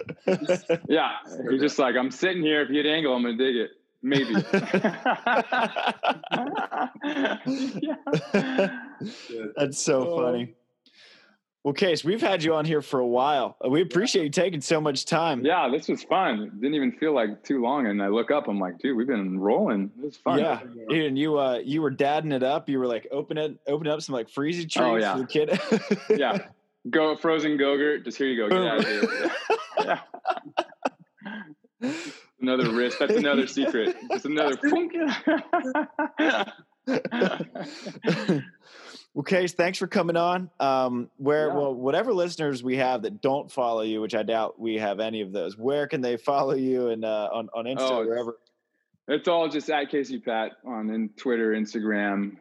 Yeah, 0.87 1.11
he's 1.49 1.61
just 1.61 1.79
like, 1.79 1.95
I'm 1.95 2.11
sitting 2.11 2.43
here. 2.43 2.61
If 2.61 2.69
you 2.69 2.75
hit 2.77 2.85
angle, 2.85 3.15
I'm 3.15 3.23
gonna 3.23 3.37
dig 3.37 3.55
it. 3.55 3.71
Maybe. 4.01 4.33
yeah. 7.81 7.95
That's 9.55 9.81
so 9.81 10.07
Oh. 10.07 10.17
funny. 10.17 10.53
Well, 11.65 11.73
Case, 11.73 12.05
we've 12.05 12.21
had 12.21 12.41
you 12.41 12.53
on 12.55 12.63
here 12.63 12.81
for 12.81 13.01
a 13.01 13.05
while. 13.05 13.57
We 13.69 13.81
appreciate 13.81 14.23
you 14.23 14.29
taking 14.29 14.61
so 14.61 14.79
much 14.79 15.03
time. 15.03 15.43
Yeah, 15.45 15.67
this 15.69 15.89
was 15.89 16.01
fun. 16.03 16.43
It 16.43 16.61
didn't 16.61 16.75
even 16.75 16.93
feel 16.93 17.13
like 17.13 17.43
too 17.43 17.61
long. 17.61 17.87
And 17.87 18.01
I 18.01 18.07
look 18.07 18.31
up, 18.31 18.47
I'm 18.47 18.57
like, 18.59 18.79
dude, 18.79 18.95
we've 18.95 19.05
been 19.07 19.37
rolling. 19.37 19.91
This 19.97 20.13
is 20.13 20.17
fun. 20.21 20.39
Yeah, 20.39 20.61
dude, 20.89 21.07
and 21.07 21.17
you 21.17 21.37
uh 21.37 21.57
you 21.61 21.81
were 21.81 21.89
dadding 21.91 22.31
it 22.31 22.43
up. 22.43 22.69
You 22.69 22.79
were 22.79 22.87
like 22.87 23.07
open 23.11 23.37
it, 23.37 23.59
open 23.67 23.87
up 23.87 24.01
some 24.01 24.13
like 24.13 24.29
freezy 24.29 24.61
treats 24.61 24.77
Oh, 24.77 24.95
yeah. 24.95 25.15
for 25.15 25.19
the 25.19 25.27
kid. 25.27 25.59
yeah. 26.17 26.37
Go 26.89 27.17
frozen 27.17 27.57
Gogurt. 27.57 28.05
Just 28.05 28.17
here 28.17 28.27
you 28.27 28.37
go. 28.37 28.47
Get 28.47 28.65
out 28.65 28.79
of 28.79 28.87
here. 28.87 29.03
Yeah. 31.81 31.91
another 32.39 32.71
risk. 32.73 32.99
That's 32.99 33.15
another 33.15 33.47
secret. 33.47 33.97
Just 34.09 34.23
another. 34.25 34.57
well, 39.13 39.23
Case, 39.23 39.53
thanks 39.53 39.77
for 39.77 39.87
coming 39.87 40.15
on. 40.17 40.49
Um, 40.59 41.09
where 41.17 41.47
Yeah. 41.47 41.55
well, 41.55 41.73
whatever 41.73 42.13
listeners 42.13 42.63
we 42.63 42.77
have 42.77 43.01
that 43.01 43.21
don't 43.21 43.51
follow 43.51 43.81
you, 43.81 44.01
which 44.01 44.15
I 44.15 44.23
doubt 44.23 44.59
we 44.59 44.75
have 44.77 44.99
any 44.99 45.21
of 45.21 45.31
those. 45.31 45.57
Where 45.57 45.87
can 45.87 46.01
they 46.01 46.15
follow 46.17 46.53
you 46.53 46.89
and 46.89 47.03
uh, 47.03 47.29
on 47.33 47.49
on 47.53 47.65
Insta 47.65 47.77
Oh, 47.91 48.05
wherever? 48.05 48.37
it's 49.07 49.27
all 49.27 49.49
just 49.49 49.69
at 49.69 49.89
Casey 49.89 50.19
Pat 50.19 50.51
on 50.65 50.89
in 50.91 51.09
Twitter, 51.17 51.51
Instagram, 51.53 52.37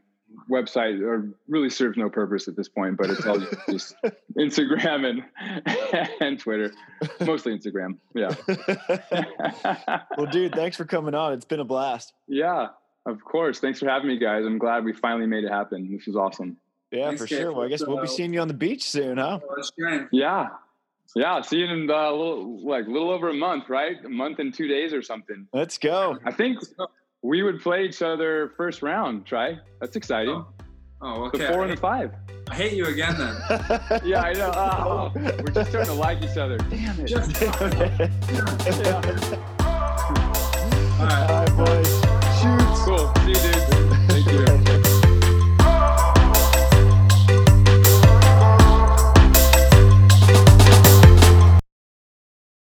website, 0.50 1.00
or 1.00 1.30
really 1.48 1.70
serves 1.70 1.96
no 1.96 2.10
purpose 2.10 2.46
at 2.48 2.54
this 2.56 2.68
point. 2.68 2.98
But 2.98 3.08
it's 3.10 3.24
all 3.26 3.38
just 3.70 3.96
Instagram 4.38 5.08
and 5.08 6.08
and 6.20 6.38
Twitter, 6.38 6.70
mostly 7.20 7.58
Instagram. 7.58 7.96
Yeah. 8.14 8.34
well, 10.18 10.26
dude, 10.30 10.54
thanks 10.54 10.76
for 10.76 10.84
coming 10.84 11.14
on. 11.14 11.32
It's 11.32 11.44
been 11.46 11.60
a 11.60 11.64
blast. 11.64 12.12
yeah. 12.28 12.68
Of 13.08 13.24
course. 13.24 13.58
Thanks 13.58 13.78
for 13.80 13.88
having 13.88 14.08
me, 14.08 14.18
guys. 14.18 14.44
I'm 14.44 14.58
glad 14.58 14.84
we 14.84 14.92
finally 14.92 15.26
made 15.26 15.44
it 15.44 15.50
happen. 15.50 15.90
This 15.90 16.06
was 16.06 16.14
awesome. 16.14 16.58
Yeah, 16.90 17.06
Thanks, 17.06 17.22
for 17.22 17.26
sure. 17.26 17.52
Well, 17.52 17.64
I 17.64 17.68
guess 17.68 17.84
we'll 17.86 18.00
be 18.00 18.06
seeing 18.06 18.34
you 18.34 18.40
on 18.40 18.48
the 18.48 18.54
beach 18.54 18.88
soon, 18.88 19.16
huh? 19.16 19.40
Oh, 19.42 19.54
that's 19.56 19.70
great. 19.70 20.02
Yeah. 20.12 20.48
Yeah. 21.16 21.40
See 21.40 21.56
you 21.58 21.66
in 21.66 21.90
uh, 21.90 21.94
a 21.94 22.10
little, 22.12 22.66
like 22.66 22.86
a 22.86 22.90
little 22.90 23.10
over 23.10 23.30
a 23.30 23.34
month, 23.34 23.70
right? 23.70 23.96
A 24.04 24.08
month 24.10 24.40
and 24.40 24.52
two 24.52 24.68
days 24.68 24.92
or 24.92 25.00
something. 25.02 25.48
Let's 25.54 25.78
go. 25.78 26.18
I 26.24 26.32
think 26.32 26.58
we 27.22 27.42
would 27.42 27.62
play 27.62 27.84
each 27.84 28.02
other 28.02 28.52
first 28.58 28.82
round. 28.82 29.24
Tri. 29.24 29.58
That's 29.80 29.96
exciting. 29.96 30.44
Oh, 31.00 31.30
The 31.30 31.44
okay. 31.44 31.52
four 31.52 31.62
and 31.64 31.72
the 31.72 31.80
five. 31.80 32.12
I 32.50 32.54
hate 32.54 32.72
you 32.74 32.84
again 32.86 33.16
then. 33.16 34.00
Yeah, 34.04 34.20
I 34.20 34.32
know. 34.34 34.52
Oh, 34.54 35.12
we're 35.14 35.52
just 35.52 35.70
starting 35.70 35.92
to 35.92 35.98
like 35.98 36.22
each 36.22 36.36
other. 36.36 36.58
Damn 36.58 37.00
it. 37.00 37.06
Just 37.06 37.40
Yeah. 41.00 41.44